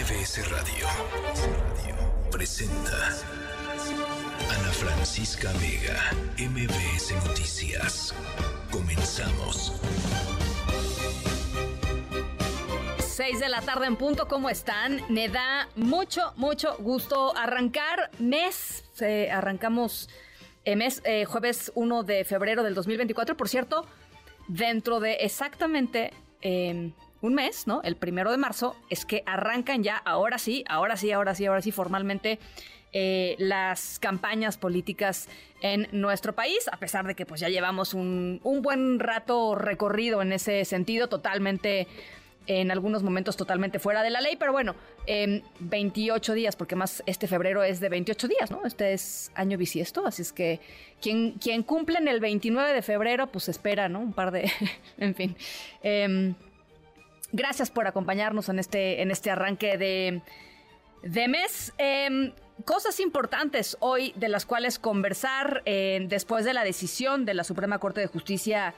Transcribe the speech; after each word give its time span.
MBS 0.00 0.50
Radio 0.50 0.86
presenta 2.30 2.96
Ana 4.48 4.72
Francisca 4.72 5.52
Vega, 5.60 6.00
MBS 6.38 7.12
Noticias. 7.26 8.14
Comenzamos. 8.70 9.78
6 12.98 13.40
de 13.40 13.48
la 13.50 13.60
tarde 13.60 13.88
en 13.88 13.96
punto, 13.96 14.26
¿cómo 14.26 14.48
están? 14.48 15.02
Me 15.10 15.28
da 15.28 15.68
mucho, 15.76 16.32
mucho 16.36 16.76
gusto 16.78 17.36
arrancar 17.36 18.10
mes. 18.18 18.84
Eh, 19.02 19.30
arrancamos 19.30 20.08
eh, 20.64 20.76
mes 20.76 21.02
eh, 21.04 21.26
jueves 21.26 21.72
1 21.74 22.04
de 22.04 22.24
febrero 22.24 22.62
del 22.62 22.74
2024. 22.74 23.36
Por 23.36 23.50
cierto, 23.50 23.84
dentro 24.48 24.98
de 24.98 25.16
exactamente 25.16 26.14
em, 26.40 26.94
un 27.20 27.34
mes, 27.34 27.66
¿no? 27.66 27.82
El 27.82 27.96
primero 27.96 28.30
de 28.30 28.36
marzo, 28.36 28.76
es 28.88 29.04
que 29.04 29.22
arrancan 29.26 29.82
ya, 29.82 29.96
ahora 29.96 30.38
sí, 30.38 30.64
ahora 30.68 30.96
sí, 30.96 31.12
ahora 31.12 31.34
sí, 31.34 31.46
ahora 31.46 31.62
sí, 31.62 31.72
formalmente 31.72 32.38
eh, 32.92 33.36
las 33.38 33.98
campañas 33.98 34.56
políticas 34.56 35.28
en 35.60 35.88
nuestro 35.92 36.34
país, 36.34 36.68
a 36.72 36.78
pesar 36.78 37.06
de 37.06 37.14
que 37.14 37.26
pues 37.26 37.40
ya 37.40 37.48
llevamos 37.48 37.94
un, 37.94 38.40
un 38.42 38.62
buen 38.62 38.98
rato 38.98 39.54
recorrido 39.54 40.22
en 40.22 40.32
ese 40.32 40.64
sentido, 40.64 41.08
totalmente 41.08 41.86
en 42.46 42.70
algunos 42.70 43.02
momentos 43.02 43.36
totalmente 43.36 43.78
fuera 43.78 44.02
de 44.02 44.10
la 44.10 44.20
ley, 44.20 44.36
pero 44.36 44.52
bueno, 44.52 44.74
28 45.60 46.34
días, 46.34 46.56
porque 46.56 46.74
más 46.74 47.02
este 47.06 47.28
febrero 47.28 47.62
es 47.62 47.80
de 47.80 47.88
28 47.88 48.28
días, 48.28 48.50
¿no? 48.50 48.64
Este 48.64 48.92
es 48.92 49.30
año 49.34 49.56
bisiesto, 49.56 50.06
así 50.06 50.22
es 50.22 50.32
que 50.32 50.58
quien, 51.00 51.32
quien 51.32 51.62
cumple 51.62 51.98
en 51.98 52.08
el 52.08 52.18
29 52.18 52.72
de 52.72 52.82
febrero, 52.82 53.28
pues 53.28 53.48
espera, 53.48 53.88
¿no? 53.88 54.00
Un 54.00 54.12
par 54.12 54.30
de, 54.32 54.50
en 54.98 55.14
fin. 55.14 55.36
Em, 55.82 56.34
gracias 57.32 57.70
por 57.70 57.86
acompañarnos 57.86 58.48
en 58.48 58.58
este, 58.58 59.02
en 59.02 59.10
este 59.10 59.30
arranque 59.30 59.78
de, 59.78 61.28
mes. 61.28 61.72
Em, 61.78 62.32
cosas 62.64 63.00
importantes 63.00 63.76
hoy 63.80 64.12
de 64.16 64.28
las 64.28 64.46
cuales 64.46 64.78
conversar 64.78 65.62
eh, 65.64 66.04
después 66.08 66.44
de 66.44 66.54
la 66.54 66.64
decisión 66.64 67.24
de 67.24 67.34
la 67.34 67.44
Suprema 67.44 67.78
Corte 67.78 68.00
de 68.00 68.06
Justicia 68.06 68.74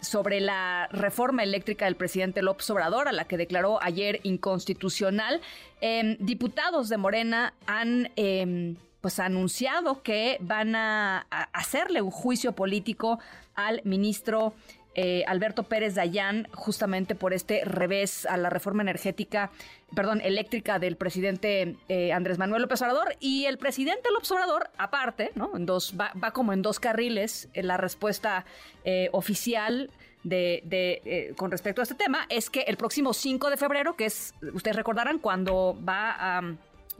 sobre 0.00 0.40
la 0.40 0.88
reforma 0.92 1.42
eléctrica 1.42 1.86
del 1.86 1.96
presidente 1.96 2.42
López 2.42 2.68
Obrador, 2.70 3.08
a 3.08 3.12
la 3.12 3.24
que 3.24 3.36
declaró 3.36 3.82
ayer 3.82 4.20
inconstitucional. 4.22 5.40
Em, 5.80 6.16
diputados 6.20 6.88
de 6.88 6.96
Morena 6.96 7.54
han 7.66 8.10
em, 8.16 8.76
pues 9.00 9.18
anunciado 9.20 10.02
que 10.02 10.36
van 10.40 10.74
a, 10.74 11.26
hacerle 11.52 12.02
un 12.02 12.10
juicio 12.10 12.52
político 12.52 13.18
al 13.54 13.80
ministro 13.84 14.52
eh, 14.98 15.24
Alberto 15.26 15.64
Pérez 15.64 15.94
Dayán 15.94 16.48
justamente 16.54 17.14
por 17.14 17.34
este 17.34 17.62
revés 17.66 18.24
a 18.24 18.38
la 18.38 18.48
reforma 18.48 18.82
energética, 18.82 19.50
perdón, 19.94 20.22
eléctrica 20.22 20.78
del 20.78 20.96
presidente 20.96 21.76
eh, 21.90 22.14
Andrés 22.14 22.38
Manuel 22.38 22.62
López 22.62 22.80
Obrador. 22.80 23.14
Y 23.20 23.44
el 23.44 23.58
presidente 23.58 24.10
López 24.10 24.30
Obrador, 24.32 24.70
aparte, 24.78 25.32
¿no? 25.34 25.54
En 25.54 25.66
dos, 25.66 25.94
va, 26.00 26.12
como 26.30 26.54
en 26.54 26.62
dos 26.62 26.80
carriles 26.80 27.50
en 27.52 27.66
la 27.66 27.76
respuesta 27.76 28.46
eh, 28.84 29.10
oficial. 29.12 29.90
De, 30.24 31.32
con 31.36 31.52
respecto 31.52 31.82
a 31.82 31.84
este 31.84 31.94
tema 31.94 32.26
es 32.28 32.50
que 32.50 32.62
el 32.62 32.76
próximo 32.76 33.14
5 33.14 33.48
de 33.48 33.56
febrero, 33.56 33.94
que 33.94 34.06
es, 34.06 34.34
ustedes 34.54 34.74
recordarán, 34.74 35.20
cuando 35.20 35.78
va 35.88 36.16
a 36.18 36.42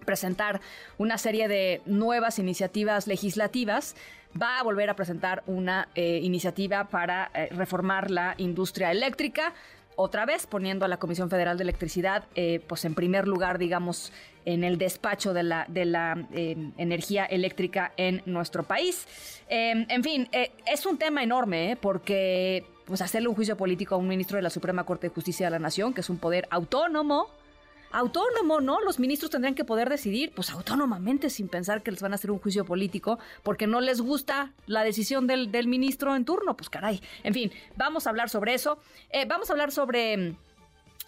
presentar 0.04 0.60
una 0.96 1.18
serie 1.18 1.48
de 1.48 1.82
nuevas 1.86 2.38
iniciativas 2.38 3.08
legislativas, 3.08 3.96
va 4.40 4.58
a 4.58 4.62
volver 4.62 4.90
a 4.90 4.96
presentar 4.96 5.42
una 5.46 5.88
eh, 5.94 6.20
iniciativa 6.22 6.84
para 6.88 7.30
eh, 7.34 7.48
reformar 7.50 8.10
la 8.10 8.34
industria 8.38 8.90
eléctrica. 8.90 9.54
Otra 9.96 10.26
vez 10.26 10.46
poniendo 10.46 10.84
a 10.84 10.88
la 10.88 10.98
Comisión 10.98 11.30
Federal 11.30 11.56
de 11.56 11.62
Electricidad, 11.62 12.24
eh, 12.34 12.60
pues 12.66 12.84
en 12.84 12.94
primer 12.94 13.26
lugar, 13.26 13.58
digamos, 13.58 14.12
en 14.44 14.62
el 14.62 14.76
despacho 14.76 15.32
de 15.32 15.42
la, 15.42 15.64
de 15.68 15.86
la 15.86 16.26
energía 16.30 17.24
eléctrica 17.24 17.92
en 17.96 18.22
nuestro 18.26 18.62
país. 18.62 19.08
Em, 19.48 19.86
en 19.88 20.04
fin, 20.04 20.28
es 20.66 20.86
un 20.86 20.98
tema 20.98 21.22
enorme, 21.22 21.78
porque 21.80 22.64
pues 22.84 23.00
hacerle 23.00 23.28
un 23.28 23.34
juicio 23.34 23.56
político 23.56 23.94
a 23.94 23.98
un 23.98 24.06
ministro 24.06 24.36
de 24.36 24.42
la 24.42 24.50
Suprema 24.50 24.84
Corte 24.84 25.08
de 25.08 25.14
Justicia 25.14 25.46
de 25.46 25.50
la 25.50 25.58
Nación, 25.58 25.94
que 25.94 26.02
es 26.02 26.10
un 26.10 26.18
poder 26.18 26.46
autónomo, 26.50 27.28
autónomo, 27.96 28.60
¿no? 28.60 28.80
Los 28.82 28.98
ministros 28.98 29.30
tendrían 29.30 29.54
que 29.54 29.64
poder 29.64 29.88
decidir, 29.88 30.30
pues 30.34 30.50
autónomamente, 30.50 31.30
sin 31.30 31.48
pensar 31.48 31.82
que 31.82 31.90
les 31.90 32.02
van 32.02 32.12
a 32.12 32.16
hacer 32.16 32.30
un 32.30 32.38
juicio 32.38 32.66
político, 32.66 33.18
porque 33.42 33.66
no 33.66 33.80
les 33.80 34.02
gusta 34.02 34.52
la 34.66 34.84
decisión 34.84 35.26
del, 35.26 35.48
ministro 35.66 36.14
en 36.14 36.26
turno. 36.26 36.56
Pues 36.56 36.68
caray. 36.68 37.00
En 37.24 37.32
fin, 37.32 37.50
vamos 37.76 38.06
a 38.06 38.10
hablar 38.10 38.28
sobre 38.28 38.52
eso. 38.52 38.78
Eh, 39.10 39.24
vamos 39.26 39.50
a 39.50 39.54
hablar 39.54 39.72
sobre... 39.72 40.36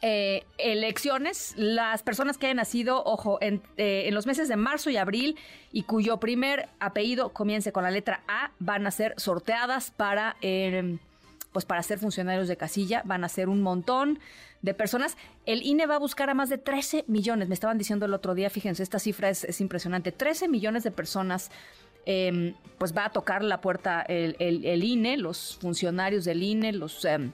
Eh, 0.01 0.45
elecciones, 0.59 1.55
las 1.57 2.05
personas 2.05 2.39
que 2.39 2.47
hayan 2.47 2.59
nacido, 2.59 3.03
ojo, 3.05 3.39
en, 3.41 3.61
eh, 3.79 4.05
en, 4.07 4.15
los 4.15 4.29
meses 4.29 4.47
de 4.47 4.55
marzo 4.55 4.91
y 4.91 4.97
abril 4.97 5.37
y 5.73 5.83
cuyo 5.83 6.21
primer 6.21 6.69
apellido 6.79 7.31
comience 7.31 7.73
con 7.73 7.83
la 7.83 7.91
letra 7.91 8.23
A, 8.29 8.53
van 8.61 8.87
a 8.87 8.93
ser 8.93 9.15
sorteadas 9.17 9.91
para, 9.91 10.37
pues 11.51 11.65
para 11.65 11.83
ser 11.83 11.99
funcionarios 11.99 12.47
de 12.47 12.57
casilla, 12.57 13.03
van 13.07 13.25
a 13.25 13.29
ser 13.29 13.49
un 13.49 13.61
montón 13.61 14.21
de 14.63 14.75
personas. 14.75 15.17
El 15.47 15.63
INE 15.63 15.87
va 15.87 15.97
a 15.97 15.99
buscar 15.99 16.31
a 16.31 16.35
más 16.35 16.49
de 16.49 16.59
13 16.59 17.05
millones, 17.07 17.49
me 17.49 17.55
estaban 17.55 17.79
diciendo 17.79 18.07
el 18.07 18.15
otro 18.15 18.35
día, 18.35 18.51
fíjense, 18.51 18.83
esta 18.83 18.99
cifra 18.99 19.31
es, 19.31 19.61
impresionante, 19.61 20.13
13 20.13 20.49
millones 20.49 20.85
de 20.85 20.91
personas. 20.91 21.51
Em, 22.11 22.55
pues 22.79 22.97
va 22.97 23.05
a 23.05 23.11
tocar 23.11 23.45
la 23.45 23.61
puerta 23.61 24.01
el, 24.01 24.35
INE, 24.83 25.19
los 25.19 25.59
funcionarios 25.61 26.25
del 26.25 26.43
INE, 26.43 26.73
los 26.73 27.05
em, 27.05 27.33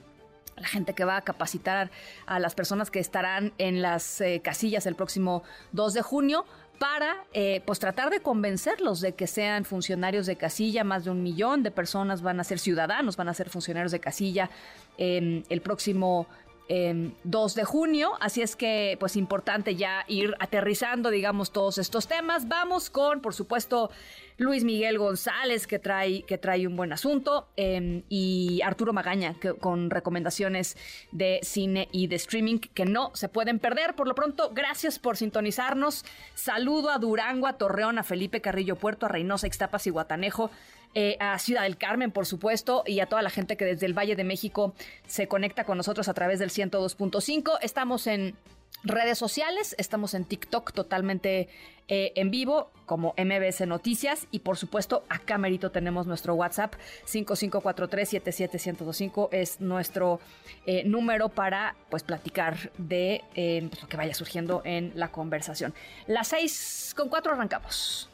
la 0.57 0.67
gente 0.67 0.93
que 0.93 1.05
va 1.05 1.17
a 1.17 1.21
capacitar 1.21 1.91
a 2.25 2.39
las 2.39 2.55
personas 2.55 2.91
que 2.91 2.99
estarán 2.99 3.53
en 3.57 3.81
las 3.81 4.21
eh, 4.21 4.41
casillas 4.43 4.85
el 4.85 4.95
próximo 4.95 5.43
2 5.73 5.93
de 5.93 6.01
junio 6.01 6.45
para 6.79 7.25
eh, 7.33 7.61
pues 7.65 7.79
tratar 7.79 8.09
de 8.09 8.19
convencerlos 8.19 8.99
de 8.99 9.13
que 9.13 9.27
sean 9.27 9.65
funcionarios 9.65 10.25
de 10.25 10.35
casilla. 10.35 10.83
Más 10.83 11.05
de 11.05 11.11
un 11.11 11.23
millón 11.23 11.63
de 11.63 11.71
personas 11.71 12.21
van 12.21 12.39
a 12.39 12.43
ser 12.43 12.59
ciudadanos, 12.59 13.15
van 13.15 13.29
a 13.29 13.33
ser 13.33 13.49
funcionarios 13.49 13.91
de 13.91 13.99
casilla 13.99 14.49
em, 14.97 15.43
el 15.49 15.61
próximo 15.61 16.27
2 16.67 17.55
de 17.55 17.63
junio, 17.63 18.13
así 18.19 18.41
es 18.41 18.55
que 18.55 18.97
pues 18.99 19.15
importante 19.15 19.75
ya 19.75 20.03
ir 20.07 20.33
aterrizando, 20.39 21.09
digamos, 21.09 21.51
todos 21.51 21.77
estos 21.77 22.07
temas. 22.07 22.47
Vamos 22.47 22.89
con, 22.89 23.21
por 23.21 23.33
supuesto, 23.33 23.91
Luis 24.37 24.65
Miguel 24.65 24.97
González, 24.97 25.65
que 25.65 25.79
trae, 25.79 26.23
que 26.23 26.37
trae 26.37 26.67
un 26.67 26.75
buen 26.75 26.91
asunto, 26.91 27.47
em, 27.55 28.03
y 28.09 28.61
Arturo 28.63 28.91
Magaña, 28.91 29.35
que, 29.39 29.53
con 29.53 29.89
recomendaciones 29.89 30.75
de 31.11 31.39
cine 31.43 31.87
y 31.91 32.07
de 32.07 32.17
streaming 32.17 32.57
que 32.59 32.85
no 32.85 33.11
se 33.13 33.29
pueden 33.29 33.59
perder. 33.59 33.95
Por 33.95 34.07
lo 34.07 34.15
pronto, 34.15 34.51
gracias 34.53 34.99
por 34.99 35.15
sintonizarnos. 35.15 36.03
Saludo 36.33 36.89
a 36.89 36.97
Durango, 36.97 37.47
a 37.47 37.57
Torreón, 37.57 37.97
a 37.97 38.03
Felipe 38.03 38.41
Carrillo 38.41 38.75
Puerto, 38.75 39.05
a 39.05 39.09
Reynosa, 39.09 39.47
Ixtapas 39.47 39.87
y 39.87 39.91
Guatanejo. 39.91 40.51
Eh, 40.97 41.17
a 41.19 41.37
Ciudad 41.39 41.63
del 41.63 41.77
Carmen, 41.77 42.09
por 42.09 42.25
supuesto, 42.25 42.83
y 42.85 43.01
a 43.01 43.07
toda 43.07 43.21
la 43.21 43.29
gente 43.29 43.57
que 43.57 43.65
desde 43.65 43.85
el 43.85 43.93
Valle 43.93 44.15
de 44.15 44.23
México 44.23 44.73
se 45.07 45.27
conecta 45.27 45.65
con 45.65 45.75
nosotros 45.75 46.07
a 46.07 46.13
través 46.13 46.39
del 46.39 46.51
102.5. 46.51 47.57
Estamos 47.61 48.07
en 48.07 48.37
redes 48.83 49.17
sociales, 49.17 49.75
estamos 49.77 50.13
en 50.13 50.23
TikTok 50.23 50.71
totalmente 50.71 51.49
eh, 51.89 52.13
en 52.15 52.31
vivo 52.31 52.71
como 52.85 53.13
MBS 53.17 53.67
Noticias 53.67 54.25
y 54.31 54.39
por 54.39 54.55
supuesto 54.57 55.03
acá 55.09 55.37
merito 55.37 55.69
tenemos 55.71 56.07
nuestro 56.07 56.33
WhatsApp 56.35 56.75
5543-77125 57.05 59.27
es 59.31 59.59
nuestro 59.59 60.21
eh, 60.65 60.85
número 60.85 61.27
para 61.27 61.75
pues 61.89 62.03
platicar 62.03 62.71
de 62.77 63.21
pues, 63.69 63.81
lo 63.81 63.89
que 63.89 63.97
vaya 63.97 64.13
surgiendo 64.13 64.61
en 64.63 64.93
la 64.95 65.11
conversación. 65.11 65.73
Las 66.07 66.29
seis 66.29 66.93
con 66.95 67.09
cuatro 67.09 67.33
arrancamos. 67.33 68.09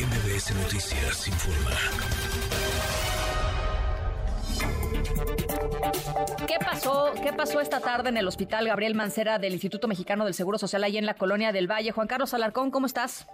MBS 0.00 0.52
Noticias 0.56 1.28
informa. 1.28 1.70
¿Qué 6.48 6.56
pasó? 6.58 7.12
¿Qué 7.22 7.32
pasó 7.32 7.60
esta 7.60 7.78
tarde 7.78 8.08
en 8.08 8.16
el 8.16 8.26
Hospital 8.26 8.66
Gabriel 8.66 8.96
Mancera 8.96 9.38
del 9.38 9.52
Instituto 9.52 9.86
Mexicano 9.86 10.24
del 10.24 10.34
Seguro 10.34 10.58
Social 10.58 10.82
ahí 10.82 10.98
en 10.98 11.06
la 11.06 11.14
colonia 11.14 11.52
del 11.52 11.70
Valle? 11.70 11.92
Juan 11.92 12.08
Carlos 12.08 12.34
Alarcón, 12.34 12.72
¿cómo 12.72 12.86
estás? 12.86 13.28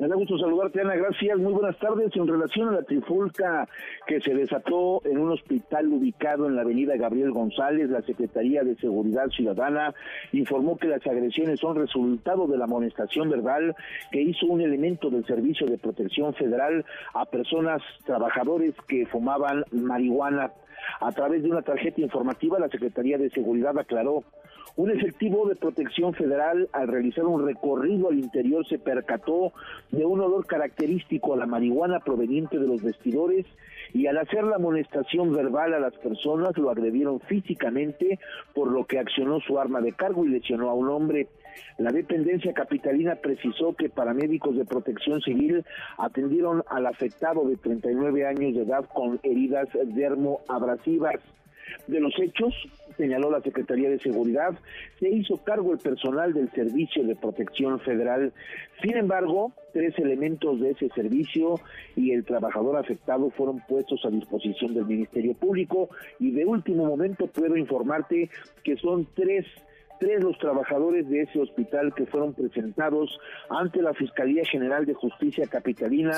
Me 0.00 0.06
da 0.06 0.14
gusto 0.14 0.38
saludarte, 0.38 0.80
Ana. 0.80 0.94
Gracias. 0.94 1.36
Muy 1.38 1.52
buenas 1.52 1.76
tardes. 1.78 2.14
En 2.14 2.28
relación 2.28 2.68
a 2.68 2.72
la 2.72 2.82
trifulca 2.84 3.68
que 4.06 4.20
se 4.20 4.32
desató 4.32 5.02
en 5.04 5.18
un 5.18 5.32
hospital 5.32 5.88
ubicado 5.88 6.46
en 6.46 6.54
la 6.54 6.62
avenida 6.62 6.96
Gabriel 6.96 7.32
González, 7.32 7.90
la 7.90 8.02
Secretaría 8.02 8.62
de 8.62 8.76
Seguridad 8.76 9.28
Ciudadana 9.30 9.92
informó 10.30 10.78
que 10.78 10.86
las 10.86 11.04
agresiones 11.04 11.58
son 11.58 11.74
resultado 11.74 12.46
de 12.46 12.58
la 12.58 12.66
amonestación 12.66 13.28
verbal 13.28 13.74
que 14.12 14.22
hizo 14.22 14.46
un 14.46 14.60
elemento 14.60 15.10
del 15.10 15.26
Servicio 15.26 15.66
de 15.66 15.78
Protección 15.78 16.32
Federal 16.32 16.84
a 17.14 17.24
personas, 17.24 17.82
trabajadores 18.06 18.76
que 18.86 19.04
fumaban 19.06 19.64
marihuana. 19.72 20.52
A 21.00 21.10
través 21.10 21.42
de 21.42 21.50
una 21.50 21.62
tarjeta 21.62 22.00
informativa, 22.00 22.60
la 22.60 22.68
Secretaría 22.68 23.18
de 23.18 23.30
Seguridad 23.30 23.76
aclaró 23.76 24.22
un 24.78 24.92
efectivo 24.92 25.48
de 25.48 25.56
protección 25.56 26.14
federal 26.14 26.68
al 26.72 26.86
realizar 26.86 27.24
un 27.24 27.44
recorrido 27.44 28.10
al 28.10 28.18
interior 28.20 28.64
se 28.68 28.78
percató 28.78 29.52
de 29.90 30.06
un 30.06 30.20
olor 30.20 30.46
característico 30.46 31.34
a 31.34 31.36
la 31.36 31.46
marihuana 31.46 31.98
proveniente 31.98 32.60
de 32.60 32.68
los 32.68 32.80
vestidores 32.80 33.44
y 33.92 34.06
al 34.06 34.18
hacer 34.18 34.44
la 34.44 34.54
amonestación 34.54 35.32
verbal 35.32 35.74
a 35.74 35.80
las 35.80 35.94
personas 35.94 36.56
lo 36.56 36.70
agredieron 36.70 37.18
físicamente 37.18 38.20
por 38.54 38.70
lo 38.70 38.84
que 38.84 39.00
accionó 39.00 39.40
su 39.40 39.58
arma 39.58 39.80
de 39.80 39.94
cargo 39.94 40.24
y 40.24 40.28
lesionó 40.28 40.70
a 40.70 40.74
un 40.74 40.88
hombre. 40.90 41.26
La 41.78 41.90
dependencia 41.90 42.52
capitalina 42.52 43.16
precisó 43.16 43.74
que 43.74 43.88
paramédicos 43.88 44.56
de 44.56 44.64
protección 44.64 45.20
civil 45.22 45.64
atendieron 45.96 46.62
al 46.70 46.86
afectado 46.86 47.48
de 47.48 47.56
39 47.56 48.26
años 48.26 48.54
de 48.54 48.62
edad 48.62 48.84
con 48.94 49.18
heridas 49.24 49.66
dermoabrasivas. 49.86 51.16
De 51.86 52.00
los 52.00 52.12
hechos, 52.18 52.54
señaló 52.96 53.30
la 53.30 53.40
Secretaría 53.40 53.88
de 53.88 53.98
Seguridad, 53.98 54.58
se 54.98 55.08
hizo 55.08 55.36
cargo 55.44 55.72
el 55.72 55.78
personal 55.78 56.32
del 56.32 56.50
Servicio 56.52 57.04
de 57.04 57.16
Protección 57.16 57.80
Federal. 57.80 58.32
Sin 58.82 58.96
embargo, 58.96 59.52
tres 59.72 59.98
elementos 59.98 60.60
de 60.60 60.70
ese 60.70 60.88
servicio 60.90 61.60
y 61.96 62.12
el 62.12 62.24
trabajador 62.24 62.76
afectado 62.76 63.30
fueron 63.30 63.60
puestos 63.68 64.04
a 64.04 64.10
disposición 64.10 64.74
del 64.74 64.86
Ministerio 64.86 65.34
Público 65.34 65.88
y 66.18 66.32
de 66.32 66.44
último 66.44 66.84
momento 66.84 67.26
puedo 67.26 67.56
informarte 67.56 68.30
que 68.64 68.76
son 68.76 69.06
tres 69.14 69.46
tres 69.98 70.22
los 70.22 70.38
trabajadores 70.38 71.08
de 71.08 71.22
ese 71.22 71.40
hospital 71.40 71.94
que 71.94 72.06
fueron 72.06 72.34
presentados 72.34 73.18
ante 73.50 73.82
la 73.82 73.94
Fiscalía 73.94 74.44
General 74.44 74.86
de 74.86 74.94
Justicia 74.94 75.46
Capitalina 75.46 76.12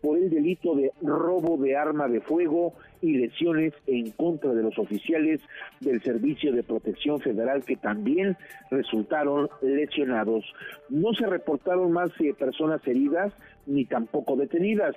por 0.00 0.18
el 0.18 0.30
delito 0.30 0.74
de 0.74 0.92
robo 1.02 1.56
de 1.56 1.76
arma 1.76 2.08
de 2.08 2.20
fuego 2.20 2.74
y 3.02 3.18
lesiones 3.18 3.74
en 3.86 4.10
contra 4.12 4.52
de 4.52 4.62
los 4.62 4.78
oficiales 4.78 5.40
del 5.80 6.02
Servicio 6.02 6.52
de 6.52 6.62
Protección 6.62 7.20
Federal 7.20 7.64
que 7.64 7.76
también 7.76 8.36
resultaron 8.70 9.48
lesionados. 9.62 10.44
No 10.88 11.12
se 11.14 11.26
reportaron 11.26 11.92
más 11.92 12.10
eh, 12.20 12.34
personas 12.34 12.86
heridas 12.86 13.32
ni 13.66 13.84
tampoco 13.84 14.36
detenidas. 14.36 14.94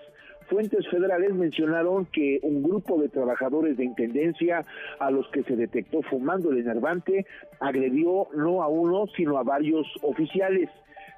Fuentes 0.49 0.87
federales 0.89 1.35
mencionaron 1.35 2.07
que 2.07 2.39
un 2.41 2.63
grupo 2.63 2.99
de 2.99 3.09
trabajadores 3.09 3.77
de 3.77 3.85
intendencia 3.85 4.65
a 4.99 5.11
los 5.11 5.27
que 5.29 5.43
se 5.43 5.55
detectó 5.55 6.01
fumando 6.01 6.51
el 6.51 6.57
enervante 6.57 7.27
agredió 7.59 8.27
no 8.35 8.63
a 8.63 8.67
uno, 8.67 9.05
sino 9.15 9.37
a 9.37 9.43
varios 9.43 9.85
oficiales 10.01 10.69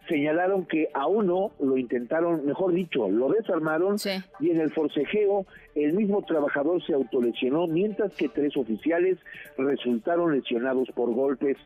señalaron 0.08 0.66
que 0.66 0.90
a 0.94 1.08
uno 1.08 1.52
lo 1.60 1.78
intentaron, 1.78 2.46
mejor 2.46 2.74
dicho, 2.74 3.10
lo 3.10 3.30
desarmaron 3.30 3.98
y 4.40 4.50
en 4.50 4.60
el 4.60 4.72
forcejeo 4.72 5.46
el 5.76 5.94
mismo 5.94 6.24
trabajador 6.24 6.84
se 6.86 6.94
autolesionó, 6.94 7.68
mientras 7.68 8.14
que 8.16 8.28
tres 8.28 8.58
oficiales 8.58 9.18
resultaron 9.58 10.36
lesionados 10.36 10.90
por 10.94 11.14
golpes. 11.14 11.58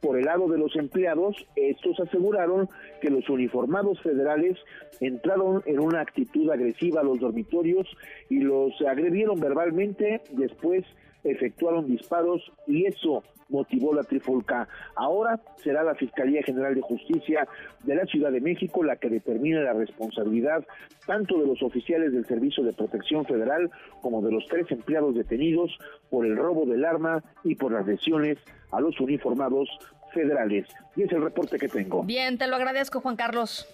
Por 0.00 0.18
el 0.18 0.24
lado 0.24 0.48
de 0.48 0.58
los 0.58 0.74
empleados, 0.74 1.36
estos 1.54 2.00
aseguraron 2.00 2.68
que 3.00 3.10
los 3.10 3.28
uniformados 3.28 4.00
federales 4.00 4.58
entraron 5.00 5.62
en 5.66 5.78
una 5.78 6.00
actitud 6.00 6.50
agresiva 6.50 7.02
a 7.02 7.04
los 7.04 7.20
dormitorios 7.20 7.86
y 8.28 8.40
los 8.40 8.72
agredieron 8.82 9.38
verbalmente, 9.38 10.22
después 10.32 10.84
efectuaron 11.24 11.86
disparos 11.86 12.52
y 12.66 12.86
eso 12.86 13.22
motivó 13.48 13.94
la 13.94 14.02
trifulca. 14.02 14.66
Ahora 14.96 15.40
será 15.56 15.84
la 15.84 15.94
Fiscalía 15.94 16.42
General 16.42 16.74
de 16.74 16.80
Justicia 16.80 17.46
de 17.84 17.94
la 17.94 18.06
Ciudad 18.06 18.32
de 18.32 18.40
México 18.40 18.82
la 18.82 18.96
que 18.96 19.08
determine 19.08 19.62
la 19.62 19.74
responsabilidad 19.74 20.64
tanto 21.06 21.38
de 21.38 21.46
los 21.46 21.62
oficiales 21.62 22.12
del 22.12 22.24
Servicio 22.26 22.64
de 22.64 22.72
Protección 22.72 23.24
Federal 23.24 23.70
como 24.00 24.22
de 24.22 24.32
los 24.32 24.46
tres 24.48 24.70
empleados 24.70 25.14
detenidos 25.14 25.70
por 26.10 26.26
el 26.26 26.36
robo 26.36 26.64
del 26.66 26.84
arma 26.84 27.22
y 27.44 27.54
por 27.54 27.72
las 27.72 27.86
lesiones 27.86 28.38
a 28.70 28.80
los 28.80 28.98
uniformados 29.00 29.68
federales. 30.12 30.66
Y 30.96 31.02
es 31.02 31.12
el 31.12 31.22
reporte 31.22 31.58
que 31.58 31.68
tengo. 31.68 32.02
Bien, 32.02 32.38
te 32.38 32.46
lo 32.46 32.56
agradezco, 32.56 33.00
Juan 33.00 33.16
Carlos. 33.16 33.66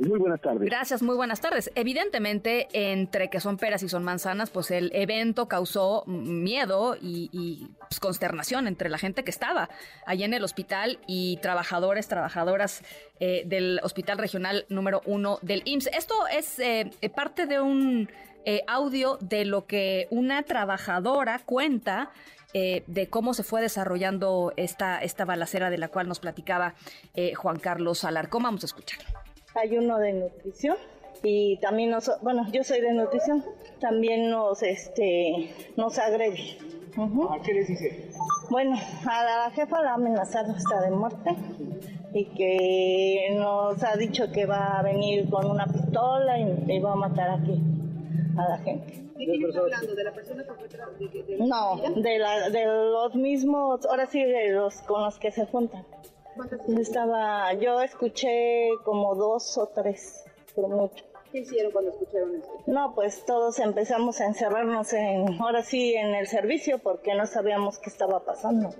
Muy 0.00 0.18
buenas 0.18 0.40
tardes. 0.40 0.62
Gracias, 0.62 1.02
muy 1.02 1.14
buenas 1.14 1.42
tardes. 1.42 1.70
Evidentemente, 1.74 2.68
entre 2.72 3.28
que 3.28 3.38
son 3.38 3.58
peras 3.58 3.82
y 3.82 3.88
son 3.90 4.02
manzanas, 4.02 4.48
pues 4.48 4.70
el 4.70 4.90
evento 4.94 5.46
causó 5.46 6.04
miedo 6.06 6.96
y, 6.98 7.68
pues, 7.80 8.00
consternación 8.00 8.66
entre 8.66 8.88
la 8.88 8.96
gente 8.96 9.24
que 9.24 9.30
estaba 9.30 9.68
allí 10.06 10.24
en 10.24 10.32
el 10.32 10.42
hospital 10.42 10.98
y 11.06 11.36
trabajadores, 11.42 12.08
trabajadoras 12.08 12.82
eh, 13.20 13.42
del 13.44 13.78
Hospital 13.82 14.16
Regional 14.16 14.64
número 14.70 15.02
uno 15.04 15.38
del 15.42 15.60
IMSS. 15.66 15.90
Esto 15.92 16.14
es 16.28 16.58
eh, 16.60 16.90
parte 17.14 17.44
de 17.44 17.60
un 17.60 18.08
eh, 18.46 18.62
audio 18.68 19.18
de 19.20 19.44
lo 19.44 19.66
que 19.66 20.08
una 20.10 20.42
trabajadora 20.44 21.40
cuenta 21.44 22.10
de 22.52 23.06
cómo 23.08 23.32
se 23.32 23.44
fue 23.44 23.62
desarrollando 23.62 24.52
esta, 24.56 24.98
esta 24.98 25.24
balacera 25.24 25.70
de 25.70 25.78
la 25.78 25.86
cual 25.86 26.08
nos 26.08 26.18
platicaba 26.18 26.74
Juan 27.36 27.60
Carlos 27.60 28.02
Alarcón. 28.02 28.42
Vamos 28.42 28.64
a 28.64 28.66
escucharlo 28.66 29.29
hay 29.54 29.76
uno 29.76 29.98
de 29.98 30.12
nutrición 30.12 30.76
y 31.22 31.58
también 31.58 31.90
nos, 31.90 32.10
bueno, 32.22 32.46
yo 32.52 32.64
soy 32.64 32.80
de 32.80 32.92
nutrición, 32.92 33.44
también 33.78 34.30
nos, 34.30 34.62
este, 34.62 35.50
nos 35.76 35.98
agrede. 35.98 36.56
¿A 36.96 37.42
qué 37.42 37.54
les 37.54 37.68
dice? 37.68 38.10
Bueno, 38.50 38.76
a 39.06 39.24
la 39.24 39.50
jefa 39.52 39.82
la 39.82 39.92
ha 39.92 39.94
amenazado 39.94 40.52
hasta 40.52 40.80
de 40.82 40.90
muerte 40.90 41.36
y 42.12 42.24
que 42.24 43.34
nos 43.36 43.82
ha 43.82 43.96
dicho 43.96 44.32
que 44.32 44.46
va 44.46 44.78
a 44.78 44.82
venir 44.82 45.28
con 45.30 45.48
una 45.48 45.66
pistola 45.66 46.38
y, 46.38 46.78
va 46.80 46.92
a 46.92 46.96
matar 46.96 47.30
aquí 47.30 47.60
a 48.36 48.48
la 48.48 48.58
gente. 48.58 49.04
¿De 49.16 49.26
quién 49.26 49.44
está 49.44 49.60
hablando? 49.60 49.94
¿De 49.94 50.04
la 50.04 50.12
persona 50.12 50.44
que 50.44 50.52
fue 50.54 50.68
de, 50.68 51.22
de, 51.22 51.46
No, 51.46 51.76
de, 51.76 52.18
la, 52.18 52.50
de 52.50 52.64
los 52.64 53.14
mismos, 53.14 53.86
ahora 53.86 54.06
sí, 54.06 54.24
de 54.24 54.50
los 54.50 54.80
con 54.82 55.04
los 55.04 55.18
que 55.18 55.30
se 55.30 55.46
juntan. 55.46 55.84
Estaba, 56.78 57.52
yo 57.54 57.80
escuché 57.80 58.68
como 58.84 59.14
dos 59.14 59.58
o 59.58 59.66
tres, 59.68 60.24
pero 60.54 60.68
mucho. 60.68 61.04
¿Qué 61.32 61.40
hicieron 61.40 61.70
cuando 61.70 61.90
escucharon 61.90 62.34
eso? 62.36 62.62
No, 62.66 62.94
pues 62.94 63.24
todos 63.24 63.58
empezamos 63.60 64.20
a 64.20 64.26
encerrarnos 64.26 64.92
en, 64.92 65.40
ahora 65.40 65.62
sí, 65.62 65.94
en 65.94 66.14
el 66.14 66.26
servicio 66.26 66.78
porque 66.78 67.14
no 67.14 67.26
sabíamos 67.26 67.78
qué 67.78 67.90
estaba 67.90 68.24
pasando. 68.24 68.70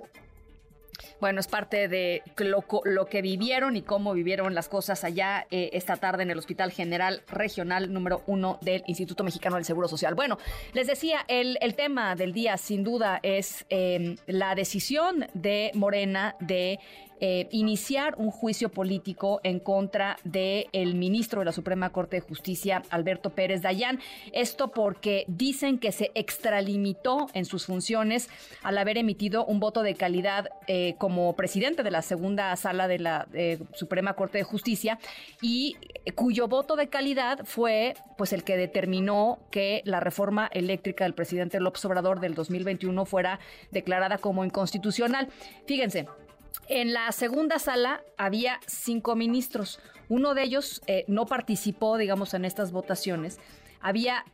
Bueno, 1.21 1.39
es 1.39 1.47
parte 1.47 1.87
de 1.87 2.23
lo, 2.37 2.65
lo, 2.83 3.05
que 3.05 3.21
vivieron 3.21 3.77
y 3.77 3.83
cómo 3.83 4.13
vivieron 4.13 4.55
las 4.55 4.67
cosas 4.67 5.03
allá 5.03 5.45
eh, 5.51 5.69
esta 5.73 5.97
tarde 5.97 6.23
en 6.23 6.31
el 6.31 6.37
Hospital 6.39 6.71
General 6.71 7.21
Regional 7.27 7.93
número 7.93 8.23
uno 8.25 8.57
del 8.61 8.83
Instituto 8.87 9.23
Mexicano 9.23 9.55
del 9.57 9.65
Seguro 9.65 9.87
Social. 9.87 10.15
Bueno, 10.15 10.39
les 10.73 10.87
decía, 10.87 11.19
el, 11.27 11.59
el 11.61 11.75
tema 11.75 12.15
del 12.15 12.33
día 12.33 12.57
sin 12.57 12.83
duda 12.83 13.19
es 13.21 13.65
eh, 13.69 14.15
la 14.25 14.55
decisión 14.55 15.27
de 15.35 15.69
Morena 15.75 16.35
de 16.39 16.79
eh, 17.23 17.47
iniciar 17.51 18.15
un 18.17 18.31
juicio 18.31 18.69
político 18.69 19.41
en 19.43 19.59
contra 19.59 20.17
del 20.23 20.65
el 20.73 20.95
ministro 20.95 21.41
de 21.41 21.45
la 21.45 21.51
Suprema 21.51 21.91
Corte 21.91 22.15
de 22.15 22.21
Justicia, 22.21 22.81
Alberto 22.89 23.29
Pérez 23.29 23.61
Dayán. 23.61 23.99
Esto 24.33 24.71
porque 24.71 25.25
dicen 25.27 25.77
que 25.77 25.91
se 25.91 26.09
extralimitó 26.15 27.27
en 27.35 27.45
sus 27.45 27.67
funciones 27.67 28.27
al 28.63 28.79
haber 28.79 28.97
emitido 28.97 29.45
un 29.45 29.59
voto 29.59 29.83
de 29.83 29.93
calidad 29.93 30.49
eh, 30.65 30.95
como 30.97 31.35
presidente 31.35 31.83
de 31.83 31.91
la 31.91 32.01
segunda 32.01 32.55
sala 32.55 32.87
de 32.87 32.97
la 32.97 33.27
eh, 33.33 33.59
Suprema 33.73 34.13
Corte 34.15 34.39
de 34.39 34.43
Justicia 34.43 34.97
y 35.43 35.77
cuyo 36.15 36.47
voto 36.47 36.75
de 36.75 36.89
calidad 36.89 37.45
fue 37.45 37.93
pues 38.17 38.33
el 38.33 38.43
que 38.43 38.57
determinó 38.57 39.37
que 39.51 39.83
la 39.85 39.99
reforma 39.99 40.49
eléctrica 40.51 41.03
del 41.03 41.13
presidente 41.13 41.59
López 41.59 41.85
Obrador 41.85 42.19
del 42.19 42.33
2021 42.33 43.05
fuera 43.05 43.39
declarada 43.69 44.17
como 44.17 44.43
inconstitucional. 44.43 45.27
Fíjense, 45.67 46.07
en 46.67 46.93
la 46.93 47.11
segunda 47.11 47.59
sala 47.59 48.01
había 48.17 48.59
cinco 48.65 49.15
ministros. 49.15 49.79
Uno 50.09 50.33
de 50.33 50.43
ellos 50.43 50.81
eh, 50.87 51.05
no 51.07 51.25
participó, 51.25 51.97
digamos, 51.97 52.33
en 52.33 52.45
estas 52.45 52.71
votaciones. 52.71 53.39
Había 53.81 54.25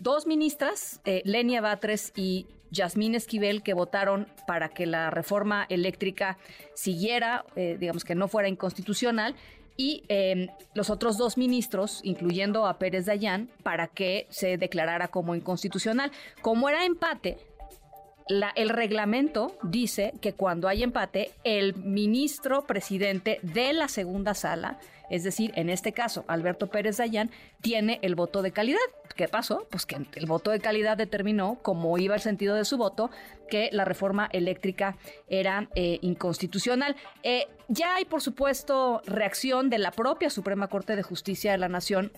dos 0.00 0.26
ministras, 0.26 1.00
eh, 1.04 1.22
Lenia 1.24 1.60
Batres 1.60 2.12
y 2.16 2.46
Yasmín 2.70 3.14
Esquivel, 3.14 3.62
que 3.62 3.74
votaron 3.74 4.26
para 4.46 4.68
que 4.68 4.86
la 4.86 5.10
reforma 5.10 5.66
eléctrica 5.68 6.38
siguiera, 6.74 7.44
eh, 7.54 7.76
digamos 7.78 8.04
que 8.04 8.14
no 8.14 8.28
fuera 8.28 8.48
inconstitucional, 8.48 9.34
y 9.76 10.04
em, 10.08 10.48
los 10.74 10.90
otros 10.90 11.16
dos 11.16 11.38
ministros, 11.38 12.00
incluyendo 12.02 12.66
a 12.66 12.78
Pérez 12.78 13.06
Dayán, 13.06 13.48
para 13.62 13.88
que 13.88 14.26
se 14.30 14.58
declarara 14.58 15.08
como 15.08 15.34
inconstitucional. 15.34 16.12
Como 16.42 16.68
era 16.68 16.84
empate, 16.84 17.38
el 18.28 18.68
reglamento 18.68 19.56
dice 19.62 20.14
que 20.20 20.32
cuando 20.32 20.68
hay 20.68 20.82
empate, 20.82 21.32
el 21.44 21.74
ministro 21.76 22.66
presidente 22.66 23.38
de 23.42 23.72
la 23.72 23.88
segunda 23.88 24.34
sala, 24.34 24.78
es 25.10 25.24
decir, 25.24 25.52
en 25.56 25.68
este 25.68 25.92
caso, 25.92 26.24
Alberto 26.26 26.68
Pérez 26.68 26.96
Dayán, 26.96 27.30
tiene 27.60 27.98
el 28.02 28.14
voto 28.14 28.40
de 28.40 28.52
calidad. 28.52 28.80
¿Qué 29.14 29.28
pasó? 29.28 29.66
Pues 29.70 29.84
que 29.84 29.96
el 30.14 30.26
voto 30.26 30.50
de 30.50 30.58
calidad 30.58 30.96
determinó, 30.96 31.58
como 31.60 31.98
iba 31.98 32.14
el 32.14 32.22
sentido 32.22 32.54
de 32.54 32.64
su 32.64 32.78
voto, 32.78 33.10
que 33.50 33.68
la 33.72 33.84
reforma 33.84 34.30
eléctrica 34.32 34.96
era 35.28 35.68
eh, 35.74 35.98
inconstitucional. 36.00 36.96
Eh, 37.22 37.46
ya 37.68 37.96
hay, 37.96 38.06
por 38.06 38.22
supuesto, 38.22 39.02
reacción 39.04 39.68
de 39.68 39.78
la 39.78 39.90
propia 39.90 40.30
Suprema 40.30 40.68
Corte 40.68 40.96
de 40.96 41.02
Justicia 41.02 41.52
de 41.52 41.58
la 41.58 41.68
Nación 41.68 42.10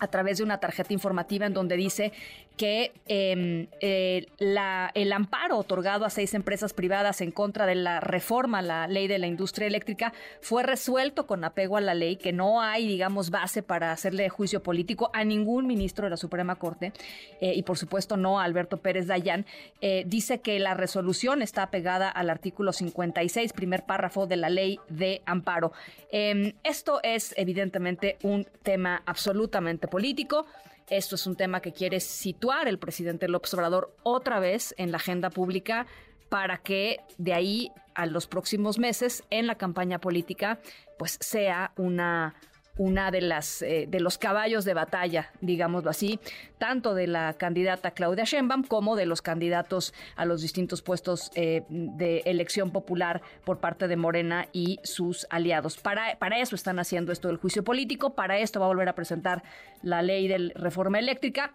a 0.00 0.06
través 0.08 0.38
de 0.38 0.44
una 0.44 0.58
tarjeta 0.58 0.92
informativa 0.92 1.46
en 1.46 1.54
donde 1.54 1.76
dice 1.76 2.12
que 2.58 2.92
em, 3.06 3.68
eh, 3.80 4.26
la, 4.38 4.90
el 4.94 5.12
amparo 5.12 5.56
otorgado 5.56 6.04
a 6.04 6.10
seis 6.10 6.34
empresas 6.34 6.74
privadas 6.74 7.22
en 7.22 7.30
contra 7.30 7.64
de 7.64 7.76
la 7.76 8.00
reforma 8.00 8.58
a 8.58 8.62
la 8.62 8.88
ley 8.88 9.06
de 9.06 9.18
la 9.18 9.28
industria 9.28 9.66
eléctrica 9.66 10.12
fue 10.42 10.64
resuelto 10.64 11.26
con 11.26 11.44
apego 11.44 11.76
a 11.76 11.80
la 11.80 11.94
ley, 11.94 12.16
que 12.16 12.32
no 12.32 12.60
hay, 12.60 12.86
digamos, 12.86 13.30
base 13.30 13.62
para 13.62 13.92
hacerle 13.92 14.28
juicio 14.28 14.62
político 14.62 15.10
a 15.14 15.24
ningún 15.24 15.66
ministro 15.66 16.04
de 16.04 16.10
la 16.10 16.16
Suprema 16.16 16.56
Corte 16.56 16.92
eh, 17.40 17.54
y, 17.54 17.62
por 17.62 17.78
supuesto, 17.78 18.16
no 18.16 18.40
a 18.40 18.44
Alberto 18.44 18.78
Pérez 18.78 19.06
Dayán. 19.06 19.46
Eh, 19.80 20.02
dice 20.06 20.40
que 20.40 20.58
la 20.58 20.74
resolución 20.74 21.40
está 21.40 21.62
apegada 21.62 22.10
al 22.10 22.28
artículo 22.28 22.72
56, 22.72 23.52
primer 23.52 23.84
párrafo 23.84 24.26
de 24.26 24.36
la 24.36 24.50
ley 24.50 24.80
de 24.88 25.22
amparo. 25.26 25.72
Em, 26.10 26.54
esto 26.64 27.00
es, 27.04 27.34
evidentemente, 27.36 28.18
un 28.22 28.46
tema 28.64 29.02
absolutamente 29.06 29.86
político. 29.86 30.46
Esto 30.90 31.16
es 31.16 31.26
un 31.26 31.36
tema 31.36 31.60
que 31.60 31.72
quiere 31.72 32.00
situar 32.00 32.66
el 32.66 32.78
presidente 32.78 33.28
López 33.28 33.52
Obrador 33.54 33.94
otra 34.02 34.40
vez 34.40 34.74
en 34.78 34.90
la 34.90 34.96
agenda 34.96 35.30
pública 35.30 35.86
para 36.28 36.58
que 36.58 37.00
de 37.18 37.34
ahí 37.34 37.70
a 37.94 38.06
los 38.06 38.26
próximos 38.26 38.78
meses 38.78 39.24
en 39.30 39.46
la 39.46 39.56
campaña 39.56 39.98
política 39.98 40.60
pues 40.98 41.18
sea 41.20 41.72
una 41.76 42.34
una 42.78 43.10
de 43.10 43.20
las 43.20 43.62
eh, 43.62 43.86
de 43.88 44.00
los 44.00 44.16
caballos 44.16 44.64
de 44.64 44.74
batalla, 44.74 45.30
digámoslo 45.40 45.90
así, 45.90 46.18
tanto 46.58 46.94
de 46.94 47.06
la 47.06 47.34
candidata 47.34 47.90
Claudia 47.90 48.24
Sheinbaum 48.24 48.62
como 48.62 48.96
de 48.96 49.06
los 49.06 49.20
candidatos 49.20 49.92
a 50.16 50.24
los 50.24 50.40
distintos 50.40 50.80
puestos 50.80 51.30
eh, 51.34 51.64
de 51.68 52.22
elección 52.24 52.70
popular 52.70 53.20
por 53.44 53.58
parte 53.58 53.88
de 53.88 53.96
Morena 53.96 54.48
y 54.52 54.78
sus 54.84 55.26
aliados. 55.30 55.76
Para, 55.76 56.18
para 56.18 56.38
eso 56.38 56.54
están 56.54 56.78
haciendo 56.78 57.12
esto 57.12 57.28
del 57.28 57.36
juicio 57.36 57.64
político, 57.64 58.14
para 58.14 58.38
esto 58.38 58.60
va 58.60 58.66
a 58.66 58.68
volver 58.68 58.88
a 58.88 58.94
presentar 58.94 59.42
la 59.82 60.02
ley 60.02 60.28
de 60.28 60.52
reforma 60.54 60.98
eléctrica. 60.98 61.52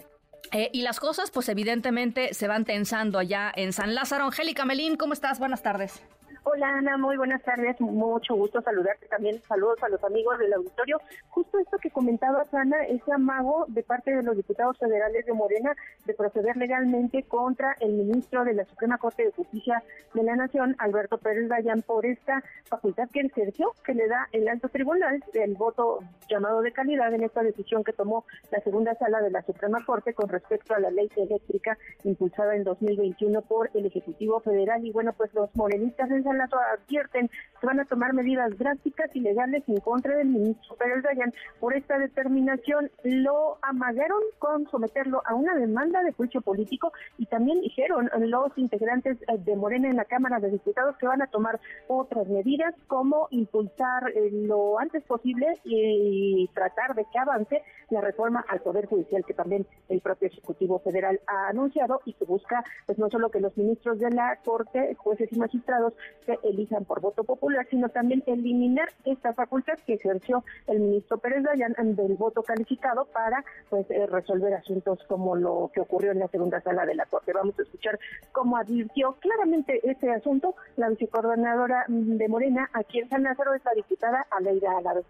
Eh, 0.52 0.70
y 0.74 0.82
las 0.82 1.00
cosas, 1.00 1.32
pues 1.32 1.48
evidentemente 1.50 2.34
se 2.34 2.48
van 2.48 2.66
tensando 2.66 3.18
allá 3.18 3.52
en 3.56 3.74
San 3.74 3.96
Lázaro. 3.96 4.26
Angélica 4.26 4.66
Melín, 4.66 4.98
¿cómo 4.98 5.14
estás? 5.14 5.40
Buenas 5.40 5.64
tardes. 5.64 6.04
Hola 6.46 6.78
Ana, 6.78 6.98
muy 6.98 7.16
buenas 7.16 7.42
tardes, 7.42 7.80
mucho 7.80 8.36
gusto 8.36 8.62
saludarte 8.62 9.08
también, 9.08 9.42
saludos 9.44 9.82
a 9.82 9.88
los 9.88 10.04
amigos 10.04 10.38
del 10.40 10.52
auditorio. 10.52 11.00
Justo 11.30 11.58
esto 11.58 11.78
que 11.78 11.90
comentaba 11.90 12.44
Ana, 12.52 12.84
ese 12.84 13.14
amago 13.14 13.64
de 13.70 13.82
parte 13.82 14.14
de 14.14 14.24
los 14.24 14.36
diputados 14.36 14.78
federales 14.78 15.26
de 15.26 15.32
Morena 15.32 15.74
de 16.06 16.14
proceder 16.14 16.58
legalmente 16.58 17.24
contra 17.24 17.78
el 17.80 17.94
ministro 17.94 18.44
de 18.44 18.56
la 18.56 18.66
Suprema 18.66 18.98
Corte 18.98 19.24
de 19.24 19.32
Justicia 19.32 19.82
de 20.14 20.24
la 20.24 20.36
Nación, 20.36 20.76
Alberto 20.80 21.18
Pérez 21.18 21.48
Dayan, 21.48 21.82
por 21.82 22.06
esta 22.06 22.44
facultad 22.66 23.08
que 23.14 23.24
Sergio, 23.30 23.72
que 23.86 23.94
le 23.94 24.10
da 24.10 24.28
el 24.34 24.50
alto 24.50 24.68
tribunal 24.68 25.24
del 25.34 25.56
voto 25.56 26.00
llamado 26.30 26.62
de 26.62 26.74
calidad 26.74 27.14
en 27.14 27.24
esta 27.24 27.42
decisión 27.42 27.86
que 27.86 27.94
tomó 27.94 28.26
la 28.52 28.60
segunda 28.60 28.96
sala 28.96 29.22
de 29.22 29.32
la 29.32 29.44
Suprema 29.44 29.84
Corte 29.86 30.14
con 30.14 30.28
respecto 30.28 30.76
a 30.76 30.80
la 30.80 30.92
ley 30.92 31.10
eléctrica 31.16 31.78
impulsada 32.04 32.54
en 32.56 32.66
2021 32.66 33.42
por 33.44 33.70
el 33.74 33.86
Ejecutivo 33.86 34.42
Federal. 34.42 34.86
Y 34.86 34.92
bueno, 34.92 35.14
pues 35.14 35.34
los 35.34 35.56
morenistas 35.56 36.12
en 36.12 36.24
San 36.34 36.60
advierten 36.74 37.30
que 37.60 37.68
van 37.68 37.80
a 37.80 37.86
tomar 37.86 38.14
medidas 38.14 38.58
drásticas 38.58 39.16
y 39.16 39.22
legales 39.22 39.64
en 39.68 39.80
contra 39.80 40.18
del 40.18 40.28
ministro 40.28 40.76
Pérez 40.76 41.04
Dayan 41.04 41.34
por 41.60 41.74
esta 41.74 41.98
determinación. 41.98 42.92
Lo 43.04 43.58
amagaron 43.62 44.22
con 44.40 44.68
someterlo 44.70 45.22
a 45.26 45.34
una 45.36 45.56
demanda 45.56 46.04
de 46.04 46.12
juicio 46.12 46.42
político 46.42 46.92
y 47.18 47.26
también 47.28 47.62
dijeron 47.62 48.10
los 48.20 48.58
integrantes 48.58 49.18
eh, 49.22 49.38
de 49.38 49.56
Morena 49.56 49.90
en 49.90 49.96
la 49.96 50.06
Cámara 50.06 50.40
de 50.40 50.52
Diputados 50.52 50.98
que 50.98 51.08
van 51.08 51.22
a 51.22 51.28
tomar 51.28 51.60
otras 51.88 52.28
medidas 52.28 52.76
como 52.88 53.28
impulsar 53.32 54.10
eh, 54.14 54.30
lo 54.32 54.80
antes 54.80 55.04
posible 55.04 55.48
y 55.64 56.50
tratar 56.54 56.96
de 56.96 57.06
que 57.06 57.20
avance 57.20 57.64
la 57.90 58.02
reforma 58.02 58.44
al 58.50 58.60
Poder 58.62 58.88
Judicial 58.88 59.24
que 59.26 59.34
también 59.34 59.66
el 59.90 60.02
propio 60.02 60.28
Ejecutivo 60.28 60.80
Federal 60.80 61.22
ha 61.28 61.48
anunciado 61.50 62.02
y 62.06 62.14
que 62.14 62.26
busca 62.26 62.64
pues 62.86 62.98
no 62.98 63.10
solo 63.10 63.30
que 63.30 63.40
los 63.40 63.56
ministros 63.58 64.00
de 64.00 64.10
la 64.10 64.38
Corte, 64.44 64.96
jueces 64.96 65.32
y 65.32 65.38
magistrados 65.38 65.94
se 66.26 66.40
elijan 66.44 66.86
por 66.86 67.02
voto 67.02 67.24
popular, 67.24 67.66
sino 67.70 67.90
también 67.90 68.24
eliminar 68.26 68.90
esta 69.06 69.34
facultad 69.34 69.78
que 69.86 69.94
ejerció 69.94 70.44
el 70.68 70.80
ministro 70.80 71.18
Pérez 71.18 71.44
Dayan 71.44 71.76
del 71.96 72.16
voto 72.16 72.44
calificado 72.44 73.06
para 73.06 73.44
pues 73.70 73.90
eh, 73.90 74.06
resolver 74.08 74.54
asuntos 74.54 75.00
como 75.08 75.36
lo 75.36 75.72
que 75.74 75.82
ocurrió 75.82 76.12
en 76.12 76.20
la 76.20 76.28
segunda 76.28 76.62
sala 76.62 76.86
de 76.86 76.96
la 76.96 77.06
Corte. 77.06 77.34
Vamos 77.34 77.58
a 77.60 77.64
escuchar 77.64 78.00
cómo 78.32 78.58
advirtió 78.58 79.14
claramente 79.20 79.80
este 79.84 80.12
asunto 80.12 80.56
la 80.78 80.90
vicecoordinadora 80.90 81.86
de 81.88 82.28
Morena 82.28 82.70
aquí 82.74 83.00
en 83.00 83.10
San 83.10 83.24
Lázaro, 83.24 83.54
es 83.54 83.64
la 83.66 83.74
diputada 83.74 84.26
Aleida 84.32 84.78
Álvarez 84.78 85.06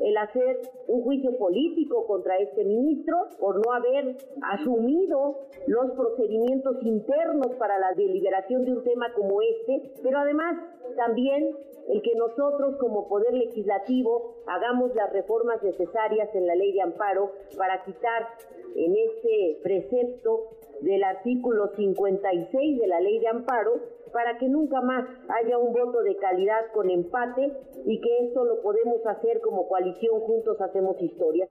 el 0.00 0.16
hacer 0.16 0.60
un 0.86 1.02
juicio 1.02 1.36
político 1.36 2.06
contra 2.06 2.36
este 2.38 2.64
ministro 2.64 3.16
por 3.38 3.64
no 3.64 3.72
haber 3.72 4.16
asumido 4.42 5.38
los 5.66 5.90
procedimientos 5.92 6.76
internos 6.82 7.48
para 7.58 7.78
la 7.78 7.92
deliberación 7.94 8.64
de 8.64 8.72
un 8.72 8.84
tema 8.84 9.12
como 9.14 9.40
este, 9.42 9.92
pero 10.02 10.18
además 10.18 10.56
también 10.96 11.56
el 11.88 12.02
que 12.02 12.14
nosotros 12.14 12.76
como 12.78 13.08
Poder 13.08 13.34
Legislativo 13.34 14.36
hagamos 14.46 14.94
las 14.94 15.12
reformas 15.12 15.62
necesarias 15.62 16.28
en 16.34 16.46
la 16.46 16.54
ley 16.54 16.72
de 16.72 16.82
amparo 16.82 17.32
para 17.56 17.82
quitar 17.84 18.28
en 18.74 18.96
este 18.96 19.60
precepto 19.62 20.50
del 20.82 21.04
artículo 21.04 21.70
56 21.76 22.80
de 22.80 22.86
la 22.86 23.00
ley 23.00 23.18
de 23.18 23.28
amparo 23.28 23.72
para 24.12 24.38
que 24.38 24.48
nunca 24.48 24.80
más 24.80 25.06
haya 25.28 25.58
un 25.58 25.72
voto 25.72 26.02
de 26.02 26.16
calidad 26.16 26.72
con 26.72 26.90
empate 26.90 27.52
y 27.84 28.00
que 28.00 28.26
esto 28.26 28.44
lo 28.44 28.60
podemos 28.62 29.04
hacer 29.06 29.40
como 29.40 29.68
coalición 29.68 30.20
juntos 30.20 30.60
hacemos 30.60 31.00
historia. 31.00 31.48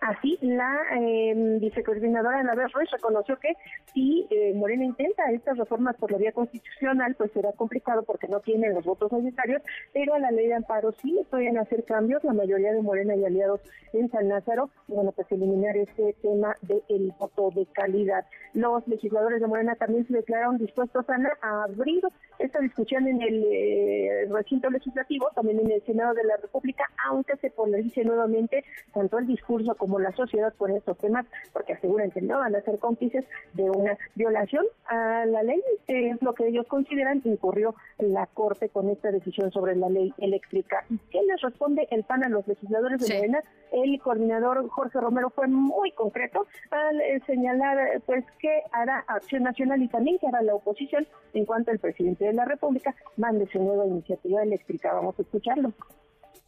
Así, 0.00 0.38
la 0.40 0.78
eh, 0.98 1.58
vicecoordinadora 1.60 2.40
Ana 2.40 2.54
Ruiz 2.54 2.90
reconoció 2.90 3.38
que 3.38 3.52
si 3.92 4.26
eh, 4.30 4.54
Morena 4.54 4.84
intenta 4.84 5.30
estas 5.30 5.58
reformas 5.58 5.94
por 5.96 6.10
la 6.10 6.16
vía 6.16 6.32
constitucional, 6.32 7.14
pues 7.16 7.30
será 7.32 7.52
complicado 7.52 8.02
porque 8.04 8.26
no 8.26 8.40
tienen 8.40 8.72
los 8.72 8.84
votos 8.86 9.12
necesarios, 9.12 9.60
pero 9.92 10.14
a 10.14 10.18
la 10.18 10.30
ley 10.30 10.46
de 10.46 10.54
amparo 10.54 10.92
sí 11.02 11.20
pueden 11.28 11.58
hacer 11.58 11.84
cambios, 11.84 12.24
la 12.24 12.32
mayoría 12.32 12.72
de 12.72 12.80
Morena 12.80 13.14
y 13.14 13.26
aliados 13.26 13.60
en 13.92 14.10
San 14.10 14.28
Lázaro, 14.28 14.70
bueno, 14.88 15.12
pues 15.12 15.30
eliminar 15.32 15.76
este 15.76 16.14
tema 16.22 16.56
del 16.62 17.12
voto 17.18 17.50
de 17.54 17.66
calidad. 17.66 18.24
Los 18.54 18.86
legisladores 18.88 19.40
de 19.42 19.46
Morena 19.48 19.74
también 19.74 20.06
se 20.06 20.14
declararon 20.14 20.56
dispuestos 20.56 21.04
a 21.42 21.64
abrir 21.64 22.02
esta 22.38 22.58
discusión 22.60 23.06
en 23.06 23.20
el 23.20 23.44
eh, 23.50 24.28
recinto 24.30 24.70
legislativo, 24.70 25.28
también 25.34 25.60
en 25.60 25.70
el 25.72 25.82
Senado 25.84 26.14
de 26.14 26.24
la 26.24 26.36
República, 26.36 26.84
aunque 27.06 27.36
se 27.36 27.50
polarice 27.50 28.04
nuevamente 28.04 28.64
tanto 28.94 29.18
el 29.18 29.26
discurso 29.26 29.74
como 29.74 29.89
la 29.98 30.12
sociedad 30.12 30.52
por 30.54 30.70
estos 30.70 30.98
temas, 30.98 31.26
porque 31.52 31.72
aseguran 31.72 32.10
que 32.10 32.20
no 32.20 32.38
van 32.38 32.54
a 32.54 32.62
ser 32.62 32.78
cómplices 32.78 33.24
de 33.54 33.70
una 33.70 33.96
violación 34.14 34.64
a 34.86 35.24
la 35.26 35.42
ley, 35.42 35.62
que 35.86 36.10
es 36.10 36.22
lo 36.22 36.34
que 36.34 36.48
ellos 36.48 36.66
consideran 36.66 37.20
incurrió 37.24 37.74
la 37.98 38.26
Corte 38.26 38.68
con 38.68 38.88
esta 38.90 39.10
decisión 39.10 39.50
sobre 39.52 39.76
la 39.76 39.88
ley 39.88 40.12
eléctrica. 40.18 40.84
¿Y 40.88 40.98
qué 41.10 41.22
les 41.22 41.40
responde 41.40 41.86
el 41.90 42.04
PAN 42.04 42.24
a 42.24 42.28
los 42.28 42.46
legisladores 42.46 43.00
de 43.00 43.14
Morena? 43.14 43.42
El 43.72 44.00
coordinador 44.00 44.68
Jorge 44.68 45.00
Romero 45.00 45.30
fue 45.30 45.46
muy 45.46 45.92
concreto 45.92 46.46
al 46.70 47.00
eh, 47.00 47.20
señalar 47.26 48.02
pues 48.04 48.24
que 48.38 48.62
hará 48.72 49.04
Acción 49.06 49.44
Nacional 49.44 49.82
y 49.82 49.88
también 49.88 50.18
que 50.18 50.26
hará 50.26 50.42
la 50.42 50.54
oposición 50.54 51.06
en 51.34 51.44
cuanto 51.44 51.70
el 51.70 51.78
presidente 51.78 52.24
de 52.24 52.32
la 52.32 52.44
República 52.44 52.94
mande 53.16 53.48
su 53.50 53.58
nueva 53.62 53.86
iniciativa 53.86 54.42
eléctrica. 54.42 54.92
Vamos 54.92 55.18
a 55.18 55.22
escucharlo. 55.22 55.72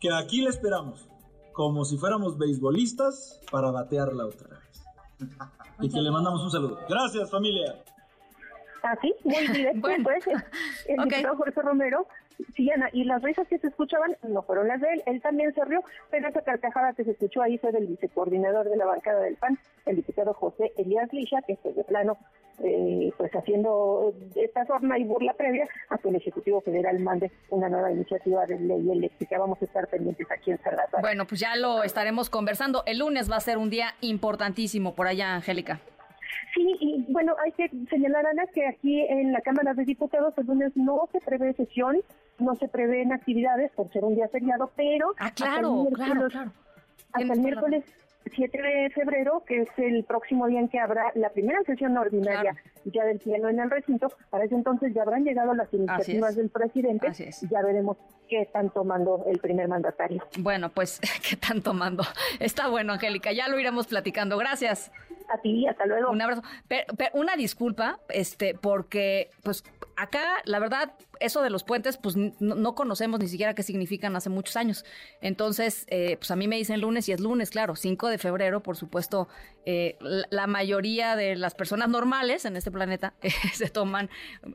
Que 0.01 0.09
aquí 0.13 0.43
le 0.43 0.51
esperamos 0.51 1.09
como 1.53 1.85
si 1.85 1.97
fuéramos 1.97 2.39
beisbolistas 2.39 3.41
para 3.51 3.71
batearla 3.71 4.27
otra 4.27 4.49
vez. 4.49 5.29
y 5.81 5.89
que 5.89 6.01
le 6.01 6.11
mandamos 6.11 6.43
un 6.43 6.51
saludo. 6.51 6.79
Gracias, 6.89 7.31
familia. 7.31 7.83
Así, 8.83 9.15
muy 9.25 9.49
bien. 9.49 9.81
bueno. 9.81 10.05
Pues, 10.05 10.25
el 10.87 11.09
diputado 11.09 11.37
Jorge 11.37 11.63
Romero 11.63 12.07
Sí, 12.55 12.71
Ana, 12.71 12.89
y 12.93 13.05
las 13.05 13.23
risas 13.23 13.49
que 13.49 13.59
se 13.59 13.69
escuchaban 13.69 14.17
no 14.23 14.43
fueron 14.43 14.69
las 14.69 14.81
de 14.81 14.93
él, 14.93 15.03
él 15.07 15.21
también 15.21 15.55
se 15.55 15.65
rió, 15.65 15.83
pero 16.11 16.29
esa 16.29 16.43
carcajada 16.43 16.93
que 16.93 17.05
se 17.05 17.13
escuchó 17.13 17.43
ahí 17.43 17.59
fue 17.59 17.73
del 17.73 17.87
vicecoordinador 17.87 18.69
de 18.69 18.77
la 18.77 18.87
bancada 18.87 19.21
del 19.21 19.37
PAN, 19.37 19.59
el 19.87 19.97
diputado 19.97 20.35
José 20.35 20.73
Elías 20.77 21.13
Lisha, 21.13 21.43
que 21.43 21.57
fue 21.57 21.73
de 21.73 21.85
plano, 21.85 22.19
eh, 22.63 23.13
pues 23.17 23.33
haciendo 23.33 24.15
esta 24.35 24.65
forma 24.67 24.99
y 24.99 25.05
burla 25.05 25.33
previa 25.35 25.67
a 25.89 25.99
que 25.99 26.11
el 26.11 26.17
Ejecutivo 26.17 26.61
Federal 26.61 26.99
mande 27.01 27.31
una 27.51 27.69
nueva 27.69 27.91
iniciativa 27.91 28.47
de 28.47 28.59
ley 28.61 28.91
eléctrica. 28.91 29.39
Vamos 29.39 29.61
a 29.63 29.65
estar 29.65 29.89
pendientes 29.89 30.31
aquí 30.31 30.51
en 30.51 30.59
Salazar. 30.59 31.01
Bueno, 31.01 31.27
pues 31.27 31.41
ya 31.41 31.57
lo 31.57 31.83
estaremos 31.83 32.31
conversando. 32.31 32.83
El 32.87 32.99
lunes 32.99 33.31
va 33.31 33.37
a 33.37 33.41
ser 33.41 33.59
un 33.59 33.71
día 33.71 33.95
importantísimo 34.01 34.95
por 34.95 35.07
allá, 35.07 35.35
Angélica. 35.35 35.81
Sí, 36.55 36.77
y 36.81 37.13
bueno, 37.13 37.35
hay 37.45 37.53
que 37.53 37.71
señalar, 37.89 38.27
Ana, 38.27 38.45
que 38.53 38.67
aquí 38.67 39.01
en 39.01 39.33
la 39.33 39.41
Cámara 39.41 39.75
de 39.75 39.85
Diputados 39.85 40.35
el 40.37 40.47
lunes 40.47 40.73
no 40.77 41.09
se 41.11 41.21
prevé 41.21 41.55
sesión, 41.55 41.97
no 42.39 42.55
se 42.57 42.69
prevén 42.69 43.13
actividades 43.13 43.71
por 43.73 43.91
ser 43.93 44.05
un 44.05 44.15
día 44.15 44.29
feriado, 44.29 44.71
pero... 44.77 45.15
Ah, 45.19 45.31
claro, 45.31 45.87
claro, 45.95 46.29
claro. 46.29 46.53
Hasta 47.13 47.33
el 47.33 47.41
miércoles 47.41 47.85
7 48.35 48.63
de 48.63 48.91
febrero, 48.91 49.43
que 49.47 49.63
es 49.63 49.69
el 49.77 50.05
próximo 50.05 50.47
día 50.47 50.61
en 50.61 50.69
que 50.69 50.79
habrá 50.79 51.13
la 51.15 51.31
primera 51.31 51.63
sesión 51.65 51.97
ordinaria 51.97 52.57
ya 52.85 53.05
del 53.05 53.19
Pleno 53.19 53.49
en 53.49 53.61
el 53.61 53.71
recinto, 53.71 54.09
para 54.31 54.45
ese 54.45 54.55
entonces 54.55 54.93
ya 54.95 55.03
habrán 55.03 55.25
llegado 55.25 55.55
las 55.55 55.73
iniciativas 55.73 56.37
del 56.37 56.49
presidente 56.49 57.09
y 57.19 57.49
ya 57.49 57.63
veremos 57.63 57.97
qué 58.29 58.43
están 58.43 58.71
tomando 58.71 59.25
el 59.27 59.39
primer 59.39 59.69
mandatario. 59.69 60.25
Bueno, 60.39 60.71
pues 60.71 61.01
qué 61.29 61.35
están 61.35 61.63
tomando. 61.63 62.03
Está 62.41 62.69
bueno, 62.69 62.95
Angélica, 62.95 63.33
ya 63.33 63.49
lo 63.49 63.59
iremos 63.59 63.87
platicando. 63.87 64.37
Gracias. 64.39 64.91
A 65.29 65.39
ti, 65.39 65.67
hasta 65.67 65.87
luego. 65.87 66.11
Un 66.11 66.21
abrazo. 66.21 66.43
una 67.15 67.37
disculpa, 67.37 68.01
este, 68.09 68.55
porque 68.55 69.31
pues 69.43 69.65
acá, 70.03 70.43
la 70.45 70.59
verdad, 70.59 70.93
eso 71.21 71.43
de 71.43 71.51
los 71.51 71.63
puentes, 71.65 71.97
pues 71.97 72.17
no, 72.17 72.75
conocemos 72.75 73.21
ni 73.21 73.29
siquiera 73.29 73.55
qué 73.55 73.63
significan 73.63 74.17
hace 74.17 74.29
muchos 74.29 74.57
años. 74.57 74.85
Entonces, 75.21 75.85
eh, 75.89 76.17
pues 76.19 76.31
a 76.31 76.37
mí 76.37 76.49
me 76.49 76.57
dicen 76.57 76.81
lunes 76.81 77.09
y 77.09 77.13
es 77.13 77.21
lunes, 77.21 77.51
claro, 77.51 77.77
5 77.77 78.09
de 78.09 78.19
febrero, 78.19 78.63
por 78.63 78.77
supuesto, 78.77 79.29
eh, 79.65 79.97
la, 80.31 80.47
mayoría 80.49 81.15
de 81.15 81.37
las 81.37 81.55
personas 81.55 81.89
normales 81.89 82.45
en 82.45 82.57
este 82.57 82.73
planeta 82.73 83.15
eh, 83.23 83.31
se 83.55 83.69
toman, 83.69 84.11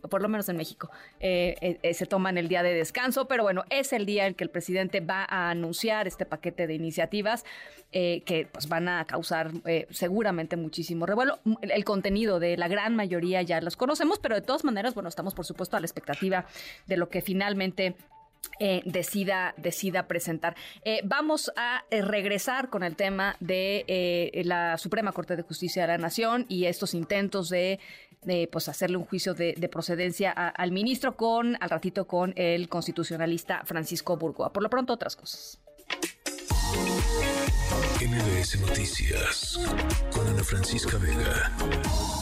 por 0.09 0.21
lo 0.21 0.27
menos 0.27 0.49
en 0.49 0.57
México, 0.57 0.91
se 1.19 2.05
toman 2.07 2.37
el 2.37 2.49
día 2.49 2.61
de 2.61 2.73
descanso, 2.73 3.27
pero 3.27 3.43
bueno, 3.43 3.63
es 3.69 3.93
el 3.93 4.05
día 4.05 4.27
en 4.27 4.35
que 4.35 4.43
el 4.43 4.49
presidente 4.49 4.99
va 4.99 5.25
a 5.27 5.49
anunciar 5.49 6.07
este 6.07 6.25
paquete 6.25 6.67
de 6.67 6.73
iniciativas 6.73 7.45
que 7.91 8.49
pues 8.51 8.67
van 8.67 8.89
a 8.89 9.05
causar 9.05 9.51
seguramente 9.91 10.57
muchísimo 10.57 11.05
revuelo. 11.05 11.39
El 11.61 11.85
contenido 11.85 12.39
de 12.39 12.57
la 12.57 12.67
gran 12.67 12.95
mayoría 12.95 13.41
ya 13.41 13.61
los 13.61 13.77
conocemos, 13.77 14.19
pero 14.19 14.35
de 14.35 14.41
todas 14.41 14.65
maneras, 14.65 14.93
bueno, 14.93 15.07
estamos 15.07 15.33
por 15.37 15.45
supuesto 15.45 15.77
a 15.77 15.79
la 15.79 15.85
expectativa 15.85 16.47
de 16.87 16.97
lo 16.97 17.09
que 17.09 17.21
finalmente 17.21 17.95
eh, 18.59 18.81
decida, 18.85 19.53
decida 19.57 20.07
presentar. 20.07 20.55
Eh, 20.83 21.01
vamos 21.03 21.51
a 21.55 21.83
eh, 21.91 22.01
regresar 22.01 22.71
con 22.71 22.81
el 22.81 22.95
tema 22.95 23.35
de 23.39 24.41
la 24.45 24.79
Suprema 24.79 25.11
Corte 25.11 25.35
de 25.35 25.43
Justicia 25.43 25.83
de 25.83 25.89
la 25.89 25.99
Nación 25.99 26.47
y 26.49 26.65
estos 26.65 26.95
intentos 26.95 27.49
de, 27.49 27.79
pues 28.51 28.67
hacerle 28.67 28.97
un 28.97 29.05
juicio 29.05 29.35
de, 29.35 29.69
procedencia 29.71 30.31
al 30.31 30.71
ministro 30.71 31.15
con 31.15 31.55
al 31.61 31.69
ratito 31.69 32.07
con 32.07 32.33
el 32.35 32.67
constitucionalista 32.67 33.61
Francisco 33.63 34.17
Burgoa. 34.17 34.51
Por 34.51 34.63
lo 34.63 34.71
pronto 34.71 34.93
otras 34.93 35.15
cosas. 35.15 35.59
MBS 38.01 38.59
Noticias 38.59 39.59
con 40.11 40.27
Ana 40.27 40.43
Francisca 40.43 40.97
Vega. 40.97 42.16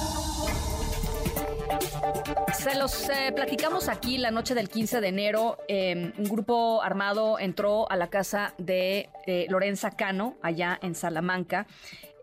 Se 2.54 2.76
los 2.76 3.10
eh, 3.10 3.32
platicamos 3.36 3.90
aquí 3.90 4.18
la 4.18 4.32
noche 4.32 4.56
del 4.56 4.70
15 4.70 5.02
de 5.02 5.08
enero. 5.08 5.58
Em, 5.68 6.14
un 6.18 6.26
grupo 6.26 6.82
armado 6.82 7.38
entró 7.40 7.90
a 7.92 7.96
la 7.96 8.10
casa 8.10 8.54
de 8.58 9.10
eh, 9.26 9.46
Lorenza 9.50 9.92
Cano, 9.92 10.36
allá 10.42 10.80
en 10.82 10.96
Salamanca. 10.96 11.68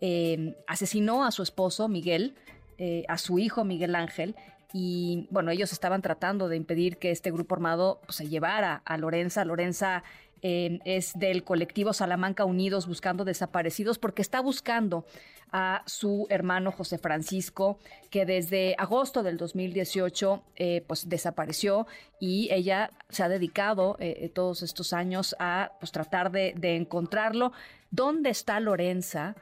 Em, 0.00 0.54
asesinó 0.66 1.25
a 1.25 1.31
su 1.31 1.42
esposo, 1.42 1.88
Miguel, 1.88 2.35
eh, 2.78 3.04
a 3.09 3.19
su 3.19 3.38
hijo, 3.38 3.64
Miguel 3.64 3.95
Ángel. 3.95 4.35
Y 4.73 5.28
bueno, 5.31 5.50
ellos 5.50 5.73
estaban 5.73 6.02
tratando 6.02 6.49
de 6.49 6.57
impedir 6.57 6.97
que 6.97 7.11
este 7.11 7.31
grupo 7.31 7.54
armado 7.54 8.00
pues, 8.07 8.16
se 8.16 8.28
llevara 8.28 8.83
a 8.85 8.97
Lorenza. 8.97 9.45
Lorenza 9.45 10.02
es 10.42 11.12
del 11.14 11.44
colectivo 11.44 11.92
Salamanca 11.92 12.44
Unidos 12.44 12.87
Buscando 12.87 13.25
Desaparecidos 13.25 13.99
porque 13.99 14.22
está 14.22 14.40
buscando 14.40 15.06
a 15.52 15.82
su 15.87 16.26
hermano 16.30 16.72
José 16.72 16.96
Francisco, 16.99 17.78
que 18.11 18.25
desde 18.25 18.75
agosto 18.78 19.22
del 19.22 19.37
2018 19.37 20.42
eh, 20.56 20.82
pues 20.87 21.08
desapareció 21.08 21.87
y 22.18 22.49
ella 22.50 22.90
se 23.11 23.22
ha 23.22 23.28
dedicado 23.28 23.96
eh, 24.00 24.16
eh, 24.20 24.28
todos 24.30 24.62
estos 24.62 24.94
años 24.94 25.37
a 25.38 25.72
pues, 25.78 25.92
tratar 25.92 26.32
de, 26.32 26.54
de 26.56 26.76
encontrarlo. 26.76 27.52
¿Dónde 27.90 28.30
está 28.30 28.58
Lorenza? 28.61 29.37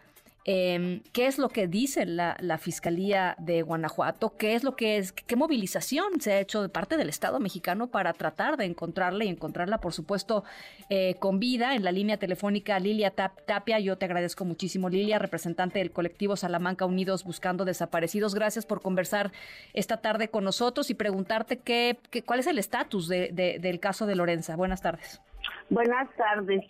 Em, 0.47 1.03
qué 1.13 1.27
es 1.27 1.39
lo 1.39 1.51
que 1.51 1.67
dice 1.67 2.07
la, 2.07 2.37
Fiscalía 2.59 3.37
de 3.39 3.61
Guanajuato, 3.61 4.37
qué 4.39 4.55
es 4.55 4.65
lo 4.65 4.75
que 4.75 4.97
es, 4.97 5.13
qué 5.13 5.37
movilización 5.37 6.21
se 6.21 6.33
ha 6.33 6.41
hecho 6.41 6.63
de 6.63 6.71
parte 6.71 6.97
del 6.97 7.11
Estado 7.11 7.41
mexicano 7.41 7.89
para 7.89 8.15
tratar 8.15 8.57
de 8.57 8.65
encontrarla 8.65 9.25
y 9.25 9.29
encontrarla, 9.29 9.79
por 9.79 9.93
supuesto, 9.93 10.45
eh, 10.89 11.17
con 11.19 11.41
vida 11.41 11.75
en 11.75 11.85
la 11.85 11.93
línea 11.93 12.17
telefónica 12.17 12.79
Lilia 12.79 13.11
Tapia. 13.11 13.81
Yo 13.81 13.99
te 13.99 14.07
agradezco 14.07 14.47
muchísimo, 14.47 14.89
Lilia, 14.89 15.19
representante 15.19 15.79
del 15.79 15.91
colectivo 15.91 16.37
Salamanca 16.37 16.87
Unidos 16.87 17.25
Buscando 17.25 17.67
Desaparecidos. 17.67 18.35
Gracias 18.35 18.65
por 18.65 18.81
conversar 18.81 19.33
esta 19.75 19.99
tarde 19.99 20.29
con 20.29 20.45
nosotros 20.45 20.89
y 20.89 20.95
preguntarte 20.95 21.59
qué, 21.59 21.99
cuál 22.25 22.41
es 22.41 22.47
el 22.47 22.59
estatus 22.59 23.09
del 23.09 23.81
caso 23.81 24.07
de 24.07 24.17
Lorenza. 24.17 24.57
Buenas 24.57 24.81
tardes. 24.81 25.21
Buenas 25.69 26.09
tardes. 26.17 26.65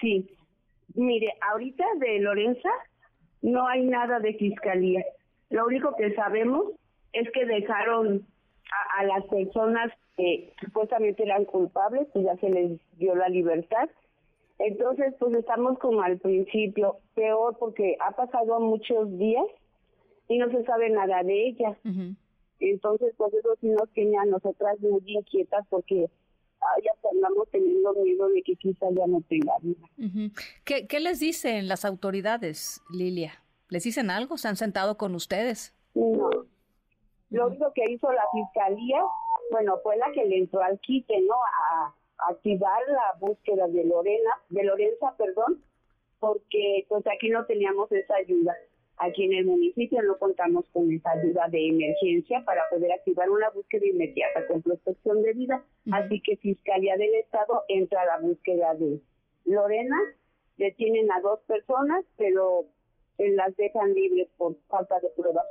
Sí, 0.00 0.30
mire, 0.94 1.32
ahorita 1.40 1.84
de 1.98 2.20
Lorenza 2.20 2.68
no 3.42 3.66
hay 3.66 3.84
nada 3.84 4.20
de 4.20 4.34
fiscalía. 4.34 5.04
Lo 5.50 5.66
único 5.66 5.94
que 5.96 6.14
sabemos 6.14 6.72
es 7.12 7.30
que 7.32 7.44
dejaron 7.44 8.26
a, 8.98 9.04
las 9.04 9.24
personas 9.26 9.90
que 10.16 10.52
supuestamente 10.60 11.24
eran 11.24 11.44
culpables, 11.44 12.06
pues 12.12 12.24
ya 12.24 12.36
se 12.36 12.50
les 12.50 12.80
dio 12.98 13.14
la 13.14 13.28
libertad. 13.28 13.88
Entonces, 14.58 15.14
pues 15.18 15.34
estamos 15.34 15.78
como 15.78 16.02
al 16.02 16.18
principio, 16.18 16.98
peor 17.14 17.56
porque 17.58 17.96
ha 18.00 18.12
pasado 18.12 18.60
muchos 18.60 19.16
días 19.18 19.46
y 20.28 20.38
no 20.38 20.50
se 20.50 20.62
sabe 20.64 20.90
nada 20.90 21.22
de 21.22 21.48
ella. 21.48 21.76
Entonces, 22.60 23.14
pues 23.16 23.32
eso 23.32 23.48
sí 23.60 23.68
nos 23.68 23.88
tiene 23.90 24.18
a 24.18 24.26
nosotras 24.26 24.78
muy 24.80 25.00
inquietas 25.06 25.66
porque 25.70 26.06
ya 26.84 26.92
andamos 27.10 27.48
teniendo 27.50 27.92
miedo 27.94 28.28
de 28.28 28.42
que 28.42 28.56
quizá 28.56 28.86
ya 28.90 29.06
no 29.06 29.22
tenga 29.28 29.52
vida. 29.62 29.86
¿Qué, 30.64 30.86
¿Qué 30.86 31.00
les 31.00 31.20
dicen 31.20 31.68
las 31.68 31.84
autoridades, 31.84 32.82
Lilia? 32.90 33.32
¿Les 33.68 33.84
dicen 33.84 34.10
algo? 34.10 34.36
¿Se 34.36 34.48
han 34.48 34.56
sentado 34.56 34.96
con 34.96 35.14
ustedes? 35.14 35.74
No. 35.94 36.30
Lo 37.30 37.46
único 37.46 37.72
que 37.72 37.84
hizo 37.88 38.10
la 38.12 38.24
fiscalía, 38.32 39.00
bueno, 39.52 39.78
fue 39.82 39.96
la 39.96 40.10
que 40.12 40.24
le 40.24 40.38
entró 40.38 40.62
al 40.62 40.78
quite, 40.80 41.20
¿no? 41.20 41.34
A, 41.34 41.94
activar 42.28 42.82
la 42.88 43.18
búsqueda 43.18 43.66
de 43.68 43.82
Lorena, 43.82 44.30
de 44.50 44.62
Lorenza, 44.64 45.14
perdón, 45.16 45.64
porque 46.18 46.84
pues 46.86 47.02
aquí 47.06 47.30
no 47.30 47.46
teníamos 47.46 47.90
esa 47.92 48.14
ayuda. 48.16 48.54
Aquí 49.02 49.24
en 49.24 49.32
el 49.32 49.46
municipio 49.46 50.02
no 50.02 50.18
contamos 50.18 50.66
con 50.72 50.92
esa 50.92 51.12
ayuda 51.12 51.48
de 51.50 51.68
emergencia 51.68 52.44
para 52.44 52.62
poder 52.70 52.92
activar 52.92 53.30
una 53.30 53.48
búsqueda 53.50 53.86
inmediata 53.86 54.46
con 54.46 54.60
protección 54.60 55.22
de 55.22 55.32
vida. 55.32 55.64
Así 55.90 56.20
que 56.20 56.36
Fiscalía 56.36 56.96
del 56.96 57.14
Estado 57.14 57.64
entra 57.68 58.02
a 58.02 58.06
la 58.06 58.18
búsqueda 58.18 58.74
de 58.74 59.00
Lorena, 59.46 59.96
detienen 60.58 61.10
a 61.12 61.20
dos 61.20 61.40
personas, 61.46 62.04
pero 62.18 62.66
las 63.16 63.56
dejan 63.56 63.94
libres 63.94 64.28
por 64.36 64.56
falta 64.68 65.00
de 65.00 65.08
pruebas. 65.16 65.46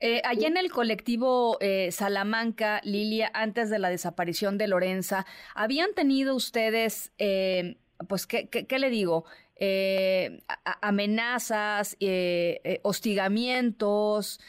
Eh, 0.00 0.22
allá 0.24 0.46
en 0.46 0.56
el 0.56 0.70
colectivo 0.70 1.58
eh, 1.60 1.90
Salamanca, 1.90 2.80
Lilia, 2.84 3.30
antes 3.34 3.70
de 3.70 3.80
la 3.80 3.90
desaparición 3.90 4.56
de 4.56 4.68
Lorenza, 4.68 5.26
¿habían 5.54 5.94
tenido 5.94 6.36
ustedes, 6.36 7.12
eh, 7.18 7.76
pues, 8.08 8.26
¿qué, 8.26 8.48
qué, 8.48 8.78
le 8.78 8.90
digo? 8.90 9.24
Eh, 9.58 10.40
amenazas, 10.82 11.96
eh, 12.00 12.80
hostigamientos, 12.82 14.40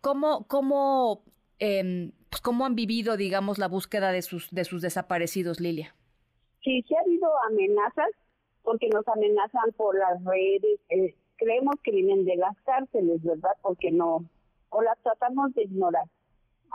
¿cómo, 0.00 0.46
cómo, 0.48 1.22
em, 1.58 2.12
pues, 2.30 2.40
¿cómo 2.40 2.64
han 2.64 2.74
vivido, 2.74 3.16
digamos, 3.16 3.58
la 3.58 3.68
búsqueda 3.68 4.10
de 4.10 4.22
sus, 4.22 4.50
de 4.50 4.64
sus 4.64 4.80
desaparecidos, 4.80 5.60
Lilia? 5.60 5.94
Sí, 6.64 6.82
sí 6.88 6.94
ha 6.94 7.00
habido 7.00 7.30
amenazas, 7.50 8.10
porque 8.62 8.88
nos 8.88 9.06
amenazan 9.08 9.72
por 9.76 9.98
las 9.98 10.24
redes, 10.24 10.80
creemos 11.36 11.76
que 11.82 11.92
vienen 11.92 12.24
de 12.24 12.36
las 12.36 12.56
cárceles, 12.62 13.22
¿verdad? 13.22 13.52
Porque 13.62 13.90
no, 13.90 14.24
o 14.70 14.82
las 14.82 14.98
tratamos 15.02 15.54
de 15.54 15.62
ignorar. 15.64 16.04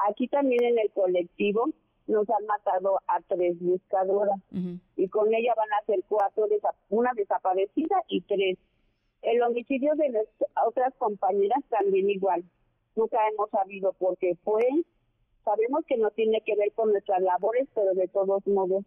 Aquí 0.10 0.28
también 0.28 0.64
en 0.64 0.80
el 0.80 0.90
colectivo 0.92 1.70
nos 2.08 2.30
han 2.30 2.46
matado 2.46 3.00
a 3.08 3.22
tres 3.22 3.58
buscadoras 3.60 4.40
y 4.96 5.08
con 5.08 5.34
ella 5.34 5.54
van 5.56 5.72
a 5.74 5.86
ser 5.86 6.04
cuatro, 6.08 6.48
una 6.90 7.12
desaparecida 7.16 7.96
y 8.08 8.22
tres. 8.22 8.58
El 9.22 9.42
homicidio 9.42 9.94
de 9.96 10.10
las 10.10 10.26
otras 10.66 10.94
compañeras 10.98 11.64
también 11.70 12.10
igual. 12.10 12.44
Nunca 12.96 13.18
hemos 13.30 13.50
sabido 13.50 13.94
por 13.94 14.18
qué 14.18 14.36
fue. 14.44 14.68
Sabemos 15.46 15.86
que 15.88 15.98
no 15.98 16.10
tiene 16.12 16.42
que 16.42 16.56
ver 16.56 16.72
con 16.74 16.92
nuestras 16.92 17.22
labores, 17.22 17.68
pero 17.74 17.94
de 17.94 18.08
todos 18.08 18.46
modos, 18.48 18.84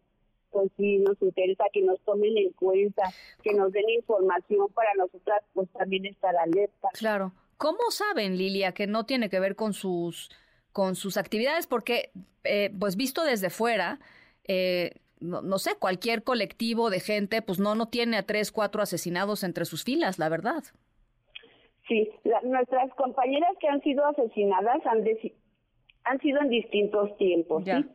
pues 0.50 0.70
sí 0.76 0.98
nos 0.98 1.20
interesa 1.22 1.64
que 1.72 1.82
nos 1.82 2.00
tomen 2.02 2.36
en 2.36 2.52
cuenta, 2.52 3.02
que 3.42 3.52
nos 3.52 3.72
den 3.72 3.88
información 3.90 4.68
para 4.72 4.92
nosotras, 4.94 5.42
pues 5.54 5.68
también 5.70 6.06
estar 6.06 6.36
alerta. 6.36 6.88
Claro. 6.92 7.32
¿Cómo 7.56 7.90
saben, 7.90 8.36
Lilia, 8.36 8.72
que 8.72 8.86
no 8.86 9.06
tiene 9.06 9.30
que 9.30 9.40
ver 9.40 9.56
con 9.56 9.72
sus 9.72 10.30
con 10.76 10.94
sus 10.94 11.16
actividades, 11.16 11.66
porque, 11.66 12.10
eh, 12.44 12.70
pues 12.78 12.96
visto 12.96 13.24
desde 13.24 13.48
fuera, 13.48 13.98
eh, 14.46 14.90
no, 15.20 15.58
sé, 15.58 15.70
cualquier 15.78 16.22
colectivo 16.22 16.90
de 16.90 17.00
gente, 17.00 17.40
pues 17.40 17.58
no, 17.58 17.74
no 17.74 17.88
tiene 17.88 18.18
a 18.18 18.26
tres, 18.26 18.52
cuatro 18.52 18.82
asesinados 18.82 19.42
entre 19.42 19.64
sus 19.64 19.84
filas, 19.84 20.18
la 20.18 20.28
verdad. 20.28 20.64
Sí, 21.88 22.10
nuestras 22.42 22.92
compañeras 22.92 23.56
que 23.58 23.68
han 23.68 23.80
sido 23.80 24.04
asesinadas 24.04 24.84
han, 24.84 25.02
han 26.04 26.20
sido 26.20 26.42
en 26.42 26.50
distintos 26.50 27.16
tiempos, 27.16 27.64
¿sí? 27.64 27.86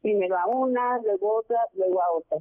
Primero 0.00 0.38
a 0.38 0.46
una, 0.46 1.02
luego 1.02 1.32
a 1.32 1.40
otra, 1.40 1.58
luego 1.74 2.02
a 2.02 2.12
otra. 2.12 2.38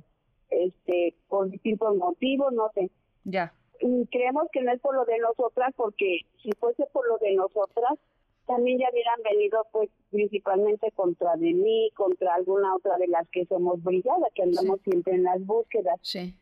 Este, 0.51 1.15
por 1.27 1.49
distintos 1.49 1.97
motivos, 1.97 2.53
no 2.53 2.71
sé. 2.75 2.89
Ya. 3.25 3.53
Y 3.81 4.07
creemos 4.07 4.47
que 4.53 4.61
no 4.61 4.71
es 4.71 4.79
por 4.79 4.95
lo 4.95 5.03
de 5.03 5.17
nosotras, 5.17 5.73
porque 5.75 6.21
si 6.41 6.49
fuese 6.53 6.85
por 6.93 7.05
lo 7.09 7.17
de 7.17 7.35
nosotras, 7.35 7.99
también 8.45 8.79
ya 8.79 8.89
hubieran 8.91 9.21
venido 9.23 9.65
pues 9.71 9.89
principalmente 10.09 10.91
contra 10.91 11.35
de 11.35 11.53
mí, 11.53 11.91
contra 11.95 12.35
alguna 12.35 12.75
otra 12.75 12.97
de 12.97 13.07
las 13.07 13.27
que 13.29 13.45
somos 13.45 13.81
brigadas, 13.83 14.31
que 14.33 14.43
andamos 14.43 14.81
siempre 14.81 15.15
en 15.15 15.23
las 15.23 15.45
búsquedas. 15.45 15.99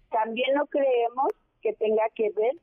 También 0.10 0.56
no 0.56 0.66
creemos 0.68 1.28
que 1.62 1.74
tenga 1.74 2.04
que 2.16 2.32
ver 2.32 2.56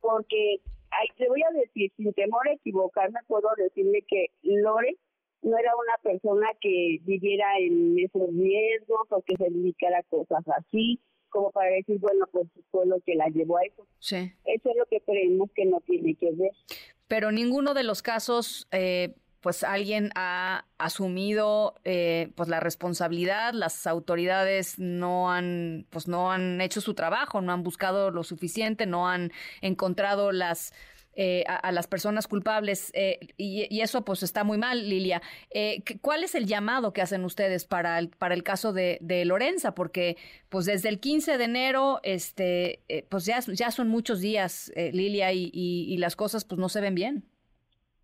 porque 0.00 0.60
ay, 0.90 1.08
te 1.16 1.28
voy 1.28 1.42
a 1.42 1.50
decir, 1.50 1.92
sin 1.96 2.12
temor 2.14 2.48
a 2.48 2.52
equivocarme, 2.52 3.20
puedo 3.26 3.48
decirle 3.56 4.02
que 4.06 4.26
Lore 4.42 4.96
no 5.42 5.56
era 5.56 5.72
una 5.76 5.96
persona 6.02 6.48
que 6.60 6.98
viviera 7.02 7.58
en 7.58 7.98
esos 7.98 8.28
riesgos 8.30 9.06
o 9.10 9.22
que 9.22 9.36
se 9.36 9.50
dedicara 9.50 9.98
a 9.98 10.02
cosas 10.04 10.44
así, 10.48 11.00
como 11.28 11.50
para 11.50 11.70
decir, 11.70 11.98
bueno, 11.98 12.26
pues 12.32 12.48
fue 12.70 12.86
lo 12.86 13.00
que 13.00 13.14
la 13.14 13.28
llevó 13.28 13.58
a 13.58 13.62
eso. 13.62 13.86
Sí. 13.98 14.32
Eso 14.44 14.70
es 14.70 14.76
lo 14.76 14.86
que 14.86 15.00
creemos 15.00 15.50
que 15.54 15.64
no 15.64 15.80
tiene 15.80 16.14
que 16.14 16.32
ver. 16.32 16.52
Pero 17.06 17.32
ninguno 17.32 17.74
de 17.74 17.84
los 17.84 18.02
casos, 18.02 18.68
eh, 18.70 19.14
pues 19.40 19.62
alguien 19.62 20.10
ha 20.14 20.64
asumido 20.78 21.74
eh, 21.84 22.30
pues 22.34 22.48
la 22.48 22.60
responsabilidad, 22.60 23.52
las 23.54 23.86
autoridades 23.86 24.78
no 24.78 25.30
han, 25.30 25.86
pues 25.90 26.08
no 26.08 26.32
han 26.32 26.60
hecho 26.60 26.80
su 26.80 26.94
trabajo, 26.94 27.40
no 27.40 27.52
han 27.52 27.62
buscado 27.62 28.10
lo 28.10 28.24
suficiente, 28.24 28.86
no 28.86 29.08
han 29.08 29.32
encontrado 29.60 30.32
las 30.32 30.72
eh, 31.20 31.42
a, 31.48 31.72
las 31.72 31.88
personas 31.88 32.28
culpables 32.28 32.92
eh, 32.94 33.18
y, 33.36 33.80
eso 33.80 34.04
pues 34.04 34.22
está 34.22 34.44
muy 34.44 34.56
mal, 34.56 34.88
Lilia. 34.88 35.20
Eh, 35.50 35.82
¿Cuál 36.00 36.22
es 36.22 36.36
el 36.36 36.46
llamado 36.46 36.92
que 36.92 37.02
hacen 37.02 37.24
ustedes 37.24 37.64
para 37.64 37.98
el, 37.98 38.10
para 38.10 38.34
el 38.34 38.44
caso 38.44 38.72
de, 38.72 39.00
Lorenza? 39.24 39.74
Porque 39.74 40.16
pues 40.48 40.66
desde 40.66 40.88
el 40.88 41.00
15 41.00 41.36
de 41.36 41.42
enero, 41.42 41.98
este, 42.04 42.84
pues 43.08 43.26
ya, 43.26 43.40
ya 43.40 43.72
son 43.72 43.88
muchos 43.88 44.20
días, 44.20 44.72
Lilia, 44.76 45.32
y, 45.32 45.50
y, 45.52 45.96
las 45.96 46.14
cosas 46.14 46.44
pues 46.44 46.60
no 46.60 46.68
se 46.68 46.80
ven 46.80 46.94
bien. 46.94 47.24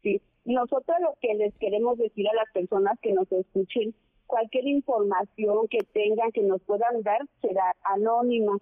Sí, 0.03 0.21
nosotros 0.45 0.97
lo 1.01 1.15
que 1.21 1.35
les 1.35 1.55
queremos 1.59 1.97
decir 1.99 2.27
a 2.27 2.35
las 2.35 2.51
personas 2.53 2.99
que 3.01 3.13
nos 3.13 3.31
escuchen, 3.31 3.95
cualquier 4.27 4.67
información 4.67 5.69
que 5.69 5.85
tengan, 5.93 6.33
que 6.33 6.43
nos 6.43 6.61
puedan 6.63 7.01
dar, 7.03 7.21
será 7.41 7.77
anónima. 7.85 8.59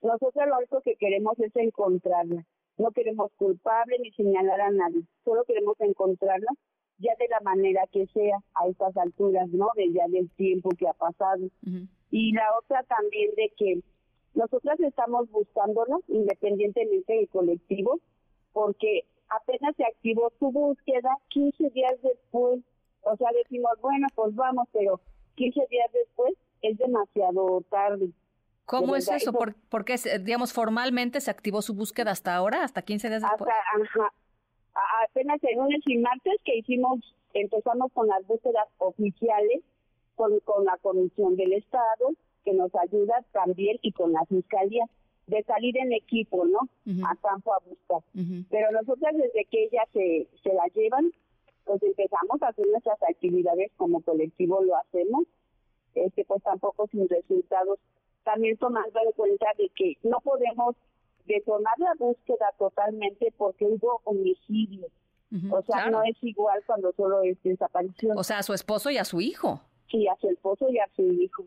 Nosotros 0.00 0.46
lo 0.46 0.58
único 0.58 0.80
que 0.82 0.94
queremos 0.94 1.36
es 1.40 1.50
encontrarla. 1.56 2.46
No 2.78 2.90
queremos 2.90 3.32
culpable 3.36 3.98
ni 4.00 4.10
señalar 4.12 4.60
a 4.60 4.70
nadie, 4.70 5.02
solo 5.24 5.44
queremos 5.44 5.80
encontrarla 5.80 6.50
ya 6.98 7.12
de 7.18 7.28
la 7.28 7.40
manera 7.40 7.82
que 7.92 8.06
sea 8.08 8.38
a 8.54 8.68
estas 8.68 8.96
alturas, 8.96 9.48
¿no? 9.50 9.68
De 9.76 9.92
ya 9.92 10.06
del 10.08 10.30
tiempo 10.30 10.70
que 10.78 10.88
ha 10.88 10.94
pasado. 10.94 11.48
Y 12.10 12.32
la 12.32 12.46
otra 12.58 12.82
también 12.84 13.30
de 13.36 13.52
que 13.56 13.80
nosotras 14.34 14.78
estamos 14.80 15.30
buscándola 15.30 15.98
independientemente 16.08 17.14
del 17.14 17.28
colectivo, 17.28 18.00
porque 18.52 19.04
apenas 19.28 19.74
se 19.76 19.84
activó 19.84 20.30
su 20.38 20.50
búsqueda 20.50 21.16
15 21.28 21.70
días 21.70 22.00
después. 22.02 22.60
O 23.02 23.16
sea, 23.16 23.28
decimos, 23.32 23.72
bueno, 23.80 24.06
pues 24.14 24.34
vamos, 24.34 24.68
pero 24.72 25.00
15 25.36 25.66
días 25.70 25.90
después 25.92 26.34
es 26.62 26.78
demasiado 26.78 27.62
tarde. 27.70 28.10
¿Cómo 28.66 28.96
es 28.96 29.08
eso? 29.08 29.32
¿Por, 29.32 29.84
qué, 29.84 29.96
digamos, 30.20 30.52
formalmente 30.52 31.20
se 31.20 31.30
activó 31.30 31.62
su 31.62 31.74
búsqueda 31.74 32.10
hasta 32.10 32.34
ahora, 32.34 32.64
hasta 32.64 32.82
15 32.82 33.08
días 33.08 33.22
después? 33.22 33.50
Hasta, 33.50 34.12
apenas 35.04 35.42
el 35.44 35.56
lunes 35.56 35.80
y 35.86 35.98
martes 35.98 36.34
que 36.44 36.58
hicimos, 36.58 37.00
empezamos 37.32 37.92
con 37.92 38.08
las 38.08 38.26
búsquedas 38.26 38.66
oficiales, 38.78 39.62
con, 40.16 40.40
con 40.40 40.64
la 40.64 40.76
Comisión 40.78 41.36
del 41.36 41.52
Estado, 41.52 42.10
que 42.44 42.54
nos 42.54 42.74
ayuda 42.74 43.24
también, 43.32 43.78
y 43.82 43.92
con 43.92 44.12
la 44.12 44.24
Fiscalía, 44.26 44.84
de 45.28 45.42
salir 45.44 45.76
en 45.78 45.92
equipo, 45.92 46.44
¿no? 46.44 46.60
A 47.06 47.16
campo 47.16 47.54
a 47.54 47.58
buscar. 47.68 48.02
Pero 48.50 48.70
nosotros 48.72 49.10
desde 49.12 49.44
que 49.44 49.64
ellas 49.64 49.88
se, 49.92 50.28
se 50.42 50.52
la 50.52 50.66
llevan, 50.74 51.12
pues 51.64 51.82
empezamos 51.82 52.42
a 52.42 52.48
hacer 52.48 52.66
nuestras 52.68 53.00
actividades 53.02 53.70
como 53.76 54.00
colectivo, 54.02 54.62
lo 54.62 54.76
hacemos, 54.76 55.24
este 55.94 56.24
pues 56.24 56.42
tampoco 56.42 56.86
sin 56.88 57.08
resultados 57.08 57.78
también 58.26 58.56
tomando 58.56 58.98
en 59.00 59.12
cuenta 59.12 59.46
de 59.56 59.70
que 59.74 59.96
no 60.02 60.18
podemos 60.20 60.74
detonar 61.26 61.74
la 61.78 61.94
búsqueda 61.96 62.52
totalmente 62.58 63.32
porque 63.38 63.64
hubo 63.64 64.00
homicidio. 64.02 64.88
o 65.50 65.62
sea, 65.62 65.90
no 65.90 66.02
es 66.02 66.16
igual 66.22 66.60
cuando 66.66 66.92
solo 66.92 67.22
es 67.22 67.40
desaparición. 67.44 68.18
O 68.18 68.24
sea, 68.24 68.38
a 68.38 68.42
su 68.42 68.52
esposo 68.52 68.90
y 68.90 68.98
a 68.98 69.04
su 69.04 69.20
hijo. 69.20 69.60
Sí, 69.88 70.08
a 70.08 70.16
su 70.16 70.28
esposo 70.28 70.68
y 70.68 70.78
a 70.78 70.88
su 70.96 71.02
hijo. 71.02 71.44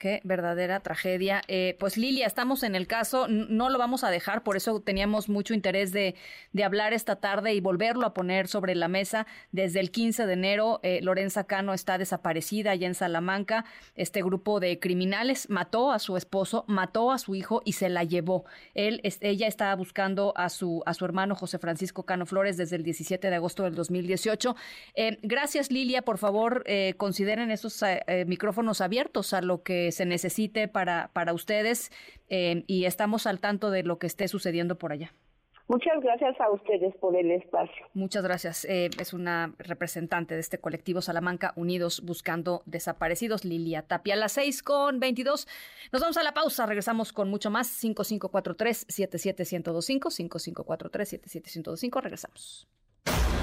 Qué 0.00 0.22
verdadera 0.24 0.80
tragedia. 0.80 1.42
Eh, 1.46 1.76
pues 1.78 1.98
Lilia, 1.98 2.26
estamos 2.26 2.62
en 2.62 2.74
el 2.74 2.86
caso, 2.86 3.28
no 3.28 3.68
lo 3.68 3.76
vamos 3.76 4.02
a 4.02 4.08
dejar, 4.08 4.42
por 4.42 4.56
eso 4.56 4.80
teníamos 4.80 5.28
mucho 5.28 5.52
interés 5.52 5.92
de, 5.92 6.14
de 6.54 6.64
hablar 6.64 6.94
esta 6.94 7.16
tarde 7.16 7.52
y 7.52 7.60
volverlo 7.60 8.06
a 8.06 8.14
poner 8.14 8.48
sobre 8.48 8.74
la 8.74 8.88
mesa. 8.88 9.26
Desde 9.52 9.78
el 9.78 9.90
15 9.90 10.24
de 10.24 10.32
enero, 10.32 10.80
eh, 10.82 11.00
Lorenza 11.02 11.44
Cano 11.44 11.74
está 11.74 11.98
desaparecida 11.98 12.70
allá 12.70 12.86
en 12.86 12.94
Salamanca. 12.94 13.66
Este 13.94 14.22
grupo 14.22 14.58
de 14.58 14.78
criminales 14.78 15.50
mató 15.50 15.92
a 15.92 15.98
su 15.98 16.16
esposo, 16.16 16.64
mató 16.66 17.12
a 17.12 17.18
su 17.18 17.34
hijo 17.34 17.60
y 17.66 17.72
se 17.72 17.90
la 17.90 18.02
llevó. 18.02 18.46
Él, 18.72 19.02
ella 19.20 19.48
estaba 19.48 19.74
buscando 19.74 20.32
a 20.34 20.48
su, 20.48 20.82
a 20.86 20.94
su 20.94 21.04
hermano 21.04 21.34
José 21.34 21.58
Francisco 21.58 22.06
Cano 22.06 22.24
Flores 22.24 22.56
desde 22.56 22.76
el 22.76 22.84
17 22.84 23.28
de 23.28 23.36
agosto 23.36 23.64
del 23.64 23.74
2018. 23.74 24.56
Eh, 24.94 25.18
gracias, 25.20 25.70
Lilia. 25.70 26.00
Por 26.00 26.16
favor, 26.16 26.64
consideren 26.96 27.50
esos 27.50 27.84
micrófonos 28.24 28.80
abiertos 28.80 29.34
a 29.34 29.42
lo 29.42 29.62
que 29.62 29.89
se 29.92 30.06
necesite 30.06 30.68
para, 30.68 31.10
para 31.12 31.32
ustedes 31.32 31.90
eh, 32.28 32.64
y 32.66 32.84
estamos 32.84 33.26
al 33.26 33.40
tanto 33.40 33.70
de 33.70 33.82
lo 33.82 33.98
que 33.98 34.06
esté 34.06 34.28
sucediendo 34.28 34.78
por 34.78 34.92
allá. 34.92 35.12
Muchas 35.70 36.02
gracias 36.02 36.38
a 36.40 36.50
ustedes 36.50 36.96
por 36.96 37.14
el 37.14 37.30
espacio. 37.30 37.86
Muchas 37.94 38.24
gracias. 38.24 38.64
Eh, 38.64 38.90
es 38.98 39.12
una 39.12 39.54
representante 39.56 40.34
de 40.34 40.40
este 40.40 40.58
colectivo 40.58 41.00
Salamanca 41.00 41.52
Unidos 41.54 42.02
Buscando 42.04 42.64
Desaparecidos, 42.66 43.44
Lilia 43.44 43.82
Tapia. 43.82 44.14
A 44.14 44.16
las 44.16 44.32
6 44.32 44.64
con 44.64 44.98
22. 44.98 45.46
Nos 45.92 46.02
vamos 46.02 46.16
a 46.16 46.24
la 46.24 46.34
pausa. 46.34 46.66
Regresamos 46.66 47.12
con 47.12 47.30
mucho 47.30 47.52
más. 47.52 47.68
5543-77125. 47.84 50.10
5543-77125. 50.10 52.02
Regresamos. 52.02 52.66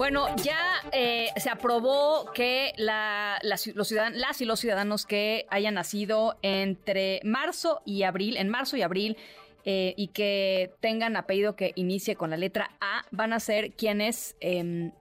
Bueno, 0.00 0.34
ya 0.36 0.80
eh, 0.92 1.28
se 1.36 1.50
aprobó 1.50 2.32
que 2.32 2.72
la, 2.78 3.38
los 3.42 3.86
ciudadanos, 3.86 4.18
las 4.18 4.40
y 4.40 4.46
los 4.46 4.58
ciudadanos 4.58 5.04
que 5.04 5.44
hayan 5.50 5.74
nacido 5.74 6.38
entre 6.40 7.20
marzo 7.22 7.82
y 7.84 8.04
abril, 8.04 8.38
en 8.38 8.48
marzo 8.48 8.78
y 8.78 8.82
abril, 8.82 9.18
eh, 9.66 9.92
y 9.98 10.06
que 10.08 10.72
tengan 10.80 11.16
apellido 11.16 11.54
que 11.54 11.72
inicie 11.74 12.16
con 12.16 12.30
la 12.30 12.38
letra 12.38 12.70
A, 12.80 13.04
van 13.10 13.34
a 13.34 13.40
ser 13.40 13.72
quienes 13.72 14.36
em, 14.40 14.92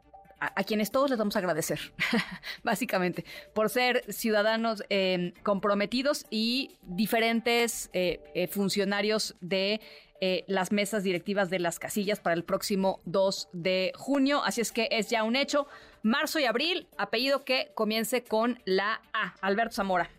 a, 0.41 0.63
quienes 0.65 0.91
todos 0.91 1.09
les 1.09 1.17
vamos 1.17 1.38
a 1.38 1.39
agradecer, 1.39 1.79
básicamente, 2.63 3.23
por 3.53 3.69
ser 3.69 4.03
ciudadanos 4.12 4.83
em, 4.89 5.31
comprometidos 5.43 6.25
y 6.29 6.75
diferentes 6.81 7.89
eh, 7.93 8.49
funcionarios 8.51 9.38
de 9.39 9.79
eh, 10.21 10.43
las 10.47 10.71
mesas 10.71 11.03
directivas 11.03 11.49
de 11.49 11.60
las 11.60 11.79
casillas 11.79 12.19
para 12.19 12.36
el 12.36 12.43
próximo 12.43 12.99
2 13.05 13.49
de 13.53 13.91
junio. 13.95 14.41
Así 14.43 14.62
es 14.62 14.71
que 14.71 14.88
es 14.91 15.10
ya 15.10 15.23
un 15.23 15.36
hecho. 15.36 15.67
Marzo 16.03 16.39
y 16.39 16.45
abril, 16.45 16.88
apellido 16.97 17.43
que 17.43 17.71
comience 17.75 18.23
con 18.23 18.60
la 18.65 19.01
A. 19.13 19.36
Alberto 19.41 19.75
Zamora. 19.75 20.10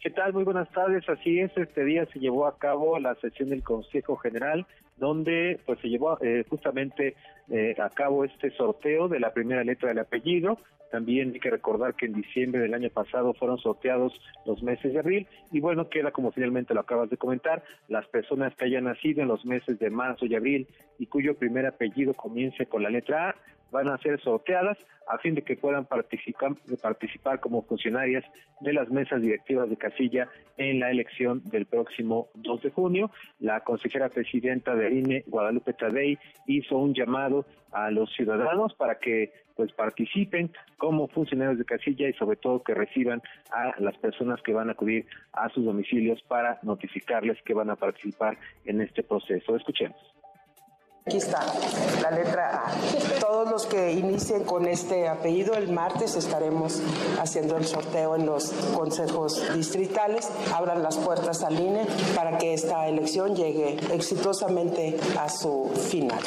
¿Qué 0.00 0.10
tal? 0.10 0.32
Muy 0.32 0.44
buenas 0.44 0.70
tardes. 0.70 1.08
Así 1.08 1.40
es, 1.40 1.50
este 1.56 1.84
día 1.84 2.06
se 2.12 2.20
llevó 2.20 2.46
a 2.46 2.58
cabo 2.58 2.98
la 2.98 3.14
sesión 3.16 3.50
del 3.50 3.64
Consejo 3.64 4.16
General, 4.16 4.66
donde 4.98 5.60
pues 5.66 5.78
se 5.80 5.88
llevó 5.88 6.18
eh, 6.20 6.44
justamente 6.48 7.14
eh, 7.48 7.74
a 7.78 7.90
cabo 7.90 8.24
este 8.24 8.50
sorteo 8.50 9.08
de 9.08 9.20
la 9.20 9.32
primera 9.32 9.64
letra 9.64 9.88
del 9.88 9.98
apellido. 10.00 10.58
También 10.90 11.32
hay 11.34 11.40
que 11.40 11.50
recordar 11.50 11.94
que 11.94 12.06
en 12.06 12.14
diciembre 12.14 12.62
del 12.62 12.72
año 12.72 12.88
pasado 12.88 13.34
fueron 13.34 13.58
sorteados 13.58 14.12
los 14.46 14.62
meses 14.62 14.92
de 14.92 14.98
abril 14.98 15.26
y 15.52 15.60
bueno, 15.60 15.88
queda 15.90 16.12
como 16.12 16.32
finalmente 16.32 16.72
lo 16.72 16.80
acabas 16.80 17.10
de 17.10 17.18
comentar, 17.18 17.62
las 17.88 18.06
personas 18.06 18.54
que 18.56 18.64
hayan 18.64 18.84
nacido 18.84 19.20
en 19.20 19.28
los 19.28 19.44
meses 19.44 19.78
de 19.78 19.90
marzo 19.90 20.24
y 20.24 20.34
abril 20.34 20.66
y 20.98 21.06
cuyo 21.06 21.36
primer 21.36 21.66
apellido 21.66 22.14
comience 22.14 22.66
con 22.66 22.82
la 22.82 22.90
letra 22.90 23.30
A 23.30 23.34
van 23.70 23.88
a 23.88 23.98
ser 23.98 24.20
sorteadas 24.20 24.78
a 25.08 25.18
fin 25.18 25.34
de 25.34 25.42
que 25.42 25.56
puedan 25.56 25.86
participar, 25.86 26.52
participar 26.82 27.40
como 27.40 27.62
funcionarias 27.62 28.24
de 28.60 28.72
las 28.72 28.90
mesas 28.90 29.22
directivas 29.22 29.68
de 29.70 29.76
casilla 29.76 30.28
en 30.56 30.80
la 30.80 30.90
elección 30.90 31.42
del 31.44 31.66
próximo 31.66 32.28
2 32.34 32.62
de 32.62 32.70
junio. 32.70 33.10
La 33.40 33.60
consejera 33.60 34.08
presidenta 34.10 34.74
de 34.74 34.90
INE, 34.90 35.24
Guadalupe 35.26 35.72
Tadei, 35.72 36.18
hizo 36.46 36.76
un 36.76 36.94
llamado 36.94 37.46
a 37.72 37.90
los 37.90 38.12
ciudadanos 38.12 38.74
para 38.74 38.98
que 38.98 39.32
pues 39.56 39.72
participen 39.72 40.52
como 40.76 41.08
funcionarios 41.08 41.58
de 41.58 41.64
casilla 41.64 42.08
y 42.08 42.12
sobre 42.12 42.36
todo 42.36 42.62
que 42.62 42.74
reciban 42.74 43.20
a 43.50 43.74
las 43.80 43.96
personas 43.98 44.40
que 44.42 44.52
van 44.52 44.68
a 44.68 44.72
acudir 44.72 45.06
a 45.32 45.48
sus 45.48 45.64
domicilios 45.64 46.22
para 46.22 46.60
notificarles 46.62 47.42
que 47.42 47.54
van 47.54 47.70
a 47.70 47.76
participar 47.76 48.38
en 48.66 48.80
este 48.80 49.02
proceso. 49.02 49.56
Escuchemos 49.56 49.98
Aquí 51.08 51.16
está 51.16 51.40
la 52.02 52.10
letra 52.10 52.66
A. 52.66 53.18
Todos 53.18 53.50
los 53.50 53.64
que 53.64 53.92
inicien 53.92 54.44
con 54.44 54.66
este 54.66 55.08
apellido, 55.08 55.54
el 55.54 55.72
martes 55.72 56.14
estaremos 56.16 56.82
haciendo 57.18 57.56
el 57.56 57.64
sorteo 57.64 58.14
en 58.14 58.26
los 58.26 58.52
consejos 58.76 59.56
distritales. 59.56 60.30
Abran 60.54 60.82
las 60.82 60.98
puertas 60.98 61.42
al 61.42 61.58
INE 61.58 61.86
para 62.14 62.36
que 62.36 62.52
esta 62.52 62.86
elección 62.86 63.34
llegue 63.34 63.78
exitosamente 63.90 64.96
a 65.18 65.30
su 65.30 65.70
final. 65.90 66.20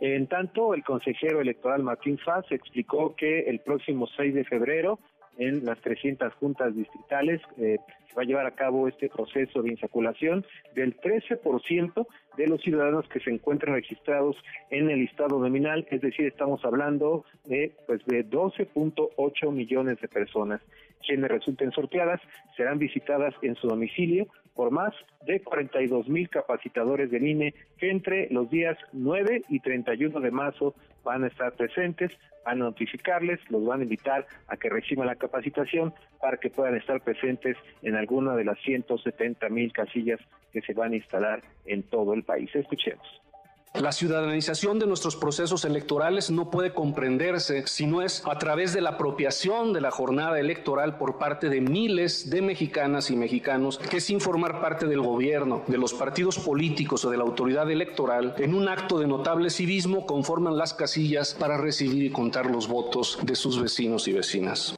En 0.00 0.26
tanto, 0.26 0.74
el 0.74 0.84
consejero 0.84 1.40
electoral 1.40 1.82
Martín 1.82 2.18
Faz 2.18 2.44
explicó 2.50 3.14
que 3.16 3.48
el 3.48 3.60
próximo 3.60 4.06
6 4.18 4.34
de 4.34 4.44
febrero 4.44 4.98
en 5.38 5.64
las 5.64 5.80
300 5.80 6.34
juntas 6.34 6.76
distritales 6.76 7.40
eh, 7.56 7.78
se 8.06 8.14
va 8.14 8.20
a 8.20 8.26
llevar 8.26 8.44
a 8.44 8.54
cabo 8.54 8.86
este 8.86 9.08
proceso 9.08 9.62
de 9.62 9.70
insaculación 9.70 10.44
del 10.74 10.94
13% 11.00 12.06
de 12.36 12.46
los 12.46 12.60
ciudadanos 12.62 13.08
que 13.08 13.20
se 13.20 13.30
encuentran 13.30 13.74
registrados 13.74 14.36
en 14.70 14.90
el 14.90 15.00
listado 15.00 15.38
nominal, 15.38 15.86
es 15.90 16.00
decir, 16.00 16.26
estamos 16.26 16.64
hablando 16.64 17.24
de 17.44 17.72
pues 17.86 18.04
de 18.06 18.28
12.8 18.28 19.52
millones 19.52 20.00
de 20.00 20.08
personas. 20.08 20.60
Quienes 21.06 21.30
resulten 21.30 21.72
sorteadas 21.72 22.20
serán 22.56 22.78
visitadas 22.78 23.34
en 23.42 23.56
su 23.56 23.66
domicilio 23.66 24.28
por 24.54 24.70
más 24.70 24.94
de 25.26 25.40
42 25.40 26.08
mil 26.08 26.28
capacitadores 26.28 27.10
del 27.10 27.26
INE 27.26 27.54
que 27.78 27.90
entre 27.90 28.28
los 28.30 28.50
días 28.50 28.78
9 28.92 29.42
y 29.48 29.60
31 29.60 30.20
de 30.20 30.30
marzo 30.30 30.74
van 31.04 31.24
a 31.24 31.28
estar 31.28 31.52
presentes, 31.52 32.12
van 32.44 32.60
a 32.60 32.64
notificarles, 32.66 33.40
los 33.50 33.64
van 33.64 33.80
a 33.80 33.82
invitar 33.84 34.26
a 34.48 34.56
que 34.56 34.68
reciban 34.68 35.06
la 35.06 35.16
capacitación 35.16 35.94
para 36.20 36.36
que 36.36 36.50
puedan 36.50 36.76
estar 36.76 37.00
presentes 37.00 37.56
en 37.82 37.96
alguna 37.96 38.36
de 38.36 38.44
las 38.44 38.58
170 38.60 39.48
mil 39.48 39.72
casillas 39.72 40.20
que 40.52 40.62
se 40.62 40.74
van 40.74 40.92
a 40.92 40.96
instalar 40.96 41.42
en 41.66 41.82
todo 41.82 42.14
el 42.14 42.22
país. 42.22 42.54
Escuchemos. 42.54 43.22
La 43.74 43.90
ciudadanización 43.90 44.78
de 44.78 44.86
nuestros 44.86 45.16
procesos 45.16 45.64
electorales 45.64 46.30
no 46.30 46.50
puede 46.50 46.74
comprenderse 46.74 47.66
si 47.66 47.86
no 47.86 48.02
es 48.02 48.22
a 48.26 48.38
través 48.38 48.74
de 48.74 48.82
la 48.82 48.90
apropiación 48.90 49.72
de 49.72 49.80
la 49.80 49.90
jornada 49.90 50.38
electoral 50.38 50.98
por 50.98 51.16
parte 51.16 51.48
de 51.48 51.62
miles 51.62 52.28
de 52.28 52.42
mexicanas 52.42 53.10
y 53.10 53.16
mexicanos 53.16 53.78
que 53.78 54.02
sin 54.02 54.20
formar 54.20 54.60
parte 54.60 54.86
del 54.86 55.00
gobierno, 55.00 55.62
de 55.68 55.78
los 55.78 55.94
partidos 55.94 56.38
políticos 56.38 57.06
o 57.06 57.10
de 57.10 57.16
la 57.16 57.24
autoridad 57.24 57.70
electoral, 57.70 58.34
en 58.36 58.54
un 58.54 58.68
acto 58.68 58.98
de 58.98 59.06
notable 59.06 59.48
civismo 59.48 60.04
conforman 60.04 60.58
las 60.58 60.74
casillas 60.74 61.32
para 61.32 61.56
recibir 61.56 62.04
y 62.04 62.10
contar 62.10 62.50
los 62.50 62.68
votos 62.68 63.18
de 63.22 63.34
sus 63.34 63.60
vecinos 63.60 64.06
y 64.06 64.12
vecinas. 64.12 64.76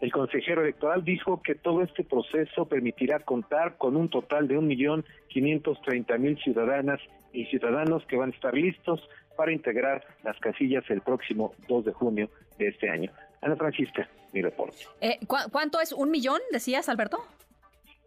El 0.00 0.12
consejero 0.12 0.62
electoral 0.62 1.04
dijo 1.04 1.40
que 1.42 1.54
todo 1.54 1.82
este 1.82 2.04
proceso 2.04 2.66
permitirá 2.66 3.20
contar 3.20 3.78
con 3.78 3.96
un 3.96 4.10
total 4.10 4.46
de 4.46 4.58
1.530.000 4.58 6.42
ciudadanas 6.42 7.00
y 7.32 7.46
ciudadanos 7.46 8.04
que 8.06 8.16
van 8.16 8.30
a 8.30 8.34
estar 8.34 8.54
listos 8.54 9.00
para 9.36 9.52
integrar 9.52 10.04
las 10.22 10.38
casillas 10.38 10.84
el 10.90 11.00
próximo 11.00 11.54
2 11.68 11.86
de 11.86 11.92
junio 11.92 12.30
de 12.58 12.68
este 12.68 12.90
año. 12.90 13.10
Ana 13.40 13.56
Francisca, 13.56 14.08
mi 14.32 14.42
reporte. 14.42 14.76
Eh, 15.00 15.18
¿Cuánto 15.26 15.80
es? 15.80 15.92
¿Un 15.92 16.10
millón, 16.10 16.40
decías, 16.52 16.88
Alberto? 16.90 17.18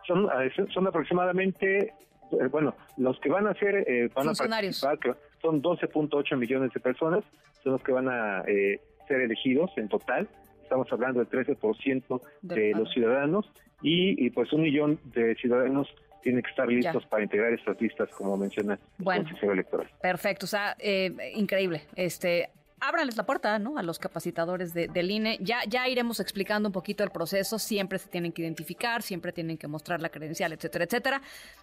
Son, 0.05 0.25
eh, 0.25 0.51
son 0.71 0.87
aproximadamente, 0.87 1.93
eh, 2.31 2.47
bueno, 2.51 2.75
los 2.97 3.19
que 3.19 3.29
van 3.29 3.47
a 3.47 3.53
ser, 3.55 4.09
van 4.13 4.29
a 4.29 4.33
participar, 4.33 4.99
son 5.41 5.61
12.8 5.61 6.37
millones 6.37 6.71
de 6.71 6.79
personas, 6.79 7.23
son 7.63 7.73
los 7.73 7.83
que 7.83 7.91
van 7.91 8.09
a 8.09 8.43
ser 8.43 9.21
elegidos 9.21 9.71
en 9.77 9.89
total 9.89 10.27
estamos 10.69 10.91
hablando 10.91 11.19
del 11.19 11.29
13% 11.29 12.21
de 12.43 12.71
los 12.75 12.91
ciudadanos 12.91 13.49
y, 13.81 14.29
pues 14.29 14.53
un 14.53 14.61
millón 14.61 14.99
de 15.05 15.35
ciudadanos 15.35 15.87
tienen 16.21 16.43
que 16.43 16.49
estar 16.49 16.67
listos 16.67 17.05
para 17.07 17.23
integrar 17.23 17.53
estas 17.53 17.81
listas, 17.81 18.09
como 18.09 18.37
menciona 18.37 18.77
el 18.99 19.05
consejero 19.05 19.53
electoral. 19.53 19.87
Perfecto, 20.01 20.45
o 20.45 20.49
sea, 20.49 20.75
eh, 20.77 21.31
increíble. 21.33 21.83
Este, 21.95 22.49
ábranles 22.81 23.17
la 23.17 23.25
puerta, 23.25 23.57
¿no? 23.57 23.77
A 23.77 23.83
los 23.83 23.97
capacitadores 23.97 24.73
del 24.73 25.09
INE. 25.09 25.39
Ya, 25.41 25.61
ya 25.67 25.87
iremos 25.87 26.19
explicando 26.19 26.69
un 26.69 26.73
poquito 26.73 27.03
el 27.03 27.09
proceso. 27.09 27.57
Siempre 27.57 27.97
se 27.97 28.09
tienen 28.09 28.31
que 28.31 28.41
identificar, 28.41 29.01
siempre 29.01 29.31
tienen 29.31 29.57
que 29.57 29.67
mostrar 29.67 30.01
la 30.01 30.09
credencial, 30.09 30.51
etcétera, 30.51 30.85
etcétera. 30.85 31.21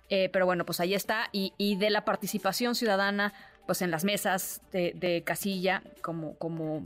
Eh, 0.08 0.30
pero 0.32 0.46
bueno, 0.46 0.64
pues 0.64 0.80
ahí 0.80 0.94
está. 0.94 1.28
Y, 1.32 1.52
y, 1.58 1.76
de 1.76 1.90
la 1.90 2.04
participación 2.04 2.74
ciudadana, 2.74 3.34
pues 3.66 3.82
en 3.82 3.90
las 3.90 4.04
mesas 4.04 4.62
de, 4.72 4.94
de 4.96 5.22
casilla, 5.22 5.82
como, 6.00 6.34
como 6.38 6.82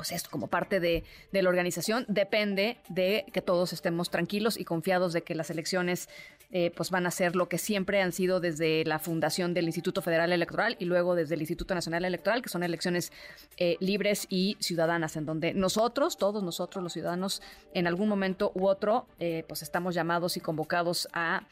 pues 0.00 0.12
esto 0.12 0.30
como 0.30 0.46
parte 0.46 0.80
de, 0.80 1.04
la 1.30 1.46
organización, 1.46 2.06
depende 2.08 2.78
de 2.88 3.26
que 3.34 3.42
todos 3.42 3.74
estemos 3.74 4.08
tranquilos 4.08 4.58
y 4.58 4.64
confiados 4.64 5.12
de 5.12 5.20
que 5.20 5.34
las 5.34 5.50
elecciones 5.50 6.08
eh, 6.52 6.72
pues 6.74 6.90
van 6.90 7.06
a 7.06 7.10
ser 7.10 7.36
lo 7.36 7.50
que 7.50 7.58
siempre 7.58 8.00
han 8.00 8.12
sido 8.12 8.40
desde 8.40 8.82
la 8.86 8.98
fundación 8.98 9.52
del 9.52 9.66
Instituto 9.66 10.00
Federal 10.00 10.32
Electoral 10.32 10.74
y 10.78 10.86
luego 10.86 11.14
desde 11.14 11.34
el 11.34 11.42
Instituto 11.42 11.74
Nacional 11.74 12.06
Electoral, 12.06 12.40
que 12.40 12.48
son 12.48 12.62
elecciones 12.62 13.12
eh, 13.58 13.76
libres 13.80 14.26
y 14.30 14.56
ciudadanas, 14.58 15.16
en 15.16 15.26
donde 15.26 15.52
nosotros, 15.52 16.16
todos 16.16 16.42
nosotros 16.42 16.82
los 16.82 16.94
ciudadanos, 16.94 17.42
en 17.74 17.86
algún 17.86 18.08
momento 18.08 18.52
u 18.54 18.68
otro, 18.68 19.06
eh, 19.18 19.44
pues 19.48 19.60
estamos 19.60 19.94
llamados 19.94 20.38
y 20.38 20.40
convocados 20.40 21.08
a 21.12 21.46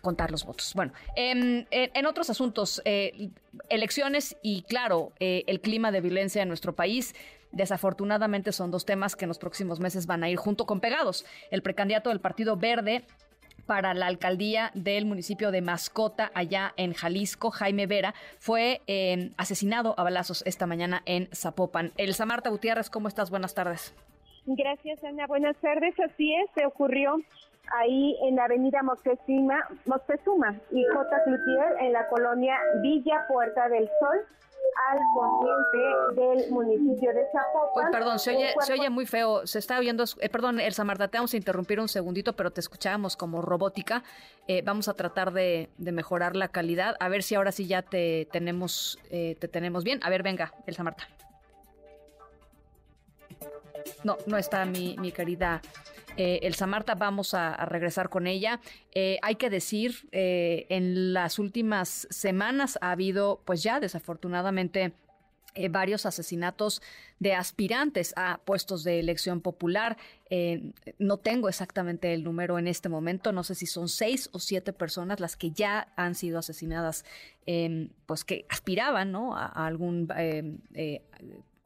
contar 0.00 0.30
los 0.30 0.44
votos. 0.44 0.72
Bueno, 0.74 0.92
em, 1.16 1.66
en, 1.70 2.06
otros 2.06 2.30
asuntos, 2.30 2.82
eh, 2.84 3.30
elecciones 3.68 4.36
y 4.42 4.62
claro, 4.62 5.12
eh, 5.20 5.44
el 5.46 5.60
clima 5.60 5.92
de 5.92 6.00
violencia 6.00 6.42
en 6.42 6.48
nuestro 6.48 6.74
país. 6.74 7.14
Desafortunadamente 7.52 8.50
son 8.50 8.72
dos 8.72 8.84
temas 8.84 9.14
que 9.14 9.26
en 9.26 9.28
los 9.28 9.38
próximos 9.38 9.78
meses 9.78 10.06
van 10.06 10.24
a 10.24 10.28
ir 10.28 10.36
junto 10.36 10.66
con 10.66 10.80
pegados. 10.80 11.24
El 11.52 11.62
precandidato 11.62 12.10
del 12.10 12.20
Partido 12.20 12.56
Verde 12.56 13.04
para 13.66 13.94
la 13.94 14.06
alcaldía 14.06 14.70
del 14.74 15.06
municipio 15.06 15.50
de 15.50 15.62
Mascota, 15.62 16.30
allá 16.34 16.74
en 16.76 16.92
Jalisco, 16.92 17.50
Jaime 17.50 17.86
Vera, 17.86 18.14
fue 18.38 18.82
em, 18.86 19.30
asesinado 19.36 19.94
a 19.96 20.02
balazos 20.02 20.42
esta 20.46 20.66
mañana 20.66 21.02
en 21.06 21.28
Zapopan. 21.32 21.92
Elsa 21.96 22.26
Marta 22.26 22.50
Gutiérrez, 22.50 22.90
¿cómo 22.90 23.08
estás? 23.08 23.30
Buenas 23.30 23.54
tardes. 23.54 23.94
Gracias, 24.46 25.02
Ana. 25.04 25.26
Buenas 25.26 25.56
tardes. 25.56 25.94
Así 26.00 26.34
es, 26.34 26.50
se 26.54 26.66
ocurrió 26.66 27.16
ahí 27.72 28.16
en 28.22 28.36
la 28.36 28.44
avenida 28.44 28.82
Moctezuma, 28.82 29.68
Moctezuma 29.86 30.54
y 30.70 30.84
J. 30.84 31.24
Cloutier 31.24 31.76
en 31.80 31.92
la 31.92 32.06
colonia 32.08 32.58
Villa 32.82 33.26
Puerta 33.28 33.68
del 33.68 33.88
Sol 34.00 34.26
al 34.90 34.98
poniente 35.14 36.20
del 36.20 36.50
municipio 36.50 37.12
de 37.12 37.26
Zapopan. 37.30 37.90
perdón, 37.92 38.18
se 38.18 38.32
oye, 38.72 38.90
muy 38.90 39.06
feo, 39.06 39.46
se 39.46 39.58
está 39.58 39.78
oyendo, 39.78 40.04
eh, 40.20 40.28
perdón, 40.28 40.60
Elsa 40.60 40.84
Marta, 40.84 41.08
te 41.08 41.18
vamos 41.18 41.32
a 41.34 41.36
interrumpir 41.36 41.80
un 41.80 41.88
segundito, 41.88 42.34
pero 42.34 42.50
te 42.50 42.60
escuchábamos 42.60 43.16
como 43.16 43.42
robótica. 43.42 44.02
Eh, 44.48 44.62
vamos 44.64 44.88
a 44.88 44.94
tratar 44.94 45.32
de, 45.32 45.68
mejorar 45.78 46.36
la 46.36 46.48
calidad, 46.48 46.96
a 46.98 47.08
ver 47.08 47.22
si 47.22 47.34
ahora 47.34 47.52
sí 47.52 47.66
ya 47.66 47.82
te 47.82 48.28
tenemos, 48.32 48.98
eh, 49.10 49.36
te 49.38 49.48
tenemos 49.48 49.84
bien. 49.84 50.00
A 50.02 50.10
ver, 50.10 50.22
venga, 50.22 50.52
Elsa 50.66 50.82
Marta. 50.82 51.08
No, 54.02 54.16
no 54.26 54.36
está 54.38 54.64
mi, 54.64 54.96
mi 54.98 55.12
querida 55.12 55.60
eh, 56.16 56.40
Elsa 56.42 56.66
Marta, 56.66 56.94
vamos 56.94 57.34
a, 57.34 57.56
regresar 57.66 58.08
con 58.08 58.26
ella. 58.26 58.60
Eh, 58.92 59.18
hay 59.22 59.34
que 59.36 59.50
decir, 59.50 60.08
eh, 60.12 60.66
en 60.68 61.12
las 61.12 61.38
últimas 61.38 62.06
semanas 62.10 62.78
ha 62.80 62.92
habido, 62.92 63.40
pues 63.44 63.62
ya 63.62 63.80
desafortunadamente, 63.80 64.92
varios 65.70 66.04
asesinatos 66.04 66.82
de 67.20 67.32
aspirantes 67.34 68.12
a 68.16 68.40
puestos 68.44 68.82
de 68.82 68.98
elección 68.98 69.40
popular. 69.40 69.96
no 70.98 71.16
tengo 71.18 71.48
exactamente 71.48 72.12
el 72.12 72.24
número 72.24 72.58
en 72.58 72.66
este 72.66 72.88
momento, 72.88 73.30
no 73.30 73.44
sé 73.44 73.54
si 73.54 73.66
son 73.66 73.88
seis 73.88 74.28
o 74.32 74.40
siete 74.40 74.72
personas 74.72 75.20
las 75.20 75.36
que 75.36 75.52
ya 75.52 75.92
han 75.94 76.16
sido 76.16 76.40
asesinadas, 76.40 77.04
pues 78.06 78.24
que 78.24 78.46
aspiraban 78.48 79.12
¿no? 79.12 79.36
a, 79.36 79.46
a 79.46 79.66
algún 79.66 80.08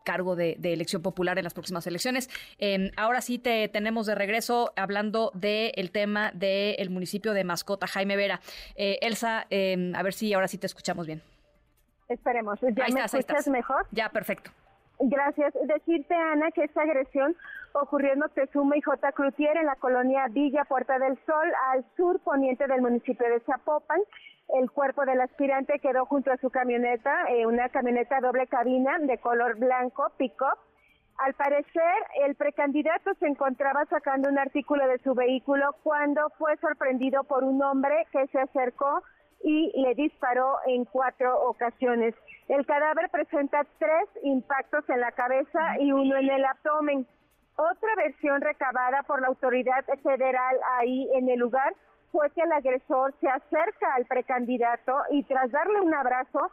cargo 0.08 0.36
de, 0.36 0.56
elección 0.62 1.02
popular 1.02 1.36
en 1.36 1.44
las 1.44 1.52
próximas 1.52 1.86
elecciones. 1.86 2.30
Em, 2.58 2.90
ahora 2.96 3.20
sí 3.20 3.38
te 3.38 3.68
tenemos 3.68 4.06
de 4.06 4.14
regreso 4.14 4.72
hablando 4.74 5.30
del 5.34 5.90
tema 5.92 6.30
del 6.32 6.88
municipio 6.88 7.34
de 7.34 7.44
Mascota, 7.44 7.86
Jaime 7.86 8.16
Vera. 8.16 8.40
Eh, 8.74 8.98
Elsa, 9.02 9.46
em, 9.50 9.94
a 9.94 10.02
ver 10.02 10.14
si 10.14 10.32
ahora 10.32 10.48
sí 10.48 10.56
te 10.56 10.66
escuchamos 10.66 11.06
bien. 11.06 11.20
Esperemos. 12.08 12.58
¿Ya 12.62 12.86
me 12.94 13.04
escuchas 13.04 13.48
mejor? 13.48 13.86
Ya, 13.90 14.08
perfecto. 14.08 14.50
Gracias. 14.98 15.52
Decirte, 15.76 16.14
Ana, 16.14 16.50
que 16.52 16.64
esta 16.64 16.80
agresión 16.82 17.36
ocurrió 17.74 18.14
en 18.14 18.20
Moctezuma 18.20 18.78
y 18.78 18.80
J. 18.80 19.12
Crutier 19.12 19.58
en 19.58 19.66
la 19.66 19.76
colonia 19.76 20.26
Villa 20.30 20.64
Puerta 20.64 20.98
del 20.98 21.18
Sol, 21.26 21.48
al 21.70 21.84
sur 21.98 22.18
poniente 22.20 22.66
del 22.66 22.80
municipio 22.80 23.28
de 23.28 23.40
Zapopan. 23.40 24.00
El 24.48 24.70
cuerpo 24.70 25.04
del 25.04 25.20
aspirante 25.20 25.78
quedó 25.78 26.06
junto 26.06 26.32
a 26.32 26.38
su 26.38 26.50
camioneta, 26.50 27.26
eh, 27.28 27.46
una 27.46 27.68
camioneta 27.68 28.20
doble 28.20 28.46
cabina 28.46 28.98
de 28.98 29.18
color 29.18 29.58
blanco, 29.58 30.10
pick-up. 30.16 30.58
Al 31.18 31.34
parecer, 31.34 31.94
el 32.24 32.34
precandidato 32.34 33.12
se 33.14 33.26
encontraba 33.26 33.84
sacando 33.86 34.30
un 34.30 34.38
artículo 34.38 34.86
de 34.86 34.98
su 35.00 35.14
vehículo 35.14 35.74
cuando 35.82 36.30
fue 36.38 36.56
sorprendido 36.58 37.24
por 37.24 37.44
un 37.44 37.62
hombre 37.62 38.06
que 38.10 38.26
se 38.28 38.38
acercó 38.40 39.02
y 39.42 39.72
le 39.80 39.94
disparó 39.94 40.56
en 40.66 40.84
cuatro 40.86 41.40
ocasiones. 41.48 42.14
El 42.48 42.64
cadáver 42.64 43.10
presenta 43.10 43.66
tres 43.78 44.08
impactos 44.22 44.88
en 44.88 45.00
la 45.00 45.12
cabeza 45.12 45.78
y 45.78 45.92
uno 45.92 46.16
en 46.16 46.30
el 46.30 46.44
abdomen. 46.44 47.06
Otra 47.56 47.94
versión 47.96 48.40
recabada 48.40 49.02
por 49.02 49.20
la 49.20 49.28
autoridad 49.28 49.84
federal 50.02 50.56
ahí 50.78 51.08
en 51.14 51.28
el 51.28 51.38
lugar 51.38 51.74
fue 52.12 52.30
que 52.30 52.42
el 52.42 52.52
agresor 52.52 53.14
se 53.20 53.28
acerca 53.28 53.94
al 53.94 54.06
precandidato 54.06 54.94
y 55.10 55.22
tras 55.24 55.50
darle 55.50 55.80
un 55.80 55.94
abrazo 55.94 56.50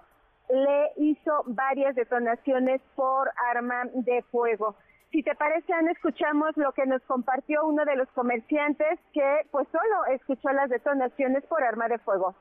le 0.50 0.92
hizo 0.98 1.44
varias 1.48 1.96
detonaciones 1.96 2.82
por 2.96 3.32
arma 3.52 3.86
de 3.94 4.22
fuego. 4.32 4.76
Si 5.12 5.24
te 5.24 5.34
parece, 5.36 5.72
Ana, 5.74 5.92
escuchamos 5.92 6.58
lo 6.58 6.72
que 6.74 6.86
nos 6.86 7.02
compartió 7.04 7.66
uno 7.66 7.86
de 7.86 7.96
los 7.96 8.10
comerciantes 8.10 9.00
que 9.14 9.48
pues 9.52 9.68
solo 9.72 10.06
escuchó 10.14 10.50
las 10.50 10.70
detonaciones 10.70 11.44
por 11.46 11.64
arma 11.64 11.88
de 11.88 11.98
fuego. 12.00 12.36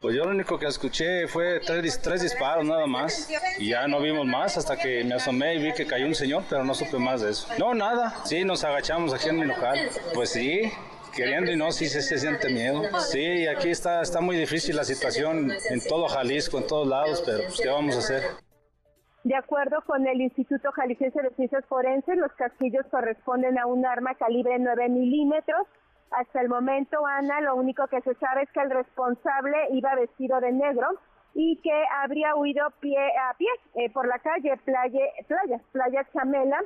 Pues 0.00 0.16
yo 0.16 0.24
lo 0.24 0.32
único 0.32 0.58
que 0.58 0.66
escuché 0.66 1.26
fue 1.28 1.60
tres, 1.60 1.98
tres, 2.02 2.20
disparos 2.20 2.66
nada 2.66 2.86
más 2.86 3.30
y 3.58 3.70
ya 3.70 3.88
no 3.88 4.00
vimos 4.02 4.26
más 4.26 4.58
hasta 4.58 4.76
que 4.76 5.02
me 5.02 5.14
asomé 5.14 5.54
y 5.54 5.62
vi 5.62 5.72
que 5.72 5.86
cayó 5.86 6.06
un 6.06 6.14
señor, 6.14 6.42
pero 6.50 6.62
no 6.62 6.74
supe 6.74 6.98
más 6.98 7.22
de 7.22 7.30
eso. 7.30 7.48
No, 7.58 7.72
nada, 7.72 8.14
sí, 8.24 8.44
nos 8.44 8.64
agachamos 8.64 9.14
aquí 9.14 9.30
en 9.30 9.38
mi 9.38 9.46
local. 9.46 9.78
Pues 10.12 10.30
sí, 10.30 10.70
queriendo 11.14 11.50
y 11.50 11.56
no, 11.56 11.72
sí 11.72 11.86
se, 11.86 12.02
siente 12.02 12.50
miedo. 12.50 12.82
Sí, 13.00 13.46
aquí 13.46 13.70
está, 13.70 14.02
está 14.02 14.20
muy 14.20 14.36
difícil 14.36 14.76
la 14.76 14.84
situación 14.84 15.50
en 15.70 15.80
todo 15.88 16.08
Jalisco, 16.08 16.58
en 16.58 16.66
todos 16.66 16.86
lados, 16.86 17.22
pero 17.24 17.44
pues, 17.44 17.60
¿qué 17.60 17.68
vamos 17.68 17.96
a 17.96 17.98
hacer? 17.98 18.22
De 19.24 19.34
acuerdo 19.34 19.80
con 19.86 20.06
el 20.06 20.20
Instituto 20.20 20.70
Jalisciense 20.72 21.22
de 21.22 21.30
Ciencias 21.30 21.64
Forenses, 21.66 22.18
los 22.18 22.32
casquillos 22.32 22.84
corresponden 22.90 23.58
a 23.58 23.66
un 23.66 23.86
arma 23.86 24.14
calibre 24.16 24.58
9 24.58 24.90
milímetros. 24.90 25.66
Hasta 26.10 26.42
el 26.42 26.48
momento, 26.48 27.04
Ana, 27.06 27.40
lo 27.40 27.56
único 27.56 27.86
que 27.86 28.02
se 28.02 28.14
sabe 28.16 28.42
es 28.42 28.50
que 28.52 28.60
el 28.60 28.70
responsable 28.70 29.56
iba 29.72 29.94
vestido 29.94 30.40
de 30.40 30.52
negro 30.52 30.88
y 31.34 31.56
que 31.62 31.84
habría 32.02 32.36
huido 32.36 32.68
pie 32.80 32.98
a 32.98 33.34
pie 33.34 33.48
eh, 33.76 33.90
por 33.90 34.06
la 34.06 34.18
calle 34.18 34.56
Playa, 34.64 35.00
Playa, 35.26 35.60
Playa 35.72 36.06
Chamela, 36.12 36.60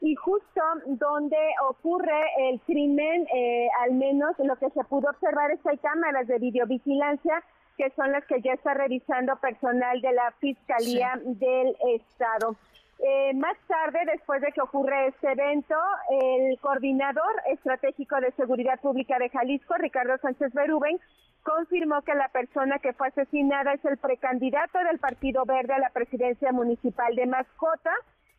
y 0.00 0.14
justo 0.14 0.62
donde 0.86 1.36
ocurre 1.68 2.22
el 2.50 2.60
crimen, 2.60 3.26
eh, 3.34 3.68
al 3.80 3.94
menos 3.94 4.38
lo 4.38 4.56
que 4.56 4.70
se 4.70 4.84
pudo 4.84 5.10
observar 5.10 5.50
es 5.50 5.60
que 5.60 5.70
hay 5.70 5.78
cámaras 5.78 6.26
de 6.26 6.38
videovigilancia 6.38 7.42
que 7.76 7.90
son 7.90 8.10
las 8.12 8.24
que 8.26 8.40
ya 8.42 8.54
está 8.54 8.74
revisando 8.74 9.36
personal 9.36 10.00
de 10.00 10.12
la 10.12 10.32
Fiscalía 10.40 11.12
del 11.24 11.76
Estado. 11.94 12.56
Eh, 12.98 13.32
más 13.34 13.56
tarde, 13.68 14.00
después 14.12 14.40
de 14.40 14.50
que 14.50 14.60
ocurre 14.60 15.06
este 15.06 15.30
evento, 15.30 15.76
el 16.10 16.58
coordinador 16.58 17.32
estratégico 17.46 18.20
de 18.20 18.32
seguridad 18.32 18.80
pública 18.80 19.18
de 19.20 19.30
Jalisco, 19.30 19.74
Ricardo 19.78 20.18
Sánchez 20.18 20.52
Berúben, 20.52 20.98
confirmó 21.44 22.02
que 22.02 22.14
la 22.14 22.28
persona 22.28 22.80
que 22.80 22.92
fue 22.92 23.08
asesinada 23.08 23.74
es 23.74 23.84
el 23.84 23.96
precandidato 23.98 24.78
del 24.80 24.98
Partido 24.98 25.44
Verde 25.44 25.74
a 25.74 25.78
la 25.78 25.90
presidencia 25.90 26.50
municipal 26.50 27.14
de 27.14 27.26
Mascota, 27.26 27.92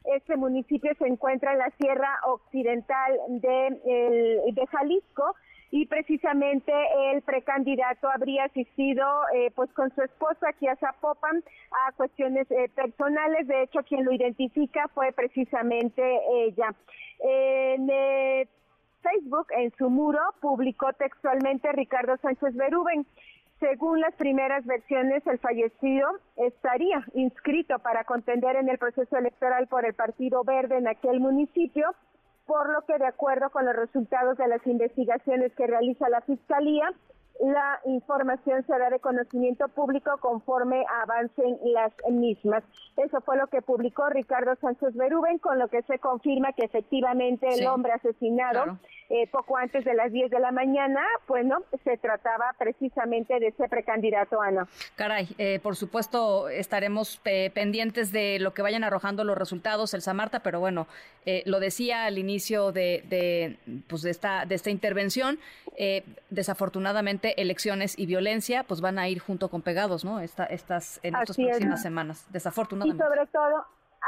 este 0.03 0.35
municipio 0.37 0.91
se 0.97 1.07
encuentra 1.07 1.53
en 1.53 1.59
la 1.59 1.71
sierra 1.79 2.09
occidental 2.25 3.19
de, 3.29 4.51
de 4.53 4.67
Jalisco 4.67 5.35
y 5.71 5.85
precisamente 5.85 6.71
el 7.11 7.21
precandidato 7.21 8.09
habría 8.09 8.45
asistido 8.45 9.05
eh, 9.35 9.51
pues 9.55 9.71
con 9.73 9.93
su 9.93 10.01
esposa 10.01 10.49
aquí 10.49 10.67
a 10.67 10.75
Zapopan 10.77 11.43
a 11.87 11.91
cuestiones 11.91 12.49
eh, 12.49 12.69
personales. 12.75 13.47
De 13.47 13.63
hecho, 13.63 13.83
quien 13.83 14.03
lo 14.03 14.11
identifica 14.11 14.87
fue 14.93 15.11
precisamente 15.11 16.01
ella. 16.47 16.73
En 17.19 17.87
eh, 17.91 18.47
Facebook, 19.03 19.47
en 19.55 19.71
su 19.77 19.89
muro, 19.89 20.19
publicó 20.41 20.91
textualmente 20.93 21.71
Ricardo 21.71 22.17
Sánchez 22.17 22.55
Berúben. 22.55 23.05
Según 23.59 23.99
las 23.99 24.15
primeras 24.15 24.65
versiones, 24.65 25.25
el 25.27 25.37
fallecido 25.39 26.07
estaría 26.37 27.05
inscrito 27.13 27.77
para 27.79 28.05
contender 28.05 28.55
en 28.55 28.69
el 28.69 28.77
proceso 28.77 29.17
electoral 29.17 29.67
por 29.67 29.85
el 29.85 29.93
Partido 29.93 30.43
Verde 30.45 30.77
en 30.77 30.87
aquel 30.87 31.19
municipio, 31.19 31.93
por 32.45 32.71
lo 32.71 32.85
que 32.85 32.97
de 32.97 33.05
acuerdo 33.05 33.49
con 33.49 33.65
los 33.65 33.75
resultados 33.75 34.37
de 34.37 34.47
las 34.47 34.65
investigaciones 34.65 35.53
que 35.55 35.67
realiza 35.67 36.07
la 36.07 36.21
Fiscalía, 36.21 36.89
la 37.39 37.79
información 37.85 38.65
será 38.65 38.89
de 38.89 38.99
conocimiento 38.99 39.67
público 39.69 40.11
conforme 40.19 40.85
avancen 41.03 41.57
las 41.73 41.93
mismas. 42.09 42.63
Eso 42.97 43.21
fue 43.21 43.37
lo 43.37 43.47
que 43.47 43.61
publicó 43.61 44.09
Ricardo 44.09 44.55
Sánchez 44.55 44.95
Berúben, 44.95 45.37
con 45.39 45.57
lo 45.59 45.67
que 45.69 45.81
se 45.83 45.99
confirma 45.99 46.53
que 46.53 46.65
efectivamente 46.65 47.47
el 47.47 47.67
hombre 47.67 47.93
asesinado 47.93 48.77
eh, 49.09 49.27
poco 49.31 49.57
antes 49.57 49.83
de 49.85 49.95
las 49.95 50.11
10 50.11 50.29
de 50.29 50.39
la 50.39 50.51
mañana, 50.51 51.01
bueno, 51.27 51.63
se 51.83 51.97
trataba 51.97 52.53
precisamente 52.59 53.39
de 53.39 53.47
ese 53.47 53.67
precandidato 53.67 54.39
Ana. 54.39 54.67
Caray, 54.95 55.27
eh, 55.39 55.59
por 55.63 55.75
supuesto 55.75 56.47
estaremos 56.47 57.19
eh, 57.25 57.49
pendientes 57.51 58.11
de 58.11 58.37
lo 58.37 58.53
que 58.53 58.61
vayan 58.61 58.83
arrojando 58.83 59.23
los 59.23 59.35
resultados, 59.35 59.95
Elsa 59.95 60.13
Marta, 60.13 60.41
pero 60.41 60.59
bueno, 60.59 60.85
lo 61.45 61.59
decía 61.59 62.05
al 62.05 62.17
inicio 62.17 62.71
de, 62.71 63.03
de, 63.07 63.81
pues 63.87 64.01
de, 64.01 64.09
esta, 64.09 64.45
de 64.45 64.55
esta 64.55 64.71
intervención, 64.71 65.37
desafortunadamente 66.31 67.39
elecciones 67.39 67.97
y 67.99 68.07
violencia 68.07 68.63
pues 68.63 68.81
van 68.81 68.97
a 68.97 69.07
ir 69.09 69.19
junto 69.19 69.49
con 69.49 69.61
pegados, 69.61 70.03
¿no? 70.03 70.19
Esta, 70.21 70.45
estas 70.45 70.99
en 71.03 71.15
estas 71.15 71.37
próximas 71.37 71.83
semanas, 71.83 72.25
desafortunadamente. 72.31 73.03
Y 73.03 73.07
sobre 73.07 73.27
todo 73.27 73.63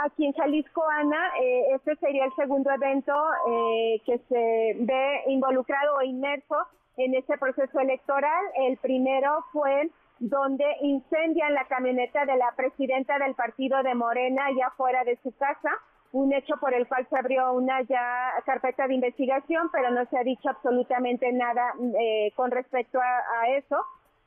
aquí 0.05 0.25
en 0.25 0.33
Jalisco, 0.33 0.83
Ana, 0.89 1.31
eh, 1.41 1.75
este 1.75 1.95
sería 1.97 2.25
el 2.25 2.35
segundo 2.35 2.71
evento 2.71 3.13
eh, 3.49 4.01
que 4.05 4.17
se 4.29 4.75
ve 4.79 5.23
involucrado 5.27 5.97
o 5.97 6.01
inmerso 6.01 6.55
en 6.97 7.15
este 7.15 7.37
proceso 7.37 7.79
electoral. 7.79 8.45
El 8.55 8.77
primero 8.77 9.45
fue 9.51 9.89
donde 10.19 10.65
incendian 10.81 11.53
la 11.53 11.65
camioneta 11.65 12.25
de 12.25 12.37
la 12.37 12.51
presidenta 12.55 13.17
del 13.19 13.33
partido 13.35 13.81
de 13.83 13.95
Morena 13.95 14.43
ya 14.55 14.69
fuera 14.77 15.03
de 15.03 15.17
su 15.23 15.35
casa 15.35 15.71
un 16.13 16.33
hecho 16.33 16.55
por 16.57 16.73
el 16.73 16.87
cual 16.87 17.07
se 17.09 17.17
abrió 17.17 17.53
una 17.53 17.81
ya 17.83 18.33
carpeta 18.45 18.87
de 18.87 18.95
investigación, 18.95 19.69
pero 19.71 19.91
no 19.91 20.05
se 20.07 20.17
ha 20.17 20.23
dicho 20.23 20.49
absolutamente 20.49 21.31
nada 21.31 21.73
eh, 21.99 22.31
con 22.35 22.51
respecto 22.51 22.99
a, 22.99 23.47
eso. 23.49 23.77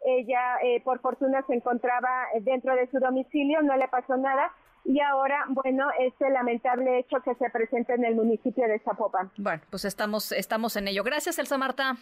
Ella, 0.07 0.59
eh, 0.63 0.81
por 0.83 1.01
fortuna, 1.01 1.43
se 1.47 1.55
encontraba 1.55 2.27
dentro 2.41 2.75
de 2.75 2.87
su 2.89 2.99
domicilio, 2.99 3.63
no 3.63 3.77
le 3.77 3.89
pasó 3.89 4.17
nada. 4.17 4.51
Y 4.85 5.01
ahora, 5.01 5.45
bueno, 5.49 5.89
este 5.99 6.29
lamentable 6.31 6.99
hecho 6.99 7.17
que 7.25 7.35
se 7.37 7.49
presenta 7.51 7.95
en 7.95 8.05
el 8.05 8.15
municipio 8.15 8.67
de 8.69 8.79
Zapopan. 8.81 9.31
Bueno, 9.39 9.63
pues 9.71 9.85
estamos, 9.85 10.31
estamos 10.33 10.77
en 10.77 10.89
ello. 10.89 11.03
Gracias, 11.03 11.39
Elsa 11.39 11.57
Marta. 11.57 11.97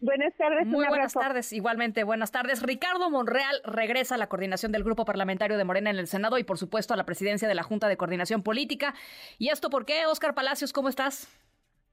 Buenas 0.00 0.34
tardes. 0.36 0.66
Muy 0.66 0.86
buenas 0.86 1.14
tardes, 1.14 1.52
igualmente 1.52 2.04
buenas 2.04 2.30
tardes. 2.30 2.62
Ricardo 2.62 3.08
Monreal 3.10 3.62
regresa 3.64 4.16
a 4.16 4.18
la 4.18 4.26
coordinación 4.26 4.70
del 4.72 4.84
Grupo 4.84 5.04
Parlamentario 5.04 5.56
de 5.56 5.64
Morena 5.64 5.90
en 5.90 5.96
el 5.96 6.08
Senado 6.08 6.36
y 6.36 6.44
por 6.44 6.58
supuesto 6.58 6.92
a 6.92 6.96
la 6.96 7.06
presidencia 7.06 7.48
de 7.48 7.54
la 7.54 7.62
Junta 7.62 7.88
de 7.88 7.96
Coordinación 7.96 8.42
Política. 8.42 8.94
¿Y 9.38 9.48
esto 9.48 9.70
por 9.70 9.86
qué, 9.86 10.04
Oscar 10.06 10.34
Palacios? 10.34 10.72
¿Cómo 10.72 10.90
estás? 10.90 11.28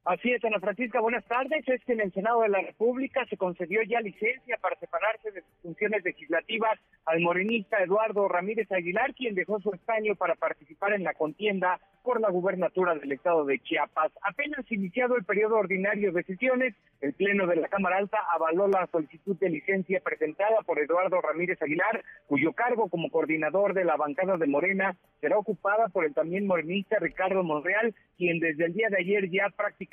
Así 0.03 0.31
es, 0.31 0.43
Ana 0.43 0.59
Francisca, 0.59 0.99
buenas 0.99 1.23
tardes. 1.25 1.63
Es 1.67 1.83
que 1.85 1.93
en 1.93 2.01
el 2.01 2.11
Senado 2.11 2.41
de 2.41 2.49
la 2.49 2.61
República 2.61 3.23
se 3.29 3.37
concedió 3.37 3.83
ya 3.83 4.01
licencia 4.01 4.57
para 4.57 4.75
separarse 4.79 5.29
de 5.29 5.41
sus 5.41 5.61
funciones 5.61 6.03
legislativas 6.03 6.79
al 7.05 7.19
morenista 7.19 7.77
Eduardo 7.83 8.27
Ramírez 8.27 8.71
Aguilar, 8.71 9.13
quien 9.13 9.35
dejó 9.35 9.59
su 9.59 9.71
escaño 9.71 10.15
para 10.15 10.33
participar 10.33 10.93
en 10.93 11.03
la 11.03 11.13
contienda 11.13 11.79
por 12.01 12.19
la 12.19 12.31
gubernatura 12.31 12.95
del 12.95 13.11
estado 13.11 13.45
de 13.45 13.59
Chiapas. 13.59 14.11
Apenas 14.23 14.65
iniciado 14.71 15.17
el 15.17 15.23
periodo 15.23 15.57
ordinario 15.57 16.11
de 16.11 16.23
sesiones, 16.23 16.73
el 16.99 17.13
Pleno 17.13 17.45
de 17.45 17.57
la 17.57 17.67
Cámara 17.67 17.97
Alta 17.97 18.17
avaló 18.33 18.67
la 18.67 18.87
solicitud 18.87 19.37
de 19.37 19.49
licencia 19.49 19.99
presentada 20.03 20.63
por 20.65 20.79
Eduardo 20.79 21.21
Ramírez 21.21 21.61
Aguilar, 21.61 22.03
cuyo 22.25 22.53
cargo 22.53 22.89
como 22.89 23.11
coordinador 23.11 23.75
de 23.75 23.85
la 23.85 23.97
bancada 23.97 24.37
de 24.37 24.47
Morena 24.47 24.95
será 25.19 25.37
ocupada 25.37 25.89
por 25.89 26.05
el 26.05 26.15
también 26.15 26.47
morenista 26.47 26.97
Ricardo 26.99 27.43
Monreal, 27.43 27.93
quien 28.17 28.39
desde 28.39 28.65
el 28.65 28.73
día 28.73 28.87
de 28.89 28.97
ayer 28.97 29.29
ya 29.29 29.49
prácticamente 29.55 29.90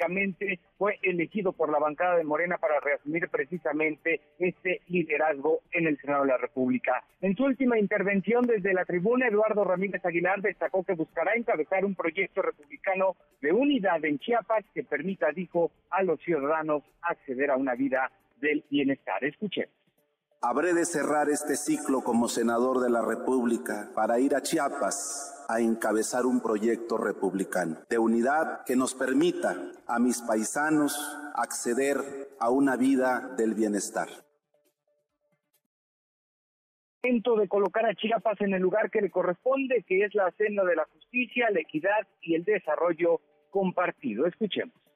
fue 0.76 0.98
elegido 1.02 1.52
por 1.52 1.70
la 1.70 1.78
bancada 1.78 2.16
de 2.16 2.24
Morena 2.24 2.58
para 2.58 2.80
reasumir 2.80 3.28
precisamente 3.28 4.20
este 4.38 4.80
liderazgo 4.88 5.60
en 5.72 5.86
el 5.86 5.98
Senado 5.98 6.22
de 6.22 6.28
la 6.28 6.38
República. 6.38 7.04
En 7.20 7.36
su 7.36 7.44
última 7.44 7.78
intervención 7.78 8.46
desde 8.46 8.72
la 8.72 8.84
tribuna, 8.84 9.26
Eduardo 9.26 9.64
Ramírez 9.64 10.04
Aguilar 10.04 10.40
destacó 10.40 10.84
que 10.84 10.94
buscará 10.94 11.34
encabezar 11.34 11.84
un 11.84 11.94
proyecto 11.94 12.42
republicano 12.42 13.16
de 13.40 13.52
unidad 13.52 14.04
en 14.04 14.18
Chiapas 14.18 14.64
que 14.74 14.84
permita, 14.84 15.32
dijo, 15.32 15.70
a 15.90 16.02
los 16.02 16.20
ciudadanos 16.20 16.82
acceder 17.02 17.50
a 17.50 17.56
una 17.56 17.74
vida 17.74 18.10
del 18.40 18.64
bienestar. 18.70 19.24
Escuchemos. 19.24 19.77
Habré 20.40 20.72
de 20.72 20.84
cerrar 20.84 21.28
este 21.30 21.56
ciclo 21.56 22.02
como 22.02 22.28
senador 22.28 22.78
de 22.78 22.88
la 22.88 23.02
República 23.02 23.90
para 23.92 24.20
ir 24.20 24.36
a 24.36 24.40
Chiapas 24.40 25.44
a 25.48 25.58
encabezar 25.58 26.26
un 26.26 26.40
proyecto 26.40 26.96
republicano 26.96 27.78
de 27.90 27.98
unidad 27.98 28.64
que 28.64 28.76
nos 28.76 28.94
permita 28.94 29.56
a 29.88 29.98
mis 29.98 30.22
paisanos 30.22 30.96
acceder 31.34 32.28
a 32.38 32.50
una 32.50 32.76
vida 32.76 33.34
del 33.36 33.54
bienestar. 33.54 34.08
de 37.02 37.48
colocar 37.48 37.84
a 37.86 37.94
Chiapas 37.94 38.40
en 38.40 38.54
el 38.54 38.62
lugar 38.62 38.90
que 38.90 39.00
le 39.00 39.10
corresponde, 39.10 39.82
que 39.88 40.04
es 40.04 40.14
la 40.14 40.30
senda 40.38 40.62
de 40.64 40.76
la 40.76 40.84
justicia, 40.84 41.50
la 41.50 41.60
equidad 41.60 42.06
y 42.20 42.36
el 42.36 42.44
desarrollo 42.44 43.20
compartido. 43.50 44.26
Escuchemos. 44.26 44.87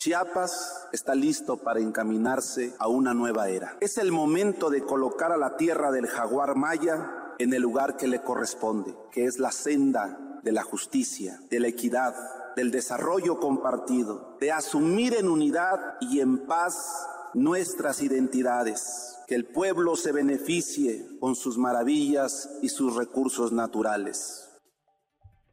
Chiapas 0.00 0.88
está 0.92 1.14
listo 1.14 1.58
para 1.58 1.78
encaminarse 1.78 2.74
a 2.78 2.88
una 2.88 3.12
nueva 3.12 3.50
era. 3.50 3.76
Es 3.82 3.98
el 3.98 4.12
momento 4.12 4.70
de 4.70 4.82
colocar 4.82 5.30
a 5.30 5.36
la 5.36 5.58
tierra 5.58 5.92
del 5.92 6.06
jaguar 6.06 6.56
maya 6.56 7.34
en 7.38 7.52
el 7.52 7.60
lugar 7.60 7.98
que 7.98 8.08
le 8.08 8.22
corresponde, 8.22 8.96
que 9.12 9.26
es 9.26 9.38
la 9.38 9.52
senda 9.52 10.40
de 10.42 10.52
la 10.52 10.62
justicia, 10.62 11.38
de 11.50 11.60
la 11.60 11.68
equidad, 11.68 12.14
del 12.56 12.70
desarrollo 12.70 13.40
compartido, 13.40 14.38
de 14.40 14.52
asumir 14.52 15.12
en 15.12 15.28
unidad 15.28 15.98
y 16.00 16.20
en 16.20 16.46
paz 16.46 17.06
nuestras 17.34 18.00
identidades, 18.00 19.18
que 19.26 19.34
el 19.34 19.44
pueblo 19.44 19.96
se 19.96 20.12
beneficie 20.12 21.18
con 21.20 21.36
sus 21.36 21.58
maravillas 21.58 22.48
y 22.62 22.70
sus 22.70 22.96
recursos 22.96 23.52
naturales. 23.52 24.49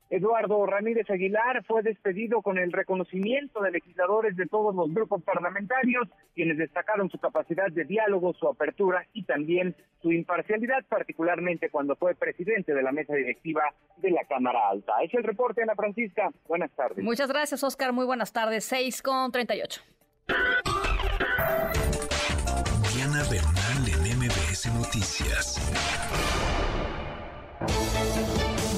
Eduardo 0.09 0.65
Ramírez 0.65 1.09
Aguilar 1.09 1.63
fue 1.65 1.83
despedido 1.83 2.41
con 2.41 2.57
el 2.57 2.71
reconocimiento 2.71 3.61
de 3.61 3.71
legisladores 3.71 4.35
de 4.37 4.45
todos 4.45 4.73
los 4.73 4.93
grupos 4.93 5.21
parlamentarios, 5.23 6.07
quienes 6.33 6.57
destacaron 6.57 7.09
su 7.09 7.17
capacidad 7.19 7.67
de 7.69 7.83
diálogo, 7.83 8.33
su 8.33 8.47
apertura 8.47 9.05
y 9.13 9.23
también 9.23 9.75
su 10.01 10.11
imparcialidad, 10.11 10.85
particularmente 10.87 11.69
cuando 11.69 11.95
fue 11.95 12.15
presidente 12.15 12.73
de 12.73 12.83
la 12.83 12.91
mesa 12.91 13.15
directiva 13.15 13.63
de 13.97 14.11
la 14.11 14.23
Cámara 14.25 14.69
Alta. 14.69 14.93
Es 15.03 15.13
el 15.13 15.23
reporte, 15.23 15.61
Ana 15.61 15.75
Francisca. 15.75 16.29
Buenas 16.47 16.71
tardes. 16.71 17.03
Muchas 17.03 17.29
gracias, 17.29 17.63
Oscar. 17.63 17.91
Muy 17.91 18.05
buenas 18.05 18.31
tardes. 18.31 18.63
6 18.65 19.01
con 19.01 19.31
38. 19.31 19.81
Diana 22.93 23.23
Bernal 23.29 23.87
en 23.87 24.17
MBS 24.19 24.73
Noticias. 24.73 25.57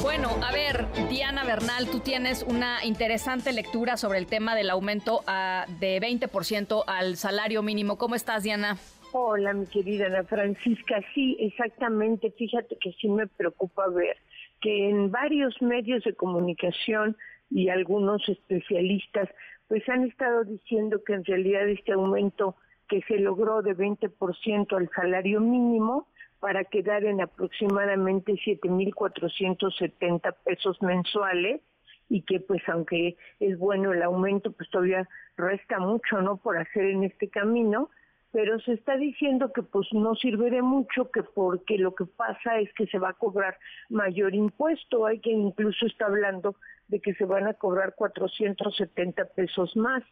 Bueno, 0.10 0.30
a 0.44 0.52
ver, 0.52 0.88
Diana 1.08 1.46
Bernal, 1.46 1.86
tú 1.86 2.00
tienes 2.00 2.42
una 2.42 2.84
interesante 2.84 3.54
lectura 3.54 3.96
sobre 3.96 4.18
el 4.18 4.26
tema 4.26 4.56
del 4.56 4.72
aumento 4.72 5.22
a, 5.28 5.68
de 5.80 6.02
20% 6.02 6.84
al 6.88 7.16
salario 7.16 7.62
mínimo. 7.62 8.00
¿Cómo 8.00 8.16
estás, 8.16 8.42
Diana? 8.42 8.78
Hola, 9.12 9.54
mi 9.54 9.68
querida 9.68 10.08
Ana 10.08 10.24
Francisca. 10.24 11.00
Sí, 11.14 11.38
exactamente. 11.40 12.32
Fíjate 12.32 12.76
que 12.82 12.92
sí 12.94 13.08
me 13.08 13.28
preocupa 13.28 13.88
ver 13.88 14.18
que 14.62 14.90
en 14.90 15.12
varios 15.12 15.62
medios 15.62 16.04
de 16.04 16.16
comunicación 16.16 17.16
y 17.52 17.70
algunos 17.70 18.28
especialistas 18.28 19.30
pues 19.68 19.88
han 19.90 20.06
estado 20.06 20.44
diciendo 20.44 21.04
que 21.06 21.14
en 21.14 21.24
realidad 21.24 21.70
este 21.70 21.94
aumento 21.94 22.56
que 22.88 23.04
se 23.04 23.20
logró 23.20 23.62
de 23.62 23.78
20% 23.78 24.76
al 24.76 24.90
salario 24.90 25.40
mínimo 25.40 26.08
para 26.40 26.64
quedar 26.64 27.04
en 27.04 27.22
aproximadamente 27.22 28.34
7.470 28.34 30.36
pesos 30.44 30.82
mensuales 30.82 31.62
y 32.10 32.24
que 32.24 32.40
pues 32.40 32.62
aunque 32.68 33.16
es 33.40 33.58
bueno 33.58 33.94
el 33.94 34.02
aumento, 34.02 34.52
pues 34.52 34.70
todavía 34.70 35.08
resta 35.38 35.80
mucho, 35.80 36.22
¿no? 36.22 36.38
Por 36.38 36.58
hacer 36.58 36.86
en 36.86 37.04
este 37.04 37.30
camino, 37.30 37.90
pero 38.32 38.60
se 38.60 38.74
está 38.74 38.98
diciendo 38.98 39.54
que 39.54 39.64
pues 39.64 39.88
no 39.94 40.16
sirve 40.16 40.50
de 40.50 40.62
mucho, 40.62 41.10
que 41.12 41.24
porque 41.24 41.78
lo 41.78 41.96
que 41.96 42.06
pasa 42.06 42.60
es 42.60 42.72
que 42.74 42.88
se 42.88 43.00
va 43.00 43.10
a 43.10 43.14
cobrar 43.14 43.58
mayor 43.90 44.36
impuesto, 44.36 45.06
hay 45.06 45.20
quien 45.20 45.48
incluso 45.48 45.86
está 45.86 46.06
hablando 46.06 46.56
de 46.88 47.00
que 47.00 47.14
se 47.16 47.26
van 47.26 47.48
a 47.48 47.54
cobrar 47.54 47.96
470 47.96 49.26
pesos 49.36 49.76
más. 49.76 50.04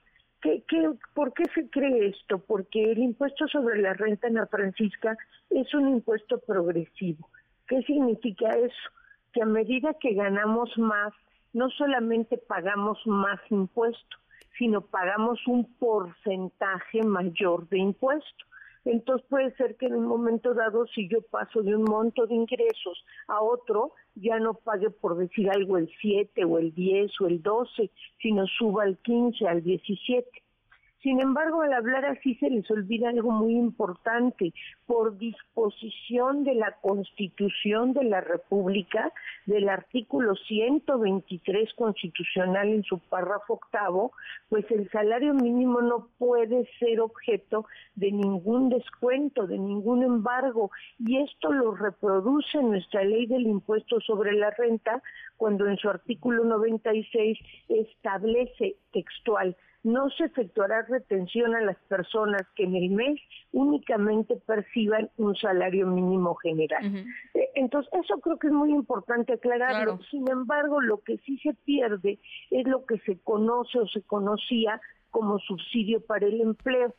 ¿Qué, 0.41 0.63
qué, 0.67 0.91
por 1.13 1.33
qué 1.33 1.43
se 1.55 1.69
cree 1.69 2.09
esto? 2.09 2.37
Porque 2.39 2.91
el 2.91 2.99
impuesto 2.99 3.47
sobre 3.47 3.81
la 3.81 3.93
renta, 3.93 4.27
Ana 4.27 4.45
Francisca, 4.45 5.17
es 5.49 5.73
un 5.73 5.89
impuesto 5.89 6.39
progresivo. 6.39 7.29
¿Qué 7.67 7.81
significa 7.83 8.49
eso? 8.51 8.89
Que 9.33 9.41
a 9.41 9.45
medida 9.45 9.95
que 9.95 10.13
ganamos 10.13 10.77
más, 10.77 11.13
no 11.53 11.69
solamente 11.71 12.37
pagamos 12.37 12.99
más 13.05 13.39
impuesto, 13.49 14.17
sino 14.57 14.81
pagamos 14.81 15.39
un 15.47 15.65
porcentaje 15.75 17.03
mayor 17.03 17.67
de 17.69 17.79
impuesto. 17.79 18.45
Entonces 18.85 19.27
puede 19.27 19.51
ser 19.55 19.75
que 19.75 19.87
en 19.87 19.95
un 19.95 20.05
momento 20.05 20.53
dado, 20.53 20.85
si 20.87 21.09
yo 21.09 21.21
paso 21.21 21.61
de 21.61 21.75
un 21.75 21.83
monto 21.83 22.25
de 22.25 22.35
ingresos 22.35 23.03
a 23.27 23.41
otro, 23.41 23.91
ya 24.21 24.39
no 24.39 24.53
pague 24.55 24.89
por 24.89 25.17
decir 25.17 25.49
algo 25.49 25.77
el 25.77 25.89
7 26.01 26.43
o 26.45 26.57
el 26.57 26.73
10 26.73 27.11
o 27.21 27.27
el 27.27 27.41
12, 27.41 27.91
sino 28.21 28.47
suba 28.47 28.83
al 28.83 28.97
15, 28.97 29.47
al 29.47 29.63
17. 29.63 30.27
Sin 31.07 31.21
embargo, 31.21 31.61
al 31.61 31.71
hablar 31.71 32.03
así 32.03 32.35
se 32.35 32.49
les 32.49 32.69
olvida 32.69 33.07
algo 33.07 33.31
muy 33.31 33.53
importante. 33.53 34.53
Por 34.85 35.17
disposición 35.17 36.43
de 36.43 36.53
la 36.53 36.73
Constitución 36.81 37.93
de 37.93 38.03
la 38.03 38.19
República, 38.19 39.13
del 39.45 39.69
artículo 39.69 40.35
123 40.35 41.73
constitucional 41.75 42.67
en 42.67 42.83
su 42.83 42.99
párrafo 42.99 43.53
octavo, 43.53 44.11
pues 44.49 44.69
el 44.69 44.89
salario 44.89 45.33
mínimo 45.33 45.79
no 45.81 46.09
puede 46.17 46.69
ser 46.77 46.99
objeto 46.99 47.65
de 47.95 48.11
ningún 48.11 48.67
descuento, 48.67 49.47
de 49.47 49.59
ningún 49.59 50.03
embargo. 50.03 50.71
Y 50.99 51.19
esto 51.19 51.53
lo 51.53 51.73
reproduce 51.73 52.61
nuestra 52.61 53.05
ley 53.05 53.27
del 53.27 53.43
impuesto 53.43 54.01
sobre 54.01 54.33
la 54.33 54.49
renta 54.49 55.01
cuando 55.37 55.67
en 55.67 55.77
su 55.77 55.87
artículo 55.87 56.43
96 56.43 57.39
establece 57.69 58.75
textual 58.91 59.55
no 59.87 60.09
se 60.09 60.25
efectuará 60.25 60.81
retención 60.83 61.55
a 61.55 61.61
las 61.61 61.77
personas 61.87 62.41
que 62.55 62.63
en 62.63 62.75
el 62.75 62.89
mes 62.89 63.21
únicamente 63.53 64.35
perciban 64.45 65.09
un 65.17 65.33
salario 65.35 65.87
mínimo 65.87 66.35
general. 66.35 67.05
Eh, 67.33 67.49
entonces, 67.55 67.91
eso 67.93 68.19
creo 68.19 68.37
que 68.37 68.47
es 68.47 68.53
muy 68.53 68.71
importante 68.71 69.31
aclararlo. 69.33 69.99
Sin 70.11 70.29
embargo, 70.29 70.81
lo 70.81 70.99
que 70.99 71.17
sí 71.19 71.39
se 71.39 71.53
pierde 71.53 72.19
es 72.51 72.67
lo 72.67 72.85
que 72.85 72.99
se 72.99 73.17
conoce 73.19 73.79
o 73.79 73.87
se 73.87 74.01
conocía 74.01 74.81
como 75.09 75.39
subsidio 75.39 76.01
para 76.01 76.27
el 76.27 76.41
empleo. 76.41 76.93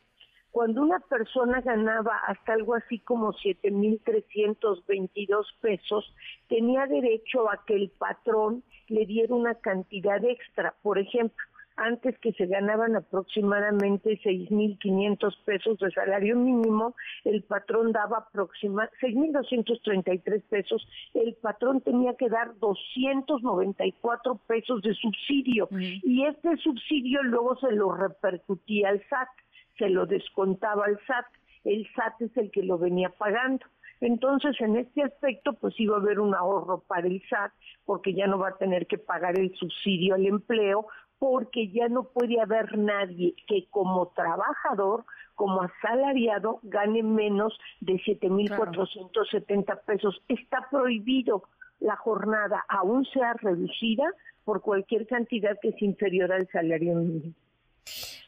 Cuando 0.49 0.81
una 0.81 0.99
persona 0.99 1.61
ganaba 1.61 2.17
hasta 2.25 2.53
algo 2.53 2.73
así 2.73 2.97
como 2.97 3.33
7.322 3.33 5.45
pesos, 5.61 6.11
tenía 6.47 6.87
derecho 6.87 7.51
a 7.51 7.63
que 7.67 7.75
el 7.75 7.91
patrón 7.91 8.63
le 8.87 9.05
diera 9.05 9.35
una 9.35 9.53
cantidad 9.53 10.25
extra. 10.25 10.73
Por 10.81 10.97
ejemplo, 10.97 11.45
antes 11.79 12.17
que 12.19 12.33
se 12.33 12.45
ganaban 12.45 12.95
aproximadamente 12.95 14.19
6.500 14.21 15.43
pesos 15.45 15.79
de 15.79 15.91
salario 15.91 16.35
mínimo, 16.35 16.95
el 17.23 17.43
patrón 17.43 17.91
daba 17.91 18.17
aproximadamente 18.17 18.97
6.233 19.01 20.43
pesos, 20.49 20.87
el 21.13 21.35
patrón 21.35 21.81
tenía 21.81 22.15
que 22.15 22.29
dar 22.29 22.57
294 22.59 24.35
pesos 24.47 24.81
de 24.81 24.93
subsidio 24.93 25.69
y 25.71 26.25
este 26.25 26.57
subsidio 26.57 27.23
luego 27.23 27.57
se 27.57 27.71
lo 27.71 27.93
repercutía 27.93 28.89
al 28.89 29.01
SAT, 29.09 29.29
se 29.77 29.89
lo 29.89 30.05
descontaba 30.05 30.85
al 30.85 30.99
SAT, 31.07 31.25
el 31.63 31.87
SAT 31.95 32.21
es 32.21 32.37
el 32.37 32.51
que 32.51 32.63
lo 32.63 32.77
venía 32.77 33.09
pagando. 33.09 33.65
Entonces, 34.01 34.55
en 34.61 34.77
este 34.77 35.03
aspecto, 35.03 35.53
pues 35.53 35.77
iba 35.77 35.97
a 35.97 35.99
haber 35.99 36.21
un 36.21 36.33
ahorro 36.33 36.83
para 36.87 37.07
el 37.07 37.21
SAT, 37.29 37.51
porque 37.85 38.13
ya 38.13 38.27
no 38.27 38.39
va 38.39 38.49
a 38.49 38.57
tener 38.57 38.87
que 38.87 38.97
pagar 38.97 39.37
el 39.37 39.53
subsidio 39.55 40.15
al 40.15 40.25
empleo, 40.25 40.87
porque 41.19 41.69
ya 41.69 41.89
no 41.89 42.05
puede 42.05 42.39
haber 42.41 42.77
nadie 42.77 43.35
que 43.47 43.67
como 43.69 44.07
trabajador, 44.15 45.05
como 45.35 45.61
asalariado, 45.61 46.59
gane 46.63 47.03
menos 47.03 47.57
de 47.81 47.93
7.470 47.93 49.81
pesos. 49.85 50.21
Está 50.29 50.67
prohibido 50.71 51.43
la 51.79 51.97
jornada, 51.97 52.65
aún 52.69 53.05
sea 53.05 53.33
reducida, 53.33 54.05
por 54.45 54.61
cualquier 54.61 55.05
cantidad 55.05 55.57
que 55.61 55.69
es 55.69 55.81
inferior 55.81 56.31
al 56.31 56.47
salario 56.51 56.95
mínimo. 56.95 57.33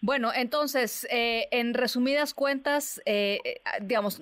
Bueno, 0.02 0.32
entonces, 0.36 1.08
eh, 1.10 1.48
en 1.52 1.74
resumidas 1.74 2.34
cuentas, 2.34 3.02
eh, 3.06 3.40
eh 3.44 3.62
digamos, 3.82 4.22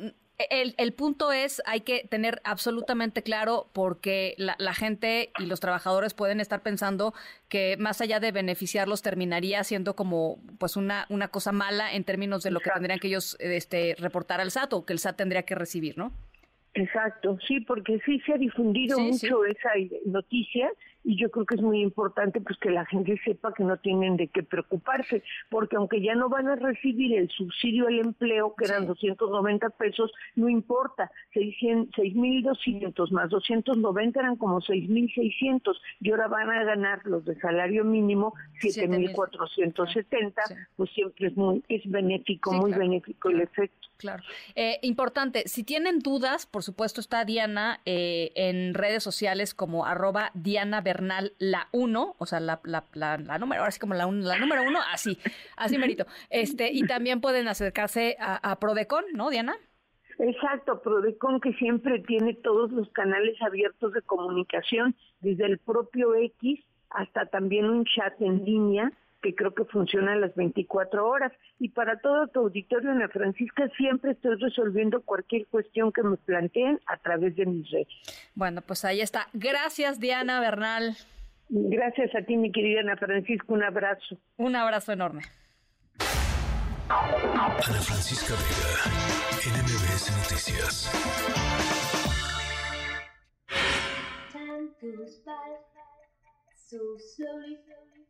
el, 0.50 0.74
el, 0.78 0.94
punto 0.94 1.32
es, 1.32 1.62
hay 1.66 1.82
que 1.82 2.08
tener 2.10 2.42
absolutamente 2.46 3.24
claro 3.24 3.68
porque 3.74 4.36
la, 4.38 4.56
la, 4.58 4.74
gente 4.74 5.32
y 5.38 5.46
los 5.46 5.60
trabajadores 5.60 6.14
pueden 6.14 6.40
estar 6.40 6.62
pensando 6.62 7.14
que 7.50 7.76
más 7.78 8.00
allá 8.00 8.20
de 8.20 8.32
beneficiarlos 8.32 9.02
terminaría 9.02 9.64
siendo 9.64 9.96
como 9.96 10.40
pues 10.58 10.78
una, 10.78 11.06
una 11.10 11.28
cosa 11.28 11.52
mala 11.52 11.94
en 11.94 12.06
términos 12.06 12.42
de 12.44 12.52
lo 12.52 12.62
que 12.62 12.70
tendrían 12.70 13.00
que 13.00 13.08
ellos 13.08 13.36
este, 13.40 13.96
reportar 14.00 14.40
al 14.40 14.52
SAT 14.52 14.74
o 14.74 14.86
que 14.86 14.94
el 14.94 15.00
SAT 15.00 15.18
tendría 15.18 15.44
que 15.44 15.56
recibir, 15.56 15.98
¿no? 15.98 16.14
Exacto, 16.74 17.38
sí, 17.48 17.60
porque 17.62 18.00
sí 18.06 18.20
se 18.26 18.34
ha 18.34 18.38
difundido 18.38 19.00
mucho 19.00 19.44
esa 19.44 19.72
noticia 20.06 20.72
y 21.04 21.16
yo 21.18 21.30
creo 21.32 21.45
que 21.45 21.56
es 21.56 21.62
muy 21.62 21.82
importante 21.82 22.41
pues 22.41 22.58
que 22.60 22.70
la 22.70 22.86
gente 22.86 23.20
sepa 23.24 23.54
que 23.54 23.64
no 23.64 23.78
tienen 23.78 24.18
de 24.18 24.28
qué 24.28 24.43
preocuparse, 24.43 25.24
porque 25.50 25.76
aunque 25.78 26.02
ya 26.02 26.16
no 26.16 26.30
van 26.30 26.47
a 26.47 26.56
recibir 26.56 27.18
el 27.18 27.30
subsidio 27.30 27.88
al 27.88 28.00
empleo, 28.00 28.54
que 28.56 28.66
eran 28.66 28.86
290 28.88 29.70
pesos, 29.72 30.12
no 30.36 30.50
importa, 30.50 31.12
6.200 31.34 33.12
más 33.12 33.30
290 33.30 34.20
eran 34.20 34.36
como 34.36 34.62
6.600 34.62 35.76
y 36.02 36.12
ahora 36.12 36.28
van 36.28 36.50
a 36.50 36.64
ganar 36.64 37.02
los 37.06 37.26
de 37.26 37.39
salario 37.39 37.84
mínimo 37.84 38.34
7.470, 38.62 40.34
pues 40.76 40.89
siempre 40.91 41.28
es 41.28 41.38
muy 41.38 41.64
es 41.70 41.89
benéfico, 41.89 42.52
muy 42.54 42.72
benéfico 42.74 43.30
el 43.30 43.41
efecto. 43.41 43.88
Claro. 43.97 44.24
Eh, 44.56 44.80
importante, 44.82 45.47
si 45.47 45.66
tienen 45.66 46.00
dudas, 46.00 46.45
por 46.45 46.64
supuesto 46.64 47.02
está 47.02 47.26
Diana 47.26 47.82
eh, 47.86 48.32
en 48.36 48.74
redes 48.74 49.04
sociales 49.04 49.54
como 49.54 49.86
arroba 49.86 50.32
Diana 50.34 50.80
La 51.40 51.68
1, 51.72 52.16
o 52.18 52.26
sea, 52.26 52.40
la, 52.40 52.60
la, 52.64 52.86
la, 52.94 53.38
número, 53.38 53.62
ahora 53.62 53.74
como 53.80 53.94
la, 53.94 54.06
la 54.06 54.38
número 54.38 54.64
uno, 54.64 54.80
así, 54.92 55.18
así 55.58 55.78
merito. 55.78 56.06
Este, 56.30 56.72
y 56.72 56.84
también 56.84 57.22
pueden 57.22 57.48
acercarse 57.48 58.18
a, 58.20 58.60
Prodecon, 58.60 59.06
¿no, 59.14 59.30
Diana? 59.30 59.56
Exacto, 60.18 60.82
Prodecon 60.82 61.40
que 61.40 61.54
siempre 61.54 62.00
tiene 62.00 62.34
todos 62.34 62.72
los 62.72 62.90
canales 62.90 63.42
abiertos 63.42 63.94
de 63.94 64.02
comunicación, 64.02 64.96
desde 65.22 65.46
el 65.46 65.60
propio 65.60 66.16
X 66.16 66.64
hasta 66.90 67.26
también 67.28 67.66
un 67.66 67.86
chat 67.86 68.20
en 68.22 68.44
línea 68.44 68.92
que 69.22 69.36
creo 69.36 69.53
que 69.53 69.65
funciona 69.65 70.15
las 70.15 70.34
24 70.36 71.07
horas. 71.07 71.32
Y 71.59 71.70
para 71.70 71.99
todo 71.99 72.28
tu 72.28 72.39
auditorio, 72.41 72.91
Ana 72.91 73.09
Francisca, 73.09 73.70
siempre 73.78 74.11
estoy 74.11 74.36
resolviendo 74.38 75.01
cualquier 75.01 75.47
cuestión 75.47 75.91
que 75.91 76.03
me 76.03 76.17
planteen 76.17 76.80
a 76.88 76.97
través 76.97 77.36
de 77.36 77.45
mis 77.45 77.70
redes. 77.72 77.88
Bueno, 78.36 78.61
pues 78.61 78.86
ahí 78.86 79.01
está. 79.01 79.28
Gracias, 79.34 79.99
Diana 79.99 80.39
Bernal. 80.39 80.95
Gracias 81.49 82.13
a 82.15 82.22
ti, 82.22 82.38
mi 82.38 82.51
querida 82.51 82.82
Ana 82.82 82.95
Francisca. 82.97 83.45
Un 83.47 83.63
abrazo. 83.63 84.17
Un 84.38 84.55
abrazo 84.55 84.91
enorme. 84.91 85.24
Ana 86.89 87.82
Francisca 87.82 88.34
Vega, 88.34 88.84
NMBS 89.57 90.11
Noticias. 90.17 90.89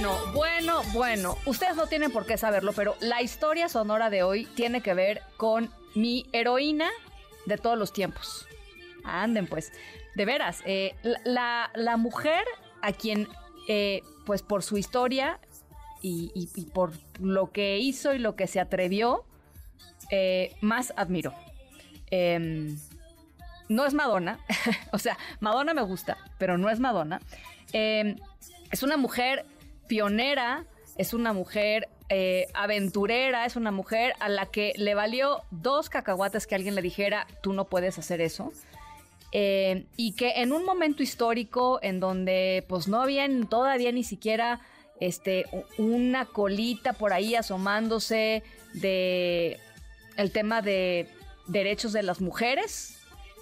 Bueno, 0.00 0.32
bueno, 0.32 0.82
bueno. 0.94 1.36
Ustedes 1.44 1.76
no 1.76 1.86
tienen 1.86 2.10
por 2.10 2.24
qué 2.24 2.38
saberlo, 2.38 2.72
pero 2.72 2.96
la 3.00 3.20
historia 3.20 3.68
sonora 3.68 4.08
de 4.08 4.22
hoy 4.22 4.46
tiene 4.46 4.80
que 4.80 4.94
ver 4.94 5.20
con 5.36 5.70
mi 5.94 6.24
heroína 6.32 6.88
de 7.44 7.58
todos 7.58 7.76
los 7.76 7.92
tiempos. 7.92 8.46
Anden, 9.04 9.46
pues. 9.46 9.74
De 10.14 10.24
veras, 10.24 10.62
eh, 10.64 10.94
la, 11.24 11.70
la 11.74 11.98
mujer 11.98 12.42
a 12.80 12.92
quien, 12.92 13.28
eh, 13.68 14.00
pues 14.24 14.40
por 14.40 14.62
su 14.62 14.78
historia 14.78 15.38
y, 16.00 16.46
por 16.72 16.92
lo 17.20 17.52
que 17.52 17.76
hizo 17.76 18.14
y 18.14 18.18
lo 18.18 18.36
que 18.36 18.46
se 18.46 18.58
atrevió, 18.58 19.26
eh, 20.10 20.56
más 20.62 20.94
admiro. 20.96 21.34
Em, 22.10 22.78
no 23.68 23.84
es 23.84 23.92
Madonna, 23.92 24.38
o 24.92 24.98
sea, 24.98 25.18
Madonna 25.40 25.74
me 25.74 25.82
gusta, 25.82 26.16
pero 26.38 26.56
no 26.56 26.70
es 26.70 26.80
Madonna. 26.80 27.20
Em, 27.74 28.16
es 28.70 28.82
una 28.82 28.96
mujer 28.96 29.44
pionera, 29.90 30.66
es 30.96 31.14
una 31.14 31.32
mujer 31.32 31.88
eh, 32.08 32.46
aventurera, 32.54 33.44
es 33.44 33.56
una 33.56 33.72
mujer 33.72 34.14
a 34.20 34.28
la 34.28 34.46
que 34.46 34.72
le 34.76 34.94
valió 34.94 35.42
dos 35.50 35.90
cacahuates 35.90 36.46
que 36.46 36.54
alguien 36.54 36.76
le 36.76 36.80
dijera, 36.80 37.26
tú 37.42 37.52
no 37.52 37.64
puedes 37.64 37.98
hacer 37.98 38.20
eso. 38.20 38.52
Eh, 39.32 39.86
y 39.96 40.12
que 40.12 40.42
en 40.42 40.52
un 40.52 40.64
momento 40.64 41.02
histórico 41.02 41.80
en 41.82 41.98
donde 41.98 42.64
pues 42.68 42.86
no 42.86 43.02
había 43.02 43.28
todavía 43.48 43.90
ni 43.90 44.04
siquiera 44.04 44.60
este, 45.00 45.46
una 45.76 46.24
colita 46.24 46.92
por 46.92 47.12
ahí 47.12 47.34
asomándose 47.34 48.44
de 48.74 49.58
el 50.16 50.30
tema 50.30 50.62
de 50.62 51.08
derechos 51.48 51.92
de 51.92 52.04
las 52.04 52.20
mujeres, 52.20 52.96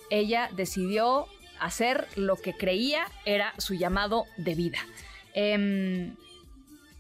ella 0.09 0.49
decidió 0.57 1.27
hacer 1.61 2.07
lo 2.17 2.37
que 2.37 2.55
creía 2.55 3.05
era 3.27 3.53
su 3.59 3.75
llamado 3.75 4.25
de 4.39 4.55
vida. 4.55 4.79
Em, 5.35 6.17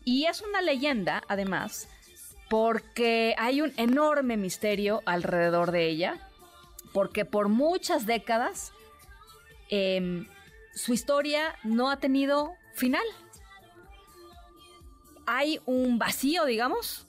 y 0.08 0.24
es 0.24 0.40
una 0.40 0.62
leyenda, 0.62 1.22
además, 1.28 1.86
porque 2.48 3.34
hay 3.36 3.60
un 3.60 3.74
enorme 3.76 4.38
misterio 4.38 5.02
alrededor 5.04 5.70
de 5.70 5.86
ella, 5.86 6.30
porque 6.94 7.26
por 7.26 7.50
muchas 7.50 8.06
décadas 8.06 8.72
em, 9.68 10.26
su 10.74 10.94
historia 10.94 11.56
no 11.62 11.90
ha 11.90 11.98
tenido 11.98 12.54
final. 12.72 13.04
Hay 15.26 15.60
un 15.66 15.98
vacío, 15.98 16.46
digamos, 16.46 17.06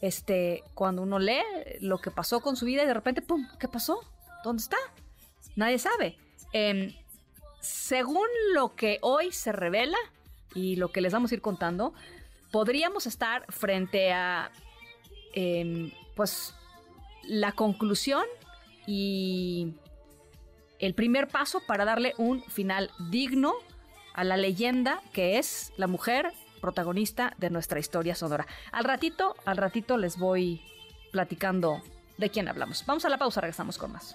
este, 0.00 0.64
cuando 0.74 1.02
uno 1.02 1.20
lee 1.20 1.44
lo 1.78 1.98
que 1.98 2.10
pasó 2.10 2.40
con 2.40 2.56
su 2.56 2.64
vida 2.64 2.82
y 2.82 2.86
de 2.86 2.94
repente, 2.94 3.22
¡pum! 3.22 3.46
¿Qué 3.60 3.68
pasó? 3.68 4.00
¿Dónde 4.42 4.64
está? 4.64 4.78
Nadie 5.54 5.78
sabe. 5.78 6.18
Em, 6.52 6.92
según 7.60 8.26
lo 8.52 8.74
que 8.74 8.98
hoy 9.00 9.30
se 9.30 9.52
revela 9.52 9.98
y 10.54 10.76
lo 10.76 10.92
que 10.92 11.00
les 11.00 11.12
vamos 11.12 11.30
a 11.30 11.34
ir 11.34 11.40
contando, 11.40 11.94
podríamos 12.50 13.06
estar 13.06 13.44
frente 13.50 14.12
a, 14.12 14.50
em, 15.34 15.92
pues, 16.14 16.54
la 17.22 17.52
conclusión 17.52 18.24
y 18.86 19.74
el 20.78 20.94
primer 20.94 21.28
paso 21.28 21.60
para 21.66 21.84
darle 21.84 22.14
un 22.18 22.42
final 22.42 22.90
digno 23.10 23.54
a 24.14 24.24
la 24.24 24.36
leyenda 24.36 25.00
que 25.12 25.38
es 25.38 25.72
la 25.76 25.86
mujer 25.86 26.32
protagonista 26.60 27.34
de 27.38 27.50
nuestra 27.50 27.78
historia 27.78 28.14
sonora. 28.14 28.46
Al 28.72 28.84
ratito, 28.84 29.34
al 29.44 29.56
ratito 29.56 29.96
les 29.96 30.18
voy 30.18 30.60
platicando 31.10 31.82
de 32.18 32.30
quién 32.30 32.48
hablamos. 32.48 32.84
Vamos 32.86 33.04
a 33.04 33.08
la 33.08 33.18
pausa, 33.18 33.40
regresamos 33.40 33.78
con 33.78 33.92
más. 33.92 34.14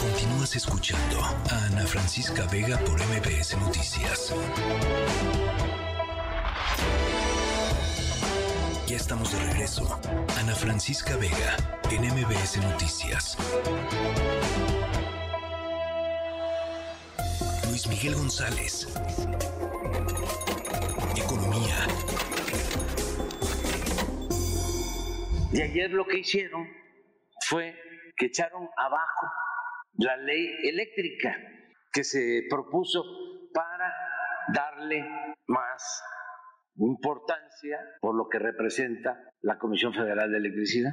Continúas 0.00 0.54
escuchando 0.54 1.20
a 1.20 1.64
Ana 1.66 1.84
Francisca 1.84 2.46
Vega 2.52 2.78
por 2.78 3.00
MBS 3.00 3.56
Noticias. 3.58 4.32
Ya 8.86 8.96
estamos 8.96 9.32
de 9.32 9.44
regreso. 9.50 10.00
Ana 10.38 10.54
Francisca 10.54 11.16
Vega 11.16 11.56
en 11.90 12.02
MBS 12.02 12.58
Noticias. 12.58 13.36
Luis 17.68 17.86
Miguel 17.88 18.14
González. 18.14 18.86
Economía. 21.16 21.86
Y 25.52 25.60
ayer 25.60 25.90
lo 25.90 26.06
que 26.06 26.18
hicieron 26.20 26.68
fue 27.48 27.74
que 28.16 28.26
echaron 28.26 28.68
abajo 28.76 29.26
la 29.98 30.16
ley 30.16 30.48
eléctrica 30.62 31.36
que 31.92 32.04
se 32.04 32.42
propuso 32.48 33.02
para 33.52 33.92
darle 34.54 35.04
más 35.46 36.02
importancia 36.76 37.78
por 38.00 38.16
lo 38.16 38.28
que 38.28 38.38
representa 38.38 39.18
la 39.40 39.58
Comisión 39.58 39.92
Federal 39.92 40.30
de 40.30 40.38
Electricidad 40.38 40.92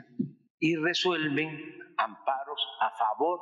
y 0.59 0.75
resuelven 0.75 1.49
amparos 1.97 2.67
a 2.81 2.91
favor 2.97 3.39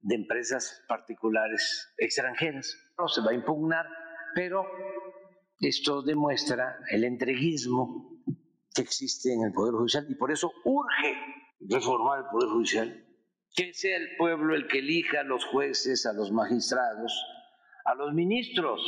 de 0.00 0.14
empresas 0.14 0.84
particulares 0.86 1.94
extranjeras. 1.96 2.76
No 2.98 3.08
se 3.08 3.22
va 3.22 3.30
a 3.30 3.34
impugnar, 3.34 3.86
pero 4.34 4.66
esto 5.60 6.02
demuestra 6.02 6.78
el 6.90 7.04
entreguismo 7.04 8.22
que 8.74 8.82
existe 8.82 9.32
en 9.32 9.44
el 9.44 9.52
Poder 9.52 9.74
Judicial 9.74 10.06
y 10.08 10.14
por 10.14 10.30
eso 10.30 10.52
urge 10.64 11.16
reformar 11.60 12.18
el 12.18 12.24
Poder 12.30 12.50
Judicial, 12.50 13.07
que 13.54 13.74
sea 13.74 13.96
el 13.96 14.16
pueblo 14.16 14.54
el 14.54 14.66
que 14.68 14.78
elija 14.78 15.20
a 15.20 15.24
los 15.24 15.44
jueces, 15.46 16.06
a 16.06 16.12
los 16.12 16.30
magistrados, 16.30 17.12
a 17.84 17.94
los 17.94 18.12
ministros. 18.14 18.80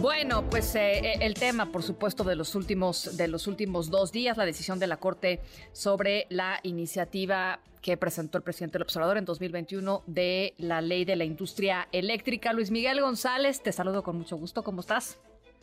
Bueno, 0.00 0.48
pues 0.50 0.74
eh, 0.74 0.98
eh, 0.98 1.18
el 1.22 1.34
tema, 1.34 1.72
por 1.72 1.82
supuesto, 1.82 2.22
de 2.22 2.36
los 2.36 2.54
últimos 2.54 3.16
de 3.16 3.28
los 3.28 3.46
últimos 3.46 3.90
dos 3.90 4.12
días, 4.12 4.36
la 4.36 4.44
decisión 4.44 4.78
de 4.78 4.86
la 4.86 4.98
Corte 4.98 5.40
sobre 5.72 6.26
la 6.28 6.60
iniciativa 6.62 7.60
que 7.80 7.96
presentó 7.96 8.36
el 8.38 8.44
presidente 8.44 8.74
del 8.74 8.82
observador 8.82 9.16
en 9.16 9.24
2021 9.24 10.02
de 10.06 10.54
la 10.58 10.80
ley 10.80 11.04
de 11.04 11.16
la 11.16 11.24
industria 11.24 11.88
eléctrica. 11.92 12.52
Luis 12.52 12.70
Miguel 12.70 13.00
González, 13.00 13.62
te 13.62 13.72
saludo 13.72 14.02
con 14.02 14.16
mucho 14.16 14.36
gusto. 14.36 14.62
¿Cómo 14.62 14.80
estás? 14.80 15.18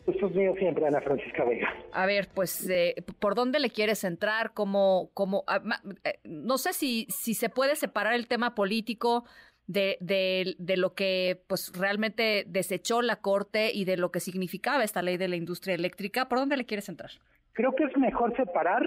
Gusto 0.06 0.26
es 0.26 0.34
mío 0.34 0.54
siempre, 0.58 0.86
Ana 0.86 1.00
Francisca 1.00 1.44
Vega. 1.44 1.72
A 1.92 2.04
ver, 2.06 2.28
pues, 2.34 2.68
eh, 2.68 2.94
¿por 3.18 3.34
dónde 3.34 3.58
le 3.58 3.70
quieres 3.70 4.04
entrar? 4.04 4.52
¿Cómo, 4.52 5.10
cómo, 5.14 5.44
ah, 5.46 5.62
eh, 6.04 6.18
no 6.24 6.58
sé 6.58 6.74
si, 6.74 7.06
si 7.08 7.32
se 7.34 7.48
puede 7.48 7.74
separar 7.74 8.12
el 8.12 8.28
tema 8.28 8.54
político 8.54 9.24
de, 9.66 9.96
de, 10.00 10.56
de 10.58 10.76
lo 10.76 10.94
que 10.94 11.42
pues 11.46 11.72
realmente 11.74 12.44
desechó 12.46 13.00
la 13.00 13.16
Corte 13.16 13.70
y 13.72 13.86
de 13.86 13.96
lo 13.96 14.10
que 14.10 14.20
significaba 14.20 14.84
esta 14.84 15.00
ley 15.00 15.16
de 15.16 15.28
la 15.28 15.36
industria 15.36 15.74
eléctrica. 15.74 16.28
¿Por 16.28 16.38
dónde 16.38 16.58
le 16.58 16.66
quieres 16.66 16.88
entrar? 16.90 17.10
Creo 17.52 17.74
que 17.74 17.84
es 17.84 17.96
mejor 17.96 18.36
separar 18.36 18.82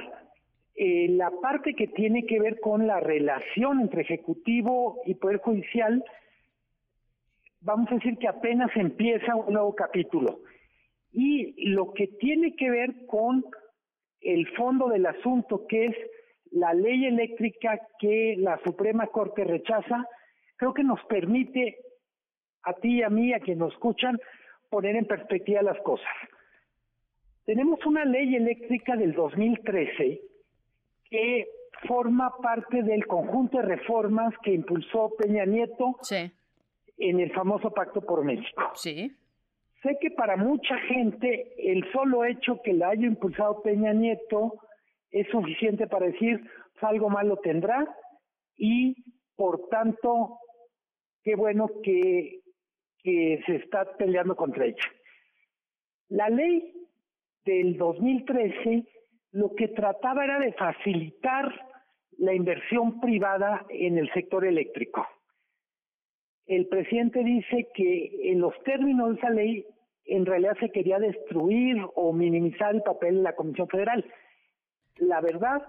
eh, 0.75 1.07
la 1.09 1.31
parte 1.41 1.73
que 1.73 1.87
tiene 1.87 2.27
que 2.27 2.39
ver 2.39 2.59
con 2.59 2.85
la 2.85 2.99
relación 2.99 3.81
entre 3.81 4.03
Ejecutivo 4.03 5.01
y 5.05 5.15
Poder 5.15 5.37
Judicial. 5.37 6.03
Vamos 7.61 7.91
a 7.91 7.95
decir 7.95 8.17
que 8.19 8.27
apenas 8.27 8.69
empieza 8.75 9.35
un 9.35 9.53
nuevo 9.53 9.73
capítulo. 9.73 10.41
Y 11.19 11.71
lo 11.71 11.93
que 11.93 12.05
tiene 12.19 12.55
que 12.55 12.69
ver 12.69 13.07
con 13.07 13.43
el 14.21 14.47
fondo 14.55 14.87
del 14.87 15.07
asunto, 15.07 15.65
que 15.67 15.87
es 15.87 15.95
la 16.51 16.75
ley 16.75 17.07
eléctrica 17.07 17.81
que 17.97 18.35
la 18.37 18.59
Suprema 18.63 19.07
Corte 19.07 19.43
rechaza, 19.43 20.05
creo 20.57 20.75
que 20.75 20.83
nos 20.83 21.03
permite 21.05 21.77
a 22.61 22.73
ti 22.73 22.99
y 22.99 23.01
a 23.01 23.09
mí, 23.09 23.33
a 23.33 23.39
quienes 23.39 23.57
nos 23.57 23.73
escuchan, 23.73 24.19
poner 24.69 24.95
en 24.95 25.07
perspectiva 25.07 25.63
las 25.63 25.81
cosas. 25.81 26.05
Tenemos 27.45 27.83
una 27.87 28.05
ley 28.05 28.35
eléctrica 28.35 28.95
del 28.95 29.13
2013 29.13 30.21
que 31.09 31.47
forma 31.87 32.31
parte 32.43 32.83
del 32.83 33.07
conjunto 33.07 33.57
de 33.57 33.63
reformas 33.63 34.35
que 34.43 34.53
impulsó 34.53 35.15
Peña 35.17 35.45
Nieto 35.45 35.95
en 36.99 37.19
el 37.19 37.33
famoso 37.33 37.71
Pacto 37.71 38.01
por 38.01 38.23
México. 38.23 38.61
Sí. 38.75 39.11
Sé 39.83 39.97
que 40.01 40.11
para 40.11 40.37
mucha 40.37 40.77
gente 40.79 41.53
el 41.57 41.89
solo 41.91 42.25
hecho 42.25 42.61
que 42.63 42.73
la 42.73 42.89
haya 42.89 43.05
impulsado 43.05 43.61
Peña 43.61 43.93
Nieto 43.93 44.53
es 45.11 45.27
suficiente 45.29 45.87
para 45.87 46.07
decir 46.07 46.39
pues, 46.73 46.83
algo 46.83 47.09
malo 47.09 47.37
tendrá 47.37 47.87
y 48.55 48.95
por 49.35 49.69
tanto 49.69 50.39
qué 51.23 51.35
bueno 51.35 51.69
que, 51.83 52.41
que 53.03 53.41
se 53.45 53.57
está 53.57 53.85
peleando 53.97 54.35
contra 54.35 54.65
ella. 54.65 54.83
La 56.09 56.29
ley 56.29 56.73
del 57.45 57.77
2013 57.77 58.83
lo 59.33 59.53
que 59.53 59.67
trataba 59.67 60.23
era 60.23 60.39
de 60.39 60.53
facilitar 60.53 61.53
la 62.17 62.33
inversión 62.33 62.99
privada 62.99 63.65
en 63.69 63.97
el 63.97 64.11
sector 64.11 64.45
eléctrico. 64.45 65.05
El 66.47 66.67
presidente 66.67 67.23
dice 67.23 67.67
que 67.73 68.31
en 68.31 68.39
los 68.39 68.53
términos 68.63 69.09
de 69.09 69.15
esa 69.15 69.29
ley 69.29 69.65
en 70.05 70.25
realidad 70.25 70.55
se 70.59 70.71
quería 70.71 70.99
destruir 70.99 71.77
o 71.95 72.13
minimizar 72.13 72.73
el 72.73 72.81
papel 72.81 73.17
de 73.17 73.23
la 73.23 73.35
Comisión 73.35 73.67
Federal. 73.67 74.05
La 74.95 75.19
verdad 75.21 75.61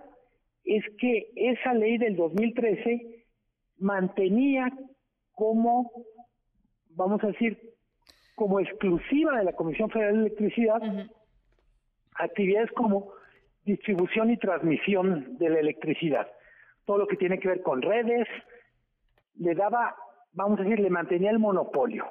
es 0.64 0.84
que 0.98 1.30
esa 1.34 1.74
ley 1.74 1.98
del 1.98 2.14
2013 2.16 3.24
mantenía 3.78 4.72
como, 5.32 5.90
vamos 6.90 7.22
a 7.24 7.28
decir, 7.28 7.58
como 8.34 8.60
exclusiva 8.60 9.38
de 9.38 9.44
la 9.44 9.52
Comisión 9.52 9.90
Federal 9.90 10.14
de 10.14 10.20
Electricidad, 10.20 10.80
actividades 12.14 12.70
como 12.72 13.12
distribución 13.64 14.30
y 14.30 14.36
transmisión 14.36 15.36
de 15.38 15.50
la 15.50 15.60
electricidad. 15.60 16.28
Todo 16.84 16.98
lo 16.98 17.06
que 17.06 17.16
tiene 17.16 17.38
que 17.38 17.48
ver 17.48 17.62
con 17.62 17.82
redes, 17.82 18.26
le 19.36 19.54
daba, 19.54 19.94
vamos 20.38 20.60
a 20.60 20.62
decir, 20.62 20.78
le 20.78 20.88
mantenía 20.88 21.30
el 21.30 21.38
monopolio. 21.38 22.06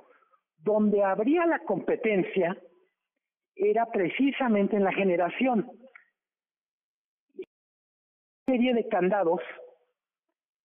Donde 0.57 1.03
habría 1.03 1.45
la 1.45 1.59
competencia 1.59 2.57
era 3.55 3.86
precisamente 3.88 4.75
en 4.75 4.84
la 4.84 4.91
generación. 4.91 5.71
serie 8.45 8.73
de 8.73 8.88
candados 8.88 9.41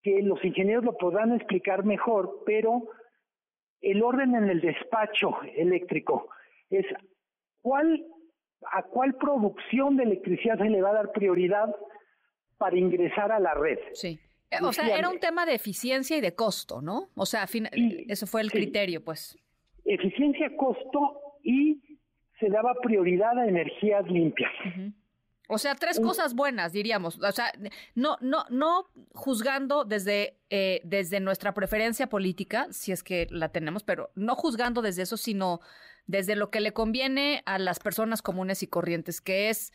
que 0.03 0.23
los 0.23 0.45
ingenieros 0.45 0.85
lo 0.85 0.97
podrán 0.97 1.33
explicar 1.33 1.85
mejor, 1.85 2.45
pero 2.47 2.83
el 3.81 4.03
orden 4.05 4.37
en 4.37 4.49
el 4.49 4.61
despacho 4.61 5.43
eléctrico 5.57 6.29
es 6.71 6.87
cuál 7.61 8.05
a 8.71 8.85
cuál 8.85 9.15
producción 9.17 9.97
de 9.97 10.05
electricidad 10.05 10.59
se 10.59 10.71
le 10.71 10.81
va 10.81 10.91
a 10.91 10.95
dar 10.95 11.11
prioridad 11.11 11.75
para 12.57 12.77
ingresar 12.77 13.33
a 13.33 13.41
la 13.41 13.55
red. 13.55 13.81
Sí. 13.95 14.21
Eh, 14.53 14.59
O 14.63 14.73
sea, 14.73 14.97
era 14.97 15.09
un 15.09 15.19
tema 15.19 15.47
de 15.47 15.55
eficiencia 15.55 16.17
y 16.17 16.21
de 16.21 16.35
costo, 16.35 16.81
¿no? 16.83 17.09
O 17.15 17.27
sea, 17.27 17.47
fin- 17.47 17.69
eso 18.09 18.27
fue 18.27 18.41
el 18.43 18.51
criterio, 18.51 19.03
pues. 19.03 19.37
Eficiencia, 19.85 20.55
costo 20.57 21.21
y 21.43 21.81
se 22.39 22.49
daba 22.49 22.75
prioridad 22.83 23.39
a 23.39 23.47
energías 23.47 24.07
limpias. 24.09 24.51
O 25.49 25.59
sea, 25.59 25.75
tres 25.75 25.99
cosas 26.01 26.35
buenas, 26.35 26.73
diríamos. 26.73 27.19
O 27.21 27.33
sea, 27.33 27.53
no, 27.95 28.17
no, 28.21 28.45
no 28.49 28.89
juzgando 29.13 29.85
desde, 29.85 30.37
eh, 30.51 30.81
desde 30.85 31.21
nuestra 31.21 31.53
preferencia 31.53 32.09
política, 32.09 32.69
si 32.71 32.93
es 32.93 33.03
que 33.03 33.27
la 33.31 33.51
tenemos, 33.51 33.83
pero 33.83 34.11
no 34.15 34.35
juzgando 34.35 34.81
desde 34.83 35.03
eso, 35.03 35.17
sino 35.17 35.61
desde 36.07 36.37
lo 36.37 36.51
que 36.51 36.61
le 36.61 36.73
conviene 36.73 37.43
a 37.45 37.59
las 37.59 37.81
personas 37.81 38.23
comunes 38.23 38.63
y 38.63 38.67
corrientes, 38.67 39.21
que 39.21 39.51
es, 39.51 39.73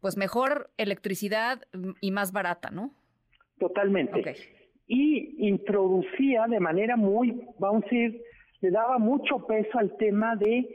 pues, 0.00 0.16
mejor 0.16 0.70
electricidad 0.78 1.62
mm, 1.72 1.90
y 2.00 2.10
más 2.10 2.32
barata, 2.32 2.70
¿no? 2.70 2.92
Totalmente. 3.60 4.34
Y 4.86 5.46
introducía 5.46 6.46
de 6.48 6.58
manera 6.58 6.96
muy, 6.96 7.40
vamos 7.58 7.84
a 7.84 7.86
decir, 7.86 8.20
le 8.60 8.70
daba 8.70 8.98
mucho 8.98 9.46
peso 9.46 9.78
al 9.78 9.96
tema 9.98 10.34
de 10.34 10.66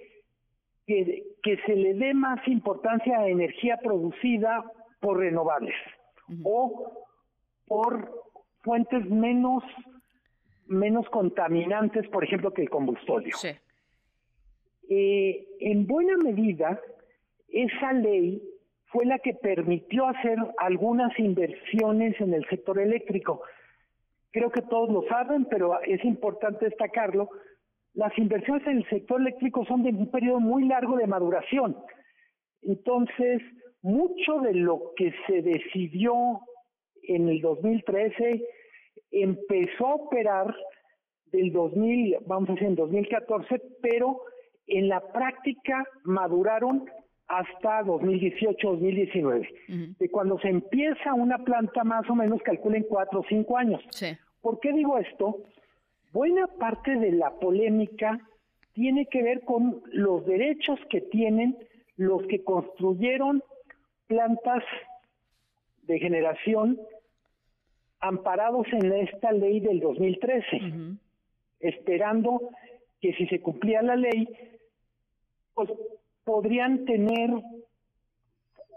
que, 0.86 1.24
que 1.44 1.58
se 1.66 1.76
le 1.76 1.96
dé 1.96 2.14
más 2.14 2.48
importancia 2.48 3.20
a 3.20 3.28
energía 3.28 3.78
producida 3.84 4.64
por 5.02 5.18
renovables 5.18 5.76
o 6.44 7.06
por 7.68 8.12
fuentes 8.62 9.06
menos 9.10 9.64
menos 10.68 11.08
contaminantes, 11.10 12.08
por 12.10 12.24
ejemplo, 12.24 12.52
que 12.52 12.64
el 12.64 12.70
combustorio. 12.70 13.36
Eh, 14.90 15.48
en 15.60 15.86
buena 15.86 16.18
medida, 16.18 16.80
esa 17.50 17.94
ley 17.94 18.42
fue 18.96 19.06
la 19.06 19.20
que 19.20 19.34
permitió 19.34 20.08
hacer 20.08 20.38
algunas 20.58 21.20
inversiones 21.20 22.16
en 22.22 22.34
el 22.34 22.48
sector 22.48 22.80
eléctrico. 22.80 23.41
Creo 24.32 24.50
que 24.50 24.62
todos 24.62 24.89
lo 24.89 25.04
saben, 25.10 25.43
pero 25.50 25.82
es 25.82 26.02
importante 26.06 26.64
destacarlo. 26.64 27.30
Las 27.93 28.18
inversiones 28.18 28.66
en 28.68 28.78
el 28.78 28.89
sector 28.89 29.20
eléctrico 29.20 29.66
son 29.66 29.84
de 29.84 29.89
un 29.89 30.10
periodo 30.10 30.39
muy 30.39 30.66
largo 30.66 30.96
de 30.96 31.08
maduración. 31.08 31.76
Entonces, 32.62 33.41
mucho 33.82 34.39
de 34.39 34.54
lo 34.54 34.93
que 34.96 35.14
se 35.28 35.41
decidió 35.41 36.14
en 37.04 37.28
el 37.28 37.41
2013 37.41 38.48
empezó 39.12 39.88
a 39.88 39.96
operar 39.96 40.56
del 41.34 41.52
2000, 41.52 42.20
vamos 42.26 42.50
a 42.50 42.54
decir, 42.54 42.70
en 42.70 42.76
2014, 42.76 43.62
pero 43.82 44.22
en 44.68 44.88
la 44.88 45.02
práctica 45.12 45.86
maduraron 46.06 46.86
hasta 47.28 47.84
2018-2019. 47.84 49.98
De 49.98 50.10
cuando 50.10 50.40
se 50.40 50.50
empieza 50.50 51.14
una 51.14 51.40
planta, 51.40 51.84
más 51.84 52.10
o 52.10 52.16
menos 52.16 52.42
calculen 52.44 52.86
cuatro 52.88 53.22
o 53.22 53.26
cinco 53.28 53.58
años. 53.58 53.82
¿Por 54.42 54.60
qué 54.60 54.74
digo 54.74 54.98
esto? 54.98 55.44
Buena 56.12 56.48
parte 56.48 56.96
de 56.96 57.12
la 57.12 57.32
polémica 57.32 58.20
tiene 58.74 59.08
que 59.08 59.24
ver 59.24 59.44
con 59.44 59.82
los 59.92 60.26
derechos 60.26 60.80
que 60.90 61.02
tienen 61.02 61.58
los 61.98 62.26
que 62.28 62.44
construyeron 62.44 63.42
plantas 64.08 64.64
de 65.84 66.00
generación 66.00 66.80
amparados 68.00 68.68
en 68.72 68.92
esta 68.94 69.32
ley 69.32 69.62
del 69.62 69.80
2013, 69.80 70.98
esperando 71.60 72.50
que 73.02 73.14
si 73.14 73.26
se 73.28 73.42
cumplía 73.42 73.82
la 73.82 73.96
ley, 73.96 74.28
pues 75.54 75.70
podrían 76.26 76.86
tener 76.86 77.30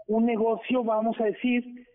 un 0.07 0.25
negocio, 0.25 0.83
vamos 0.83 1.19
a 1.19 1.25
decir, 1.25 1.87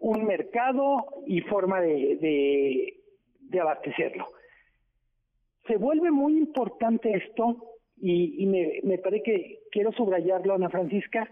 un 0.00 0.24
mercado 0.24 1.06
y 1.26 1.40
forma 1.40 1.80
de, 1.80 2.96
de, 3.40 3.60
abastecerlo. 3.60 4.26
Se 5.66 5.76
vuelve 5.76 6.10
muy 6.10 6.36
importante 6.36 7.12
esto 7.12 7.76
y, 7.96 8.42
y 8.42 8.46
me, 8.46 8.80
me 8.82 8.98
parece 8.98 9.22
que 9.22 9.58
quiero 9.70 9.92
subrayarlo, 9.92 10.54
Ana 10.54 10.70
Francisca, 10.70 11.28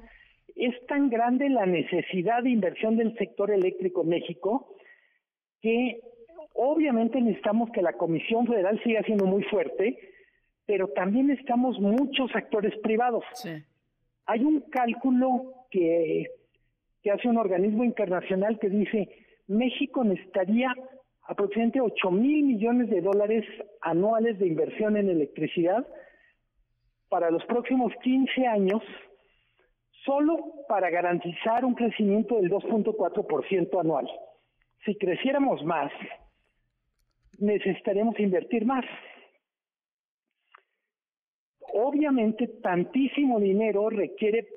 es 0.54 0.74
tan 0.86 1.08
grande 1.08 1.48
la 1.48 1.66
necesidad 1.66 2.42
de 2.42 2.50
inversión 2.50 2.96
del 2.96 3.16
sector 3.16 3.50
eléctrico 3.50 4.02
en 4.02 4.08
México 4.08 4.74
que 5.62 6.00
obviamente 6.54 7.20
necesitamos 7.20 7.70
que 7.70 7.82
la 7.82 7.92
Comisión 7.92 8.46
Federal 8.46 8.80
siga 8.82 9.02
siendo 9.02 9.26
muy 9.26 9.44
fuerte, 9.44 9.98
pero 10.68 10.88
también 10.88 11.28
necesitamos 11.28 11.80
muchos 11.80 12.30
actores 12.36 12.76
privados. 12.80 13.24
Hay 14.26 14.44
un 14.44 14.60
cálculo 14.68 15.64
que, 15.70 16.26
que 17.02 17.10
hace 17.10 17.26
un 17.26 17.38
organismo 17.38 17.84
internacional 17.84 18.58
que 18.58 18.68
dice 18.68 19.08
México 19.46 20.04
necesitaría 20.04 20.74
aproximadamente 21.22 21.80
8 21.80 22.10
mil 22.10 22.44
millones 22.44 22.90
de 22.90 23.00
dólares 23.00 23.46
anuales 23.80 24.38
de 24.38 24.46
inversión 24.46 24.98
en 24.98 25.08
electricidad 25.08 25.86
para 27.08 27.30
los 27.30 27.42
próximos 27.46 27.90
15 28.02 28.46
años, 28.46 28.82
solo 30.04 30.52
para 30.68 30.90
garantizar 30.90 31.64
un 31.64 31.74
crecimiento 31.74 32.36
del 32.36 32.50
2.4% 32.50 33.80
anual. 33.80 34.06
Si 34.84 34.98
creciéramos 34.98 35.64
más, 35.64 35.90
necesitaremos 37.38 38.20
invertir 38.20 38.66
más. 38.66 38.84
Obviamente, 41.74 42.48
tantísimo 42.62 43.40
dinero 43.40 43.90
requiere 43.90 44.48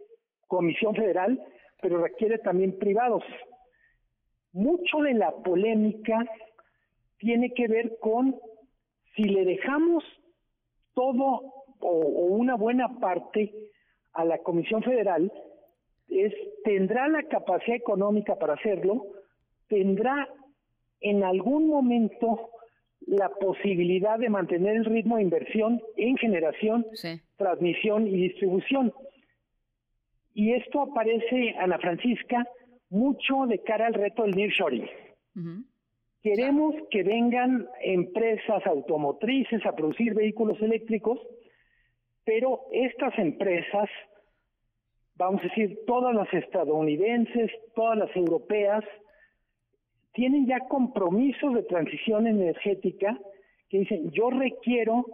Comisión 0.48 0.96
Federal, 0.96 1.42
pero 1.82 2.02
requiere 2.02 2.38
también 2.40 2.78
privados. 2.78 3.24
Mucho 4.54 4.98
de 5.00 5.14
la 5.14 5.32
polémica 5.32 6.26
tiene 7.18 7.54
que 7.54 7.68
ver 7.68 7.98
con 8.00 8.36
si 9.16 9.24
le 9.24 9.46
dejamos 9.46 10.04
todo 10.94 11.54
o, 11.80 11.90
una 11.90 12.56
buena 12.56 13.00
parte 13.00 13.54
a 14.14 14.26
la 14.26 14.40
Comisión 14.40 14.84
Federal, 14.84 15.32
es, 16.10 16.34
tendrá 16.64 17.08
la 17.08 17.24
capacidad 17.24 17.78
económica 17.78 18.36
para 18.36 18.56
hacerlo, 18.56 19.06
tendrá 19.68 20.28
en 21.00 21.24
algún 21.24 21.68
momento 21.68 22.52
la 23.08 23.30
posibilidad 23.30 24.20
de 24.20 24.30
mantener 24.30 24.76
el 24.76 24.86
ritmo 24.86 25.18
de 25.18 25.24
inversión 25.24 25.82
en 25.98 26.18
generación, 26.18 26.86
transmisión 27.38 28.08
y 28.08 28.16
distribución. 28.16 28.94
Y 30.34 30.54
esto 30.54 30.82
aparece, 30.82 31.56
Ana 31.60 31.78
Francisca, 31.80 32.46
mucho 32.90 33.46
de 33.48 33.60
cara 33.60 33.88
al 33.88 33.94
reto 33.94 34.24
del 34.24 34.36
nearshoring. 34.36 34.88
Queremos 36.22 36.76
que 36.92 37.04
vengan 37.04 37.68
empresas 37.82 38.66
automotrices 38.68 39.66
a 39.66 39.76
producir 39.76 40.14
vehículos 40.14 40.62
eléctricos, 40.62 41.20
pero 42.24 42.62
estas 42.72 43.18
empresas, 43.18 43.90
vamos 45.16 45.42
a 45.42 45.46
decir, 45.46 45.80
todas 45.88 46.14
las 46.14 46.32
estadounidenses, 46.34 47.50
todas 47.74 47.98
las 47.98 48.16
europeas, 48.16 48.84
tienen 50.14 50.46
ya 50.48 50.60
compromisos 50.68 51.54
de 51.54 51.64
transición 51.64 52.28
energética 52.28 53.18
que 53.70 53.80
dicen, 53.80 54.12
yo 54.12 54.30
requiero 54.30 55.06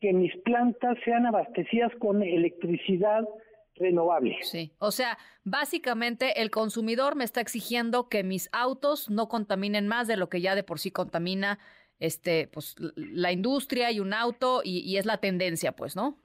que 0.00 0.12
mis 0.12 0.34
plantas 0.38 0.96
sean 1.04 1.26
abastecidas 1.26 1.92
con 1.96 2.22
electricidad 2.22 3.28
renovable. 3.74 4.36
Sí, 4.42 4.72
o 4.78 4.90
sea, 4.90 5.18
básicamente 5.44 6.40
el 6.40 6.50
consumidor 6.50 7.16
me 7.16 7.24
está 7.24 7.40
exigiendo 7.40 8.08
que 8.08 8.24
mis 8.24 8.48
autos 8.52 9.10
no 9.10 9.28
contaminen 9.28 9.86
más 9.86 10.08
de 10.08 10.16
lo 10.16 10.28
que 10.28 10.40
ya 10.40 10.54
de 10.54 10.64
por 10.64 10.78
sí 10.78 10.90
contamina 10.90 11.58
este, 12.00 12.48
pues, 12.48 12.76
la 12.96 13.32
industria 13.32 13.90
y 13.90 14.00
un 14.00 14.12
auto 14.12 14.62
y, 14.64 14.80
y 14.80 14.96
es 14.96 15.06
la 15.06 15.18
tendencia, 15.18 15.72
pues, 15.72 15.96
¿no? 15.96 16.16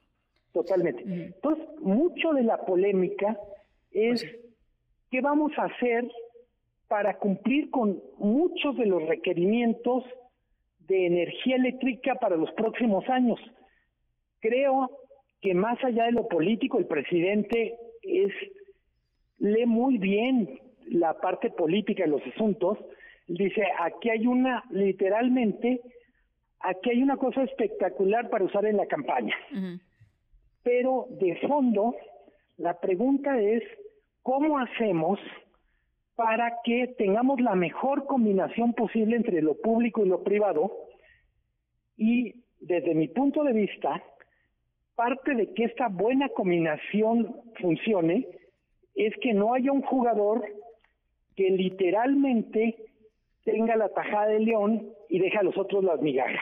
Totalmente. 0.53 1.03
Entonces, 1.03 1.65
mucho 1.81 2.31
de 2.33 2.43
la 2.43 2.57
polémica 2.63 3.37
es 3.91 4.23
qué 5.09 5.21
vamos 5.21 5.51
a 5.57 5.63
hacer 5.63 6.09
para 6.93 7.17
cumplir 7.17 7.71
con 7.71 7.99
muchos 8.19 8.77
de 8.77 8.85
los 8.85 9.01
requerimientos 9.07 10.03
de 10.77 11.07
energía 11.07 11.55
eléctrica 11.55 12.13
para 12.21 12.35
los 12.35 12.51
próximos 12.51 13.03
años. 13.09 13.39
Creo 14.39 14.91
que 15.41 15.55
más 15.55 15.83
allá 15.83 16.03
de 16.03 16.11
lo 16.11 16.27
político, 16.27 16.77
el 16.77 16.85
presidente 16.85 17.75
es 18.03 18.31
lee 19.39 19.65
muy 19.65 19.97
bien 19.97 20.59
la 20.91 21.19
parte 21.19 21.49
política 21.49 22.03
de 22.03 22.11
los 22.11 22.21
asuntos. 22.27 22.77
Dice, 23.27 23.63
aquí 23.79 24.11
hay 24.11 24.27
una, 24.27 24.63
literalmente, 24.69 25.81
aquí 26.59 26.91
hay 26.91 27.01
una 27.01 27.17
cosa 27.17 27.41
espectacular 27.41 28.29
para 28.29 28.45
usar 28.45 28.67
en 28.67 28.77
la 28.77 28.85
campaña. 28.85 29.35
Pero 30.61 31.07
de 31.09 31.37
fondo, 31.47 31.95
la 32.57 32.79
pregunta 32.79 33.41
es, 33.41 33.63
¿cómo 34.21 34.59
hacemos 34.59 35.17
para 36.15 36.57
que 36.63 36.93
tengamos 36.97 37.41
la 37.41 37.55
mejor 37.55 38.05
combinación 38.05 38.73
posible 38.73 39.15
entre 39.15 39.41
lo 39.41 39.59
público 39.59 40.05
y 40.05 40.09
lo 40.09 40.23
privado? 40.23 40.71
Y 41.97 42.43
desde 42.59 42.93
mi 42.93 43.07
punto 43.07 43.43
de 43.43 43.53
vista, 43.53 44.01
parte 44.95 45.35
de 45.35 45.53
que 45.53 45.65
esta 45.65 45.87
buena 45.87 46.29
combinación 46.29 47.35
funcione 47.59 48.27
es 48.95 49.13
que 49.21 49.33
no 49.33 49.53
haya 49.53 49.71
un 49.71 49.81
jugador 49.81 50.43
que 51.35 51.49
literalmente 51.49 52.77
tenga 53.43 53.75
la 53.75 53.89
tajada 53.89 54.27
de 54.27 54.39
león 54.39 54.89
y 55.09 55.19
deje 55.19 55.37
a 55.37 55.43
los 55.43 55.57
otros 55.57 55.83
las 55.83 55.99
migajas. 56.01 56.39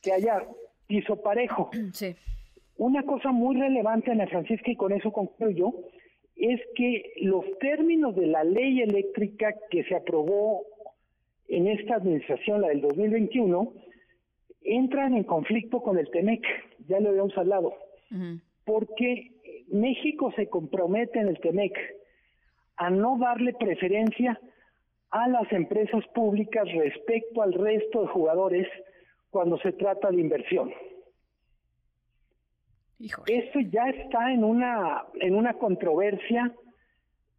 Que 0.00 0.12
haya 0.12 0.42
piso 0.86 1.22
parejo. 1.22 1.70
Sí. 1.92 2.16
Una 2.78 3.02
cosa 3.02 3.30
muy 3.30 3.56
relevante, 3.56 4.10
Ana 4.10 4.26
Francisca, 4.26 4.70
y 4.70 4.76
con 4.76 4.92
eso 4.92 5.12
concluyo, 5.12 5.74
es 6.40 6.60
que 6.74 7.12
los 7.20 7.44
términos 7.58 8.16
de 8.16 8.26
la 8.26 8.44
ley 8.44 8.80
eléctrica 8.80 9.54
que 9.70 9.84
se 9.84 9.94
aprobó 9.94 10.64
en 11.48 11.66
esta 11.66 11.96
administración, 11.96 12.62
la 12.62 12.68
del 12.68 12.80
2021, 12.80 13.74
entran 14.62 15.14
en 15.14 15.24
conflicto 15.24 15.82
con 15.82 15.98
el 15.98 16.10
TEMEC, 16.10 16.42
ya 16.88 16.98
lo 17.00 17.10
habíamos 17.10 17.36
hablado, 17.36 17.74
porque 18.64 19.32
México 19.68 20.32
se 20.34 20.48
compromete 20.48 21.18
en 21.18 21.28
el 21.28 21.40
TEMEC 21.40 21.76
a 22.76 22.88
no 22.88 23.18
darle 23.18 23.52
preferencia 23.52 24.40
a 25.10 25.28
las 25.28 25.50
empresas 25.52 26.06
públicas 26.14 26.66
respecto 26.72 27.42
al 27.42 27.52
resto 27.52 28.02
de 28.02 28.08
jugadores 28.08 28.68
cuando 29.30 29.58
se 29.58 29.72
trata 29.72 30.10
de 30.10 30.20
inversión. 30.20 30.72
Esto 33.00 33.60
ya 33.60 33.88
está 33.88 34.30
en 34.30 34.44
una 34.44 35.04
en 35.20 35.34
una 35.34 35.54
controversia. 35.54 36.52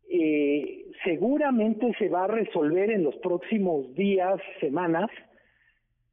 eh, 0.09 0.87
seguramente 1.05 1.93
se 1.97 2.09
va 2.09 2.25
a 2.25 2.27
resolver 2.27 2.91
en 2.91 3.03
los 3.03 3.15
próximos 3.17 3.93
días, 3.95 4.41
semanas, 4.59 5.09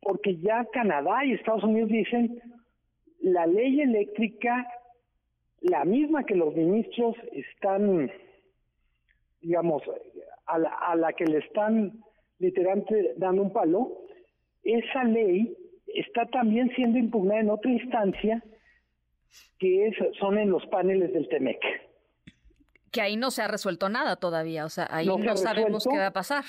porque 0.00 0.36
ya 0.36 0.66
Canadá 0.72 1.24
y 1.24 1.32
Estados 1.32 1.64
Unidos 1.64 1.90
dicen 1.90 2.40
la 3.20 3.46
ley 3.46 3.80
eléctrica, 3.80 4.68
la 5.62 5.84
misma 5.84 6.24
que 6.24 6.36
los 6.36 6.54
ministros 6.54 7.16
están, 7.32 8.10
digamos, 9.40 9.82
a 10.46 10.58
la, 10.58 10.68
a 10.70 10.94
la 10.94 11.12
que 11.12 11.24
le 11.24 11.38
están 11.38 11.92
literalmente 12.38 13.14
dando 13.16 13.42
un 13.42 13.52
palo, 13.52 13.98
esa 14.62 15.02
ley 15.04 15.56
está 15.86 16.24
también 16.26 16.70
siendo 16.76 16.98
impugnada 16.98 17.40
en 17.40 17.50
otra 17.50 17.72
instancia 17.72 18.42
que 19.58 19.88
es, 19.88 19.96
son 20.18 20.38
en 20.38 20.50
los 20.50 20.64
paneles 20.66 21.12
del 21.12 21.28
TEMEC. 21.28 21.58
Que 22.90 23.00
ahí 23.02 23.16
no 23.16 23.30
se 23.30 23.42
ha 23.42 23.48
resuelto 23.48 23.88
nada 23.88 24.16
todavía, 24.16 24.64
o 24.64 24.68
sea, 24.68 24.86
ahí 24.90 25.06
No 25.06 25.18
sabemos 25.36 25.84
resuelto. 25.84 25.90
qué 25.90 25.98
va 25.98 26.06
a 26.06 26.12
pasar. 26.12 26.44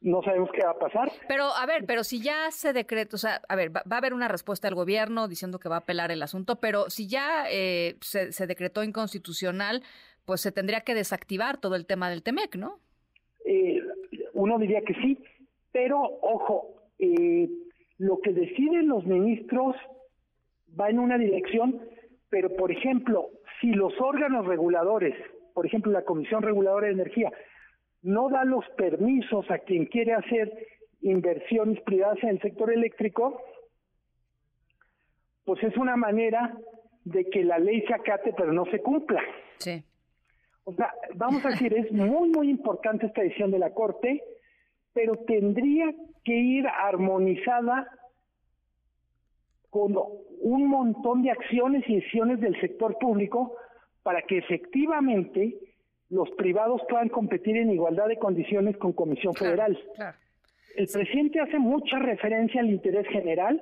No 0.00 0.22
sabemos 0.22 0.50
qué 0.52 0.62
va 0.62 0.70
a 0.70 0.78
pasar. 0.78 1.10
Pero, 1.26 1.44
a 1.44 1.66
ver, 1.66 1.84
pero 1.84 2.04
si 2.04 2.22
ya 2.22 2.50
se 2.52 2.72
decreta, 2.72 3.16
o 3.16 3.18
sea, 3.18 3.40
a 3.48 3.56
ver, 3.56 3.74
va, 3.74 3.82
va 3.90 3.96
a 3.96 3.98
haber 3.98 4.14
una 4.14 4.28
respuesta 4.28 4.68
del 4.68 4.76
gobierno 4.76 5.26
diciendo 5.26 5.58
que 5.58 5.68
va 5.68 5.76
a 5.76 5.80
apelar 5.80 6.12
el 6.12 6.22
asunto, 6.22 6.60
pero 6.60 6.88
si 6.88 7.08
ya 7.08 7.46
eh, 7.50 7.96
se, 8.00 8.30
se 8.32 8.46
decretó 8.46 8.84
inconstitucional, 8.84 9.82
pues 10.24 10.40
se 10.40 10.52
tendría 10.52 10.82
que 10.82 10.94
desactivar 10.94 11.58
todo 11.58 11.74
el 11.74 11.86
tema 11.86 12.10
del 12.10 12.22
TEMEC, 12.22 12.56
¿no? 12.56 12.78
Eh, 13.44 13.80
uno 14.34 14.58
diría 14.58 14.82
que 14.82 14.94
sí, 14.94 15.18
pero 15.72 16.00
ojo, 16.00 16.82
eh, 17.00 17.48
lo 17.96 18.20
que 18.20 18.32
deciden 18.32 18.86
los 18.88 19.04
ministros 19.04 19.74
va 20.78 20.90
en 20.90 20.98
una 20.98 21.18
dirección, 21.18 21.80
pero 22.28 22.54
por 22.56 22.72
ejemplo, 22.72 23.30
si 23.60 23.72
los 23.72 23.92
órganos 24.00 24.46
reguladores, 24.46 25.14
por 25.54 25.66
ejemplo 25.66 25.92
la 25.92 26.04
Comisión 26.04 26.42
Reguladora 26.42 26.86
de 26.86 26.94
Energía, 26.94 27.32
no 28.02 28.28
da 28.28 28.44
los 28.44 28.64
permisos 28.76 29.50
a 29.50 29.58
quien 29.58 29.86
quiere 29.86 30.14
hacer 30.14 30.52
inversiones 31.00 31.80
privadas 31.82 32.18
en 32.22 32.30
el 32.30 32.40
sector 32.40 32.72
eléctrico, 32.72 33.40
pues 35.44 35.62
es 35.62 35.76
una 35.76 35.96
manera 35.96 36.56
de 37.04 37.24
que 37.30 37.42
la 37.44 37.58
ley 37.58 37.82
se 37.86 37.94
acate 37.94 38.34
pero 38.36 38.52
no 38.52 38.66
se 38.66 38.80
cumpla. 38.80 39.22
Sí. 39.58 39.82
O 40.64 40.74
sea, 40.74 40.92
vamos 41.14 41.44
a 41.46 41.50
decir, 41.50 41.72
es 41.72 41.90
muy, 41.90 42.28
muy 42.28 42.50
importante 42.50 43.06
esta 43.06 43.22
decisión 43.22 43.50
de 43.50 43.58
la 43.58 43.72
Corte, 43.72 44.22
pero 44.92 45.16
tendría 45.26 45.94
que 46.24 46.34
ir 46.34 46.66
armonizada 46.66 47.88
con 49.70 49.94
un 50.40 50.66
montón 50.66 51.22
de 51.22 51.30
acciones 51.30 51.84
y 51.88 51.96
decisiones 51.96 52.40
del 52.40 52.58
sector 52.60 52.96
público 52.98 53.54
para 54.02 54.22
que 54.22 54.38
efectivamente 54.38 55.54
los 56.10 56.30
privados 56.32 56.80
puedan 56.88 57.08
competir 57.10 57.56
en 57.56 57.70
igualdad 57.70 58.06
de 58.08 58.16
condiciones 58.18 58.76
con 58.78 58.92
Comisión 58.92 59.34
Federal. 59.34 59.78
El 60.76 60.86
presidente 60.86 61.40
hace 61.40 61.58
mucha 61.58 61.98
referencia 61.98 62.60
al 62.60 62.70
interés 62.70 63.06
general, 63.08 63.60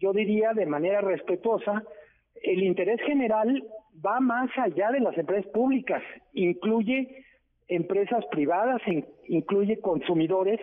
yo 0.00 0.12
diría 0.12 0.52
de 0.52 0.66
manera 0.66 1.00
respetuosa, 1.00 1.82
el 2.42 2.62
interés 2.62 3.00
general 3.02 3.62
va 4.04 4.20
más 4.20 4.50
allá 4.58 4.90
de 4.90 5.00
las 5.00 5.16
empresas 5.16 5.50
públicas, 5.52 6.02
incluye 6.34 7.24
empresas 7.68 8.24
privadas, 8.30 8.80
in- 8.86 9.06
incluye 9.26 9.80
consumidores 9.80 10.60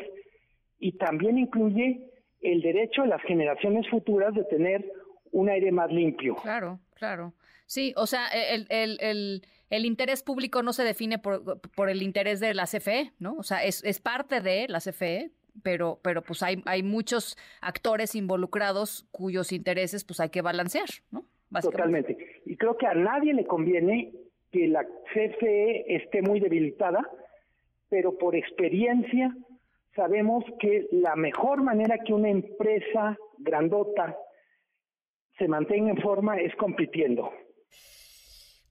y 0.80 0.98
también 0.98 1.38
incluye 1.38 2.12
el 2.52 2.62
derecho 2.62 3.04
de 3.04 3.10
las 3.10 3.22
generaciones 3.24 3.88
futuras 3.90 4.34
de 4.34 4.44
tener 4.46 4.86
un 5.32 5.50
aire 5.50 5.72
más 5.72 5.92
limpio. 5.92 6.36
Claro, 6.36 6.80
claro. 6.94 7.34
Sí, 7.66 7.94
o 7.98 8.06
sea, 8.06 8.28
el, 8.28 8.68
el, 8.70 8.98
el, 9.02 9.42
el 9.70 9.86
interés 9.86 10.24
público 10.24 10.62
no 10.62 10.72
se 10.74 10.84
define 10.84 11.18
por, 11.18 11.60
por 11.76 11.90
el 11.90 12.02
interés 12.02 12.40
de 12.40 12.54
la 12.54 12.66
CFE, 12.66 13.12
¿no? 13.20 13.36
O 13.36 13.44
sea, 13.44 13.64
es, 13.64 13.84
es 13.84 14.00
parte 14.00 14.42
de 14.42 14.68
la 14.68 14.80
CFE, 14.80 15.32
pero, 15.64 16.00
pero 16.04 16.22
pues 16.22 16.44
hay, 16.44 16.62
hay 16.66 16.84
muchos 16.84 17.38
actores 17.62 18.16
involucrados 18.16 19.08
cuyos 19.12 19.52
intereses 19.52 20.04
pues 20.04 20.20
hay 20.20 20.30
que 20.30 20.42
balancear, 20.42 20.88
¿no? 21.12 21.26
Totalmente. 21.62 22.42
Y 22.46 22.58
creo 22.58 22.76
que 22.78 22.88
a 22.88 22.94
nadie 22.94 23.34
le 23.34 23.46
conviene 23.46 24.12
que 24.52 24.68
la 24.68 24.84
CFE 25.14 25.96
esté 25.96 26.22
muy 26.22 26.40
debilitada, 26.40 27.08
pero 27.90 28.18
por 28.18 28.36
experiencia 28.36 29.36
sabemos 29.96 30.44
que 30.60 30.88
la 30.92 31.16
mejor 31.16 31.64
manera 31.64 31.98
que 32.06 32.14
una 32.14 32.30
empresa 32.30 33.18
grandota 33.38 34.18
se 35.38 35.48
mantenga 35.48 35.92
en 35.92 36.02
forma 36.02 36.38
es 36.38 36.56
compitiendo. 36.56 37.32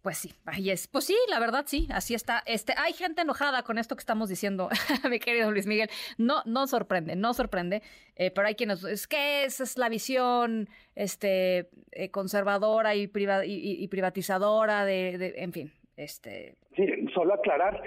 Pues 0.03 0.19
sí, 0.19 0.35
ahí 0.45 0.71
es. 0.71 0.87
Pues 0.87 1.07
sí, 1.07 1.17
la 1.31 1.41
verdad 1.41 1.65
sí, 1.67 1.89
así 1.91 2.13
está. 2.15 2.43
Este, 2.45 2.75
hay 2.77 2.93
gente 2.93 3.23
enojada 3.23 3.63
con 3.63 3.79
esto 3.79 3.97
que 3.97 4.01
estamos 4.01 4.29
diciendo, 4.29 4.69
mi 5.11 5.19
querido 5.19 5.51
Luis 5.51 5.67
Miguel. 5.67 5.89
No, 6.19 6.43
no 6.45 6.67
sorprende, 6.67 7.17
no 7.17 7.33
sorprende. 7.33 7.81
eh, 8.17 8.31
pero 8.31 8.47
hay 8.47 8.55
quienes, 8.55 8.85
es 8.85 9.07
que 9.07 9.45
esa 9.45 9.63
es 9.65 9.79
la 9.79 9.89
visión, 9.89 10.69
este, 10.95 11.71
eh, 11.93 12.11
conservadora 12.11 12.95
y, 12.95 13.07
priva- 13.07 13.47
y, 13.47 13.55
y- 13.55 13.83
y 13.83 13.89
privatizadora 13.89 14.85
de, 14.85 15.17
de- 15.17 15.35
en 15.39 15.53
fin, 15.55 15.73
este. 15.97 16.55
Sí, 16.77 16.85
solo 17.15 17.33
aclarar, 17.35 17.83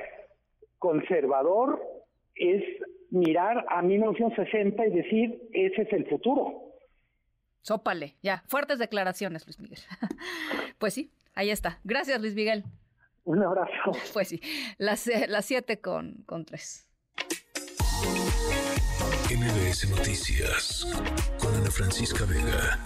conservador 0.79 1.79
es 2.35 2.63
mirar 3.11 3.65
a 3.69 3.81
1960 3.81 4.87
y 4.87 4.91
decir, 4.91 5.49
ese 5.53 5.83
es 5.83 5.93
el 5.93 6.07
futuro. 6.07 6.63
Sópale, 7.61 8.15
ya. 8.21 8.43
Fuertes 8.47 8.79
declaraciones, 8.79 9.45
Luis 9.45 9.59
Miguel. 9.59 9.79
pues 10.77 10.93
sí, 10.93 11.11
ahí 11.35 11.49
está. 11.49 11.79
Gracias, 11.83 12.19
Luis 12.21 12.35
Miguel. 12.35 12.63
Un 13.25 13.43
abrazo. 13.43 13.91
Pues 14.13 14.29
sí, 14.29 14.41
las, 14.77 15.07
eh, 15.07 15.25
las 15.27 15.45
siete 15.45 15.79
con, 15.81 16.23
con 16.25 16.45
tres. 16.45 16.87
MBS 19.29 19.89
Noticias 19.89 20.87
con 21.39 21.53
Ana 21.55 21.69
Francisca 21.69 22.23
Vega. 22.25 22.79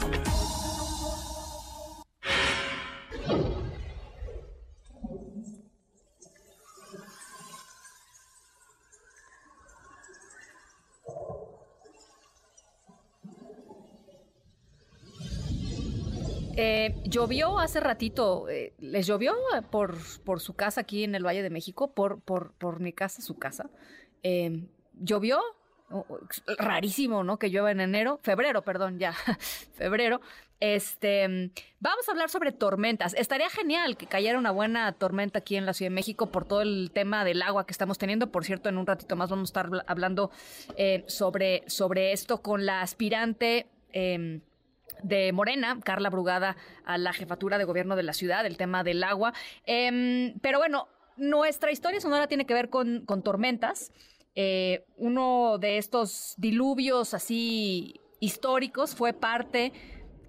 Eh, 16.63 16.93
llovió 17.05 17.57
hace 17.57 17.79
ratito, 17.79 18.47
eh, 18.47 18.73
¿les 18.77 19.07
llovió 19.07 19.33
por, 19.71 19.97
por 20.23 20.39
su 20.39 20.53
casa 20.53 20.81
aquí 20.81 21.03
en 21.03 21.15
el 21.15 21.25
Valle 21.25 21.41
de 21.41 21.49
México? 21.49 21.91
Por, 21.95 22.21
por, 22.21 22.53
por 22.53 22.79
mi 22.79 22.93
casa, 22.93 23.23
su 23.23 23.39
casa. 23.39 23.71
Eh, 24.21 24.65
¿Llovió? 24.93 25.39
Rarísimo, 26.59 27.23
¿no? 27.23 27.39
Que 27.39 27.49
llueva 27.49 27.71
en 27.71 27.79
enero, 27.81 28.19
febrero, 28.21 28.61
perdón, 28.61 28.99
ya, 28.99 29.13
febrero. 29.73 30.21
Este, 30.59 31.27
mm, 31.27 31.49
vamos 31.79 32.07
a 32.07 32.11
hablar 32.11 32.29
sobre 32.29 32.51
tormentas. 32.51 33.15
Estaría 33.15 33.49
genial 33.49 33.97
que 33.97 34.05
cayera 34.05 34.37
una 34.37 34.51
buena 34.51 34.91
tormenta 34.93 35.39
aquí 35.39 35.55
en 35.55 35.65
la 35.65 35.73
Ciudad 35.73 35.89
de 35.89 35.95
México 35.95 36.31
por 36.31 36.45
todo 36.47 36.61
el 36.61 36.91
tema 36.93 37.25
del 37.25 37.41
agua 37.41 37.65
que 37.65 37.71
estamos 37.71 37.97
teniendo. 37.97 38.31
Por 38.31 38.45
cierto, 38.45 38.69
en 38.69 38.77
un 38.77 38.85
ratito 38.85 39.15
más 39.15 39.31
vamos 39.31 39.49
a 39.49 39.51
estar 39.51 39.65
habla- 39.65 39.83
hablando 39.87 40.29
eh, 40.77 41.03
sobre, 41.07 41.63
sobre 41.67 42.11
esto 42.13 42.43
con 42.43 42.67
la 42.67 42.81
aspirante. 42.83 43.65
em, 43.93 44.41
de 45.03 45.31
Morena, 45.31 45.79
Carla 45.83 46.09
Brugada, 46.09 46.55
a 46.85 46.97
la 46.97 47.13
jefatura 47.13 47.57
de 47.57 47.65
gobierno 47.65 47.95
de 47.95 48.03
la 48.03 48.13
ciudad, 48.13 48.45
el 48.45 48.57
tema 48.57 48.83
del 48.83 49.03
agua. 49.03 49.33
Em, 49.65 50.39
pero 50.41 50.57
bueno, 50.59 50.87
nuestra 51.17 51.71
historia 51.71 52.01
sonora 52.01 52.27
tiene 52.27 52.45
que 52.45 52.53
ver 52.53 52.69
con, 52.69 53.05
con 53.05 53.23
tormentas. 53.23 53.91
Eh, 54.35 54.85
uno 54.97 55.57
de 55.59 55.77
estos 55.77 56.35
diluvios 56.37 57.13
así 57.13 57.99
históricos 58.19 58.95
fue 58.95 59.13
parte 59.13 59.73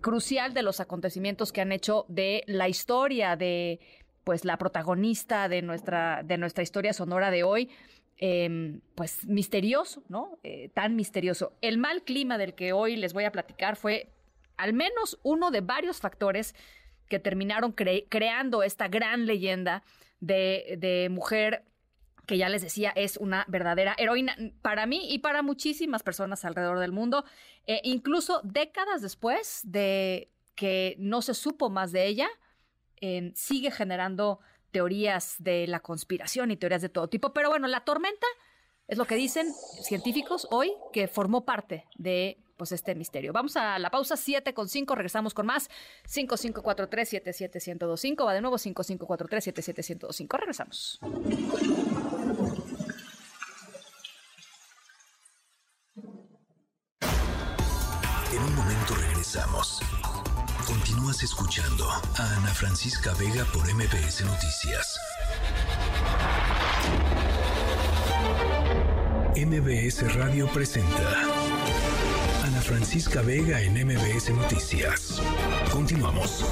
crucial 0.00 0.54
de 0.54 0.62
los 0.62 0.80
acontecimientos 0.80 1.52
que 1.52 1.60
han 1.60 1.70
hecho 1.70 2.04
de 2.08 2.42
la 2.46 2.68
historia 2.68 3.36
de 3.36 3.78
pues 4.24 4.44
la 4.44 4.56
protagonista 4.56 5.48
de 5.48 5.62
nuestra 5.62 6.22
de 6.24 6.36
nuestra 6.38 6.64
historia 6.64 6.92
sonora 6.92 7.30
de 7.30 7.44
hoy 7.44 7.70
em, 8.16 8.80
pues 8.96 9.24
misterioso 9.26 10.02
no 10.08 10.38
Eh, 10.42 10.70
tan 10.74 10.96
misterioso 10.96 11.52
el 11.60 11.78
mal 11.78 12.02
clima 12.02 12.38
del 12.38 12.54
que 12.54 12.72
hoy 12.72 12.96
les 12.96 13.12
voy 13.12 13.24
a 13.24 13.30
platicar 13.30 13.76
fue 13.76 14.08
al 14.56 14.72
menos 14.72 15.18
uno 15.22 15.50
de 15.50 15.60
varios 15.60 16.00
factores 16.00 16.54
que 17.08 17.18
terminaron 17.18 17.74
cre- 17.74 18.06
creando 18.08 18.62
esta 18.62 18.88
gran 18.88 19.26
leyenda 19.26 19.82
de, 20.20 21.08
mujer 21.10 21.64
que 22.26 22.38
ya 22.38 22.48
les 22.48 22.62
decía 22.62 22.92
es 22.94 23.16
una 23.16 23.44
verdadera 23.48 23.94
heroína 23.98 24.36
para 24.62 24.86
mí 24.86 25.12
y 25.12 25.18
para 25.18 25.42
muchísimas 25.42 26.02
personas 26.02 26.44
alrededor 26.44 26.78
del 26.78 26.92
mundo, 26.92 27.24
Eh, 27.66 27.80
incluso 27.84 28.40
décadas 28.42 29.02
después 29.02 29.60
de 29.62 30.30
que 30.56 30.96
no 30.98 31.22
se 31.22 31.34
supo 31.34 31.70
más 31.70 31.92
de 31.92 32.06
ella, 32.06 32.28
sigue 33.34 33.70
generando 33.70 34.40
teorías 34.72 35.36
de 35.38 35.66
la 35.66 35.80
conspiración 35.80 36.50
y 36.50 36.56
teorías 36.56 36.82
de 36.82 36.88
todo 36.88 37.08
tipo. 37.08 37.32
Pero 37.32 37.50
bueno, 37.50 37.68
la 37.68 37.84
tormenta 37.84 38.26
es 38.88 38.98
lo 38.98 39.04
que 39.04 39.14
dicen 39.14 39.46
científicos 39.82 40.48
hoy 40.50 40.72
que 40.92 41.06
formó 41.08 41.44
parte 41.44 41.84
de 41.96 42.38
pues 42.62 42.70
este 42.70 42.94
misterio. 42.94 43.32
Vamos 43.32 43.56
a 43.56 43.76
la 43.80 43.90
pausa 43.90 44.16
7 44.16 44.54
con 44.54 44.68
5, 44.68 44.94
regresamos 44.94 45.34
con 45.34 45.46
más 45.46 45.68
5543 46.06 47.08
77125, 47.08 48.24
va 48.24 48.34
de 48.34 48.40
nuevo 48.40 48.56
5543 48.56 49.42
77125, 49.42 50.36
regresamos. 50.36 51.00
En 58.30 58.42
un 58.44 58.54
momento 58.54 58.94
regresamos. 58.94 59.80
Continúas 60.64 61.24
escuchando 61.24 61.90
a 61.90 62.36
Ana 62.36 62.54
Francisca 62.54 63.12
Vega 63.14 63.44
por 63.52 63.64
MBS 63.74 64.24
Noticias. 64.24 65.00
MBS 69.34 70.14
Radio 70.14 70.46
presenta 70.52 71.31
Francisca 72.62 73.22
Vega 73.22 73.60
en 73.60 73.74
MBS 73.74 74.30
Noticias. 74.30 75.20
Continuamos. 75.70 76.44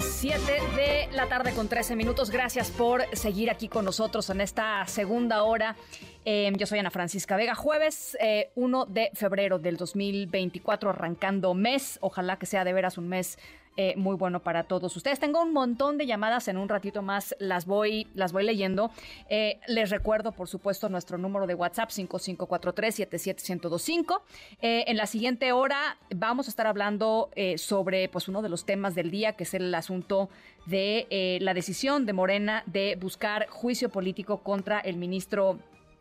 7 0.00 0.40
de 0.76 1.08
la 1.12 1.28
tarde 1.28 1.52
con 1.52 1.68
13 1.68 1.94
minutos. 1.94 2.30
Gracias 2.30 2.70
por 2.70 3.04
seguir 3.16 3.50
aquí 3.50 3.68
con 3.68 3.84
nosotros 3.84 4.28
en 4.30 4.40
esta 4.40 4.86
segunda 4.86 5.44
hora. 5.44 5.76
Eh, 6.24 6.52
yo 6.56 6.66
soy 6.66 6.78
Ana 6.80 6.90
Francisca 6.90 7.36
Vega. 7.36 7.54
Jueves 7.54 8.16
eh, 8.20 8.50
1 8.56 8.86
de 8.86 9.10
febrero 9.14 9.58
del 9.58 9.76
2024, 9.76 10.90
arrancando 10.90 11.54
mes. 11.54 11.98
Ojalá 12.00 12.38
que 12.38 12.46
sea 12.46 12.64
de 12.64 12.72
veras 12.72 12.98
un 12.98 13.08
mes 13.08 13.38
eh, 13.76 13.94
muy 13.96 14.16
bueno 14.16 14.40
para 14.40 14.64
todos 14.64 14.96
ustedes. 14.96 15.18
Tengo 15.18 15.42
un 15.42 15.52
montón 15.52 15.98
de 15.98 16.06
llamadas 16.06 16.46
en 16.48 16.56
un 16.56 16.68
ratito 16.68 17.02
más, 17.02 17.34
las 17.40 17.66
voy, 17.66 18.06
las 18.14 18.32
voy 18.32 18.44
leyendo. 18.44 18.92
Eh, 19.28 19.58
les 19.66 19.90
recuerdo, 19.90 20.30
por 20.32 20.46
supuesto, 20.48 20.88
nuestro 20.88 21.18
número 21.18 21.48
de 21.48 21.54
WhatsApp 21.54 21.90
5543-77125. 21.90 24.22
Eh, 24.62 24.84
en 24.86 24.96
la 24.96 25.06
siguiente 25.06 25.50
hora 25.52 25.98
vamos 26.14 26.46
a 26.46 26.50
estar 26.50 26.68
hablando 26.68 27.30
sobre 27.56 28.08
pues, 28.08 28.28
uno 28.28 28.42
de 28.42 28.48
los 28.48 28.64
temas 28.64 28.94
del 28.94 29.10
día, 29.10 29.32
que 29.32 29.42
es 29.44 29.54
el 29.54 29.74
asunto 29.74 30.28
de 30.66 31.38
la 31.40 31.52
decisión 31.52 32.06
de 32.06 32.12
Morena 32.12 32.62
de 32.66 32.96
buscar 33.00 33.48
juicio 33.48 33.88
político 33.88 34.42
contra 34.42 34.78
el 34.80 34.96
ministro 34.96 35.58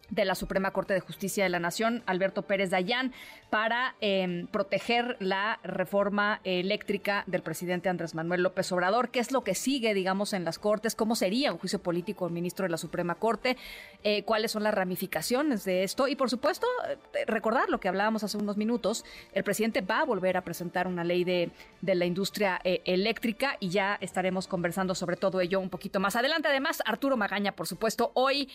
de 0.10 0.26
la 0.26 0.36
Suprema 0.36 0.72
Corte 0.72 0.94
de 0.94 1.00
Justicia 1.00 1.44
de 1.44 1.50
la 1.50 1.60
Nación, 1.60 2.04
Alberto 2.06 2.44
Pérez 2.44 2.70
Dayán, 2.70 3.14
para 3.50 3.96
eh, 4.02 4.46
proteger 4.52 5.16
la 5.20 5.60
reforma 5.64 6.42
eléctrica 6.44 7.24
del 7.28 7.42
presidente 7.42 7.90
Andrés 7.90 8.16
Manuel 8.16 8.44
López 8.44 8.72
Obrador. 8.72 9.10
¿Qué 9.10 9.20
es 9.20 9.32
lo 9.32 9.44
que 9.44 9.56
sigue, 9.56 9.94
digamos, 9.94 10.34
en 10.34 10.44
las 10.44 10.60
Cortes? 10.60 10.96
¿Cómo 10.96 11.16
sería 11.16 11.52
un 11.52 11.60
juicio 11.60 11.80
político 11.80 12.26
el 12.26 12.34
ministro 12.34 12.64
de 12.64 12.70
la 12.70 12.78
Suprema 12.78 13.16
Corte? 13.16 13.58
Eh, 14.04 14.24
¿Cuáles 14.24 14.52
son 14.52 14.64
las 14.64 14.74
ramificaciones 14.74 15.66
de 15.66 15.84
esto? 15.84 16.08
Y, 16.08 16.16
por 16.16 16.30
supuesto, 16.30 16.68
eh, 16.88 17.26
recordar 17.26 17.70
lo 17.70 17.80
que 17.80 17.88
hablábamos 17.88 18.24
hace 18.24 18.38
unos 18.38 18.58
minutos, 18.58 19.06
el 19.34 19.44
presidente 19.44 19.82
va 19.82 20.02
a 20.02 20.06
volver 20.06 20.38
a 20.38 20.42
presentar 20.42 20.88
una 20.88 21.04
ley 21.04 21.24
de, 21.24 21.52
de 21.82 21.96
la 21.96 22.06
industria 22.06 22.60
eh, 22.64 22.82
eléctrica 22.86 23.58
y 23.60 23.70
ya 23.70 23.98
estaremos 24.02 24.48
conversando 24.48 24.96
sobre 24.96 25.16
todo 25.16 25.42
ello 25.42 25.60
un 25.60 25.70
poquito 25.70 26.00
más 26.00 26.16
adelante. 26.16 26.48
Además, 26.48 26.82
Arturo 26.86 27.18
Magaña, 27.18 27.52
por 27.52 27.68
supuesto, 27.68 28.12
hoy 28.16 28.50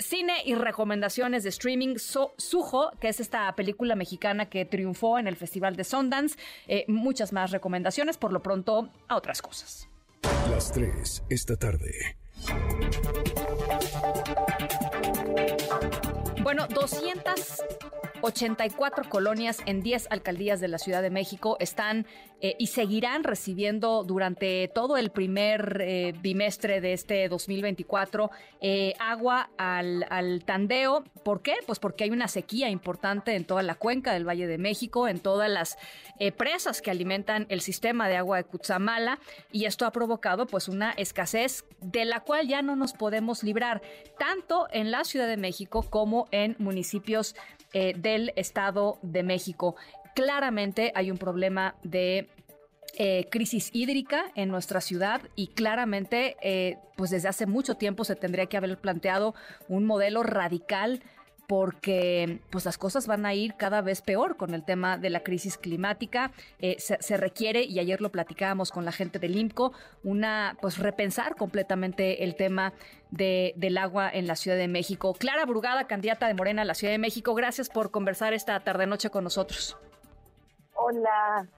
cine 0.00 0.34
y 0.44 0.54
recomendaciones 0.88 1.42
de 1.42 1.50
streaming. 1.50 1.96
So- 1.98 2.32
Sujo, 2.38 2.90
que 2.98 3.08
es 3.08 3.20
esta 3.20 3.54
película 3.54 3.94
mexicana 3.94 4.48
que 4.48 4.64
triunfó 4.64 5.18
en 5.18 5.26
el 5.26 5.36
Festival 5.36 5.76
de 5.76 5.84
Sundance. 5.84 6.38
Eh, 6.66 6.86
muchas 6.88 7.30
más 7.34 7.50
recomendaciones, 7.50 8.16
por 8.16 8.32
lo 8.32 8.42
pronto, 8.42 8.88
a 9.06 9.16
otras 9.16 9.42
cosas. 9.42 9.86
Las 10.50 10.72
3 10.72 11.24
esta 11.28 11.56
tarde. 11.56 12.16
Bueno, 16.42 16.66
284 18.20 19.08
colonias 19.08 19.58
en 19.66 19.82
10 19.82 20.08
alcaldías 20.10 20.60
de 20.60 20.68
la 20.68 20.78
Ciudad 20.78 21.02
de 21.02 21.10
México 21.10 21.56
están 21.60 22.06
eh, 22.40 22.54
y 22.58 22.68
seguirán 22.68 23.24
recibiendo 23.24 24.04
durante 24.04 24.68
todo 24.68 24.96
el 24.96 25.10
primer 25.10 25.80
eh, 25.80 26.14
bimestre 26.20 26.80
de 26.80 26.92
este 26.92 27.28
2024 27.28 28.30
eh, 28.60 28.94
agua 29.00 29.50
al, 29.56 30.06
al 30.10 30.44
tandeo. 30.44 31.04
¿Por 31.24 31.42
qué? 31.42 31.56
Pues 31.66 31.78
porque 31.78 32.04
hay 32.04 32.10
una 32.10 32.28
sequía 32.28 32.70
importante 32.70 33.34
en 33.34 33.44
toda 33.44 33.62
la 33.62 33.74
cuenca 33.74 34.12
del 34.12 34.28
Valle 34.28 34.46
de 34.46 34.58
México, 34.58 35.08
en 35.08 35.20
todas 35.20 35.50
las 35.50 35.76
presas 36.36 36.82
que 36.82 36.90
alimentan 36.90 37.46
el 37.48 37.60
sistema 37.60 38.08
de 38.08 38.16
agua 38.16 38.38
de 38.38 38.44
Cutzamala 38.44 39.20
y 39.52 39.66
esto 39.66 39.86
ha 39.86 39.92
provocado 39.92 40.46
pues 40.46 40.68
una 40.68 40.90
escasez 40.92 41.64
de 41.80 42.04
la 42.04 42.20
cual 42.20 42.48
ya 42.48 42.60
no 42.60 42.74
nos 42.74 42.92
podemos 42.92 43.44
librar, 43.44 43.82
tanto 44.18 44.66
en 44.72 44.90
la 44.90 45.04
Ciudad 45.04 45.28
de 45.28 45.36
México 45.36 45.84
como 45.88 46.26
en 46.32 46.56
municipios 46.58 47.36
eh, 47.72 47.94
del 47.96 48.32
Estado 48.36 48.98
de 49.02 49.22
México. 49.22 49.76
Claramente 50.14 50.92
hay 50.94 51.10
un 51.10 51.18
problema 51.18 51.74
de 51.82 52.28
eh, 52.96 53.28
crisis 53.30 53.70
hídrica 53.72 54.24
en 54.34 54.48
nuestra 54.48 54.80
ciudad 54.80 55.20
y 55.36 55.48
claramente, 55.48 56.36
eh, 56.40 56.78
pues 56.96 57.10
desde 57.10 57.28
hace 57.28 57.46
mucho 57.46 57.76
tiempo 57.76 58.04
se 58.04 58.16
tendría 58.16 58.46
que 58.46 58.56
haber 58.56 58.76
planteado 58.78 59.34
un 59.68 59.84
modelo 59.84 60.22
radical 60.22 61.02
porque 61.48 62.40
pues 62.50 62.66
las 62.66 62.76
cosas 62.76 63.06
van 63.06 63.24
a 63.24 63.32
ir 63.32 63.54
cada 63.54 63.80
vez 63.80 64.02
peor 64.02 64.36
con 64.36 64.52
el 64.52 64.62
tema 64.64 64.98
de 64.98 65.08
la 65.08 65.20
crisis 65.20 65.56
climática. 65.56 66.30
Eh, 66.60 66.76
se, 66.78 66.98
se 67.00 67.16
requiere, 67.16 67.62
y 67.62 67.78
ayer 67.78 68.02
lo 68.02 68.10
platicábamos 68.10 68.70
con 68.70 68.84
la 68.84 68.92
gente 68.92 69.18
del 69.18 69.34
IMCO, 69.34 69.72
una, 70.04 70.58
pues 70.60 70.76
repensar 70.76 71.36
completamente 71.36 72.22
el 72.22 72.36
tema 72.36 72.74
de, 73.10 73.54
del 73.56 73.78
agua 73.78 74.10
en 74.12 74.26
la 74.26 74.36
Ciudad 74.36 74.58
de 74.58 74.68
México. 74.68 75.14
Clara 75.14 75.46
Brugada, 75.46 75.86
candidata 75.86 76.26
de 76.26 76.34
Morena 76.34 76.62
a 76.62 76.64
la 76.66 76.74
Ciudad 76.74 76.92
de 76.92 76.98
México, 76.98 77.34
gracias 77.34 77.70
por 77.70 77.90
conversar 77.90 78.34
esta 78.34 78.60
tarde-noche 78.60 79.08
con 79.08 79.24
nosotros. 79.24 79.74
Hola, 80.74 81.48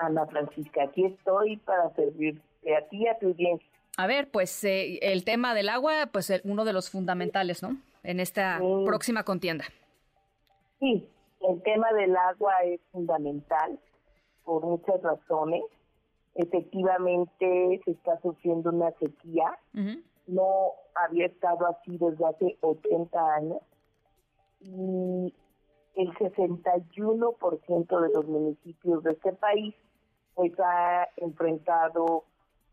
Ana 0.00 0.26
Francisca, 0.26 0.82
aquí 0.82 1.04
estoy 1.04 1.58
para 1.58 1.94
servirte 1.94 2.76
a 2.76 2.84
ti 2.88 3.04
y 3.04 3.06
a 3.06 3.16
tu 3.16 3.28
audiencia. 3.28 3.68
A 3.96 4.08
ver, 4.08 4.28
pues 4.30 4.64
eh, 4.64 4.98
el 5.00 5.24
tema 5.24 5.54
del 5.54 5.68
agua, 5.68 6.08
pues 6.10 6.32
uno 6.42 6.64
de 6.64 6.72
los 6.72 6.90
fundamentales, 6.90 7.62
¿no? 7.62 7.76
En 8.02 8.20
esta 8.20 8.58
Sí. 8.58 8.64
próxima 8.86 9.22
contienda. 9.24 9.64
Sí, 10.80 11.08
el 11.40 11.62
tema 11.62 11.92
del 11.92 12.16
agua 12.16 12.54
es 12.64 12.80
fundamental 12.92 13.78
por 14.44 14.64
muchas 14.64 15.02
razones. 15.02 15.62
Efectivamente, 16.34 17.80
se 17.84 17.90
está 17.90 18.20
sufriendo 18.20 18.70
una 18.70 18.90
sequía. 18.92 19.58
No 20.26 20.72
había 20.94 21.26
estado 21.26 21.66
así 21.66 21.96
desde 21.98 22.24
hace 22.26 22.56
80 22.60 23.34
años. 23.34 23.58
Y 24.60 25.34
el 25.96 26.12
61% 26.18 28.00
de 28.00 28.08
los 28.14 28.26
municipios 28.26 29.02
de 29.02 29.12
este 29.12 29.32
país 29.32 29.74
pues 30.34 30.52
ha 30.60 31.08
enfrentado 31.16 32.24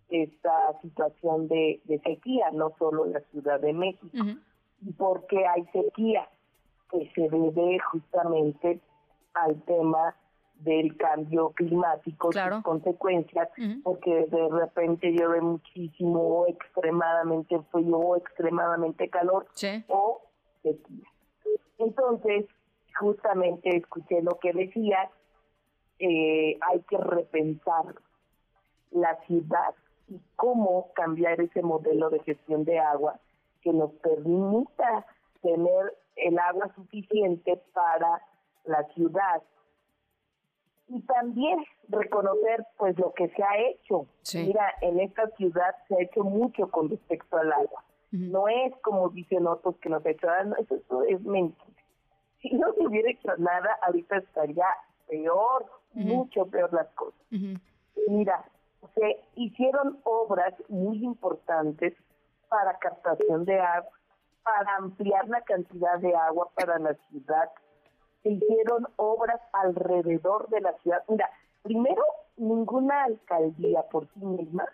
esta 0.09 0.79
situación 0.83 1.47
de, 1.47 1.81
de 1.85 1.99
sequía, 2.01 2.51
no 2.51 2.71
solo 2.77 3.05
la 3.05 3.21
Ciudad 3.31 3.59
de 3.59 3.73
México. 3.73 4.05
¿Y 4.13 4.19
por 4.19 4.35
qué 5.27 5.45
hay 5.45 5.65
sequía? 5.73 6.27
Que 6.89 7.11
se 7.15 7.29
debe 7.29 7.79
justamente 7.79 8.79
al 9.33 9.61
tema 9.63 10.15
del 10.59 10.95
cambio 10.95 11.49
climático, 11.49 12.31
sus 12.31 12.63
consecuencias, 12.63 13.49
porque 13.83 14.25
de 14.27 14.49
repente 14.49 15.11
llueve 15.11 15.41
muchísimo, 15.41 16.21
o 16.21 16.47
extremadamente 16.47 17.59
frío, 17.71 17.97
o 17.97 18.15
extremadamente 18.15 19.09
calor, 19.09 19.47
o 19.87 20.21
sequía. 20.63 21.09
Entonces, 21.77 22.45
justamente 22.97 23.75
escuché 23.75 24.21
lo 24.21 24.39
que 24.39 24.53
decías, 24.53 25.09
eh, 25.99 26.57
hay 26.61 26.79
que 26.89 26.97
repensar 26.97 27.95
la 28.91 29.17
ciudad 29.27 29.73
y 30.07 30.19
cómo 30.35 30.91
cambiar 30.93 31.41
ese 31.41 31.61
modelo 31.61 32.09
de 32.09 32.19
gestión 32.19 32.63
de 32.63 32.79
agua 32.79 33.19
que 33.65 33.73
nos 33.73 33.91
permita 33.93 35.05
tener 35.41 35.97
el 36.17 36.37
agua 36.37 36.71
suficiente 36.75 37.59
para 37.73 38.21
la 38.65 38.83
ciudad 38.93 39.41
y 40.87 41.01
también 41.01 41.65
reconocer 41.89 42.63
pues 42.77 42.95
lo 42.99 43.11
que 43.13 43.27
se 43.29 43.43
ha 43.43 43.57
hecho. 43.57 44.05
Mira, 44.45 44.71
en 44.81 44.99
esta 44.99 45.27
ciudad 45.31 45.75
se 45.87 45.95
ha 45.95 46.01
hecho 46.03 46.23
mucho 46.23 46.69
con 46.69 46.89
respecto 46.89 47.37
al 47.37 47.51
agua. 47.51 47.83
No 48.11 48.47
es 48.47 48.71
como 48.83 49.09
dicen 49.09 49.47
otros 49.47 49.75
que 49.77 49.89
nos 49.89 50.05
ha 50.05 50.11
hecho, 50.11 50.29
"Ah, 50.29 50.43
no, 50.43 50.55
eso, 50.57 50.75
eso 50.75 51.01
es 51.03 51.19
mentira. 51.21 51.65
Si 52.41 52.51
no 52.53 52.71
se 52.73 52.85
hubiera 52.85 53.09
hecho 53.09 53.35
nada, 53.39 53.79
ahorita 53.81 54.17
estaría 54.17 54.67
peor, 55.07 55.65
mucho 55.93 56.45
peor 56.45 56.71
las 56.71 56.87
cosas. 56.89 57.19
Mira, 58.07 58.45
se 58.93 59.19
hicieron 59.35 59.99
obras 60.03 60.53
muy 60.69 61.03
importantes 61.03 61.93
para 62.49 62.77
captación 62.79 63.45
de 63.45 63.59
agua, 63.59 63.91
para 64.43 64.75
ampliar 64.77 65.27
la 65.27 65.41
cantidad 65.41 65.99
de 65.99 66.15
agua 66.15 66.49
para 66.55 66.79
la 66.79 66.93
ciudad. 67.09 67.49
Se 68.23 68.29
hicieron 68.31 68.87
obras 68.95 69.39
alrededor 69.53 70.47
de 70.49 70.61
la 70.61 70.73
ciudad. 70.79 71.03
Mira, 71.07 71.29
primero, 71.63 72.03
ninguna 72.37 73.03
alcaldía 73.03 73.83
por 73.89 74.07
sí 74.13 74.19
misma 74.19 74.65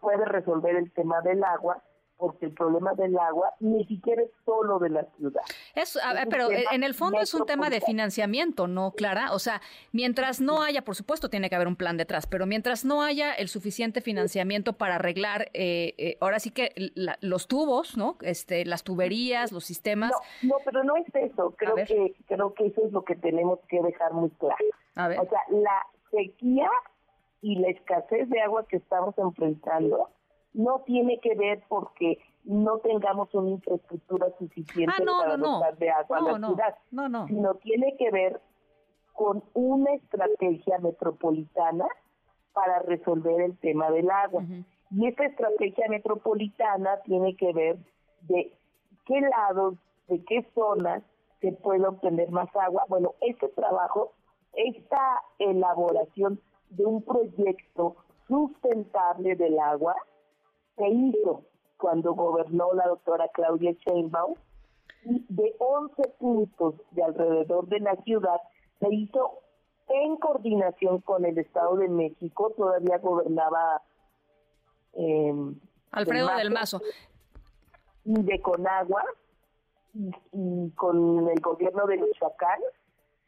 puede 0.00 0.24
resolver 0.24 0.76
el 0.76 0.92
tema 0.92 1.20
del 1.20 1.44
agua, 1.44 1.82
porque 2.20 2.46
el 2.46 2.52
problema 2.52 2.92
del 2.94 3.18
agua 3.18 3.54
ni 3.60 3.84
siquiera 3.86 4.22
es 4.22 4.30
solo 4.44 4.78
de 4.78 4.90
la 4.90 5.04
ciudad. 5.16 5.40
Es, 5.74 5.96
a 5.96 6.12
ver, 6.12 6.24
un 6.26 6.30
pero 6.30 6.48
en 6.50 6.84
el 6.84 6.94
fondo 6.94 7.18
es 7.20 7.32
un 7.34 7.46
tema 7.46 7.70
de 7.70 7.80
financiamiento, 7.80 8.68
¿no, 8.68 8.92
Clara? 8.92 9.32
O 9.32 9.38
sea, 9.38 9.60
mientras 9.92 10.40
no 10.40 10.62
haya, 10.62 10.82
por 10.82 10.94
supuesto, 10.94 11.30
tiene 11.30 11.48
que 11.48 11.56
haber 11.56 11.66
un 11.66 11.76
plan 11.76 11.96
detrás, 11.96 12.26
pero 12.26 12.44
mientras 12.46 12.84
no 12.84 13.02
haya 13.02 13.32
el 13.32 13.48
suficiente 13.48 14.00
financiamiento 14.02 14.74
para 14.74 14.96
arreglar, 14.96 15.48
eh, 15.54 15.94
eh, 15.98 16.18
ahora 16.20 16.38
sí 16.38 16.50
que 16.50 16.72
la- 16.94 17.16
los 17.22 17.48
tubos, 17.48 17.96
¿no? 17.96 18.16
Este, 18.20 18.64
las 18.66 18.84
tuberías, 18.84 19.50
los 19.50 19.64
sistemas. 19.64 20.12
No, 20.42 20.56
pero 20.64 20.84
no 20.84 20.96
es 20.96 21.06
eso. 21.14 21.54
Creo 21.56 21.74
que 21.76 22.14
creo 22.28 22.52
que 22.54 22.66
eso 22.66 22.84
es 22.84 22.92
lo 22.92 23.04
que 23.04 23.16
tenemos 23.16 23.58
que 23.68 23.80
dejar 23.80 24.12
muy 24.12 24.28
claro. 24.30 24.56
A 24.94 25.08
ver. 25.08 25.18
O 25.20 25.28
sea, 25.28 25.40
la 25.50 25.86
sequía 26.10 26.68
y 27.40 27.58
la 27.58 27.68
escasez 27.70 28.28
de 28.28 28.40
agua 28.42 28.66
que 28.68 28.76
estamos 28.76 29.16
enfrentando 29.16 30.10
no 30.52 30.80
tiene 30.80 31.18
que 31.20 31.34
ver 31.34 31.62
porque 31.68 32.18
no 32.44 32.78
tengamos 32.78 33.32
una 33.34 33.50
infraestructura 33.50 34.26
suficiente 34.38 34.94
Ah, 34.98 35.02
no, 35.04 35.18
para 35.18 35.36
no, 35.36 35.46
no. 35.46 35.52
dotar 35.54 35.76
de 35.76 35.90
agua 35.90 36.18
a 36.18 36.20
la 36.22 36.38
no. 36.38 36.46
ciudad, 36.48 36.74
No, 36.90 37.08
no. 37.08 37.26
sino 37.26 37.54
tiene 37.56 37.96
que 37.98 38.10
ver 38.10 38.40
con 39.12 39.44
una 39.54 39.92
estrategia 39.94 40.78
metropolitana 40.78 41.86
para 42.52 42.80
resolver 42.80 43.40
el 43.42 43.56
tema 43.58 43.90
del 43.90 44.10
agua. 44.10 44.42
Y 44.90 45.06
esta 45.06 45.24
estrategia 45.26 45.86
metropolitana 45.88 47.00
tiene 47.04 47.36
que 47.36 47.52
ver 47.52 47.76
de 48.22 48.52
qué 49.06 49.20
lados, 49.20 49.74
de 50.08 50.24
qué 50.24 50.48
zonas 50.54 51.02
se 51.40 51.52
puede 51.52 51.86
obtener 51.86 52.30
más 52.30 52.48
agua. 52.56 52.84
Bueno, 52.88 53.14
este 53.20 53.48
trabajo, 53.50 54.12
esta 54.54 55.22
elaboración 55.38 56.40
de 56.70 56.86
un 56.86 57.02
proyecto 57.02 57.96
sustentable 58.26 59.36
del 59.36 59.58
agua 59.60 59.94
se 60.80 60.88
hizo 60.88 61.44
cuando 61.76 62.14
gobernó 62.14 62.72
la 62.72 62.86
doctora 62.88 63.28
Claudia 63.34 63.72
Sheinbaum 63.72 64.34
y 65.04 65.24
de 65.28 65.54
11 65.58 66.08
puntos 66.18 66.74
de 66.92 67.02
alrededor 67.02 67.68
de 67.68 67.80
la 67.80 67.96
ciudad 67.96 68.40
se 68.80 68.94
hizo 68.94 69.40
en 69.88 70.16
coordinación 70.16 71.00
con 71.02 71.26
el 71.26 71.36
Estado 71.38 71.76
de 71.76 71.88
México, 71.88 72.54
todavía 72.56 72.98
gobernaba 72.98 73.82
eh, 74.94 75.34
Alfredo 75.90 76.28
del 76.36 76.50
Mazo. 76.50 76.80
y 78.04 78.22
de 78.22 78.40
Conagua 78.40 79.04
y, 79.92 80.10
y 80.32 80.70
con 80.70 81.28
el 81.28 81.40
gobierno 81.40 81.86
de 81.86 81.98
Michoacán 81.98 82.60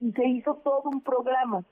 y 0.01 0.13
se 0.13 0.25
hizo 0.27 0.55
todo 0.65 0.83
un 0.85 1.03
programa. 1.03 1.65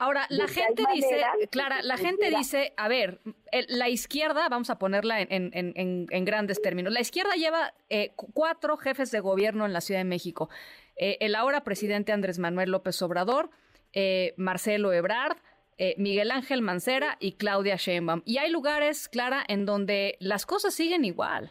Ahora, 0.00 0.26
la 0.30 0.48
gente 0.48 0.82
dice, 0.94 1.22
Clara, 1.50 1.82
la 1.82 1.96
gente 1.98 2.30
dice, 2.30 2.72
a 2.76 2.88
ver, 2.88 3.20
el- 3.52 3.66
la 3.68 3.88
izquierda, 3.88 4.48
vamos 4.48 4.70
a 4.70 4.78
ponerla 4.78 5.20
en, 5.20 5.28
en- 5.30 5.50
en- 5.54 5.72
en- 5.76 6.06
en 6.10 6.24
grandes 6.24 6.60
términos, 6.62 6.92
la 6.92 7.00
izquierda 7.00 7.34
lleva 7.34 7.74
eh, 7.90 8.12
cu- 8.16 8.32
cuatro 8.32 8.76
jefes 8.78 9.10
de 9.10 9.20
gobierno 9.20 9.66
en 9.66 9.72
la 9.74 9.80
Ciudad 9.82 10.00
de 10.00 10.04
México. 10.04 10.48
Eh, 10.96 11.18
el 11.20 11.34
ahora 11.34 11.62
presidente 11.64 12.12
Andrés 12.12 12.38
Manuel 12.38 12.70
López 12.70 13.00
Obrador, 13.02 13.50
eh, 13.92 14.32
Marcelo 14.38 14.92
Ebrard, 14.92 15.36
eh, 15.76 15.94
Miguel 15.98 16.30
Ángel 16.30 16.62
Mancera 16.62 17.16
y 17.20 17.32
Claudia 17.32 17.76
Sheinbaum. 17.76 18.22
Y 18.24 18.38
hay 18.38 18.50
lugares, 18.50 19.08
Clara, 19.08 19.44
en 19.48 19.66
donde 19.66 20.16
las 20.18 20.46
cosas 20.46 20.74
siguen 20.74 21.04
igual. 21.04 21.50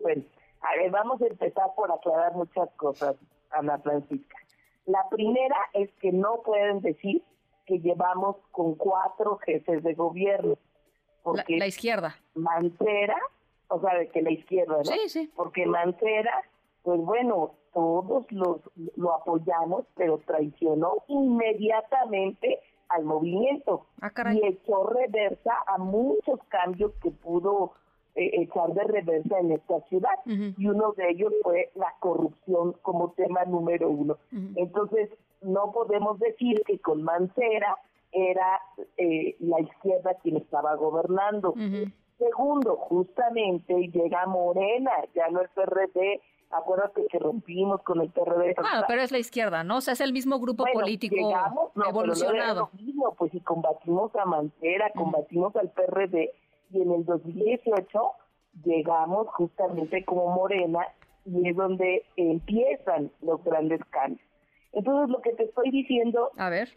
Bueno, 0.00 0.22
a 0.62 0.76
ver, 0.76 0.90
vamos 0.90 1.20
a 1.22 1.26
empezar 1.26 1.66
por 1.76 1.90
aclarar 1.92 2.32
muchas 2.34 2.68
cosas, 2.76 3.14
Ana 3.50 3.78
Francisca. 3.78 4.36
La 4.86 5.08
primera 5.10 5.56
es 5.74 5.90
que 6.00 6.12
no 6.12 6.42
pueden 6.44 6.80
decir 6.80 7.22
que 7.68 7.78
llevamos 7.78 8.36
con 8.50 8.74
cuatro 8.74 9.36
jefes 9.44 9.82
de 9.84 9.94
gobierno. 9.94 10.56
Porque 11.22 11.58
la 11.58 11.66
izquierda. 11.66 12.16
Mancera 12.34 13.16
o 13.68 13.80
sea, 13.80 13.98
de 13.98 14.08
que 14.08 14.22
la 14.22 14.30
izquierda, 14.30 14.78
¿no? 14.78 14.84
Sí, 14.84 15.08
sí. 15.08 15.30
Porque 15.36 15.66
Mancera, 15.66 16.42
pues 16.82 17.00
bueno, 17.00 17.52
todos 17.72 18.30
los, 18.32 18.60
lo 18.96 19.14
apoyamos, 19.14 19.84
pero 19.94 20.18
traicionó 20.26 21.04
inmediatamente 21.08 22.60
al 22.88 23.04
movimiento 23.04 23.86
Ah, 24.00 24.10
y 24.32 24.46
echó 24.46 24.86
reversa 24.86 25.52
a 25.66 25.76
muchos 25.76 26.40
cambios 26.48 26.92
que 27.02 27.10
pudo 27.10 27.72
echar 28.18 28.72
de 28.74 28.84
reversa 28.84 29.38
en 29.38 29.52
esta 29.52 29.80
ciudad. 29.88 30.14
Y 30.26 30.66
uno 30.66 30.92
de 30.96 31.10
ellos 31.10 31.32
fue 31.42 31.70
la 31.74 31.94
corrupción 32.00 32.74
como 32.82 33.12
tema 33.12 33.44
número 33.44 33.88
uno. 33.88 34.16
Entonces, 34.56 35.10
no 35.42 35.72
podemos 35.72 36.18
decir 36.18 36.62
que 36.66 36.78
con 36.80 37.02
Mancera 37.02 37.76
era 38.12 38.60
eh, 38.96 39.36
la 39.40 39.60
izquierda 39.60 40.14
quien 40.22 40.36
estaba 40.36 40.74
gobernando. 40.76 41.54
Segundo, 42.18 42.76
justamente 42.76 43.74
llega 43.92 44.26
Morena, 44.26 44.90
ya 45.14 45.28
no 45.30 45.40
el 45.40 45.48
PRD. 45.50 46.20
Acuérdate 46.50 47.06
que 47.10 47.18
rompimos 47.18 47.82
con 47.82 48.00
el 48.00 48.10
PRD. 48.10 48.54
Ah, 48.58 48.84
pero 48.88 49.02
es 49.02 49.12
la 49.12 49.18
izquierda, 49.18 49.62
¿no? 49.64 49.76
O 49.76 49.80
sea, 49.82 49.92
es 49.92 50.00
el 50.00 50.14
mismo 50.14 50.40
grupo 50.40 50.64
Bueno, 50.64 50.80
político 50.80 51.14
llegamos, 51.14 51.66
no, 51.66 51.70
pero 51.74 51.82
no 51.82 51.82
era 51.82 51.90
evolucionado. 51.90 52.70
lo 52.72 52.82
mismo, 52.82 53.14
pues 53.18 53.32
si 53.32 53.40
combatimos 53.40 54.16
a 54.16 54.24
Mancera, 54.24 54.90
combatimos 54.96 55.54
al 55.56 55.70
PRD 55.70 56.32
y 56.70 56.82
en 56.82 56.92
el 56.92 57.04
2018 57.04 58.00
llegamos 58.64 59.28
justamente 59.28 60.04
como 60.04 60.34
Morena 60.34 60.86
y 61.24 61.48
es 61.48 61.56
donde 61.56 62.04
empiezan 62.16 63.10
los 63.20 63.42
grandes 63.44 63.80
cambios. 63.90 64.26
Entonces 64.72 65.10
lo 65.10 65.20
que 65.20 65.32
te 65.32 65.44
estoy 65.44 65.70
diciendo 65.70 66.30
a 66.36 66.50
ver 66.50 66.68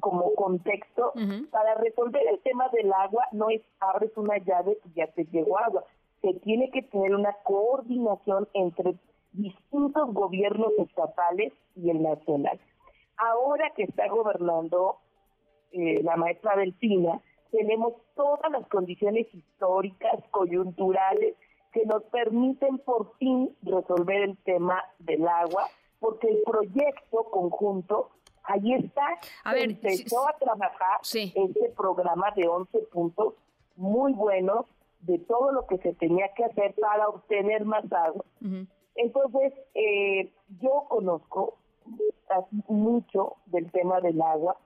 como 0.00 0.34
contexto 0.34 1.12
para 1.50 1.74
resolver 1.76 2.22
el 2.30 2.38
tema 2.40 2.68
del 2.68 2.92
agua 2.92 3.24
no 3.32 3.50
es 3.50 3.62
abres 3.80 4.12
una 4.16 4.38
llave 4.38 4.78
y 4.84 4.94
ya 4.94 5.06
te 5.08 5.24
llegó 5.24 5.58
agua. 5.58 5.84
Se 6.20 6.34
tiene 6.34 6.70
que 6.70 6.82
tener 6.82 7.14
una 7.14 7.32
coordinación 7.44 8.48
entre 8.52 8.96
distintos 9.32 10.12
gobiernos 10.12 10.72
estatales 10.78 11.52
y 11.76 11.90
el 11.90 12.02
nacional. 12.02 12.60
Ahora 13.16 13.72
que 13.74 13.84
está 13.84 14.08
gobernando 14.08 14.98
eh, 15.72 16.02
la 16.02 16.16
maestra 16.16 16.56
Delfina, 16.56 17.20
tenemos 17.50 17.94
todas 18.14 18.50
las 18.50 18.66
condiciones 18.68 19.26
históricas, 19.34 20.22
coyunturales, 20.30 21.34
que 21.72 21.84
nos 21.84 22.02
permiten 22.04 22.78
por 22.78 23.16
fin 23.18 23.54
resolver 23.62 24.22
el 24.22 24.36
tema 24.38 24.82
del 24.98 25.26
agua, 25.28 25.68
porque 26.00 26.28
el 26.28 26.42
proyecto 26.44 27.24
conjunto, 27.30 28.10
ahí 28.44 28.74
está, 28.74 29.06
A 29.44 29.52
se 29.52 29.56
ver, 29.56 29.70
empezó 29.70 30.28
a 30.28 30.32
trabajar 30.34 31.00
este 31.02 31.72
programa 31.76 32.30
de 32.34 32.48
11 32.48 32.78
puntos 32.92 33.34
muy 33.76 34.12
buenos 34.12 34.66
de 35.00 35.18
todo 35.18 35.52
lo 35.52 35.66
que 35.66 35.78
se 35.78 35.94
tenía 35.94 36.32
que 36.34 36.44
hacer 36.44 36.74
para 36.80 37.08
obtener 37.08 37.64
más 37.64 37.84
agua. 37.92 38.24
Entonces, 38.94 39.52
eh, 39.74 40.30
yo 40.60 40.86
conozco 40.88 41.58
mucho 42.66 43.36
del 43.46 43.70
tema 43.70 44.00
del 44.00 44.20
agua 44.20 44.56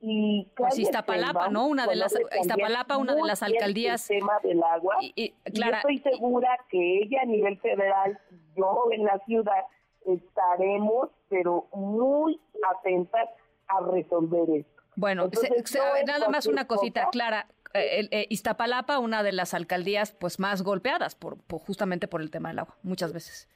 y 0.00 0.48
Pues 0.56 0.78
Iztapalapa, 0.78 1.44
Sheinbaum 1.46 1.52
¿no? 1.52 1.66
Una 1.66 1.86
de 1.86 1.96
las 1.96 2.14
Iztapalapa, 2.40 2.96
una 2.98 3.14
de 3.14 3.22
las 3.24 3.42
alcaldías 3.42 4.08
el 4.10 4.18
tema 4.20 4.38
del 4.42 4.62
agua 4.62 4.96
y, 5.00 5.12
y, 5.16 5.34
y 5.44 5.50
Clara, 5.52 5.82
yo 5.82 5.88
estoy 5.88 6.12
segura 6.12 6.48
que 6.70 6.98
ella 7.02 7.22
a 7.22 7.26
nivel 7.26 7.58
federal, 7.58 8.18
yo 8.56 8.88
en 8.92 9.04
la 9.04 9.18
ciudad 9.26 9.64
estaremos, 10.06 11.08
pero 11.28 11.66
muy 11.72 12.40
atentas 12.76 13.28
a 13.66 13.80
resolver 13.80 14.48
esto. 14.60 14.82
Bueno, 14.96 15.24
Entonces, 15.24 15.50
se- 15.68 15.78
se- 15.78 16.04
nada 16.04 16.28
más 16.28 16.46
una 16.46 16.66
cosita, 16.66 17.02
cosa. 17.02 17.10
Clara. 17.10 17.46
eh, 17.74 18.08
eh, 18.10 18.26
Iztapalapa, 18.30 18.98
una 18.98 19.22
de 19.22 19.32
las 19.32 19.52
alcaldías 19.52 20.12
pues 20.12 20.38
más 20.40 20.62
golpeadas 20.62 21.14
por, 21.14 21.36
por- 21.42 21.60
justamente 21.60 22.08
por 22.08 22.22
el 22.22 22.30
tema 22.30 22.48
del 22.48 22.60
agua, 22.60 22.76
muchas 22.82 23.12
veces. 23.12 23.48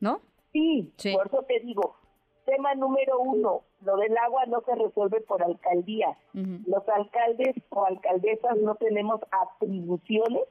¿No? 0.00 0.20
Sí, 0.52 0.92
por 1.12 1.26
eso 1.26 1.44
te 1.48 1.58
digo, 1.60 1.96
tema 2.48 2.74
número 2.74 3.18
uno, 3.20 3.62
lo 3.84 3.96
del 3.96 4.16
agua 4.18 4.46
no 4.46 4.60
se 4.62 4.74
resuelve 4.74 5.20
por 5.20 5.42
alcaldía. 5.42 6.16
Los 6.66 6.88
alcaldes 6.88 7.54
o 7.70 7.84
alcaldesas 7.84 8.56
no 8.58 8.74
tenemos 8.76 9.20
atribuciones 9.30 10.42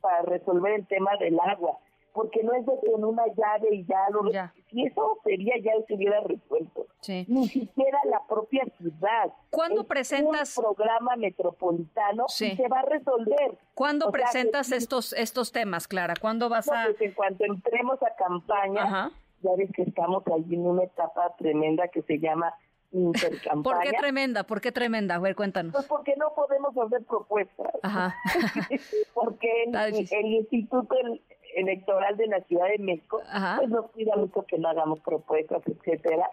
para 0.00 0.22
resolver 0.22 0.74
el 0.74 0.86
tema 0.86 1.12
del 1.18 1.38
agua, 1.40 1.78
porque 2.12 2.42
no 2.42 2.52
es 2.54 2.66
de 2.66 2.72
con 2.90 3.04
una 3.04 3.24
llave 3.28 3.68
y 3.74 3.84
ya 3.86 4.06
lo... 4.10 4.22
Si 4.70 4.84
eso 4.84 5.18
sería, 5.24 5.54
ya 5.62 5.72
se 5.86 5.94
hubiera 5.94 6.20
resuelto. 6.20 6.86
Ni 7.28 7.48
siquiera 7.48 7.98
la 8.10 8.20
propia 8.26 8.64
ciudad. 8.78 9.32
¿Cuándo 9.50 9.82
Es 9.82 9.86
presentas- 9.88 10.56
un 10.58 10.64
programa 10.64 11.16
metropolitano 11.16 12.24
Sí. 12.28 12.52
y 12.52 12.56
se 12.56 12.68
va 12.68 12.80
a 12.80 12.82
resolver. 12.82 13.58
¿Cuándo 13.74 14.06
O 14.06 14.10
sea, 14.10 14.18
que 14.18 14.22
presentas 14.22 14.66
sí, 14.68 14.74
estos 14.74 15.12
estos 15.12 15.52
temas, 15.52 15.86
Clara? 15.86 16.14
¿Cuándo 16.20 16.48
vas 16.48 16.66
no, 16.66 16.74
a...? 16.74 16.84
pues 16.86 17.00
en 17.02 17.12
cuanto 17.12 17.44
entremos 17.44 18.02
a 18.02 18.14
campaña, 18.16 19.10
ya 19.44 19.50
ves 19.56 19.70
que 19.72 19.82
estamos 19.82 20.24
ahí 20.26 20.54
en 20.54 20.66
una 20.66 20.82
etapa 20.84 21.34
tremenda 21.36 21.86
que 21.88 22.02
se 22.02 22.18
llama 22.18 22.52
intercampaña. 22.92 23.62
¿Por 23.62 23.82
qué 23.84 23.92
tremenda? 23.98 24.42
¿Por 24.44 24.60
qué 24.60 24.72
tremenda? 24.72 25.14
A 25.16 25.18
ver, 25.18 25.36
cuéntanos. 25.36 25.72
Pues 25.72 25.86
porque 25.86 26.14
no 26.16 26.32
podemos 26.34 26.76
hacer 26.76 27.04
propuestas. 27.04 27.70
Ajá. 27.82 28.14
porque 29.14 29.64
el, 29.64 30.08
el 30.10 30.26
Instituto 30.34 30.96
El- 30.98 31.20
Electoral 31.56 32.16
de 32.16 32.26
la 32.26 32.40
Ciudad 32.40 32.66
de 32.68 32.78
México 32.78 33.20
pues 33.58 33.68
nos 33.68 33.88
cuida 33.92 34.16
mucho 34.16 34.42
que 34.42 34.58
no 34.58 34.68
hagamos 34.68 34.98
propuestas, 35.00 35.62
etcétera. 35.66 36.28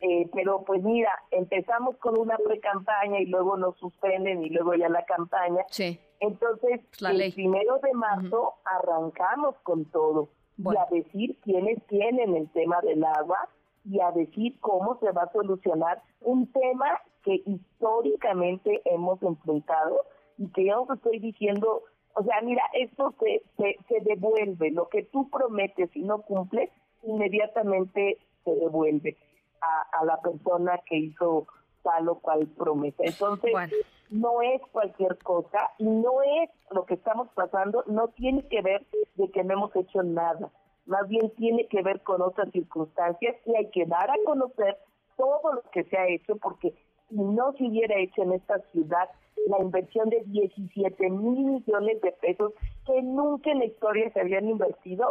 Eh, 0.00 0.28
pero 0.34 0.62
pues 0.64 0.82
mira, 0.82 1.10
empezamos 1.30 1.96
con 1.96 2.18
una 2.18 2.36
pre-campaña 2.38 3.18
y 3.20 3.26
luego 3.26 3.56
nos 3.56 3.76
suspenden 3.78 4.42
y 4.42 4.50
luego 4.50 4.74
ya 4.74 4.88
la 4.88 5.04
campaña. 5.04 5.62
Sí. 5.70 5.98
Entonces, 6.20 6.80
la 7.00 7.10
el 7.10 7.18
ley. 7.18 7.32
primero 7.32 7.78
de 7.78 7.92
marzo 7.92 8.54
arrancamos 8.64 9.56
con 9.62 9.84
todo 9.86 10.28
y 10.58 10.76
a 10.76 10.86
decir 10.90 11.36
quiénes 11.42 11.84
tienen 11.86 12.34
el 12.34 12.48
tema 12.50 12.80
del 12.80 13.04
agua 13.04 13.48
y 13.84 14.00
a 14.00 14.10
decir 14.12 14.58
cómo 14.60 14.98
se 14.98 15.10
va 15.12 15.22
a 15.22 15.32
solucionar 15.32 16.02
un 16.20 16.50
tema 16.52 17.00
que 17.22 17.42
históricamente 17.44 18.80
hemos 18.84 19.22
enfrentado 19.22 20.04
y 20.38 20.48
que 20.48 20.66
yo 20.66 20.86
estoy 20.92 21.18
diciendo, 21.18 21.82
o 22.14 22.22
sea, 22.22 22.40
mira, 22.42 22.62
esto 22.74 23.14
se, 23.20 23.42
se, 23.56 23.76
se 23.88 24.00
devuelve, 24.00 24.70
lo 24.70 24.88
que 24.88 25.04
tú 25.04 25.28
prometes 25.30 25.94
y 25.94 26.02
no 26.02 26.22
cumples, 26.22 26.70
inmediatamente 27.02 28.18
se 28.44 28.54
devuelve 28.54 29.16
a, 29.60 30.00
a 30.00 30.04
la 30.04 30.20
persona 30.20 30.80
que 30.86 30.96
hizo 30.96 31.46
tal 31.86 32.08
o 32.08 32.16
cual 32.16 32.48
promesa. 32.58 33.04
Entonces, 33.04 33.52
no 34.10 34.42
es 34.42 34.60
cualquier 34.72 35.16
cosa 35.18 35.70
y 35.78 35.84
no 35.84 36.20
es 36.22 36.50
lo 36.70 36.84
que 36.84 36.94
estamos 36.94 37.28
pasando, 37.34 37.84
no 37.86 38.08
tiene 38.08 38.46
que 38.48 38.60
ver 38.60 38.84
de 39.14 39.30
que 39.30 39.44
no 39.44 39.54
hemos 39.54 39.76
hecho 39.76 40.02
nada, 40.02 40.50
más 40.86 41.08
bien 41.08 41.30
tiene 41.36 41.66
que 41.68 41.82
ver 41.82 42.00
con 42.02 42.22
otras 42.22 42.50
circunstancias 42.50 43.36
y 43.46 43.54
hay 43.54 43.70
que 43.70 43.86
dar 43.86 44.10
a 44.10 44.16
conocer 44.24 44.76
todo 45.16 45.52
lo 45.52 45.62
que 45.70 45.84
se 45.84 45.96
ha 45.96 46.08
hecho 46.08 46.36
porque 46.36 46.74
si 47.08 47.16
no 47.16 47.52
se 47.52 47.64
hubiera 47.64 47.96
hecho 47.98 48.22
en 48.22 48.32
esta 48.32 48.58
ciudad 48.72 49.08
la 49.46 49.60
inversión 49.60 50.10
de 50.10 50.22
17 50.26 51.10
mil 51.10 51.44
millones 51.44 52.00
de 52.00 52.12
pesos 52.12 52.52
que 52.84 53.00
nunca 53.02 53.50
en 53.50 53.60
la 53.60 53.66
historia 53.66 54.10
se 54.12 54.20
habían 54.20 54.48
invertido, 54.48 55.08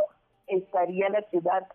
estaría 0.48 1.10
la 1.10 1.22
ciudad 1.30 1.68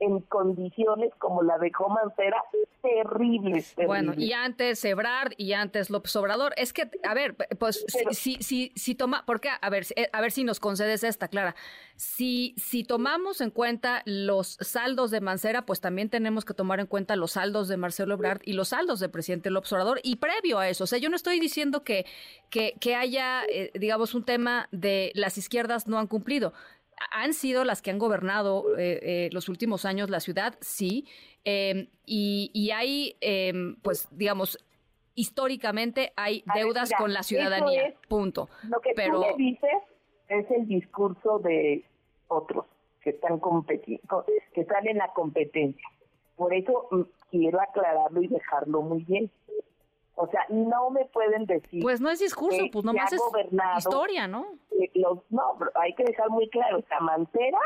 en 0.00 0.20
condiciones 0.20 1.12
como 1.18 1.42
la 1.42 1.58
dejó 1.58 1.88
Mancera, 1.88 2.42
terribles, 2.82 3.74
terribles. 3.74 3.86
Bueno, 3.86 4.14
y 4.16 4.32
antes 4.32 4.84
Ebrard 4.84 5.32
y 5.36 5.52
antes 5.52 5.90
López 5.90 6.14
Obrador. 6.16 6.54
Es 6.56 6.72
que, 6.72 6.88
a 7.02 7.14
ver, 7.14 7.34
pues 7.58 7.84
si, 7.88 8.14
si, 8.14 8.42
si, 8.42 8.72
si 8.76 8.94
toma, 8.94 9.24
porque, 9.26 9.50
a 9.60 9.70
ver, 9.70 9.86
eh, 9.96 10.08
a 10.12 10.20
ver 10.20 10.30
si 10.30 10.44
nos 10.44 10.60
concedes 10.60 11.02
esta, 11.02 11.28
Clara. 11.28 11.56
Si, 11.96 12.54
si 12.56 12.84
tomamos 12.84 13.40
en 13.40 13.50
cuenta 13.50 14.02
los 14.04 14.56
saldos 14.60 15.10
de 15.10 15.20
Mancera, 15.20 15.66
pues 15.66 15.80
también 15.80 16.10
tenemos 16.10 16.44
que 16.44 16.54
tomar 16.54 16.78
en 16.78 16.86
cuenta 16.86 17.16
los 17.16 17.32
saldos 17.32 17.66
de 17.68 17.76
Marcelo 17.76 18.14
Ebrard 18.14 18.40
y 18.44 18.52
los 18.52 18.68
saldos 18.68 19.00
del 19.00 19.10
presidente 19.10 19.50
López 19.50 19.72
Obrador. 19.72 20.00
Y 20.04 20.16
previo 20.16 20.58
a 20.58 20.68
eso, 20.68 20.84
o 20.84 20.86
sea, 20.86 20.98
yo 20.98 21.10
no 21.10 21.16
estoy 21.16 21.40
diciendo 21.40 21.82
que, 21.82 22.06
que, 22.50 22.74
que 22.80 22.94
haya, 22.94 23.44
eh, 23.46 23.72
digamos, 23.74 24.14
un 24.14 24.24
tema 24.24 24.68
de 24.70 25.10
las 25.14 25.38
izquierdas 25.38 25.88
no 25.88 25.98
han 25.98 26.06
cumplido 26.06 26.52
han 27.10 27.32
sido 27.32 27.64
las 27.64 27.82
que 27.82 27.90
han 27.90 27.98
gobernado 27.98 28.78
eh, 28.78 29.00
eh, 29.02 29.28
los 29.32 29.48
últimos 29.48 29.84
años 29.84 30.10
la 30.10 30.20
ciudad, 30.20 30.56
sí, 30.60 31.06
eh, 31.44 31.88
y, 32.04 32.50
y, 32.52 32.70
hay, 32.70 33.16
pues, 33.82 34.08
digamos, 34.10 34.58
históricamente 35.14 36.12
hay 36.16 36.44
deudas 36.54 36.90
mira, 36.90 36.98
con 36.98 37.12
la 37.12 37.22
ciudadanía, 37.22 37.94
punto. 38.08 38.48
Lo 38.68 38.80
que 38.80 38.92
Pero, 38.94 39.22
tú 39.22 39.36
dices 39.36 39.70
es 40.28 40.50
el 40.50 40.66
discurso 40.66 41.38
de 41.38 41.84
otros 42.28 42.66
que 43.02 43.10
están 43.10 43.38
competiendo, 43.38 44.24
que 44.52 44.60
están 44.60 44.86
en 44.86 44.98
la 44.98 45.12
competencia. 45.12 45.88
Por 46.36 46.54
eso 46.54 46.88
mm, 46.90 47.02
quiero 47.30 47.60
aclararlo 47.60 48.22
y 48.22 48.28
dejarlo 48.28 48.82
muy 48.82 49.02
bien. 49.04 49.30
O 50.20 50.26
sea, 50.28 50.44
no 50.48 50.90
me 50.90 51.04
pueden 51.06 51.46
decir. 51.46 51.80
Pues 51.82 52.00
no 52.00 52.10
es 52.10 52.18
discurso, 52.18 52.58
que 52.64 52.70
pues 52.72 52.84
nomás 52.84 53.12
es 53.12 53.20
historia, 53.78 54.26
¿no? 54.26 54.46
eh, 54.72 54.90
los- 54.94 55.20
no, 55.30 55.54
pero 55.58 55.70
hay 55.76 55.94
que 55.94 56.02
dejar 56.04 56.28
muy 56.30 56.48
claro, 56.50 56.78
esta 56.78 56.98
Mancera 57.00 57.58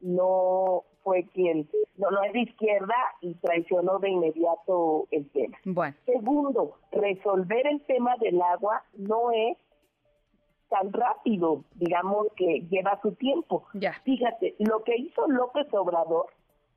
no 0.00 0.84
fue 1.02 1.24
quien, 1.34 1.68
no, 1.96 2.10
no 2.10 2.22
es 2.22 2.32
de 2.32 2.40
izquierda 2.42 2.94
y 3.20 3.34
traicionó 3.34 3.98
de 3.98 4.10
inmediato 4.10 5.06
el 5.10 5.28
tema. 5.30 5.56
Bueno. 5.64 5.96
Segundo, 6.06 6.76
resolver 6.92 7.66
el 7.66 7.80
tema 7.82 8.14
del 8.20 8.40
agua 8.42 8.84
no 8.96 9.32
es 9.32 9.56
tan 10.68 10.92
rápido, 10.92 11.64
digamos 11.74 12.28
que 12.36 12.60
lleva 12.70 13.00
su 13.02 13.12
tiempo. 13.12 13.64
Fíjate, 14.04 14.54
lo 14.58 14.84
que 14.84 14.96
hizo 14.96 15.26
López 15.26 15.66
Obrador, 15.72 16.26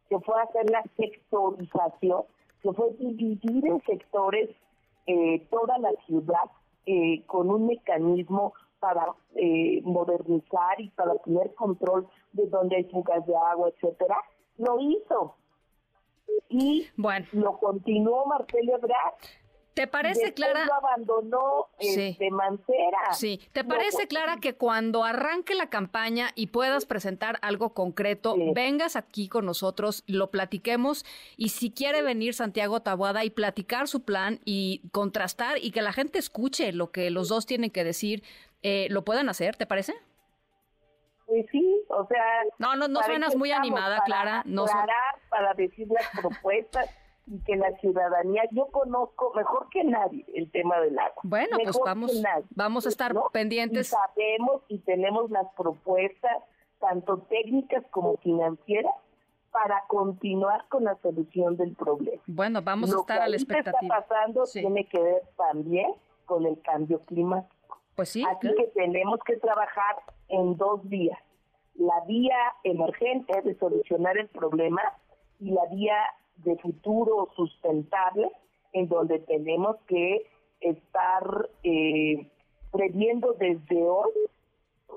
que 0.09 0.17
fue 0.19 0.41
hacer 0.41 0.69
la 0.69 0.81
sectorización, 0.97 2.23
que 2.63 2.71
fue 2.73 2.91
dividir 2.97 3.67
en 3.67 3.81
sectores 3.83 4.49
eh, 5.07 5.47
toda 5.49 5.77
la 5.79 5.91
ciudad 6.05 6.51
eh, 6.85 7.23
con 7.25 7.49
un 7.49 7.67
mecanismo 7.67 8.53
para 8.79 9.13
eh, 9.35 9.81
modernizar 9.83 10.79
y 10.79 10.89
para 10.89 11.15
tener 11.17 11.53
control 11.53 12.07
de 12.33 12.47
dónde 12.47 12.77
hay 12.77 12.83
fugas 12.85 13.25
de 13.25 13.35
agua, 13.35 13.69
etcétera, 13.69 14.17
lo 14.57 14.79
hizo. 14.79 15.35
Y 16.49 16.87
bueno. 16.97 17.25
lo 17.33 17.57
continuó 17.59 18.25
Marcelo 18.25 18.77
Ebrard. 18.77 19.15
¿Te 19.73 19.87
parece, 19.87 20.25
Después 20.25 20.33
Clara? 20.51 20.65
lo 20.65 20.73
abandonó 20.73 21.67
Sí. 21.79 22.17
Mancera. 22.29 23.13
Sí, 23.13 23.39
¿te 23.53 23.63
parece, 23.63 23.99
con- 23.99 24.07
Clara, 24.07 24.37
que 24.41 24.53
cuando 24.55 25.05
arranque 25.05 25.55
la 25.55 25.69
campaña 25.69 26.31
y 26.35 26.47
puedas 26.47 26.85
presentar 26.85 27.39
algo 27.41 27.73
concreto, 27.73 28.35
vengas 28.53 28.95
aquí 28.97 29.29
con 29.29 29.45
nosotros, 29.45 30.03
lo 30.07 30.29
platiquemos 30.29 31.05
y 31.37 31.49
si 31.49 31.71
quiere 31.71 32.01
venir 32.01 32.33
Santiago 32.33 32.81
Tabuada 32.81 33.23
y 33.23 33.29
platicar 33.29 33.87
su 33.87 34.03
plan 34.03 34.39
y 34.43 34.81
contrastar 34.91 35.57
y 35.57 35.71
que 35.71 35.81
la 35.81 35.93
gente 35.93 36.19
escuche 36.19 36.73
lo 36.73 36.91
que 36.91 37.09
los 37.09 37.29
dos 37.29 37.45
tienen 37.45 37.71
que 37.71 37.85
decir, 37.85 38.23
eh, 38.63 38.87
¿lo 38.89 39.05
puedan 39.05 39.29
hacer? 39.29 39.55
¿Te 39.55 39.65
parece? 39.65 39.93
Pues 41.27 41.45
sí, 41.49 41.81
o 41.87 42.05
sea... 42.07 42.25
No, 42.59 42.75
no, 42.75 42.89
no 42.89 42.99
¿para 42.99 43.05
suenas 43.13 43.35
muy 43.37 43.51
animada, 43.53 43.99
Para 43.99 44.05
Clara. 44.05 44.43
No 44.45 44.65
para 45.29 45.53
decir 45.53 45.87
las 45.89 46.05
propuestas 46.19 46.89
y 47.27 47.39
que 47.43 47.55
la 47.55 47.71
ciudadanía... 47.79 48.43
Yo 48.51 48.67
conozco 48.67 49.33
mejor 49.35 49.69
que 49.69 49.83
nadie 49.83 50.25
el 50.33 50.51
tema 50.51 50.79
del 50.79 50.97
agua. 50.97 51.21
Bueno, 51.23 51.55
pues 51.55 51.67
Mejor 51.67 51.85
vamos, 51.85 52.11
que 52.11 52.21
nadie, 52.21 52.45
vamos 52.51 52.85
a 52.85 52.89
estar 52.89 53.13
¿no? 53.13 53.29
pendientes. 53.31 53.87
Y 53.87 53.91
sabemos 53.91 54.61
y 54.67 54.79
tenemos 54.79 55.29
las 55.29 55.47
propuestas, 55.55 56.43
tanto 56.79 57.19
técnicas 57.29 57.83
como 57.91 58.17
financieras, 58.17 58.93
para 59.51 59.83
continuar 59.87 60.65
con 60.69 60.85
la 60.85 60.95
solución 61.01 61.57
del 61.57 61.75
problema. 61.75 62.21
Bueno, 62.25 62.61
vamos 62.61 62.89
a 62.91 62.93
Lo 62.93 63.01
estar 63.01 63.17
que 63.17 63.23
a 63.23 63.27
la 63.27 63.35
expectativa. 63.35 63.79
está 63.81 64.07
pasando 64.07 64.43
tiene 64.45 64.85
que 64.85 64.99
ver 64.99 65.23
también 65.37 65.93
con 66.25 66.45
el 66.45 66.61
cambio 66.61 67.01
climático. 67.01 67.81
Pues 67.95 68.09
sí. 68.09 68.23
Así 68.23 68.47
que 68.55 68.67
tenemos 68.73 69.19
que 69.25 69.35
trabajar 69.37 69.97
en 70.29 70.55
dos 70.55 70.87
vías. 70.87 71.19
La 71.75 71.99
vía 72.07 72.37
emergente 72.63 73.41
de 73.41 73.57
solucionar 73.57 74.17
el 74.17 74.29
problema 74.29 74.81
y 75.39 75.51
la 75.51 75.65
vía 75.65 75.97
de 76.43 76.57
futuro 76.57 77.29
sustentable, 77.35 78.31
en 78.73 78.87
donde 78.87 79.19
tenemos 79.19 79.77
que 79.87 80.27
estar 80.61 81.49
eh, 81.63 82.29
previendo 82.71 83.33
desde 83.33 83.83
hoy 83.83 84.11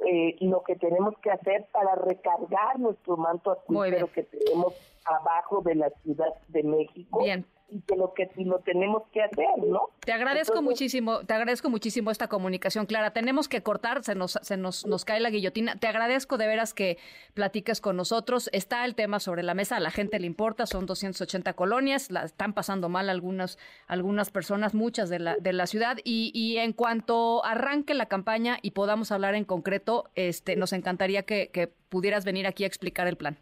eh, 0.06 0.36
lo 0.40 0.62
que 0.62 0.76
tenemos 0.76 1.16
que 1.18 1.30
hacer 1.30 1.66
para 1.72 1.94
recargar 1.94 2.78
nuestro 2.78 3.16
manto 3.16 3.50
acuífero 3.52 4.10
que 4.12 4.24
tenemos 4.24 4.74
abajo 5.04 5.62
de 5.62 5.74
la 5.76 5.90
Ciudad 6.02 6.34
de 6.48 6.62
México 6.62 7.20
Bien. 7.20 7.44
Y 7.68 7.80
que 7.82 7.96
lo 7.96 8.12
que 8.14 8.30
lo 8.36 8.60
tenemos 8.60 9.02
que 9.12 9.22
hacer, 9.22 9.46
¿no? 9.66 9.90
Te 10.00 10.12
agradezco 10.12 10.58
Entonces, 10.58 10.70
muchísimo, 10.70 11.20
te 11.24 11.34
agradezco 11.34 11.70
muchísimo 11.70 12.10
esta 12.10 12.28
comunicación, 12.28 12.86
Clara. 12.86 13.12
Tenemos 13.12 13.48
que 13.48 13.62
cortar, 13.62 14.04
se 14.04 14.14
nos, 14.14 14.38
se 14.42 14.56
nos, 14.56 14.86
nos 14.86 15.04
cae 15.04 15.20
la 15.20 15.30
guillotina. 15.30 15.76
Te 15.76 15.86
agradezco 15.86 16.36
de 16.36 16.46
veras 16.46 16.74
que 16.74 16.98
platiques 17.32 17.80
con 17.80 17.96
nosotros. 17.96 18.50
Está 18.52 18.84
el 18.84 18.94
tema 18.94 19.18
sobre 19.18 19.42
la 19.42 19.54
mesa, 19.54 19.76
a 19.76 19.80
la 19.80 19.90
gente 19.90 20.20
le 20.20 20.26
importa, 20.26 20.66
son 20.66 20.86
280 20.86 21.54
colonias, 21.54 22.10
la 22.10 22.24
están 22.24 22.52
pasando 22.52 22.88
mal 22.88 23.08
algunas, 23.08 23.58
algunas 23.86 24.30
personas, 24.30 24.74
muchas 24.74 25.08
de 25.08 25.18
la, 25.18 25.36
de 25.36 25.52
la 25.52 25.66
ciudad. 25.66 25.96
Y, 26.04 26.30
y 26.34 26.58
en 26.58 26.72
cuanto 26.72 27.44
arranque 27.44 27.94
la 27.94 28.06
campaña 28.06 28.58
y 28.62 28.72
podamos 28.72 29.10
hablar 29.10 29.34
en 29.34 29.44
concreto, 29.44 30.10
este, 30.14 30.56
nos 30.56 30.72
encantaría 30.72 31.22
que, 31.22 31.48
que 31.48 31.68
pudieras 31.88 32.24
venir 32.24 32.46
aquí 32.46 32.64
a 32.64 32.66
explicar 32.66 33.06
el 33.06 33.16
plan. 33.16 33.38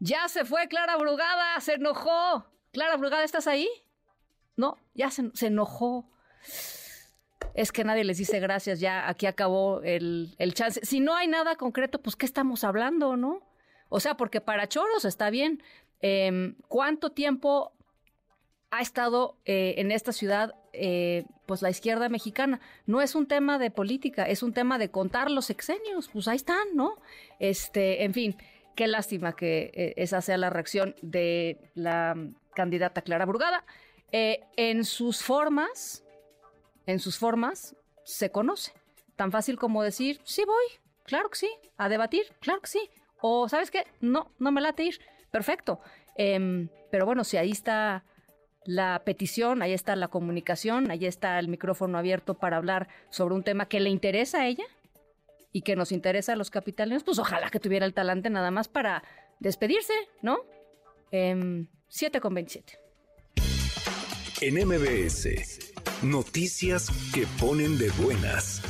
Ya 0.00 0.28
se 0.28 0.44
fue 0.44 0.68
Clara 0.68 0.96
Brugada, 0.96 1.60
se 1.60 1.74
enojó. 1.74 2.46
Clara 2.72 2.96
Brugada, 2.96 3.24
¿estás 3.24 3.46
ahí? 3.46 3.68
No, 4.56 4.76
ya 4.94 5.10
se, 5.10 5.30
se 5.34 5.46
enojó. 5.46 6.08
Es 7.54 7.72
que 7.72 7.84
nadie 7.84 8.04
les 8.04 8.18
dice 8.18 8.38
gracias, 8.40 8.78
ya 8.78 9.08
aquí 9.08 9.26
acabó 9.26 9.82
el, 9.82 10.34
el 10.38 10.54
chance. 10.54 10.80
Si 10.84 11.00
no 11.00 11.16
hay 11.16 11.26
nada 11.26 11.56
concreto, 11.56 12.00
pues 12.00 12.14
¿qué 12.14 12.26
estamos 12.26 12.62
hablando, 12.64 13.16
no? 13.16 13.42
O 13.88 14.00
sea, 14.00 14.16
porque 14.16 14.40
para 14.40 14.68
choros 14.68 15.04
está 15.04 15.30
bien. 15.30 15.62
Em, 16.00 16.54
¿Cuánto 16.68 17.10
tiempo 17.10 17.72
ha 18.70 18.80
estado 18.80 19.38
eh, 19.44 19.76
en 19.78 19.90
esta 19.90 20.12
ciudad 20.12 20.54
eh, 20.72 21.24
pues 21.46 21.62
la 21.62 21.70
izquierda 21.70 22.08
mexicana? 22.08 22.60
No 22.86 23.00
es 23.00 23.14
un 23.14 23.26
tema 23.26 23.58
de 23.58 23.70
política, 23.70 24.24
es 24.28 24.42
un 24.42 24.52
tema 24.52 24.78
de 24.78 24.90
contar 24.90 25.30
los 25.30 25.46
sexenios. 25.46 26.08
Pues 26.08 26.28
ahí 26.28 26.36
están, 26.36 26.74
¿no? 26.74 26.96
Este, 27.40 28.04
en 28.04 28.14
fin, 28.14 28.36
qué 28.78 28.86
lástima 28.86 29.34
que 29.34 29.72
eh, 29.74 29.94
esa 29.96 30.20
sea 30.20 30.38
la 30.38 30.50
reacción 30.50 30.94
de 31.02 31.58
la 31.74 32.14
mm, 32.14 32.36
candidata 32.54 33.02
Clara 33.02 33.26
Brugada. 33.26 33.64
Eh, 34.12 34.44
en 34.56 34.84
sus 34.84 35.20
formas, 35.20 36.04
en 36.86 37.00
sus 37.00 37.18
formas, 37.18 37.74
se 38.04 38.30
conoce. 38.30 38.72
Tan 39.16 39.32
fácil 39.32 39.58
como 39.58 39.82
decir, 39.82 40.20
sí 40.22 40.44
voy, 40.44 40.64
claro 41.02 41.28
que 41.28 41.38
sí, 41.38 41.50
a 41.76 41.88
debatir, 41.88 42.26
claro 42.38 42.60
que 42.60 42.68
sí. 42.68 42.88
O, 43.20 43.48
¿sabes 43.48 43.72
qué? 43.72 43.84
No, 44.00 44.30
no 44.38 44.52
me 44.52 44.60
late 44.60 44.84
ir. 44.84 45.00
Perfecto. 45.32 45.80
Em, 46.14 46.68
pero 46.92 47.04
bueno, 47.04 47.24
si 47.24 47.36
ahí 47.36 47.50
está 47.50 48.04
la 48.64 49.02
petición, 49.04 49.60
ahí 49.60 49.72
está 49.72 49.96
la 49.96 50.06
comunicación, 50.06 50.92
ahí 50.92 51.04
está 51.04 51.40
el 51.40 51.48
micrófono 51.48 51.98
abierto 51.98 52.34
para 52.34 52.58
hablar 52.58 52.86
sobre 53.10 53.34
un 53.34 53.42
tema 53.42 53.66
que 53.66 53.80
le 53.80 53.90
interesa 53.90 54.42
a 54.42 54.46
ella 54.46 54.66
y 55.52 55.62
que 55.62 55.76
nos 55.76 55.92
interesa 55.92 56.32
a 56.32 56.36
los 56.36 56.50
capitalinos, 56.50 57.04
pues 57.04 57.18
ojalá 57.18 57.50
que 57.50 57.60
tuviera 57.60 57.86
el 57.86 57.94
talante 57.94 58.30
nada 58.30 58.50
más 58.50 58.68
para 58.68 59.02
despedirse, 59.40 59.94
¿no? 60.22 60.38
Em, 61.10 61.66
7 61.88 62.20
con 62.20 62.34
27. 62.34 62.78
En 64.40 64.54
MBS, 64.54 65.74
noticias 66.02 66.90
que 67.12 67.26
ponen 67.40 67.76
de 67.78 67.90
buenas. 67.90 68.62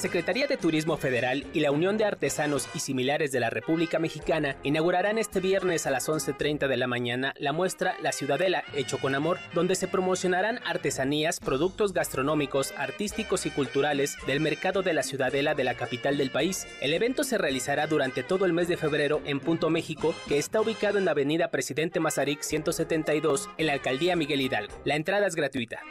Secretaría 0.00 0.46
de 0.46 0.56
Turismo 0.56 0.96
Federal 0.96 1.46
y 1.52 1.60
la 1.60 1.70
Unión 1.70 1.98
de 1.98 2.06
Artesanos 2.06 2.68
y 2.74 2.80
Similares 2.80 3.32
de 3.32 3.40
la 3.40 3.50
República 3.50 3.98
Mexicana 3.98 4.56
inaugurarán 4.62 5.18
este 5.18 5.40
viernes 5.40 5.86
a 5.86 5.90
las 5.90 6.08
11.30 6.08 6.68
de 6.68 6.76
la 6.78 6.86
mañana 6.86 7.34
la 7.38 7.52
muestra 7.52 7.94
La 8.02 8.10
Ciudadela, 8.10 8.64
hecho 8.74 8.98
con 8.98 9.14
amor, 9.14 9.38
donde 9.52 9.74
se 9.74 9.88
promocionarán 9.88 10.58
artesanías, 10.64 11.38
productos 11.38 11.92
gastronómicos, 11.92 12.72
artísticos 12.78 13.44
y 13.44 13.50
culturales 13.50 14.16
del 14.26 14.40
mercado 14.40 14.80
de 14.80 14.94
la 14.94 15.02
Ciudadela 15.02 15.54
de 15.54 15.64
la 15.64 15.74
capital 15.74 16.16
del 16.16 16.30
país. 16.30 16.66
El 16.80 16.94
evento 16.94 17.22
se 17.22 17.36
realizará 17.36 17.86
durante 17.86 18.22
todo 18.22 18.46
el 18.46 18.54
mes 18.54 18.68
de 18.68 18.78
febrero 18.78 19.20
en 19.26 19.38
Punto 19.38 19.68
México, 19.68 20.14
que 20.26 20.38
está 20.38 20.62
ubicado 20.62 20.96
en 20.96 21.04
la 21.04 21.10
avenida 21.10 21.50
Presidente 21.50 22.00
Mazarik 22.00 22.40
172, 22.40 23.50
en 23.58 23.66
la 23.66 23.74
alcaldía 23.74 24.16
Miguel 24.16 24.40
Hidalgo. 24.40 24.74
La 24.84 24.96
entrada 24.96 25.26
es 25.26 25.34
gratuita. 25.34 25.82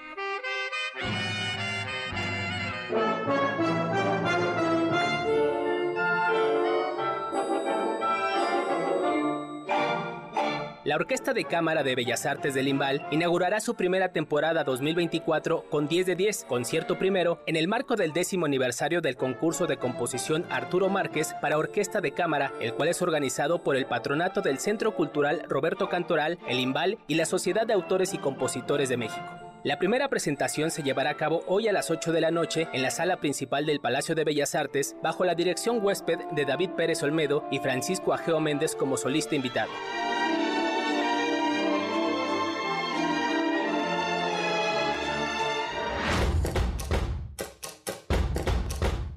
La 10.89 10.95
Orquesta 10.95 11.33
de 11.33 11.45
Cámara 11.45 11.83
de 11.83 11.93
Bellas 11.93 12.25
Artes 12.25 12.55
del 12.55 12.65
Limbal 12.65 13.05
inaugurará 13.11 13.59
su 13.59 13.75
primera 13.75 14.11
temporada 14.11 14.63
2024 14.63 15.65
con 15.69 15.87
10 15.87 16.07
de 16.07 16.15
10, 16.15 16.45
concierto 16.45 16.97
primero, 16.97 17.43
en 17.45 17.57
el 17.57 17.67
marco 17.67 17.95
del 17.95 18.11
décimo 18.11 18.47
aniversario 18.47 18.99
del 18.99 19.15
concurso 19.15 19.67
de 19.67 19.77
composición 19.77 20.47
Arturo 20.49 20.89
Márquez 20.89 21.35
para 21.43 21.59
Orquesta 21.59 22.01
de 22.01 22.13
Cámara, 22.13 22.53
el 22.59 22.73
cual 22.73 22.89
es 22.89 23.03
organizado 23.03 23.61
por 23.61 23.75
el 23.75 23.85
patronato 23.85 24.41
del 24.41 24.57
Centro 24.57 24.95
Cultural 24.95 25.43
Roberto 25.47 25.89
Cantoral, 25.89 26.39
el 26.47 26.57
Limbal 26.57 26.97
y 27.07 27.13
la 27.13 27.25
Sociedad 27.25 27.67
de 27.67 27.73
Autores 27.73 28.15
y 28.15 28.17
Compositores 28.17 28.89
de 28.89 28.97
México. 28.97 29.29
La 29.63 29.77
primera 29.77 30.07
presentación 30.07 30.71
se 30.71 30.81
llevará 30.81 31.11
a 31.11 31.17
cabo 31.17 31.43
hoy 31.45 31.67
a 31.67 31.71
las 31.71 31.91
8 31.91 32.11
de 32.11 32.21
la 32.21 32.31
noche 32.31 32.67
en 32.73 32.81
la 32.81 32.89
sala 32.89 33.17
principal 33.17 33.67
del 33.67 33.79
Palacio 33.79 34.15
de 34.15 34.23
Bellas 34.23 34.55
Artes 34.55 34.95
bajo 35.03 35.23
la 35.23 35.35
dirección 35.35 35.85
huésped 35.85 36.17
de 36.31 36.45
David 36.45 36.71
Pérez 36.71 37.03
Olmedo 37.03 37.45
y 37.51 37.59
Francisco 37.59 38.11
Ageo 38.11 38.39
Méndez 38.39 38.75
como 38.75 38.97
solista 38.97 39.35
invitado. 39.35 39.69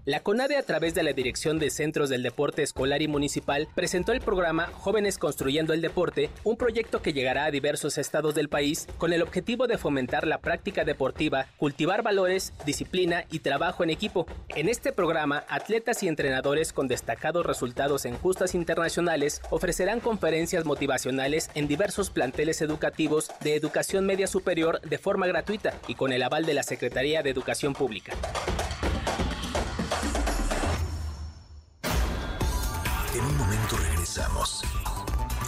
La 0.04 0.18
CONADE 0.18 0.56
a 0.56 0.64
través 0.64 0.96
de 0.96 1.04
la 1.04 1.12
Dirección 1.12 1.60
de 1.60 1.70
Centros 1.70 2.08
del 2.08 2.24
Deporte 2.24 2.64
Escolar 2.64 3.02
y 3.02 3.06
Municipal 3.06 3.68
presentó 3.72 4.10
el 4.10 4.20
programa 4.20 4.66
Jóvenes 4.66 5.16
Construyendo 5.16 5.72
el 5.72 5.80
Deporte, 5.80 6.28
un 6.42 6.56
proyecto 6.56 7.02
que 7.02 7.12
llegará 7.12 7.44
a 7.44 7.52
diversos 7.52 7.98
estados 7.98 8.34
del 8.34 8.48
país 8.48 8.88
con 8.98 9.12
el 9.12 9.22
objetivo 9.22 9.68
de 9.68 9.78
fomentar 9.78 10.26
la 10.26 10.38
práctica 10.38 10.84
deportiva, 10.84 11.46
cultivar 11.56 12.02
valores, 12.02 12.52
disciplina 12.66 13.26
y 13.30 13.38
trabajo 13.38 13.84
en 13.84 13.90
equipo. 13.90 14.26
En 14.48 14.68
este 14.68 14.90
programa, 14.90 15.44
atletas 15.48 16.02
y 16.02 16.08
entrenadores 16.08 16.72
con 16.72 16.88
destacados 16.88 17.46
resultados 17.46 18.04
en 18.04 18.16
justas 18.16 18.56
internacionales 18.56 19.40
ofrecerán 19.50 20.00
conferencias 20.00 20.64
motivacionales 20.64 21.48
en 21.54 21.68
diversos 21.68 22.10
planteles 22.10 22.60
educativos 22.60 23.30
de 23.40 23.54
educación 23.54 24.04
media 24.04 24.26
superior 24.26 24.80
de 24.80 24.98
forma 24.98 25.28
gratuita 25.28 25.78
y 25.86 25.94
con 25.94 26.12
el 26.12 26.24
aval 26.24 26.44
de 26.44 26.54
la 26.54 26.64
Secretaría 26.64 27.22
de 27.22 27.30
Educación 27.30 27.72
Pública. 27.72 28.14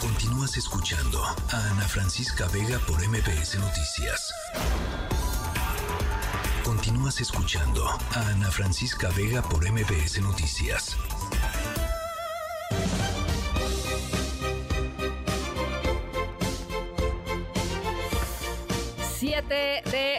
Continúas 0.00 0.56
escuchando 0.56 1.22
a 1.22 1.56
Ana 1.70 1.86
Francisca 1.86 2.46
Vega 2.48 2.78
por 2.86 2.98
MBS 3.06 3.58
Noticias. 3.58 4.32
Continúas 6.64 7.20
escuchando 7.20 7.86
a 7.86 8.20
Ana 8.30 8.50
Francisca 8.50 9.10
Vega 9.10 9.42
por 9.42 9.70
MBS 9.70 10.22
Noticias. 10.22 10.96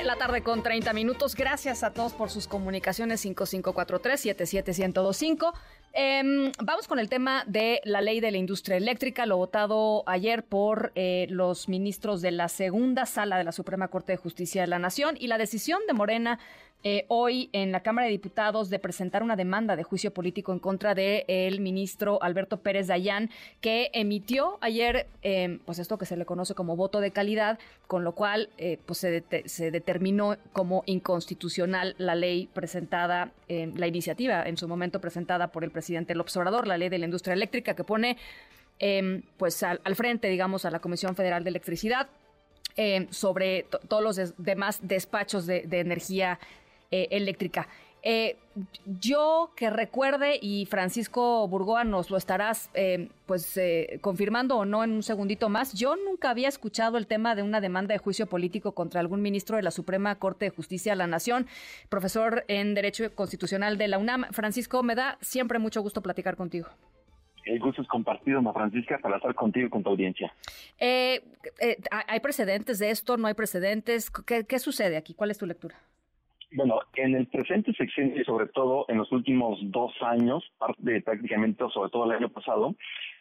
La 0.06 0.16
tarde 0.18 0.44
con 0.44 0.62
30 0.62 0.94
minutos. 0.94 1.34
Gracias 1.34 1.82
a 1.82 1.92
todos 1.92 2.14
por 2.14 2.30
sus 2.30 2.48
comunicaciones 2.48 3.26
5543-77125. 3.26 5.52
Em, 5.94 6.52
vamos 6.62 6.88
con 6.88 7.00
el 7.00 7.10
tema 7.10 7.44
de 7.48 7.82
la 7.86 8.02
ley 8.02 8.20
de 8.20 8.30
la 8.30 8.38
industria 8.38 8.78
eléctrica, 8.78 9.26
lo 9.26 9.38
votado 9.38 10.04
ayer 10.06 10.44
por 10.44 10.92
eh, 10.94 11.26
los 11.32 11.68
ministros 11.70 12.22
de 12.22 12.30
la 12.30 12.50
segunda 12.50 13.08
sala 13.08 13.40
de 13.40 13.46
la 13.46 13.52
Suprema 13.52 13.88
Corte 13.88 14.12
de 14.12 14.18
Justicia 14.18 14.62
de 14.62 14.68
la 14.68 14.78
Nación 14.78 15.18
y 15.20 15.26
la 15.26 15.40
decisión 15.40 15.80
de 15.88 15.94
Morena 15.94 16.38
eh, 16.84 17.06
hoy 17.08 17.50
en 17.52 17.72
la 17.72 17.80
Cámara 17.82 18.06
de 18.06 18.12
Diputados 18.12 18.70
de 18.70 18.78
presentar 18.78 19.24
una 19.24 19.36
demanda 19.36 19.76
de 19.76 19.82
juicio 19.84 20.14
político 20.14 20.54
en 20.54 20.60
contra 20.60 20.94
del 20.94 21.60
ministro 21.60 22.22
Alberto 22.22 22.58
Pérez 22.58 22.86
Dayán, 22.88 23.32
que 23.60 23.90
emitió 23.94 24.60
ayer, 24.62 25.08
eh, 25.24 25.58
pues 25.66 25.80
esto 25.80 25.98
que 25.98 26.06
se 26.06 26.16
le 26.16 26.26
conoce 26.26 26.54
como 26.54 26.76
voto 26.76 27.00
de 27.00 27.10
calidad, 27.10 27.58
con 27.88 28.04
lo 28.04 28.14
cual 28.14 28.50
eh, 28.60 28.78
pues 28.86 29.00
se, 29.00 29.24
det- 29.24 29.48
se 29.48 29.72
determinó 29.72 30.38
como 30.54 30.84
inconstitucional 30.86 31.96
la 31.98 32.14
ley 32.14 32.48
presentada, 32.54 33.32
eh, 33.48 33.72
la 33.76 33.88
iniciativa 33.88 34.44
en 34.44 34.56
su 34.58 34.68
momento 34.68 35.02
presentada 35.02 35.48
por 35.48 35.64
el 35.64 35.72
presidente 35.72 36.14
López 36.14 36.38
Obrador, 36.38 36.68
la 36.68 36.78
ley 36.78 36.90
de 36.90 37.00
la 37.00 37.06
industria 37.06 37.34
eléctrica, 37.34 37.76
que 37.76 37.84
pone 37.84 38.18
eh, 38.78 39.22
pues 39.38 39.64
al, 39.64 39.82
al 39.86 39.96
frente, 39.96 40.28
digamos, 40.28 40.66
a 40.66 40.70
la 40.70 40.80
Comisión 40.80 41.16
Federal 41.16 41.44
de 41.44 41.50
Electricidad 41.50 42.10
sobre 43.10 43.64
to- 43.64 43.80
todos 43.88 44.04
los 44.04 44.34
demás 44.38 44.80
despachos 44.82 45.46
de, 45.46 45.62
de 45.62 45.80
energía 45.80 46.40
eh, 46.92 47.08
eléctrica. 47.12 47.68
Eh, 48.08 48.38
yo 48.86 49.52
que 49.56 49.72
recuerde, 49.72 50.38
y 50.40 50.68
Francisco 50.68 51.48
Burgoa 51.48 51.84
nos 51.84 52.12
lo 52.12 52.18
estarás 52.18 52.70
eh, 52.76 53.10
pues 53.26 53.58
eh, 53.58 53.98
confirmando 54.00 54.58
o 54.58 54.64
no 54.64 54.84
en 54.84 54.92
un 54.92 55.02
segundito 55.02 55.50
más, 55.50 55.74
yo 55.74 55.96
nunca 55.96 56.30
había 56.30 56.48
escuchado 56.48 57.00
el 57.00 57.08
tema 57.08 57.34
de 57.34 57.42
una 57.42 57.62
demanda 57.62 57.94
de 57.94 57.98
juicio 57.98 58.28
político 58.28 58.74
contra 58.74 59.00
algún 59.00 59.24
ministro 59.24 59.56
de 59.58 59.64
la 59.64 59.72
Suprema 59.72 60.14
Corte 60.20 60.46
de 60.46 60.52
Justicia 60.52 60.92
de 60.92 60.98
la 60.98 61.08
Nación, 61.08 61.48
profesor 61.90 62.46
en 62.48 62.76
Derecho 62.76 63.12
Constitucional 63.16 63.80
de 63.80 63.88
la 63.88 63.98
UNAM. 63.98 64.26
Francisco, 64.32 64.84
me 64.84 64.94
da 64.94 65.18
siempre 65.22 65.58
mucho 65.58 65.82
gusto 65.82 66.04
platicar 66.04 66.36
contigo. 66.36 66.68
El 67.44 67.60
gusto 67.60 67.82
es 67.82 67.88
compartido, 67.88 68.38
Ana 68.38 68.54
Francisca, 68.54 69.00
para 69.00 69.18
estar 69.18 69.34
contigo 69.34 69.66
y 69.66 69.70
con 69.72 69.82
tu 69.82 69.90
audiencia. 69.90 70.32
¿Hay 70.80 72.20
precedentes 72.20 72.78
de 72.78 72.92
esto? 72.92 73.18
¿No 73.18 73.26
hay 73.26 73.34
precedentes? 73.34 74.12
¿Qué, 74.12 74.46
qué 74.46 74.60
sucede 74.60 74.96
aquí? 74.96 75.16
¿Cuál 75.16 75.32
es 75.32 75.40
tu 75.40 75.48
lectura? 75.48 75.76
Bueno, 76.56 76.80
en 76.96 77.16
el 77.16 77.28
presente 77.28 77.74
sexenio 77.74 78.22
y 78.22 78.24
sobre 78.24 78.48
todo 78.48 78.86
en 78.88 78.98
los 78.98 79.12
últimos 79.12 79.60
dos 79.64 79.92
años, 80.02 80.42
parte 80.58 81.02
prácticamente, 81.02 81.66
sobre 81.74 81.90
todo 81.90 82.06
el 82.06 82.12
año 82.12 82.30
pasado, 82.30 82.76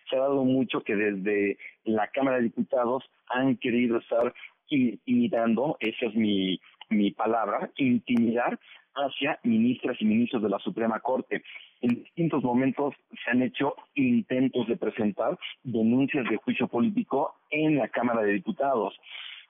se 0.09 0.15
ha 0.15 0.20
dado 0.20 0.44
mucho 0.44 0.82
que 0.82 0.94
desde 0.94 1.59
la 1.82 2.06
Cámara 2.09 2.36
de 2.36 2.44
Diputados 2.44 3.02
han 3.27 3.56
querido 3.56 3.98
estar 3.98 4.32
imitando, 4.69 5.77
esa 5.81 6.06
es 6.06 6.15
mi, 6.15 6.61
mi 6.90 7.11
palabra, 7.11 7.73
intimidar 7.77 8.61
hacia 8.94 9.40
ministras 9.43 9.97
y 10.01 10.05
ministros 10.05 10.40
de 10.40 10.51
la 10.51 10.61
Suprema 10.61 11.01
Corte. 11.01 11.43
En 11.81 12.05
distintos 12.05 12.44
momentos 12.44 12.94
se 13.24 13.32
han 13.32 13.43
hecho 13.43 13.74
intentos 13.97 14.69
de 14.69 14.77
presentar 14.77 15.36
denuncias 15.65 16.24
de 16.31 16.36
juicio 16.36 16.69
político 16.69 17.35
en 17.51 17.78
la 17.78 17.89
Cámara 17.89 18.23
de 18.23 18.35
Diputados, 18.35 18.94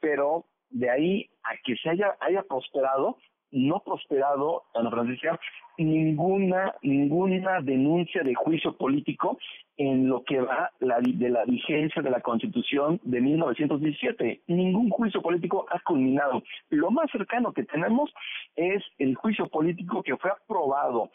pero 0.01 0.47
de 0.71 0.89
ahí 0.89 1.31
a 1.43 1.51
que 1.63 1.77
se 1.77 1.91
haya, 1.91 2.17
haya 2.21 2.43
prosperado, 2.45 3.19
no 3.55 3.81
prosperado, 3.81 4.65
Ana 4.75 4.91
Francisca, 4.91 5.39
ninguna, 5.79 6.75
ninguna 6.83 7.61
denuncia 7.61 8.23
de 8.23 8.35
juicio 8.35 8.77
político 8.77 9.39
en 9.77 10.09
lo 10.09 10.25
que 10.25 10.41
va 10.41 10.71
la, 10.81 11.01
de 11.01 11.31
la 11.31 11.45
vigencia 11.45 12.03
de 12.03 12.11
la 12.11 12.21
Constitución 12.21 13.01
de 13.05 13.21
1917. 13.21 14.43
Ningún 14.49 14.91
juicio 14.91 15.23
político 15.23 15.67
ha 15.71 15.81
culminado. 15.81 16.43
Lo 16.71 16.91
más 16.91 17.11
cercano 17.11 17.53
que 17.53 17.65
tenemos 17.65 18.13
es 18.57 18.83
el 18.99 19.15
juicio 19.15 19.49
político 19.49 20.03
que 20.03 20.17
fue 20.17 20.31
aprobado 20.31 21.11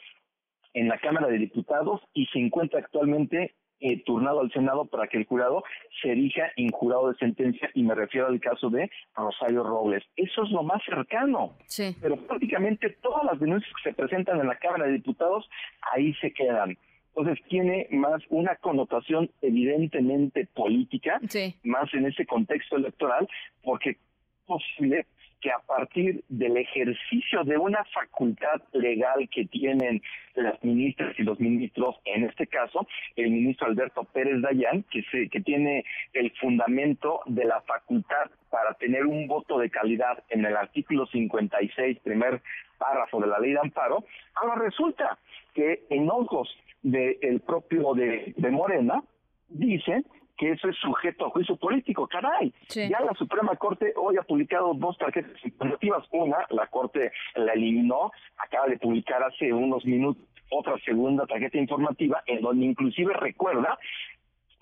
en 0.74 0.88
la 0.88 0.98
Cámara 0.98 1.28
de 1.28 1.40
Diputados 1.40 2.02
y 2.14 2.26
se 2.28 2.40
encuentra 2.40 2.80
actualmente 2.80 3.56
eh, 3.80 4.04
turnado 4.04 4.42
al 4.42 4.52
Senado 4.52 4.86
para 4.86 5.08
que 5.08 5.18
el 5.18 5.26
jurado 5.26 5.64
se 6.02 6.12
erija 6.12 6.52
en 6.56 6.70
jurado 6.70 7.12
de 7.12 7.18
sentencia 7.18 7.70
y 7.74 7.84
me 7.84 7.96
refiero 7.96 8.28
al 8.28 8.40
caso 8.40 8.70
de 8.70 8.90
Rosario 9.16 9.64
Robles. 9.64 10.04
Eso 10.16 10.44
es 10.44 10.52
lo 10.52 10.64
más 10.64 10.84
cercano. 10.84 11.54
Sí. 11.68 11.96
Pero 12.02 12.18
prácticamente 12.18 12.90
todas 13.02 13.24
las 13.24 13.40
denuncias 13.40 13.72
que 13.76 13.90
se 13.90 13.96
presentan 13.96 14.40
en 14.40 14.48
la 14.48 14.58
Cámara 14.58 14.86
de 14.86 14.94
Diputados 14.94 15.50
ahí 15.94 16.14
se 16.16 16.34
quedan. 16.34 16.78
Entonces 17.16 17.44
tiene 17.50 17.88
más 17.92 18.22
una 18.30 18.56
connotación 18.56 19.30
evidentemente 19.42 20.48
política, 20.54 21.20
más 21.64 21.94
en 21.94 22.06
ese 22.06 22.26
contexto 22.26 22.78
electoral, 22.78 23.28
porque 23.64 23.98
posible 24.46 25.06
que 25.42 25.52
a 25.52 25.60
partir 25.60 26.24
del 26.30 26.58
ejercicio 26.58 27.44
de 27.44 27.58
una 27.58 27.84
facultad 27.86 28.62
legal 28.74 29.28
que 29.30 29.46
tienen 29.46 30.02
las 30.36 30.62
ministras 30.64 31.18
y 31.18 31.24
los 31.24 31.40
ministros, 31.40 31.96
en 32.06 32.26
este 32.26 32.48
caso 32.48 32.88
el 33.16 33.32
ministro 33.32 33.68
Alberto 33.68 34.04
Pérez 34.04 34.42
Dayán, 34.42 34.84
que 34.92 35.04
se, 35.12 35.30
que 35.30 35.42
tiene 35.42 35.86
el 36.14 36.32
fundamento 36.40 37.22
de 37.26 37.46
la 37.46 37.62
facultad 37.62 38.30
para 38.50 38.74
tener 38.76 39.06
un 39.06 39.28
voto 39.28 39.60
de 39.60 39.70
calidad 39.70 40.24
en 40.30 40.46
el 40.46 40.56
artículo 40.56 41.06
56, 41.08 42.00
primer 42.00 42.42
párrafo 42.78 43.20
de 43.20 43.28
la 43.28 43.40
ley 43.40 43.52
de 43.52 43.60
amparo, 43.60 44.06
ahora 44.36 44.56
resulta 44.56 45.18
que 45.54 45.84
en 45.90 46.10
ojos 46.10 46.50
del 46.82 47.42
propio 47.42 47.94
de, 47.94 48.34
de 48.38 48.52
Morena 48.52 49.04
dice 49.50 50.04
que 50.40 50.52
eso 50.52 50.70
es 50.70 50.78
sujeto 50.78 51.26
a 51.26 51.30
juicio 51.30 51.58
político. 51.58 52.08
Caray, 52.08 52.54
ya 52.70 53.02
la 53.02 53.14
Suprema 53.18 53.56
Corte 53.58 53.94
hoy 53.98 54.16
ha 54.18 54.24
publicado 54.24 54.74
dos 54.74 54.98
tarjetas 54.98 55.34
informativas. 55.44 56.08
Una, 56.12 56.38
la 56.50 56.66
Corte 56.68 57.12
la 57.36 57.54
eliminó, 57.54 58.12
acaba 58.38 58.68
de 58.68 58.78
publicar 58.78 59.22
hace 59.22 59.52
unos 59.52 59.86
minutos 59.86 60.24
otra 60.52 60.80
segunda 60.80 61.28
tarjeta 61.28 61.58
informativa, 61.58 62.24
en 62.26 62.42
donde 62.42 62.66
inclusive 62.66 63.14
recuerda 63.14 63.78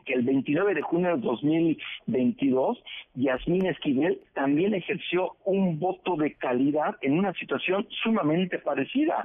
que 0.03 0.13
el 0.13 0.23
29 0.23 0.73
de 0.73 0.81
junio 0.81 1.15
de 1.15 1.21
2022, 1.21 2.83
Yasmín 3.13 3.67
Esquivel 3.67 4.19
también 4.33 4.73
ejerció 4.73 5.35
un 5.45 5.79
voto 5.79 6.15
de 6.15 6.33
calidad 6.33 6.95
en 7.01 7.19
una 7.19 7.33
situación 7.33 7.87
sumamente 8.03 8.57
parecida. 8.59 9.23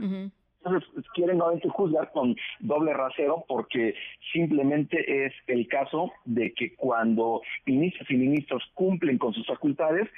Entonces 0.65 0.89
quieren 1.15 1.39
nuevamente 1.39 1.69
juzgar 1.69 2.11
con 2.13 2.37
doble 2.61 2.93
rasero 2.93 3.45
porque 3.49 3.95
simplemente 4.33 5.27
es 5.27 5.33
el 5.47 5.67
caso 5.67 6.13
de 6.25 6.53
que 6.53 6.75
cuando 6.77 7.43
ministros 7.67 8.09
y 8.11 8.17
ministros 8.17 8.63
cumplen 8.75 9.19
con 9.19 9.35
sus 9.35 9.47
facultades 9.47 10.09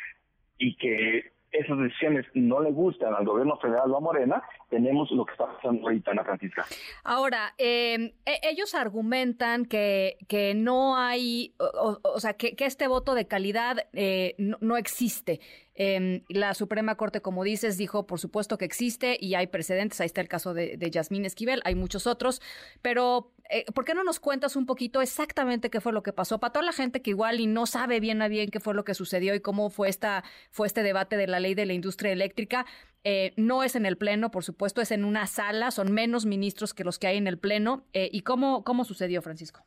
y 0.58 0.76
que 0.76 1.32
esas 1.54 1.78
decisiones 1.78 2.26
no 2.34 2.60
le 2.60 2.72
gustan 2.72 3.14
al 3.14 3.24
gobierno 3.24 3.56
federal 3.58 3.90
o 3.90 3.96
a 3.96 4.00
Morena, 4.00 4.42
tenemos 4.70 5.10
lo 5.12 5.24
que 5.24 5.32
está 5.32 5.46
pasando 5.46 5.82
ahorita, 5.84 6.10
Ana 6.10 6.24
Francisca. 6.24 6.66
Ahora, 7.04 7.54
eh, 7.58 8.14
ellos 8.42 8.74
argumentan 8.74 9.64
que, 9.64 10.16
que 10.28 10.54
no 10.54 10.96
hay, 10.96 11.54
o, 11.58 12.18
sea, 12.18 12.34
que, 12.34 12.56
que 12.56 12.66
este 12.66 12.88
voto 12.88 13.14
de 13.14 13.28
calidad 13.28 13.86
eh, 13.92 14.34
no 14.38 14.76
existe. 14.76 15.40
Eh, 15.74 16.22
la 16.28 16.54
Suprema 16.54 16.96
Corte, 16.96 17.20
como 17.20 17.42
dices, 17.44 17.76
dijo, 17.76 18.06
por 18.06 18.20
supuesto 18.20 18.58
que 18.58 18.64
existe 18.64 19.16
y 19.20 19.34
hay 19.34 19.48
precedentes. 19.48 20.00
Ahí 20.00 20.06
está 20.06 20.20
el 20.20 20.28
caso 20.28 20.54
de, 20.54 20.76
de 20.76 20.90
Yasmín 20.90 21.24
Esquivel, 21.24 21.62
hay 21.64 21.74
muchos 21.74 22.06
otros. 22.06 22.40
Pero, 22.82 23.32
eh, 23.50 23.64
¿por 23.74 23.84
qué 23.84 23.94
no 23.94 24.04
nos 24.04 24.20
cuentas 24.20 24.56
un 24.56 24.66
poquito 24.66 25.02
exactamente 25.02 25.70
qué 25.70 25.80
fue 25.80 25.92
lo 25.92 26.02
que 26.02 26.12
pasó? 26.12 26.38
Para 26.38 26.52
toda 26.52 26.64
la 26.64 26.72
gente 26.72 27.02
que 27.02 27.10
igual 27.10 27.40
y 27.40 27.46
no 27.46 27.66
sabe 27.66 28.00
bien 28.00 28.22
a 28.22 28.28
bien 28.28 28.50
qué 28.50 28.60
fue 28.60 28.74
lo 28.74 28.84
que 28.84 28.94
sucedió 28.94 29.34
y 29.34 29.40
cómo 29.40 29.70
fue, 29.70 29.88
esta, 29.88 30.24
fue 30.50 30.66
este 30.66 30.82
debate 30.82 31.16
de 31.16 31.26
la 31.26 31.40
ley 31.40 31.54
de 31.54 31.66
la 31.66 31.72
industria 31.72 32.12
eléctrica. 32.12 32.66
Eh, 33.02 33.34
no 33.36 33.62
es 33.62 33.76
en 33.76 33.84
el 33.84 33.98
Pleno, 33.98 34.30
por 34.30 34.44
supuesto, 34.44 34.80
es 34.80 34.90
en 34.90 35.04
una 35.04 35.26
sala, 35.26 35.70
son 35.70 35.92
menos 35.92 36.24
ministros 36.24 36.72
que 36.72 36.84
los 36.84 36.98
que 36.98 37.06
hay 37.06 37.18
en 37.18 37.26
el 37.26 37.38
Pleno. 37.38 37.84
Eh, 37.92 38.08
¿Y 38.12 38.22
cómo, 38.22 38.64
cómo 38.64 38.84
sucedió, 38.84 39.20
Francisco? 39.20 39.64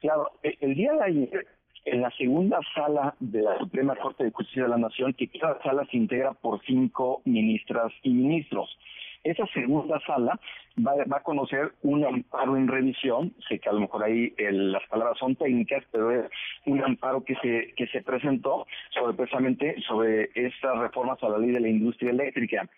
Claro, 0.00 0.32
el 0.42 0.74
día 0.74 0.92
de 0.94 1.02
ayer, 1.04 1.46
en 1.84 2.00
la 2.00 2.10
segunda 2.12 2.60
sala 2.74 3.14
de 3.20 3.42
la 3.42 3.58
Suprema 3.58 3.96
Corte 3.96 4.24
de 4.24 4.30
Justicia 4.30 4.64
de 4.64 4.68
la 4.68 4.78
Nación, 4.78 5.12
que 5.14 5.28
cada 5.28 5.60
sala 5.62 5.86
se 5.90 5.96
integra 5.96 6.32
por 6.32 6.60
cinco 6.64 7.22
ministras 7.24 7.92
y 8.02 8.10
ministros. 8.10 8.78
Esa 9.24 9.46
segunda 9.54 10.00
sala 10.04 10.38
va, 10.84 10.94
a 11.16 11.22
conocer 11.22 11.72
un 11.82 12.04
amparo 12.04 12.56
en 12.56 12.66
revisión, 12.66 13.32
sé 13.48 13.60
que 13.60 13.68
a 13.68 13.72
lo 13.72 13.80
mejor 13.80 14.02
ahí 14.02 14.34
el- 14.36 14.72
las 14.72 14.82
palabras 14.88 15.16
son 15.18 15.36
técnicas, 15.36 15.84
pero 15.92 16.10
es 16.10 16.30
un 16.66 16.82
amparo 16.82 17.22
que 17.22 17.36
se, 17.36 17.72
que 17.76 17.86
se 17.88 18.02
presentó 18.02 18.66
sobre 18.90 19.14
precisamente 19.14 19.80
sobre 19.86 20.30
estas 20.34 20.76
reformas 20.78 21.22
a 21.22 21.28
la 21.28 21.38
ley 21.38 21.52
de 21.52 21.60
la 21.60 21.68
industria 21.68 22.10
eléctrica 22.10 22.68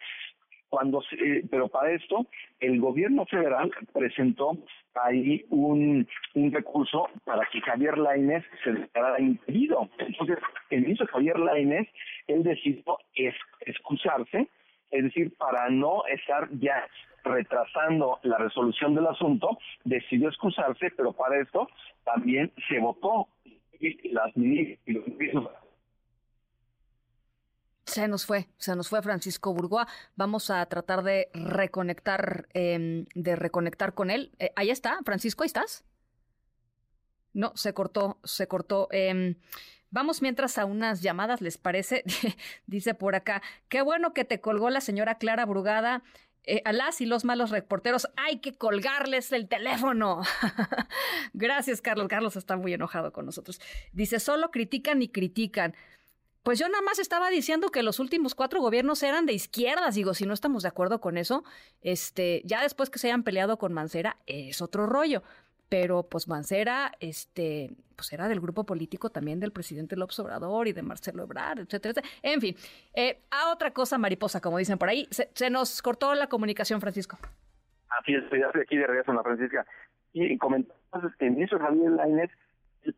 cuando 0.69 1.03
eh, 1.13 1.43
pero 1.51 1.69
para 1.69 1.93
esto 1.93 2.27
el 2.61 2.81
gobierno 2.81 3.25
federal 3.27 3.71
presentó 3.93 4.59
ahí 4.95 5.45
un, 5.51 6.07
un 6.35 6.53
recurso 6.53 7.09
para 7.25 7.47
que 7.51 7.61
Javier 7.61 7.99
Lainez 7.99 8.45
se 8.63 8.73
declarara 8.73 9.21
impedido. 9.21 9.89
Entonces, 9.99 10.39
el 10.71 10.83
ministro 10.83 11.07
Javier 11.09 11.39
Lainez, 11.39 11.89
él 12.27 12.43
decidió 12.43 12.99
es, 13.15 13.35
excusarse, 13.61 14.49
es 14.91 15.05
decir, 15.05 15.33
para 15.37 15.69
no 15.71 16.07
estar 16.07 16.49
ya 16.59 16.87
retrasando 17.25 18.19
la 18.23 18.39
resolución 18.39 18.95
del 18.95 19.07
asunto, 19.07 19.59
decidió 19.85 20.29
excusarse, 20.29 20.91
pero 20.97 21.13
para 21.13 21.41
esto 21.41 21.69
también 22.05 22.53
se 22.69 22.79
votó 22.79 23.29
las 24.13 24.37
ministras 24.37 25.64
Se 27.95 28.09
nos 28.09 28.27
fue, 28.27 28.49
se 28.59 28.75
nos 28.75 28.89
fue 28.89 29.03
Francisco 29.03 29.55
Burgoa. 29.55 29.87
Vamos 30.17 30.51
a 30.51 30.67
tratar 30.67 31.05
de 31.05 31.31
reconectar, 31.33 32.49
eh, 32.53 33.05
de 33.15 33.37
reconectar 33.37 33.95
con 33.95 34.11
él. 34.11 34.33
Eh, 34.41 34.51
ahí 34.57 34.71
está, 34.71 34.99
Francisco, 35.05 35.45
¿ahí 35.45 35.47
estás? 35.47 35.85
No, 37.35 37.53
se 37.55 37.73
cortó, 37.73 38.19
se 38.25 38.49
cortó. 38.49 38.89
Eh, 38.91 39.37
vamos 39.93 40.23
mientras 40.23 40.59
a 40.59 40.65
unas 40.65 41.03
llamadas, 41.03 41.41
¿les 41.41 41.57
parece? 41.57 42.03
Dice 42.67 42.95
por 42.95 43.15
acá, 43.15 43.43
qué 43.69 43.81
bueno 43.81 44.13
que 44.13 44.25
te 44.25 44.41
colgó 44.41 44.71
la 44.71 44.81
señora 44.81 45.19
Clara 45.19 45.47
Brugada. 45.47 46.03
Eh, 46.47 46.63
a 46.65 46.73
las 46.73 47.01
y 47.01 47.07
los 47.07 47.25
malos 47.25 47.51
reporteros 47.51 48.09
hay 48.17 48.41
que 48.41 48.55
colgarles 48.55 49.31
el 49.31 49.47
teléfono. 49.47 50.23
Gracias, 51.33 51.81
Carlos. 51.81 52.09
Carlos 52.09 52.35
está 52.35 52.57
muy 52.57 52.75
enojado 52.75 53.13
con 53.13 53.25
nosotros. 53.25 53.61
Dice, 53.93 54.19
solo 54.19 54.51
critican 54.51 55.01
y 55.01 55.07
critican. 55.07 55.77
Pues 56.45 56.59
yo 56.59 56.69
nada 56.69 56.83
más 56.83 56.99
estaba 56.99 57.31
diciendo 57.31 57.71
que 57.71 57.83
los 57.83 57.99
últimos 57.99 58.35
cuatro 58.35 58.61
gobiernos 58.61 59.03
eran 59.03 59.25
de 59.25 59.33
izquierdas. 59.33 59.95
Digo, 59.95 60.13
si 60.13 60.27
no 60.27 60.35
estamos 60.35 60.63
de 60.63 60.69
acuerdo 60.69 61.01
con 61.01 61.17
eso, 61.17 61.43
este, 61.81 62.43
ya 62.45 62.63
después 62.63 62.91
que 62.91 62.99
se 62.99 63.09
hayan 63.09 63.23
peleado 63.23 63.57
con 63.57 63.73
Mancera, 63.73 64.19
es 64.27 64.61
otro 64.61 64.87
rollo. 64.87 65.23
Pero 65.71 66.03
pues 66.03 66.29
Mancera, 66.29 66.93
este, 67.01 67.71
pues 67.97 68.13
era 68.13 68.29
del 68.29 68.41
grupo 68.41 68.65
político 68.65 69.09
también 69.09 69.41
del 69.41 69.53
presidente 69.53 69.97
López 69.97 70.19
Obrador 70.19 70.69
y 70.69 70.75
de 70.75 70.83
Marcelo 70.83 71.23
Ebrard, 71.23 71.61
etcétera, 71.61 71.93
etcétera. 71.93 72.09
En 72.23 72.41
fin, 72.43 72.55
eh, 72.93 73.23
a 73.31 73.51
otra 73.51 73.71
cosa 73.71 73.97
mariposa, 73.97 74.43
como 74.43 74.59
dicen 74.59 74.77
por 74.77 74.91
ahí. 74.91 75.09
Se, 75.11 75.31
se 75.33 75.49
nos 75.49 75.81
cortó 75.81 76.15
la 76.15 76.27
comunicación, 76.27 76.83
Francisco. 76.83 77.19
Así 77.89 78.15
es, 78.15 78.23
ya 78.31 78.47
estoy 78.47 78.61
aquí 78.61 78.77
de 78.77 78.87
regreso 78.87 79.15
la 79.15 79.23
Francisca. 79.23 79.67
Y 80.13 80.37
comentamos 80.37 81.17
que 81.19 81.25
el 81.25 81.33
ministro 81.33 81.59
Javier 81.59 81.93
Lainez 81.93 82.31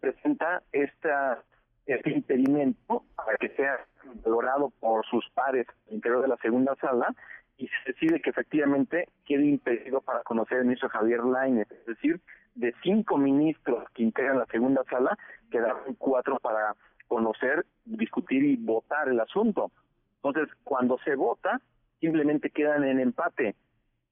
presenta 0.00 0.64
esta, 0.72 1.44
este 1.86 2.10
impedimento 2.10 3.04
para 3.16 3.36
que 3.38 3.48
sea 3.50 3.78
valorado 4.24 4.70
por 4.80 5.04
sus 5.06 5.28
pares 5.30 5.66
al 5.88 5.94
interior 5.94 6.22
de 6.22 6.28
la 6.28 6.36
segunda 6.38 6.74
sala 6.76 7.14
y 7.58 7.68
se 7.68 7.92
decide 7.92 8.20
que 8.20 8.30
efectivamente 8.30 9.08
quede 9.24 9.46
impedido 9.46 10.00
para 10.00 10.22
conocer 10.22 10.58
al 10.58 10.64
ministro 10.64 10.88
Javier 10.90 11.24
Lainez. 11.24 11.70
Es 11.70 11.86
decir, 11.86 12.20
de 12.54 12.74
cinco 12.82 13.16
ministros 13.16 13.88
que 13.94 14.02
integran 14.02 14.38
la 14.38 14.46
segunda 14.46 14.82
sala, 14.90 15.16
quedaron 15.50 15.94
cuatro 15.94 16.38
para 16.40 16.74
conocer, 17.08 17.64
discutir 17.84 18.44
y 18.44 18.56
votar 18.56 19.08
el 19.08 19.20
asunto. 19.20 19.70
Entonces, 20.16 20.52
cuando 20.64 20.98
se 21.04 21.14
vota, 21.14 21.60
simplemente 22.00 22.50
quedan 22.50 22.84
en 22.84 23.00
empate 23.00 23.54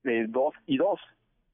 de 0.03 0.27
dos 0.27 0.53
y 0.65 0.77
dos. 0.77 0.99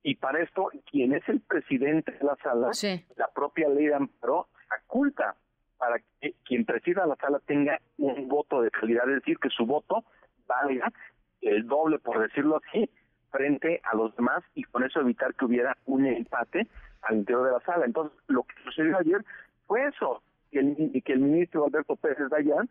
Y 0.03 0.15
para 0.15 0.41
esto, 0.41 0.69
quien 0.89 1.14
es 1.14 1.27
el 1.27 1.41
presidente 1.41 2.11
de 2.11 2.23
la 2.23 2.35
sala, 2.38 2.72
la 3.15 3.27
propia 3.34 3.69
ley 3.69 3.88
de 3.88 3.95
amparo 3.95 4.48
faculta 4.68 5.35
para 5.81 5.99
que 6.21 6.35
quien 6.45 6.63
presida 6.63 7.07
la 7.07 7.15
sala 7.15 7.39
tenga 7.47 7.79
un 7.97 8.27
voto 8.27 8.61
de 8.61 8.69
calidad, 8.69 9.09
es 9.09 9.15
decir, 9.15 9.39
que 9.39 9.49
su 9.49 9.65
voto 9.65 10.03
valga 10.45 10.93
el 11.41 11.65
doble, 11.65 11.97
por 11.97 12.19
decirlo 12.19 12.61
así, 12.63 12.87
frente 13.31 13.81
a 13.83 13.95
los 13.95 14.15
demás 14.15 14.43
y 14.53 14.61
con 14.61 14.83
eso 14.83 14.99
evitar 14.99 15.33
que 15.33 15.45
hubiera 15.45 15.75
un 15.85 16.05
empate 16.05 16.67
al 17.01 17.15
interior 17.17 17.47
de 17.47 17.53
la 17.53 17.61
sala. 17.61 17.85
Entonces, 17.85 18.15
lo 18.27 18.43
que 18.43 18.53
sucedió 18.63 18.95
ayer 18.99 19.25
fue 19.65 19.87
eso, 19.87 20.21
que 20.51 20.59
el, 20.59 21.01
que 21.03 21.13
el 21.13 21.19
ministro 21.21 21.65
Alberto 21.65 21.95
Pérez 21.95 22.29
Dayan, 22.29 22.69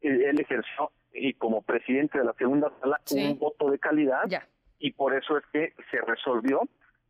él, 0.00 0.20
él 0.22 0.40
ejerció 0.40 0.90
y 1.12 1.34
como 1.34 1.62
presidente 1.62 2.18
de 2.18 2.24
la 2.24 2.32
segunda 2.32 2.72
sala 2.80 3.00
Sí. 3.04 3.34
un 3.34 3.38
voto 3.38 3.70
de 3.70 3.78
calidad 3.78 4.24
y 4.80 4.90
por 4.94 5.14
eso 5.14 5.38
es 5.38 5.44
que 5.52 5.74
se 5.92 6.00
resolvió 6.00 6.62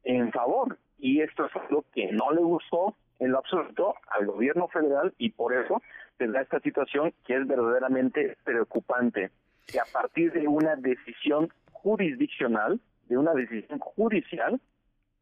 en 0.04 0.30
favor. 0.30 0.76
Y 0.98 1.22
esto 1.22 1.46
es 1.46 1.56
algo 1.56 1.86
que 1.94 2.12
no 2.12 2.32
le 2.32 2.42
gustó 2.42 2.96
en 3.18 3.32
lo 3.32 3.39
absoluto 3.39 3.94
al 4.10 4.26
gobierno 4.26 4.68
federal 4.68 5.14
y 5.18 5.30
por 5.30 5.55
eso 5.55 5.80
da 6.28 6.43
esta 6.43 6.60
situación 6.60 7.12
que 7.24 7.36
es 7.36 7.47
verdaderamente 7.47 8.36
preocupante. 8.44 9.30
Que 9.66 9.80
a 9.80 9.84
partir 9.93 10.32
de 10.32 10.47
una 10.47 10.76
decisión 10.76 11.48
jurisdiccional, 11.72 12.80
de 13.09 13.16
una 13.16 13.32
decisión 13.32 13.78
judicial, 13.78 14.60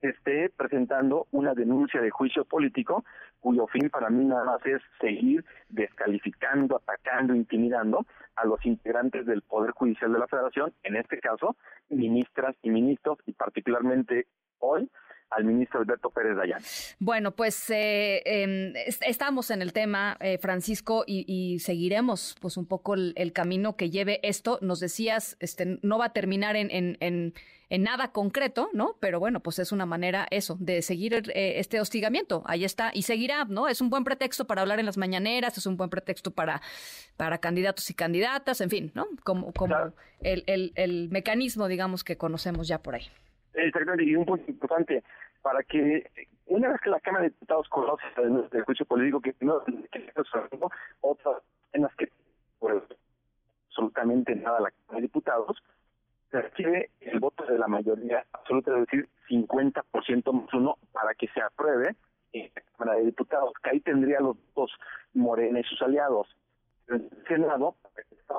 esté 0.00 0.50
presentando 0.50 1.26
una 1.30 1.54
denuncia 1.54 2.00
de 2.00 2.10
juicio 2.10 2.44
político 2.44 3.04
cuyo 3.38 3.66
fin 3.66 3.90
para 3.90 4.08
mí 4.08 4.24
nada 4.24 4.44
más 4.44 4.64
es 4.64 4.80
seguir 5.00 5.44
descalificando, 5.68 6.76
atacando, 6.76 7.34
intimidando 7.34 8.06
a 8.36 8.46
los 8.46 8.64
integrantes 8.64 9.26
del 9.26 9.42
Poder 9.42 9.72
Judicial 9.72 10.12
de 10.12 10.18
la 10.18 10.26
Federación, 10.26 10.72
en 10.82 10.96
este 10.96 11.18
caso, 11.20 11.56
ministras 11.90 12.56
y 12.62 12.70
ministros, 12.70 13.18
y 13.26 13.32
particularmente 13.32 14.26
hoy 14.58 14.90
al 15.30 15.44
ministro 15.44 15.80
Alberto 15.80 16.10
Pérez 16.10 16.36
Dayán. 16.36 16.60
Bueno, 16.98 17.30
pues 17.36 17.70
eh, 17.70 18.22
eh, 18.24 18.72
est- 18.86 19.02
estamos 19.06 19.50
en 19.50 19.62
el 19.62 19.72
tema, 19.72 20.16
eh, 20.20 20.38
Francisco, 20.38 21.04
y, 21.06 21.24
y 21.26 21.60
seguiremos 21.60 22.36
pues 22.40 22.56
un 22.56 22.66
poco 22.66 22.94
el, 22.94 23.12
el 23.16 23.32
camino 23.32 23.76
que 23.76 23.90
lleve 23.90 24.20
esto. 24.22 24.58
Nos 24.60 24.80
decías, 24.80 25.36
este, 25.40 25.78
no 25.82 25.98
va 25.98 26.06
a 26.06 26.12
terminar 26.12 26.56
en, 26.56 26.70
en, 26.70 26.96
en, 27.00 27.34
en 27.68 27.82
nada 27.84 28.10
concreto, 28.10 28.68
¿no? 28.72 28.96
Pero 28.98 29.20
bueno, 29.20 29.40
pues 29.40 29.60
es 29.60 29.70
una 29.70 29.86
manera 29.86 30.26
eso, 30.30 30.56
de 30.58 30.82
seguir 30.82 31.30
eh, 31.34 31.60
este 31.60 31.80
hostigamiento. 31.80 32.42
Ahí 32.46 32.64
está, 32.64 32.90
y 32.92 33.02
seguirá, 33.02 33.44
¿no? 33.44 33.68
Es 33.68 33.80
un 33.80 33.90
buen 33.90 34.02
pretexto 34.02 34.46
para 34.46 34.62
hablar 34.62 34.80
en 34.80 34.86
las 34.86 34.96
mañaneras, 34.96 35.56
es 35.56 35.66
un 35.66 35.76
buen 35.76 35.90
pretexto 35.90 36.32
para, 36.32 36.60
para 37.16 37.38
candidatos 37.38 37.88
y 37.88 37.94
candidatas, 37.94 38.60
en 38.60 38.70
fin, 38.70 38.90
¿no? 38.94 39.06
Como, 39.22 39.52
como 39.52 39.76
el, 40.22 40.42
el, 40.46 40.72
el 40.74 41.08
mecanismo, 41.10 41.68
digamos, 41.68 42.02
que 42.02 42.16
conocemos 42.16 42.66
ya 42.66 42.82
por 42.82 42.96
ahí. 42.96 43.06
Exactamente, 43.54 44.04
y 44.04 44.16
un 44.16 44.24
punto 44.24 44.50
importante, 44.50 45.02
para 45.42 45.62
que 45.62 46.04
una 46.46 46.68
vez 46.68 46.80
que 46.80 46.90
la 46.90 47.00
Cámara 47.00 47.24
de 47.24 47.30
Diputados 47.30 47.68
conoce 47.68 48.04
el, 48.16 48.64
juicio 48.64 48.86
político, 48.86 49.20
que 49.20 49.34
no 49.40 49.62
que 49.64 50.12
otras 51.00 51.42
en 51.72 51.82
las 51.82 51.94
que 51.96 52.08
por 52.58 52.86
absolutamente 53.68 54.34
nada 54.34 54.60
la 54.60 54.70
Cámara 54.70 54.96
de 54.96 55.02
Diputados, 55.02 55.62
se 56.30 56.42
requiere 56.42 56.90
el 57.00 57.18
voto 57.18 57.44
de 57.44 57.58
la 57.58 57.66
mayoría 57.66 58.24
absoluta, 58.32 58.72
es 58.72 58.86
decir, 58.86 59.08
50% 59.28 60.32
más 60.32 60.54
uno 60.54 60.76
para 60.92 61.14
que 61.14 61.28
se 61.28 61.40
apruebe 61.40 61.96
en 62.32 62.50
la 62.54 62.62
Cámara 62.76 62.98
de 62.98 63.06
Diputados, 63.06 63.52
que 63.62 63.70
ahí 63.70 63.80
tendría 63.80 64.20
los 64.20 64.36
votos 64.54 64.72
Morena 65.14 65.60
y 65.60 65.64
sus 65.64 65.80
aliados. 65.82 66.28
En 66.88 67.08
el 67.10 67.26
Senado, 67.26 67.76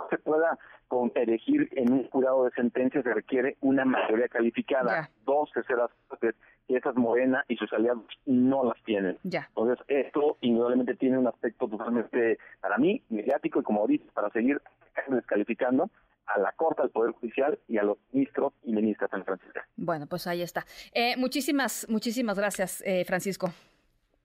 se 0.10 0.18
pueda 0.19 0.57
con 0.88 1.11
elegir 1.15 1.69
en 1.72 1.91
un 1.94 2.10
jurado 2.10 2.45
de 2.45 2.52
sentencia 2.52 3.02
se 3.02 3.14
requiere 3.14 3.56
una 3.61 3.86
mayoría 3.86 4.28
calificada, 4.28 5.10
dos 5.26 5.49
terceras 5.53 5.90
partes, 6.10 6.36
y 6.68 6.76
esas 6.76 6.95
Morena 6.95 7.44
y 7.48 7.56
sus 7.56 7.72
aliados 7.73 8.03
no 8.26 8.64
las 8.64 8.82
tienen. 8.84 9.18
Ya. 9.23 9.48
Entonces, 9.49 9.86
esto 9.88 10.38
indudablemente 10.41 10.95
tiene 10.95 11.18
un 11.18 11.28
aspecto 11.28 11.68
totalmente, 11.68 12.38
para 12.61 12.78
mí, 12.78 13.02
mediático 13.10 13.60
y 13.60 13.64
como 13.64 13.82
ahorita, 13.82 14.11
para 14.14 14.30
seguir 14.32 14.61
descalificando 15.07 15.90
a 16.28 16.40
la 16.40 16.52
Corte, 16.53 16.82
al 16.82 16.90
Poder 16.90 17.11
Judicial 17.14 17.60
y 17.68 17.78
a 17.78 17.84
los 17.84 17.98
ministros 18.11 18.53
y 18.64 18.73
ministras 18.73 19.10
San 19.11 19.26
Francisco. 19.26 19.60
Bueno, 19.76 20.07
pues 20.07 20.28
ahí 20.28 20.41
está. 20.41 20.65
Eh, 20.94 21.15
muchísimas, 21.18 21.88
muchísimas 21.90 22.38
gracias, 22.38 22.82
eh, 22.86 23.03
Francisco. 23.06 23.52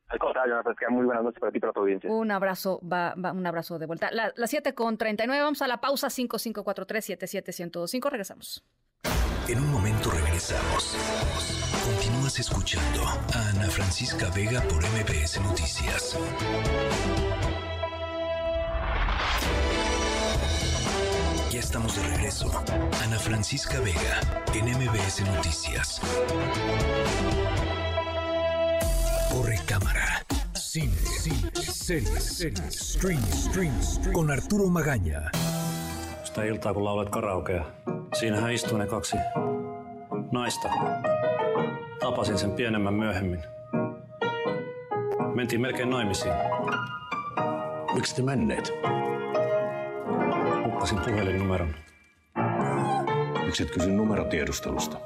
Al 0.08 0.18
contrario, 0.20 0.54
Ana 0.54 0.62
Francisca, 0.62 0.88
muy 0.90 1.04
buenas 1.04 1.24
noches 1.24 1.40
para 1.40 1.50
ti 1.50 1.58
y 1.58 1.60
para 1.60 1.72
tu 1.72 1.80
audiencia. 1.80 2.08
Un 2.10 2.30
abrazo, 2.30 2.80
va, 2.80 3.14
va, 3.14 3.32
un 3.32 3.44
abrazo 3.46 3.78
de 3.78 3.86
vuelta. 3.86 4.10
La, 4.12 4.32
las 4.36 4.50
7 4.50 4.74
con 4.74 4.96
39, 4.96 5.42
vamos 5.42 5.62
a 5.62 5.66
la 5.66 5.80
pausa 5.80 6.06
5543-77125, 6.08 8.10
regresamos. 8.10 8.64
En 9.48 9.58
un 9.60 9.70
momento 9.70 10.10
regresamos. 10.10 10.96
Continúas 11.84 12.38
escuchando 12.38 13.02
a 13.04 13.48
Ana 13.50 13.68
Francisca 13.68 14.28
Vega 14.34 14.60
por 14.62 14.82
MBS 14.82 15.40
Noticias. 15.40 16.18
Ya 21.50 21.60
estamos 21.60 21.96
de 21.96 22.02
regreso. 22.08 22.50
Ana 23.04 23.18
Francisca 23.18 23.78
Vega 23.80 24.20
en 24.52 24.66
MBS 24.66 25.22
Noticias. 25.32 26.00
Corre 29.36 29.58
cámara. 29.66 30.24
Cine, 30.54 30.96
cine, 31.22 31.50
series, 31.62 32.38
series, 32.38 32.94
stream, 32.94 33.22
stream, 33.22 33.82
stream. 33.82 34.14
Con 34.14 34.30
Arturo 34.30 34.64
Magaña. 34.64 35.30
Sitä 36.24 36.44
iltaa, 36.44 36.74
kun 36.74 36.84
laulat 36.84 37.10
karaokea. 37.10 37.64
Siinähän 38.18 38.52
istuu 38.52 38.78
ne 38.78 38.86
kaksi 38.86 39.16
naista. 40.32 40.68
Tapasin 42.00 42.38
sen 42.38 42.50
pienemmän 42.50 42.94
myöhemmin. 42.94 43.40
Mentiin 45.34 45.60
melkein 45.60 45.90
naimisiin. 45.90 46.34
Miksi 47.94 48.14
te 48.16 48.22
menneet? 48.22 48.72
Hukkasin 50.64 50.98
puhelinnumeron. 50.98 51.74
Miksi 53.44 53.62
et 53.62 53.70
kysy 53.70 53.90
numerotiedustelusta? 53.90 54.98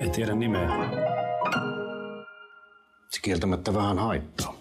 En 0.00 0.10
tiedä 0.10 0.34
nimeä. 0.34 0.99
Se 3.10 3.20
kieltämättä 3.22 3.74
vähän 3.74 3.98
haittaa. 3.98 4.54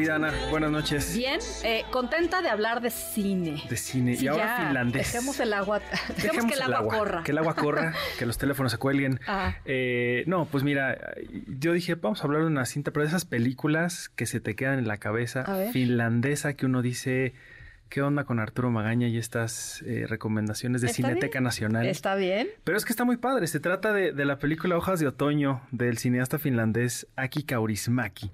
Querida 0.00 0.14
Ana? 0.14 0.32
Buenas 0.48 0.70
noches. 0.70 1.14
Bien, 1.14 1.38
eh, 1.62 1.84
contenta 1.90 2.40
de 2.40 2.48
hablar 2.48 2.80
de 2.80 2.88
cine. 2.88 3.62
De 3.68 3.76
cine. 3.76 4.16
Sí, 4.16 4.24
y 4.24 4.28
ahora 4.28 4.46
ya, 4.46 4.66
finlandés. 4.66 5.12
Dejemos 5.12 5.40
el 5.40 5.52
agua, 5.52 5.80
dejemos, 6.16 6.46
que 6.46 6.54
el 6.54 6.72
agua, 6.72 6.98
corra. 6.98 7.22
Que 7.22 7.32
el 7.32 7.38
agua 7.38 7.54
corra, 7.54 7.94
que 8.18 8.24
los 8.24 8.38
teléfonos 8.38 8.72
se 8.72 8.78
cuelguen. 8.78 9.20
Ah. 9.26 9.56
Eh, 9.66 10.24
no, 10.26 10.46
pues 10.46 10.64
mira, 10.64 10.96
yo 11.46 11.74
dije, 11.74 11.96
vamos 11.96 12.22
a 12.22 12.24
hablar 12.24 12.42
de 12.42 12.46
una 12.46 12.64
cinta, 12.64 12.92
pero 12.92 13.02
de 13.02 13.08
esas 13.08 13.26
películas 13.26 14.08
que 14.08 14.24
se 14.24 14.40
te 14.40 14.56
quedan 14.56 14.78
en 14.78 14.88
la 14.88 14.96
cabeza, 14.96 15.44
finlandesa, 15.70 16.54
que 16.54 16.64
uno 16.64 16.80
dice, 16.80 17.34
¿qué 17.90 18.00
onda 18.00 18.24
con 18.24 18.40
Arturo 18.40 18.70
Magaña 18.70 19.06
y 19.06 19.18
estas 19.18 19.82
eh, 19.82 20.06
recomendaciones 20.08 20.80
de 20.80 20.88
Cineteca 20.88 21.40
bien. 21.40 21.44
Nacional? 21.44 21.86
Está 21.86 22.14
bien. 22.14 22.48
Pero 22.64 22.78
es 22.78 22.86
que 22.86 22.92
está 22.94 23.04
muy 23.04 23.18
padre. 23.18 23.46
Se 23.48 23.60
trata 23.60 23.92
de, 23.92 24.12
de 24.12 24.24
la 24.24 24.38
película 24.38 24.78
Hojas 24.78 24.98
de 24.98 25.08
Otoño 25.08 25.60
del 25.72 25.98
cineasta 25.98 26.38
finlandés 26.38 27.06
Aki 27.16 27.42
Kaurismäki. 27.42 28.32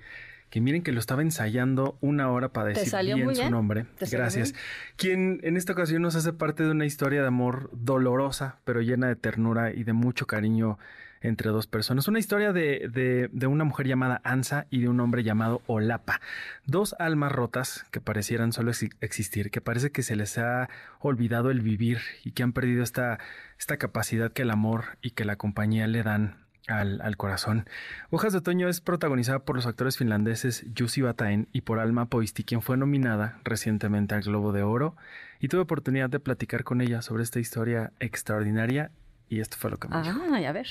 Que 0.57 0.63
miren 0.63 0.81
que 0.83 0.91
lo 0.91 1.01
estaba 1.01 1.21
ensayando 1.21 1.99
una 2.01 2.31
hora 2.31 2.49
para 2.49 2.69
decir 2.71 2.85
bien 3.17 3.27
su 3.45 3.51
nombre. 3.51 3.85
Gracias. 4.17 4.55
Quien 4.97 5.39
en 5.43 5.59
esta 5.59 5.75
ocasión 5.75 6.01
nos 6.01 6.17
hace 6.17 6.33
parte 6.33 6.63
de 6.63 6.71
una 6.71 6.87
historia 6.87 7.21
de 7.21 7.27
amor 7.29 7.69
dolorosa, 7.75 8.57
pero 8.65 8.81
llena 8.81 9.07
de 9.07 9.17
ternura 9.17 9.75
y 9.75 9.85
de 9.85 9.93
mucho 9.93 10.27
cariño 10.27 10.79
entre 11.21 11.51
dos 11.51 11.67
personas. 11.67 12.09
Una 12.09 12.21
historia 12.21 12.55
de, 12.55 12.89
de- 12.91 13.29
de 13.33 13.47
una 13.47 13.65
mujer 13.65 13.87
llamada 13.87 14.23
Ansa 14.25 14.67
y 14.71 14.81
de 14.81 14.89
un 14.89 14.99
hombre 15.01 15.25
llamado 15.25 15.61
Olapa. 15.67 16.23
Dos 16.65 16.97
almas 16.99 17.33
rotas 17.33 17.85
que 17.91 18.01
parecieran 18.01 18.55
solo 18.55 18.71
exi- 18.71 18.95
existir, 19.03 19.51
que 19.51 19.61
parece 19.61 19.93
que 19.93 20.03
se 20.03 20.17
les 20.17 20.39
ha 20.39 20.71
olvidado 21.01 21.51
el 21.51 21.61
vivir 21.61 21.99
y 22.25 22.33
que 22.33 22.43
han 22.43 22.55
perdido 22.55 22.83
esta, 22.83 23.19
esta 23.59 23.77
capacidad 23.77 24.33
que 24.33 24.41
el 24.41 24.51
amor 24.51 24.85
y 25.03 25.11
que 25.11 25.27
la 25.27 25.37
compañía 25.37 25.87
le 25.87 26.03
dan 26.03 26.46
al, 26.69 27.01
al 27.01 27.17
corazón. 27.17 27.67
Hojas 28.11 28.33
de 28.33 28.39
Otoño 28.39 28.69
es 28.69 28.81
protagonizada 28.81 29.41
por 29.41 29.57
los 29.57 29.67
actores 29.67 29.97
finlandeses 29.97 30.67
Jussi 30.77 31.03
Bataen 31.03 31.49
y 31.53 31.63
por 31.63 31.79
Alma 31.79 32.07
Poisti, 32.07 32.45
quien 32.45 32.63
fue 32.63 32.77
nominada 32.77 33.39
recientemente 33.45 34.15
al 34.15 34.23
Globo 34.23 34.53
de 34.53 34.63
Oro, 34.63 34.97
y 35.41 35.49
tuve 35.49 35.63
oportunidad 35.63 36.11
de 36.11 36.21
platicar 36.21 36.65
con 36.65 36.81
ella 36.81 37.03
sobre 37.03 37.23
esta 37.23 37.41
historia 37.41 37.93
extraordinaria, 38.01 38.91
y 39.29 39.41
esto 39.41 39.57
fue 39.59 39.71
lo 39.71 39.77
que 39.79 39.89
me 39.89 40.03
dijo. 40.03 40.21
Ah, 40.31 40.49
a 40.49 40.53
ver. 40.53 40.67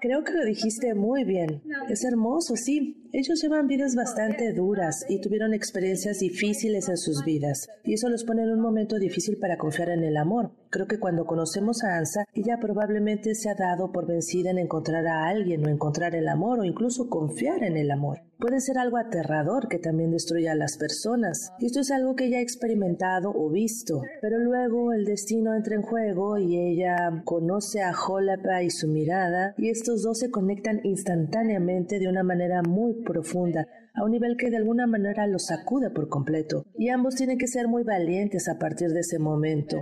Creo 0.00 0.24
que 0.24 0.32
lo 0.32 0.44
dijiste 0.44 0.92
muy 0.92 1.22
bien. 1.22 1.62
Es 1.88 2.04
hermoso, 2.04 2.56
sí. 2.56 3.08
Ellos 3.12 3.40
llevan 3.40 3.68
vidas 3.68 3.94
bastante 3.94 4.52
duras 4.52 5.06
y 5.08 5.20
tuvieron 5.20 5.54
experiencias 5.54 6.18
difíciles 6.18 6.88
en 6.88 6.96
sus 6.96 7.24
vidas. 7.24 7.68
Y 7.84 7.94
eso 7.94 8.08
los 8.08 8.24
pone 8.24 8.42
en 8.42 8.50
un 8.50 8.60
momento 8.60 8.98
difícil 8.98 9.36
para 9.38 9.58
confiar 9.58 9.90
en 9.90 10.02
el 10.02 10.16
amor. 10.16 10.50
Creo 10.70 10.86
que 10.86 10.98
cuando 10.98 11.24
conocemos 11.24 11.82
a 11.82 11.96
Ansa, 11.96 12.24
ella 12.34 12.58
probablemente 12.60 13.34
se 13.34 13.48
ha 13.48 13.54
dado 13.54 13.90
por 13.90 14.06
vencida 14.06 14.50
en 14.50 14.58
encontrar 14.58 15.06
a 15.06 15.26
alguien 15.26 15.64
o 15.64 15.70
encontrar 15.70 16.14
el 16.14 16.28
amor 16.28 16.60
o 16.60 16.64
incluso 16.64 17.08
confiar 17.08 17.64
en 17.64 17.78
el 17.78 17.90
amor. 17.90 18.20
Puede 18.38 18.60
ser 18.60 18.78
algo 18.78 18.98
aterrador 18.98 19.68
que 19.68 19.78
también 19.78 20.12
destruya 20.12 20.52
a 20.52 20.56
las 20.56 20.76
personas. 20.76 21.52
Esto 21.58 21.80
es 21.80 21.90
algo 21.90 22.14
que 22.14 22.26
ella 22.26 22.38
ha 22.38 22.42
experimentado 22.42 23.32
o 23.34 23.50
visto. 23.50 24.02
Pero 24.20 24.38
luego 24.38 24.92
el 24.92 25.06
destino 25.06 25.54
entra 25.54 25.74
en 25.74 25.82
juego 25.82 26.38
y 26.38 26.56
ella 26.56 27.22
conoce 27.24 27.82
a 27.82 27.94
Jolapa 27.94 28.62
y 28.62 28.70
su 28.70 28.88
mirada 28.88 29.54
y 29.56 29.70
estos 29.70 30.02
dos 30.02 30.18
se 30.18 30.30
conectan 30.30 30.80
instantáneamente 30.84 31.98
de 31.98 32.08
una 32.08 32.22
manera 32.22 32.62
muy 32.62 33.02
profunda, 33.02 33.66
a 33.94 34.04
un 34.04 34.12
nivel 34.12 34.36
que 34.36 34.50
de 34.50 34.58
alguna 34.58 34.86
manera 34.86 35.26
los 35.26 35.46
sacude 35.46 35.90
por 35.90 36.08
completo. 36.08 36.64
Y 36.76 36.90
ambos 36.90 37.14
tienen 37.14 37.38
que 37.38 37.48
ser 37.48 37.68
muy 37.68 37.82
valientes 37.82 38.48
a 38.48 38.58
partir 38.58 38.90
de 38.90 39.00
ese 39.00 39.18
momento. 39.18 39.78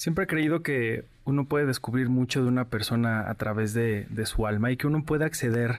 Siempre 0.00 0.24
he 0.24 0.26
creído 0.26 0.62
que 0.62 1.04
uno 1.26 1.44
puede 1.44 1.66
descubrir 1.66 2.08
mucho 2.08 2.42
de 2.42 2.48
una 2.48 2.64
persona 2.64 3.28
a 3.28 3.34
través 3.34 3.74
de, 3.74 4.06
de 4.08 4.24
su 4.24 4.46
alma 4.46 4.70
y 4.70 4.78
que 4.78 4.86
uno 4.86 5.04
puede 5.04 5.26
acceder 5.26 5.78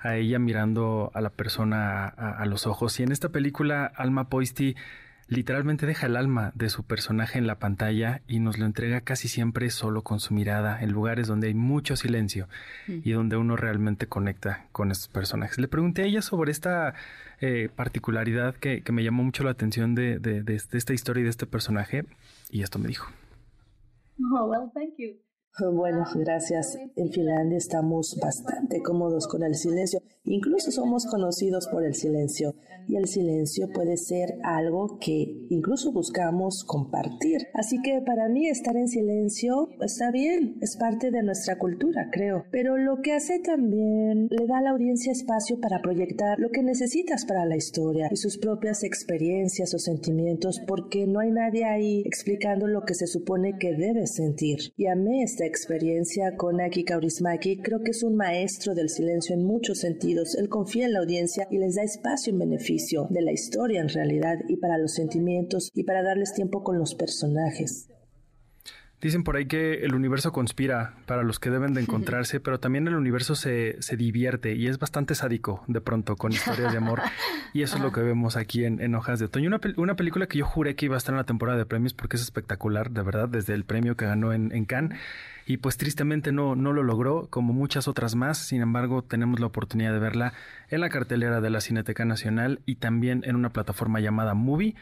a 0.00 0.16
ella 0.16 0.40
mirando 0.40 1.12
a 1.14 1.20
la 1.20 1.30
persona 1.30 2.08
a, 2.08 2.30
a 2.32 2.46
los 2.46 2.66
ojos. 2.66 2.98
Y 2.98 3.04
en 3.04 3.12
esta 3.12 3.28
película, 3.28 3.86
Alma 3.94 4.24
Poisti 4.28 4.74
literalmente 5.28 5.86
deja 5.86 6.06
el 6.08 6.16
alma 6.16 6.50
de 6.56 6.68
su 6.68 6.82
personaje 6.82 7.38
en 7.38 7.46
la 7.46 7.60
pantalla 7.60 8.22
y 8.26 8.40
nos 8.40 8.58
lo 8.58 8.66
entrega 8.66 9.02
casi 9.02 9.28
siempre 9.28 9.70
solo 9.70 10.02
con 10.02 10.18
su 10.18 10.34
mirada, 10.34 10.82
en 10.82 10.90
lugares 10.90 11.28
donde 11.28 11.46
hay 11.46 11.54
mucho 11.54 11.94
silencio 11.94 12.48
y 12.88 13.12
donde 13.12 13.36
uno 13.36 13.54
realmente 13.54 14.08
conecta 14.08 14.64
con 14.72 14.90
estos 14.90 15.06
personajes. 15.06 15.58
Le 15.60 15.68
pregunté 15.68 16.02
a 16.02 16.06
ella 16.06 16.22
sobre 16.22 16.50
esta 16.50 16.94
eh, 17.40 17.68
particularidad 17.76 18.56
que, 18.56 18.80
que 18.80 18.90
me 18.90 19.04
llamó 19.04 19.22
mucho 19.22 19.44
la 19.44 19.52
atención 19.52 19.94
de, 19.94 20.18
de- 20.18 20.42
de- 20.42 20.60
de 20.72 20.78
esta 20.78 20.92
historia 20.92 21.20
y 21.20 21.24
de 21.24 21.30
este 21.30 21.46
personaje 21.46 22.04
y 22.50 22.62
esto 22.64 22.80
me 22.80 22.88
dijo. 22.88 23.08
Oh, 24.32 24.46
well, 24.46 24.70
thank 24.74 24.94
you. 24.98 25.16
Bueno, 25.72 26.04
gracias. 26.14 26.78
En 26.96 27.10
Finlandia 27.10 27.58
estamos 27.58 28.18
bastante 28.20 28.80
cómodos 28.82 29.26
con 29.26 29.42
el 29.42 29.54
silencio. 29.54 30.00
Incluso 30.24 30.70
somos 30.70 31.06
conocidos 31.06 31.68
por 31.68 31.84
el 31.84 31.94
silencio. 31.94 32.54
Y 32.88 32.96
el 32.96 33.06
silencio 33.06 33.68
puede 33.72 33.96
ser 33.96 34.38
algo 34.42 34.98
que 35.00 35.46
incluso 35.50 35.92
buscamos 35.92 36.64
compartir. 36.64 37.48
Así 37.54 37.80
que 37.82 38.00
para 38.04 38.28
mí 38.28 38.48
estar 38.48 38.76
en 38.76 38.88
silencio 38.88 39.68
está 39.80 40.10
bien. 40.10 40.56
Es 40.60 40.76
parte 40.76 41.10
de 41.10 41.22
nuestra 41.22 41.58
cultura, 41.58 42.08
creo. 42.10 42.44
Pero 42.50 42.76
lo 42.78 43.00
que 43.02 43.12
hace 43.12 43.38
también 43.38 44.28
le 44.30 44.46
da 44.46 44.58
a 44.58 44.62
la 44.62 44.70
audiencia 44.70 45.12
espacio 45.12 45.60
para 45.60 45.80
proyectar 45.82 46.38
lo 46.38 46.50
que 46.50 46.62
necesitas 46.62 47.24
para 47.24 47.46
la 47.46 47.56
historia 47.56 48.08
y 48.10 48.16
sus 48.16 48.38
propias 48.38 48.82
experiencias 48.82 49.72
o 49.74 49.78
sentimientos 49.78 50.60
porque 50.66 51.06
no 51.06 51.20
hay 51.20 51.30
nadie 51.30 51.64
ahí 51.64 52.02
explicando 52.04 52.66
lo 52.66 52.82
que 52.82 52.94
se 52.94 53.06
supone 53.06 53.58
que 53.58 53.72
debes 53.72 54.14
sentir. 54.14 54.58
Y 54.76 54.86
amé 54.86 55.22
esta 55.40 55.46
experiencia 55.46 56.36
con 56.36 56.60
Aki 56.60 56.84
Kaurismäki. 56.84 57.62
Creo 57.62 57.80
que 57.82 57.92
es 57.92 58.02
un 58.02 58.14
maestro 58.14 58.74
del 58.74 58.90
silencio 58.90 59.34
en 59.34 59.42
muchos 59.42 59.78
sentidos. 59.78 60.34
Él 60.34 60.50
confía 60.50 60.84
en 60.84 60.92
la 60.92 60.98
audiencia 60.98 61.48
y 61.50 61.56
les 61.56 61.76
da 61.76 61.82
espacio 61.82 62.32
en 62.32 62.40
beneficio 62.40 63.06
de 63.08 63.22
la 63.22 63.32
historia 63.32 63.80
en 63.80 63.88
realidad 63.88 64.36
y 64.48 64.58
para 64.58 64.76
los 64.76 64.92
sentimientos 64.92 65.70
y 65.72 65.84
para 65.84 66.02
darles 66.02 66.34
tiempo 66.34 66.62
con 66.62 66.78
los 66.78 66.94
personajes. 66.94 67.89
Dicen 69.00 69.24
por 69.24 69.36
ahí 69.36 69.46
que 69.46 69.82
el 69.82 69.94
universo 69.94 70.30
conspira 70.30 70.92
para 71.06 71.22
los 71.22 71.38
que 71.38 71.48
deben 71.48 71.72
de 71.72 71.80
encontrarse, 71.80 72.38
pero 72.38 72.60
también 72.60 72.86
el 72.86 72.94
universo 72.94 73.34
se, 73.34 73.80
se 73.80 73.96
divierte 73.96 74.54
y 74.54 74.66
es 74.66 74.78
bastante 74.78 75.14
sádico 75.14 75.64
de 75.68 75.80
pronto 75.80 76.16
con 76.16 76.32
historias 76.32 76.72
de 76.72 76.78
amor. 76.78 77.00
Y 77.52 77.62
eso 77.62 77.78
es 77.78 77.82
lo 77.82 77.90
que 77.90 78.00
vemos 78.00 78.36
aquí 78.36 78.64
en, 78.64 78.80
en 78.80 78.94
Hojas 78.94 79.18
de 79.18 79.24
Otoño. 79.24 79.48
Una, 79.48 79.60
una 79.76 79.96
película 79.96 80.28
que 80.28 80.38
yo 80.38 80.46
juré 80.46 80.76
que 80.76 80.84
iba 80.84 80.94
a 80.94 80.98
estar 80.98 81.12
en 81.12 81.16
la 81.16 81.24
temporada 81.24 81.58
de 81.58 81.66
premios 81.66 81.94
porque 81.94 82.16
es 82.16 82.22
espectacular, 82.22 82.92
de 82.92 83.02
verdad, 83.02 83.28
desde 83.28 83.54
el 83.54 83.64
premio 83.64 83.96
que 83.96 84.04
ganó 84.04 84.32
en, 84.32 84.52
en 84.52 84.66
Cannes. 84.66 84.96
Y 85.46 85.56
pues 85.56 85.76
tristemente 85.76 86.30
no, 86.30 86.54
no 86.54 86.72
lo 86.72 86.84
logró, 86.84 87.26
como 87.28 87.52
muchas 87.52 87.88
otras 87.88 88.14
más. 88.14 88.38
Sin 88.38 88.62
embargo, 88.62 89.02
tenemos 89.02 89.40
la 89.40 89.46
oportunidad 89.46 89.92
de 89.92 89.98
verla 89.98 90.32
en 90.68 90.80
la 90.80 90.90
cartelera 90.90 91.40
de 91.40 91.50
la 91.50 91.60
Cineteca 91.60 92.04
Nacional 92.04 92.60
y 92.66 92.76
también 92.76 93.24
en 93.26 93.34
una 93.34 93.50
plataforma 93.50 93.98
llamada 93.98 94.34
Movie 94.34 94.76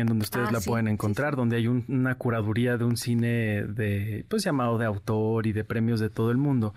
en 0.00 0.06
donde 0.08 0.22
ustedes 0.24 0.48
Ah, 0.48 0.52
la 0.52 0.60
sí, 0.60 0.68
pueden 0.70 0.86
sí, 0.86 0.92
encontrar, 0.92 1.36
donde 1.36 1.56
hay 1.56 1.66
un- 1.68 1.84
una 1.88 2.14
curaduría 2.16 2.76
de 2.76 2.84
un 2.84 2.96
cine 2.96 3.62
de, 3.64 4.24
pues 4.28 4.42
llamado 4.44 4.78
de 4.78 4.86
autor 4.86 5.46
y 5.46 5.52
de 5.52 5.64
premios 5.64 6.00
de 6.00 6.10
todo 6.10 6.30
el 6.30 6.36
mundo, 6.36 6.74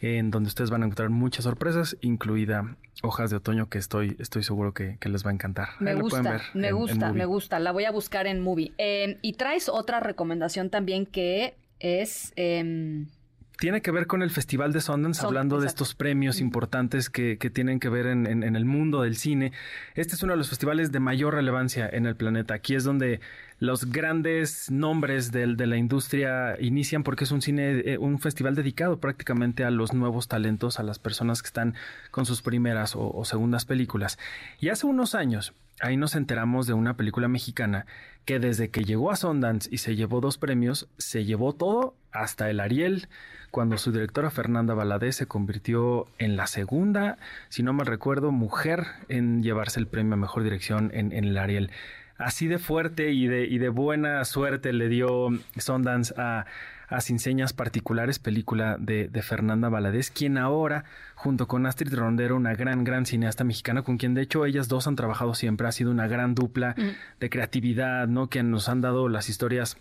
en 0.00 0.30
donde 0.30 0.48
ustedes 0.48 0.70
van 0.70 0.82
a 0.82 0.86
encontrar 0.86 1.08
muchas 1.10 1.44
sorpresas, 1.44 1.96
incluida 2.02 2.76
Hojas 3.02 3.30
de 3.30 3.36
Otoño, 3.36 3.68
que 3.68 3.78
estoy, 3.78 4.16
estoy 4.18 4.42
seguro 4.42 4.72
que, 4.74 4.96
que 5.00 5.08
les 5.08 5.24
va 5.24 5.30
a 5.30 5.34
encantar. 5.34 5.68
Me 5.80 5.90
Ahí 5.92 6.00
gusta, 6.00 6.22
ver 6.22 6.40
me 6.54 6.68
en- 6.68 6.76
gusta, 6.76 7.12
me 7.12 7.24
gusta. 7.24 7.58
La 7.58 7.72
voy 7.72 7.84
a 7.84 7.90
buscar 7.90 8.26
en 8.26 8.40
Movie. 8.40 8.72
Eh, 8.78 9.18
y 9.22 9.34
traes 9.34 9.68
otra 9.68 10.00
recomendación 10.00 10.68
también 10.70 11.06
que 11.06 11.54
es... 11.80 12.32
em, 12.36 13.06
Tiene 13.58 13.80
que 13.80 13.90
ver 13.90 14.06
con 14.06 14.22
el 14.22 14.30
Festival 14.30 14.72
de 14.74 14.80
Sundance, 14.82 15.20
Son- 15.20 15.28
hablando 15.28 15.60
de 15.60 15.66
estos 15.66 15.94
premios 15.94 16.40
importantes 16.40 17.08
que, 17.08 17.38
que 17.38 17.48
tienen 17.48 17.80
que 17.80 17.88
ver 17.88 18.06
en, 18.06 18.26
en- 18.26 18.42
en 18.42 18.54
el 18.54 18.66
mundo 18.66 19.00
del 19.02 19.16
cine. 19.16 19.52
Este 19.94 20.14
es 20.14 20.22
uno 20.22 20.34
de 20.34 20.36
los 20.36 20.50
festivales 20.50 20.92
de 20.92 21.00
mayor 21.00 21.32
relevancia 21.34 21.88
en 21.90 22.04
el 22.04 22.16
planeta. 22.16 22.52
Aquí 22.54 22.74
es 22.74 22.84
donde 22.84 23.20
los 23.58 23.90
grandes 23.90 24.70
nombres 24.70 25.32
del- 25.32 25.56
de 25.56 25.66
la 25.66 25.78
industria 25.78 26.56
inician 26.60 27.02
porque 27.02 27.24
es 27.24 27.30
un 27.30 27.40
cine, 27.40 27.80
eh, 27.86 27.96
un 27.98 28.18
festival 28.18 28.54
dedicado 28.54 29.00
prácticamente 29.00 29.64
a 29.64 29.70
los 29.70 29.94
nuevos 29.94 30.28
talentos, 30.28 30.78
a 30.78 30.82
las 30.82 30.98
personas 30.98 31.40
que 31.40 31.46
están 31.46 31.74
con 32.10 32.26
sus 32.26 32.42
primeras 32.42 32.94
o, 32.94 33.10
o 33.10 33.24
segundas 33.24 33.64
películas. 33.64 34.18
Y 34.60 34.68
hace 34.68 34.86
unos 34.86 35.14
años, 35.14 35.54
ahí 35.80 35.96
nos 35.96 36.14
enteramos 36.14 36.66
de 36.66 36.74
una 36.74 36.98
película 36.98 37.26
mexicana 37.28 37.86
que 38.26 38.38
desde 38.38 38.68
que 38.70 38.84
llegó 38.84 39.10
a 39.10 39.16
Sundance 39.16 39.68
y 39.72 39.78
se 39.78 39.96
llevó 39.96 40.20
dos 40.20 40.36
premios, 40.36 40.88
se 40.98 41.24
llevó 41.24 41.54
todo 41.54 41.94
hasta 42.12 42.50
el 42.50 42.60
Ariel, 42.60 43.08
cuando 43.50 43.78
su 43.78 43.92
directora 43.92 44.30
Fernanda 44.30 44.74
Valadez 44.74 45.16
se 45.16 45.26
convirtió 45.26 46.08
en 46.18 46.36
la 46.36 46.46
segunda, 46.46 47.18
si 47.48 47.62
no 47.62 47.72
mal 47.72 47.86
recuerdo, 47.86 48.32
mujer 48.32 48.86
en 49.08 49.42
llevarse 49.42 49.80
el 49.80 49.86
premio 49.86 50.14
a 50.14 50.16
mejor 50.16 50.42
dirección 50.42 50.90
en, 50.94 51.12
en 51.12 51.24
el 51.24 51.38
Ariel. 51.38 51.70
Así 52.18 52.46
de 52.46 52.58
fuerte 52.58 53.12
y 53.12 53.26
de, 53.26 53.44
y 53.44 53.58
de 53.58 53.68
buena 53.68 54.24
suerte 54.24 54.72
le 54.72 54.88
dio 54.88 55.28
Sundance 55.58 56.14
a, 56.16 56.46
a 56.88 57.00
Sin 57.02 57.18
Señas 57.18 57.52
Particulares, 57.52 58.18
película 58.18 58.76
de, 58.78 59.08
de 59.08 59.22
Fernanda 59.22 59.68
Valadez, 59.68 60.10
quien 60.10 60.38
ahora, 60.38 60.84
junto 61.14 61.46
con 61.46 61.66
Astrid 61.66 61.94
Rondero, 61.94 62.36
una 62.36 62.54
gran, 62.54 62.84
gran 62.84 63.04
cineasta 63.04 63.44
mexicana, 63.44 63.82
con 63.82 63.98
quien 63.98 64.14
de 64.14 64.22
hecho 64.22 64.46
ellas 64.46 64.68
dos 64.68 64.86
han 64.86 64.96
trabajado 64.96 65.34
siempre, 65.34 65.68
ha 65.68 65.72
sido 65.72 65.90
una 65.90 66.08
gran 66.08 66.34
dupla 66.34 66.74
de 67.20 67.30
creatividad, 67.30 68.08
¿no? 68.08 68.28
Que 68.28 68.42
nos 68.42 68.70
han 68.70 68.80
dado 68.80 69.10
las 69.10 69.28
historias 69.28 69.76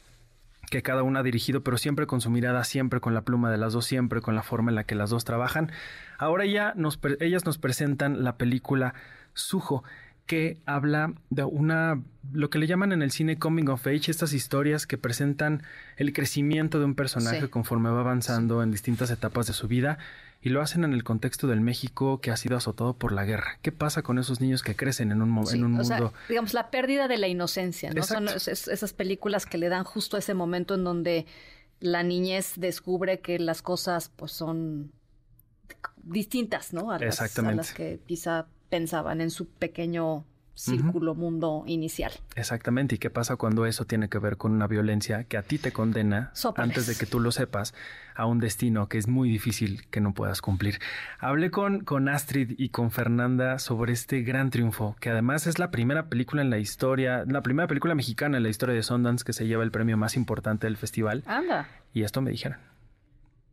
que 0.76 0.84
cada 0.84 1.04
una 1.04 1.22
ha 1.22 1.24
dirigido, 1.24 1.64
pero 1.64 1.78
siempre 1.78 2.06
con 2.06 2.20
su 2.20 2.30
mirada, 2.30 2.64
siempre 2.66 3.00
con 3.00 3.14
la 3.14 3.22
pluma 3.22 3.50
de 3.50 3.58
las 3.58 3.72
dos, 3.72 3.86
siempre 3.86 4.20
con 4.20 4.36
la 4.36 4.44
forma 4.44 4.72
en 4.72 4.76
la 4.76 4.84
que 4.84 4.94
las 4.94 5.10
dos 5.10 5.24
trabajan. 5.24 5.72
Ahora 6.18 6.46
ya 6.46 6.74
nos, 6.76 7.00
ellas 7.22 7.46
nos 7.46 7.58
presentan 7.58 8.26
la 8.26 8.36
película 8.36 8.94
Sujo, 9.34 9.86
que 10.26 10.58
habla 10.66 11.14
de 11.30 11.46
una, 11.46 12.02
lo 12.34 12.50
que 12.50 12.58
le 12.60 12.68
llaman 12.68 12.92
en 12.92 13.02
el 13.02 13.12
cine 13.12 13.38
coming 13.38 13.70
of 13.70 13.88
age, 13.88 14.12
estas 14.12 14.34
historias 14.34 14.86
que 14.86 14.98
presentan 14.98 15.64
el 15.96 16.12
crecimiento 16.12 16.80
de 16.80 16.86
un 16.86 16.96
personaje 16.96 17.42
Sí. 17.42 17.48
conforme 17.48 17.90
va 17.90 18.02
avanzando 18.02 18.62
en 18.62 18.72
distintas 18.72 19.12
etapas 19.12 19.48
de 19.48 19.54
su 19.54 19.68
vida 19.70 19.98
y 20.46 20.50
lo 20.50 20.62
hacen 20.62 20.84
en 20.84 20.94
el 20.94 21.04
contexto 21.04 21.48
del 21.48 21.60
México 21.60 22.22
que 22.22 22.30
ha 22.30 22.38
sido 22.38 22.56
azotado 22.56 22.94
por 22.94 23.12
la 23.12 23.26
guerra. 23.26 23.58
¿Qué 23.64 23.72
pasa 23.72 24.04
con 24.04 24.20
esos 24.20 24.40
niños 24.42 24.62
que 24.62 24.76
crecen 24.76 25.12
en 25.12 25.22
un, 25.24 25.46
sí, 25.48 25.58
en 25.58 25.64
un 25.66 25.80
o 25.80 25.84
sea, 25.84 25.98
mundo? 25.98 26.14
digamos, 26.30 26.54
la 26.54 26.70
pérdida 26.70 27.08
de 27.08 27.18
la 27.18 27.28
inocencia, 27.28 27.92
¿no? 27.92 28.04
Son 28.04 28.26
Exacto. 28.28 28.38
es- 28.38 28.48
es- 28.48 28.68
esas 28.68 28.94
películas 28.94 29.48
que 29.48 29.58
le 29.58 29.70
dan 29.70 29.84
justo 29.84 30.18
ese 30.18 30.36
momento 30.36 30.76
en 30.76 30.84
donde 30.84 31.26
la 31.80 32.04
niñez 32.04 32.54
descubre 32.58 33.20
que 33.22 33.40
las 33.40 33.64
cosas 33.64 34.10
pues 34.16 34.32
son 34.34 34.92
distintas, 36.04 36.74
¿no? 36.74 36.92
A 36.92 37.00
las, 37.00 37.02
a 37.02 37.26
Exactamente. 37.26 37.58
las 37.58 37.74
que 37.74 38.00
quizá 38.06 38.46
pensaban 38.70 39.22
en 39.22 39.32
su 39.32 39.48
pequeño 39.48 40.26
círculo 40.56 41.14
mundo 41.16 41.64
inicial. 41.68 42.12
Exactamente, 42.36 42.96
¿y 42.96 42.98
qué 42.98 43.10
pasa 43.10 43.36
cuando 43.36 43.66
eso 43.66 43.86
tiene 43.86 44.10
que 44.10 44.18
ver 44.20 44.38
con 44.38 44.52
una 44.54 44.68
violencia 44.68 45.26
que 45.26 45.38
a 45.38 45.44
ti 45.44 45.58
te 45.58 45.72
condena, 45.72 46.32
Sópales. 46.34 46.70
antes 46.72 46.88
de 46.88 46.96
que 46.96 47.06
tú 47.06 47.20
lo 47.20 47.32
sepas, 47.32 47.74
a 48.16 48.26
un 48.26 48.40
destino 48.40 48.88
que 48.88 48.98
es 48.98 49.08
muy 49.10 49.30
difícil 49.30 49.86
que 49.92 50.00
no 50.02 50.14
puedas 50.14 50.42
cumplir? 50.42 50.80
Hablé 51.20 51.52
con, 51.52 51.82
con 51.84 52.08
Astrid 52.10 52.56
y 52.58 52.70
con 52.70 52.90
Fernanda 52.92 53.60
sobre 53.60 53.92
este 53.94 54.22
gran 54.22 54.50
triunfo, 54.50 54.96
que 55.02 55.10
además 55.10 55.46
es 55.46 55.60
la 55.60 55.70
primera 55.72 56.08
película 56.10 56.42
en 56.42 56.50
la 56.50 56.58
historia, 56.58 57.26
la 57.28 57.42
primera 57.42 57.68
película 57.68 57.94
mexicana 57.94 58.38
en 58.38 58.44
la 58.44 58.50
historia 58.50 58.74
de 58.76 58.84
Sundance 58.84 59.24
que 59.26 59.34
se 59.34 59.46
lleva 59.48 59.64
el 59.64 59.72
premio 59.72 59.98
más 59.98 60.16
importante 60.16 60.68
del 60.68 60.78
festival, 60.78 61.24
Anda. 61.28 61.68
y 61.94 62.04
esto 62.04 62.22
me 62.22 62.32
dijeron. 62.32 62.58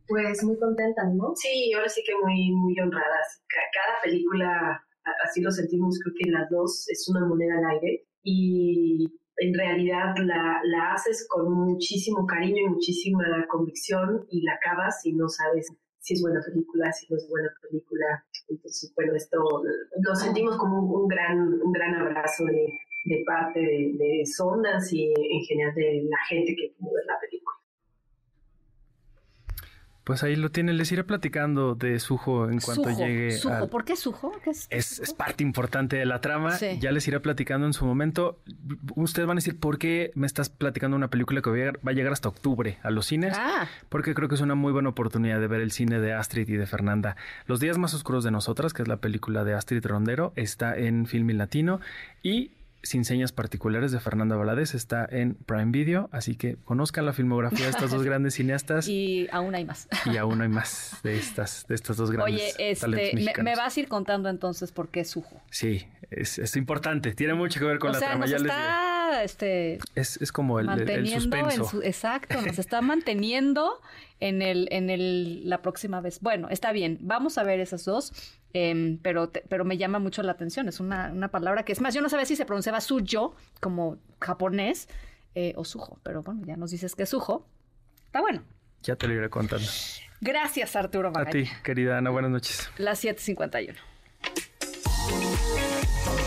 Pues 0.07 0.43
muy 0.43 0.57
contentas, 0.59 1.05
¿no? 1.13 1.33
Sí, 1.35 1.71
ahora 1.73 1.87
sí 1.89 2.01
que 2.05 2.13
muy, 2.23 2.51
muy 2.51 2.77
honradas. 2.79 3.41
Ca- 3.47 3.57
Cada 3.73 4.01
película, 4.03 4.83
así 5.23 5.41
lo 5.41 5.51
sentimos, 5.51 5.99
creo 5.99 6.15
que 6.17 6.31
las 6.31 6.49
dos 6.49 6.89
es 6.89 7.07
una 7.09 7.25
moneda 7.25 7.57
al 7.57 7.65
aire 7.75 8.05
y 8.23 9.07
en 9.37 9.53
realidad 9.53 10.15
la, 10.19 10.61
la 10.63 10.93
haces 10.93 11.27
con 11.27 11.51
muchísimo 11.51 12.25
cariño 12.25 12.61
y 12.63 12.69
muchísima 12.69 13.45
convicción 13.47 14.25
y 14.29 14.43
la 14.43 14.53
acabas 14.53 15.05
y 15.05 15.13
no 15.13 15.27
sabes 15.27 15.67
si 15.99 16.15
es 16.15 16.21
buena 16.21 16.41
película, 16.45 16.91
si 16.91 17.07
no 17.09 17.17
es 17.17 17.27
buena 17.29 17.49
película. 17.61 18.25
Entonces, 18.49 18.93
bueno, 18.95 19.15
esto 19.15 19.37
lo 20.01 20.15
sentimos 20.15 20.57
como 20.57 20.79
un, 20.79 21.03
un 21.03 21.07
gran, 21.07 21.61
un 21.61 21.71
gran 21.71 21.95
abrazo 21.95 22.45
de, 22.45 22.67
de 23.05 23.23
parte 23.25 23.59
de, 23.59 23.95
de 23.97 24.25
Sundance 24.25 24.95
y 24.95 25.13
en 25.13 25.41
general 25.45 25.75
de 25.75 26.03
la 26.09 26.17
gente 26.27 26.55
que 26.55 26.75
pudo 26.77 26.93
ver 26.93 27.05
la 27.05 27.19
película. 27.19 27.62
Pues 30.03 30.21
ahí 30.23 30.35
lo 30.35 30.51
tienen, 30.51 30.77
les 30.77 30.91
iré 30.91 31.03
platicando 31.05 31.75
de 31.75 31.97
Sujo 31.99 32.49
en 32.49 32.59
cuanto 32.59 32.83
Sujo, 32.89 32.97
llegue 33.05 33.31
Sujo. 33.31 33.53
al- 33.55 33.69
¿Por 33.69 33.85
qué 33.85 33.95
Sujo? 33.95 34.33
¿Qué 34.43 34.49
es? 34.49 34.67
Es, 34.69 34.99
es 34.99 35.13
parte 35.13 35.43
importante 35.43 35.95
de 35.95 36.05
la 36.05 36.19
trama. 36.19 36.57
Sí. 36.57 36.77
Ya 36.81 36.91
les 36.91 37.07
iré 37.07 37.21
platicando 37.21 37.65
en 37.67 37.71
su 37.73 37.85
momento. 37.85 38.39
Ustedes 38.95 39.25
van 39.27 39.37
a 39.37 39.39
decir, 39.39 39.57
¿por 39.59 39.77
qué 39.77 40.11
me 40.15 40.27
estás 40.27 40.49
platicando 40.49 40.97
una 40.97 41.07
película 41.09 41.41
que 41.41 41.49
va 41.49 41.55
a 41.55 41.59
llegar, 41.59 41.79
va 41.87 41.91
a 41.91 41.93
llegar 41.93 42.11
hasta 42.11 42.27
octubre 42.27 42.77
a 42.83 42.91
los 42.91 43.05
cines? 43.05 43.33
Ah. 43.37 43.67
Porque 43.87 44.13
creo 44.13 44.27
que 44.27 44.35
es 44.35 44.41
una 44.41 44.55
muy 44.55 44.73
buena 44.73 44.89
oportunidad 44.89 45.39
de 45.39 45.47
ver 45.47 45.61
el 45.61 45.71
cine 45.71 45.99
de 46.01 46.13
Astrid 46.13 46.49
y 46.49 46.57
de 46.57 46.65
Fernanda. 46.67 47.15
Los 47.47 47.61
días 47.61 47.77
más 47.77 47.93
oscuros 47.93 48.25
de 48.25 48.31
nosotras, 48.31 48.73
que 48.73 48.81
es 48.81 48.87
la 48.89 48.97
película 48.97 49.43
de 49.45 49.53
Astrid 49.53 49.85
Rondero, 49.85 50.33
está 50.35 50.77
en 50.77 51.05
Filmin 51.05 51.37
Latino 51.37 51.79
y 52.21 52.51
Sin 52.85 53.05
señas 53.05 53.31
particulares 53.31 53.93
de 53.93 53.99
Fernanda 54.01 54.35
Valadez 54.35 54.75
está 54.75 55.07
en 55.09 55.35
Prime 55.35 55.71
Video, 55.71 56.09
así 56.11 56.35
que 56.35 56.57
conozcan 56.65 57.05
la 57.05 57.13
filmografía 57.13 57.63
de 57.65 57.71
estas 57.71 57.91
dos 57.91 58.03
grandes 58.05 58.33
cineastas 58.33 58.89
y, 58.89 59.21
Y 59.23 59.27
aún 59.31 59.55
hay 59.55 59.63
más. 59.63 59.87
aún 60.19 60.41
hay 60.41 60.49
más 60.49 60.97
de 61.01 61.17
estas, 61.17 61.65
de 61.67 61.75
estas 61.75 61.95
dos 61.95 62.11
grandes 62.11 62.33
Oye, 62.57 62.71
este, 62.71 63.41
me, 63.41 63.55
vas 63.55 63.77
a 63.77 63.79
ir 63.79 63.87
contando 63.87 64.27
entonces 64.29 64.73
por 64.73 64.89
qué 64.89 65.05
Sujo. 65.05 65.41
Sí, 65.49 65.87
es, 66.11 66.37
es 66.39 66.57
importante. 66.57 67.13
Tiene 67.13 67.35
mucho 67.35 67.59
que 67.59 67.65
ver 67.65 67.79
con 67.79 67.91
o 67.91 67.93
la 67.93 67.99
sea, 67.99 68.09
trama. 68.09 68.25
nos 68.25 68.31
Ya 68.31 68.37
les 68.39 68.51
está 68.51 69.23
este, 69.23 69.45
diré. 69.45 69.79
es, 69.95 70.17
es 70.21 70.31
como 70.33 70.59
el, 70.59 70.67
el- 70.89 71.07
suspenso. 71.09 71.49
en 71.63 71.65
su, 71.65 71.81
exacto, 71.83 72.41
nos 72.41 72.59
está 72.59 72.81
manteniendo 72.81 73.79
en 74.19 74.41
el, 74.41 74.67
en 74.71 74.89
el, 74.89 75.49
la 75.49 75.61
próxima 75.61 76.01
vez. 76.01 76.19
Bueno, 76.19 76.49
está 76.49 76.73
bien, 76.73 76.97
vamos 77.01 77.37
a 77.37 77.43
ver 77.43 77.61
esas 77.61 77.85
dos, 77.85 78.11
em, 78.53 78.97
pero, 79.01 79.29
te- 79.29 79.43
pero 79.49 79.65
me 79.65 79.77
llama 79.77 79.99
mucho 79.99 80.21
la 80.23 80.31
atención. 80.33 80.67
Es 80.67 80.79
una, 80.79 81.11
una 81.11 81.29
palabra 81.29 81.63
que 81.65 81.71
es 81.73 81.81
más, 81.81 81.93
yo 81.93 82.01
no 82.01 82.09
sabía 82.09 82.25
si 82.25 82.35
se 82.35 82.45
pronunciaba 82.45 82.79
suyo 82.81 83.33
como 83.59 83.97
japonés 84.21 84.87
eh, 85.35 85.53
o 85.55 85.65
sujo, 85.65 85.99
pero 86.03 86.21
bueno, 86.21 86.41
ya 86.45 86.55
nos 86.55 86.71
dices 86.71 86.95
que 86.95 87.03
es 87.03 87.09
sujo. 87.09 87.47
Está 88.05 88.21
bueno. 88.21 88.43
Ya 88.83 88.95
te 88.95 89.07
lo 89.07 89.13
iré 89.13 89.29
contando. 89.29 89.65
Gracias, 90.21 90.75
Arturo 90.75 91.07
A 91.09 91.11
Magaña. 91.11 91.31
ti, 91.31 91.49
querida 91.63 91.97
Ana, 91.97 92.09
buenas 92.11 92.31
noches. 92.31 92.69
Las 92.77 93.03
7:51. 93.03 93.75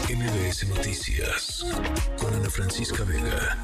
MBS 0.09 0.69
Noticias 0.69 1.65
con 2.19 2.32
Ana 2.35 2.48
Francisca 2.51 3.05
Vega. 3.05 3.59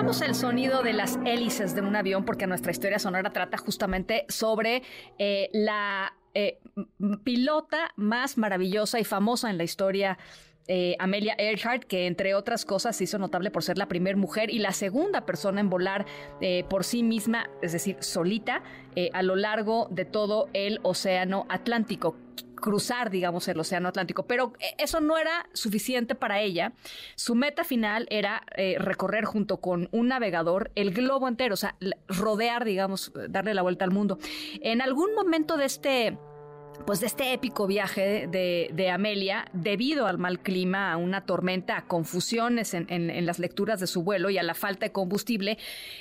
Escuchamos 0.00 0.22
el 0.22 0.34
sonido 0.34 0.82
de 0.82 0.94
las 0.94 1.18
hélices 1.26 1.74
de 1.74 1.82
un 1.82 1.94
avión 1.94 2.24
porque 2.24 2.46
nuestra 2.46 2.72
historia 2.72 2.98
sonora 2.98 3.34
trata 3.34 3.58
justamente 3.58 4.24
sobre 4.30 4.82
eh, 5.18 5.50
la 5.52 6.14
eh, 6.32 6.58
pilota 7.22 7.92
más 7.96 8.38
maravillosa 8.38 8.98
y 8.98 9.04
famosa 9.04 9.50
en 9.50 9.58
la 9.58 9.64
historia 9.64 10.16
eh, 10.68 10.96
Amelia 10.98 11.34
Earhart, 11.36 11.84
que 11.84 12.06
entre 12.06 12.34
otras 12.34 12.64
cosas 12.64 12.96
se 12.96 13.04
hizo 13.04 13.18
notable 13.18 13.50
por 13.50 13.62
ser 13.62 13.76
la 13.76 13.88
primera 13.88 14.16
mujer 14.16 14.48
y 14.48 14.58
la 14.58 14.72
segunda 14.72 15.26
persona 15.26 15.60
en 15.60 15.68
volar 15.68 16.06
por 16.70 16.84
sí 16.84 17.02
misma, 17.02 17.50
es 17.60 17.72
decir, 17.72 17.98
solita, 18.00 18.62
a 19.12 19.22
lo 19.22 19.36
largo 19.36 19.86
de 19.90 20.06
todo 20.06 20.48
el 20.54 20.80
Océano 20.82 21.44
Atlántico 21.50 22.16
cruzar, 22.60 23.10
digamos, 23.10 23.48
el 23.48 23.58
Océano 23.58 23.88
Atlántico. 23.88 24.26
Pero 24.26 24.52
eh, 24.60 24.74
eso 24.78 25.00
no 25.00 25.18
era 25.18 25.48
suficiente 25.52 26.14
para 26.14 26.40
ella. 26.40 26.72
Su 27.16 27.34
meta 27.34 27.64
final 27.64 28.06
era 28.10 28.42
eh, 28.56 28.76
recorrer 28.78 29.24
junto 29.24 29.58
con 29.58 29.88
un 29.92 30.08
navegador 30.08 30.70
el 30.74 30.92
globo 30.92 31.28
entero, 31.28 31.54
o 31.54 31.56
sea, 31.56 31.76
rodear, 32.08 32.64
digamos, 32.64 33.12
darle 33.28 33.54
la 33.54 33.62
vuelta 33.62 33.84
al 33.84 33.90
mundo. 33.90 34.18
En 34.62 34.82
algún 34.82 35.14
momento 35.14 35.56
de 35.56 35.64
este 35.64 36.18
pues 36.86 37.00
de 37.00 37.06
este 37.06 37.32
épico 37.32 37.66
viaje 37.66 38.26
de, 38.26 38.90
Amelia, 38.90 39.44
debido 39.52 40.06
al 40.06 40.18
mal 40.18 40.40
clima, 40.40 40.92
a 40.92 40.96
una 40.96 41.26
tormenta, 41.26 41.76
a 41.76 41.86
confusiones 41.86 42.74
en 42.74 43.26
las 43.26 43.38
lecturas 43.38 43.80
de 43.80 43.86
su 43.86 44.02
vuelo 44.02 44.30
y 44.30 44.38
a 44.38 44.42
la 44.42 44.54
falta 44.54 44.86
de 44.86 44.92
combustible, 44.92 45.58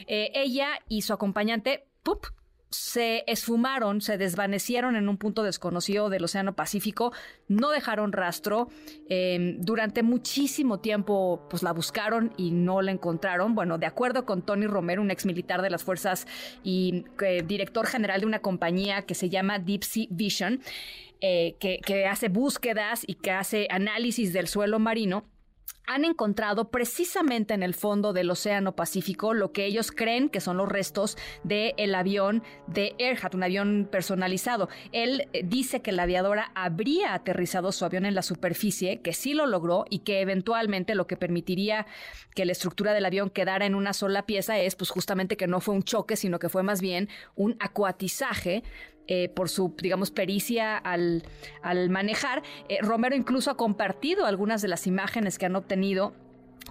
eh, 0.07 0.31
ella 0.33 0.69
y 0.87 1.01
su 1.01 1.13
acompañante 1.13 1.85
¡pup! 2.03 2.25
Se 2.69 3.23
esfumaron, 3.27 4.01
se 4.01 4.17
desvanecieron 4.17 4.95
en 4.95 5.09
un 5.09 5.17
punto 5.17 5.43
desconocido 5.43 6.09
del 6.09 6.23
Océano 6.23 6.55
Pacífico, 6.55 7.11
no 7.47 7.69
dejaron 7.71 8.11
rastro. 8.11 8.69
eh, 9.09 9.55
durante 9.59 10.03
muchísimo 10.03 10.79
tiempo, 10.79 11.47
pues 11.49 11.63
la 11.63 11.71
buscaron 11.71 12.33
y 12.37 12.51
no 12.51 12.81
la 12.81 12.91
encontraron. 12.91 13.55
Bueno, 13.55 13.77
de 13.77 13.85
acuerdo 13.85 14.25
con 14.25 14.41
Tony 14.41 14.67
Romero, 14.67 15.01
un 15.01 15.11
ex 15.11 15.25
militar 15.25 15.61
de 15.61 15.69
las 15.69 15.83
fuerzas 15.83 16.27
y 16.63 17.05
eh, 17.21 17.43
director 17.45 17.87
general 17.87 18.21
de 18.21 18.27
una 18.27 18.39
compañía 18.39 19.03
que 19.03 19.15
se 19.15 19.29
llama 19.29 19.59
Deep 19.59 19.83
Sea 19.83 20.07
Vision, 20.09 20.61
eh, 21.21 21.55
que, 21.59 21.79
que 21.79 22.05
hace 22.05 22.29
búsquedas 22.29 23.03
y 23.05 23.15
que 23.15 23.31
hace 23.31 23.67
análisis 23.69 24.31
del 24.31 24.47
suelo 24.47 24.79
marino 24.79 25.25
han 25.89 26.05
encontrado 26.05 26.69
precisamente 26.69 27.55
en 27.55 27.63
el 27.63 27.73
fondo 27.73 28.13
del 28.13 28.29
Océano 28.29 28.75
Pacífico 28.75 29.33
lo 29.33 29.51
que 29.51 29.65
ellos 29.65 29.91
creen 29.91 30.29
que 30.29 30.39
son 30.39 30.57
los 30.57 30.69
restos 30.69 31.17
del 31.43 31.95
avión 31.95 32.43
de 32.67 32.93
Earhart, 32.99 33.33
un 33.33 33.41
avión 33.41 33.89
personalizado. 33.91 34.69
Él 34.91 35.27
eh, 35.33 35.41
dice 35.43 35.81
que 35.81 35.91
la 35.91 36.03
aviadora 36.03 36.51
habría 36.53 37.15
aterrizado 37.15 37.71
su 37.71 37.85
avión 37.85 38.05
en 38.05 38.13
la 38.13 38.21
superficie, 38.21 39.01
que 39.01 39.13
sí 39.13 39.33
lo 39.33 39.47
logró 39.47 39.85
y 39.89 39.99
que 39.99 40.21
eventualmente 40.21 40.93
lo 40.93 41.07
que 41.07 41.17
permitiría 41.17 41.87
que 42.35 42.45
la 42.45 42.51
estructura 42.51 42.93
del 42.93 43.05
avión 43.05 43.31
quedara 43.31 43.65
en 43.65 43.73
una 43.73 43.93
sola 43.93 44.27
pieza 44.27 44.59
es 44.59 44.75
pues 44.75 44.91
justamente 44.91 45.37
que 45.37 45.47
no 45.47 45.59
fue 45.59 45.73
un 45.73 45.81
choque, 45.81 46.15
sino 46.17 46.37
que 46.37 46.49
fue 46.49 46.61
más 46.61 46.81
bien 46.81 47.09
un 47.35 47.57
acuatizaje 47.59 48.61
eh, 49.11 49.27
por 49.27 49.49
su, 49.49 49.73
digamos, 49.81 50.11
pericia 50.11 50.77
al, 50.77 51.23
al 51.63 51.89
manejar. 51.89 52.43
Eh, 52.67 52.77
Romero 52.83 53.15
incluso 53.15 53.49
ha 53.49 53.57
compartido 53.57 54.27
algunas 54.27 54.61
de 54.61 54.67
las 54.67 54.85
imágenes 54.85 55.39
que 55.39 55.47
han 55.47 55.55
obtenido 55.55 56.13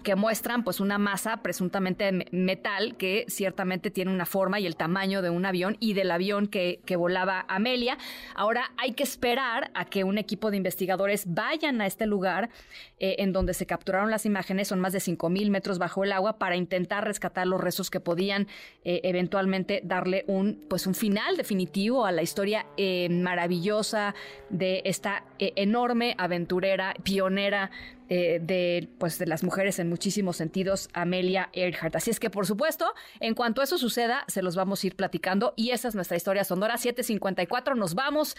que 0.02 0.14
muestran 0.16 0.64
pues 0.64 0.80
una 0.80 0.98
masa 0.98 1.42
presuntamente 1.42 2.04
de 2.04 2.12
me- 2.12 2.26
metal 2.30 2.96
que 2.96 3.24
ciertamente 3.28 3.90
tiene 3.90 4.10
una 4.12 4.26
forma 4.26 4.60
y 4.60 4.66
el 4.66 4.76
tamaño 4.76 5.22
de 5.22 5.30
un 5.30 5.44
avión 5.46 5.76
y 5.80 5.94
del 5.94 6.10
avión 6.10 6.46
que, 6.46 6.80
que 6.84 6.96
volaba 6.96 7.44
Amelia. 7.48 7.98
Ahora 8.34 8.70
hay 8.76 8.92
que 8.92 9.02
esperar 9.02 9.70
a 9.74 9.84
que 9.84 10.04
un 10.04 10.18
equipo 10.18 10.50
de 10.50 10.56
investigadores 10.56 11.24
vayan 11.26 11.80
a 11.80 11.86
este 11.86 12.06
lugar 12.06 12.50
eh, 12.98 13.16
en 13.18 13.32
donde 13.32 13.54
se 13.54 13.66
capturaron 13.66 14.10
las 14.10 14.26
imágenes, 14.26 14.68
son 14.68 14.80
más 14.80 14.92
de 14.92 14.98
5.000 14.98 15.50
metros 15.50 15.78
bajo 15.78 16.04
el 16.04 16.12
agua, 16.12 16.38
para 16.38 16.56
intentar 16.56 17.04
rescatar 17.04 17.46
los 17.46 17.60
restos 17.60 17.90
que 17.90 18.00
podían 18.00 18.46
eh, 18.84 19.00
eventualmente 19.04 19.80
darle 19.84 20.24
un, 20.26 20.64
pues 20.68 20.86
un 20.86 20.94
final 20.94 21.36
definitivo 21.36 22.06
a 22.06 22.12
la 22.12 22.22
historia 22.22 22.66
eh, 22.76 23.08
maravillosa 23.10 24.14
de 24.50 24.82
esta 24.84 25.24
enorme 25.38 26.14
aventurera, 26.18 26.94
pionera 27.02 27.70
eh, 28.08 28.40
de, 28.42 28.88
pues, 28.98 29.18
de 29.18 29.26
las 29.26 29.42
mujeres 29.42 29.78
en 29.78 29.88
muchísimos 29.88 30.36
sentidos, 30.36 30.88
Amelia 30.92 31.50
Earhart. 31.52 31.96
Así 31.96 32.10
es 32.10 32.20
que, 32.20 32.30
por 32.30 32.46
supuesto, 32.46 32.94
en 33.20 33.34
cuanto 33.34 33.62
eso 33.62 33.78
suceda, 33.78 34.24
se 34.28 34.42
los 34.42 34.56
vamos 34.56 34.82
a 34.82 34.86
ir 34.86 34.96
platicando. 34.96 35.52
Y 35.56 35.70
esa 35.70 35.88
es 35.88 35.94
nuestra 35.94 36.16
historia 36.16 36.44
sonora 36.44 36.76
754. 36.76 37.74
Nos 37.74 37.94
vamos. 37.94 38.36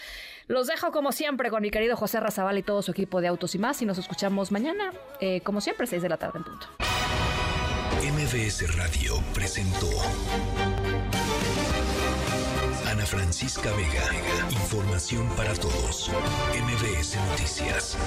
Los 0.48 0.68
dejo, 0.68 0.92
como 0.92 1.12
siempre, 1.12 1.50
con 1.50 1.62
mi 1.62 1.70
querido 1.70 1.96
José 1.96 2.20
Razabal 2.20 2.58
y 2.58 2.64
todo 2.64 2.82
su 2.82 2.92
equipo 2.92 3.22
de 3.22 3.28
Autos 3.28 3.56
y 3.56 3.60
más. 3.60 3.82
Y 3.82 3.86
nos 3.86 3.98
escuchamos 3.98 4.52
mañana, 4.52 4.94
eh, 5.22 5.42
como 5.42 5.62
siempre, 5.62 5.88
6 5.88 6.02
de 6.02 6.10
la 6.10 6.18
tarde 6.18 6.40
en 6.40 6.44
punto. 6.46 6.68
MBS 8.02 8.76
Radio 8.76 9.22
presentó 9.34 9.90
Ana 12.88 13.06
Francisca 13.06 13.72
Vega. 13.74 14.50
Información 14.52 15.30
para 15.36 15.54
todos. 15.54 16.10
MBS 16.54 17.18
Noticias. 17.30 17.98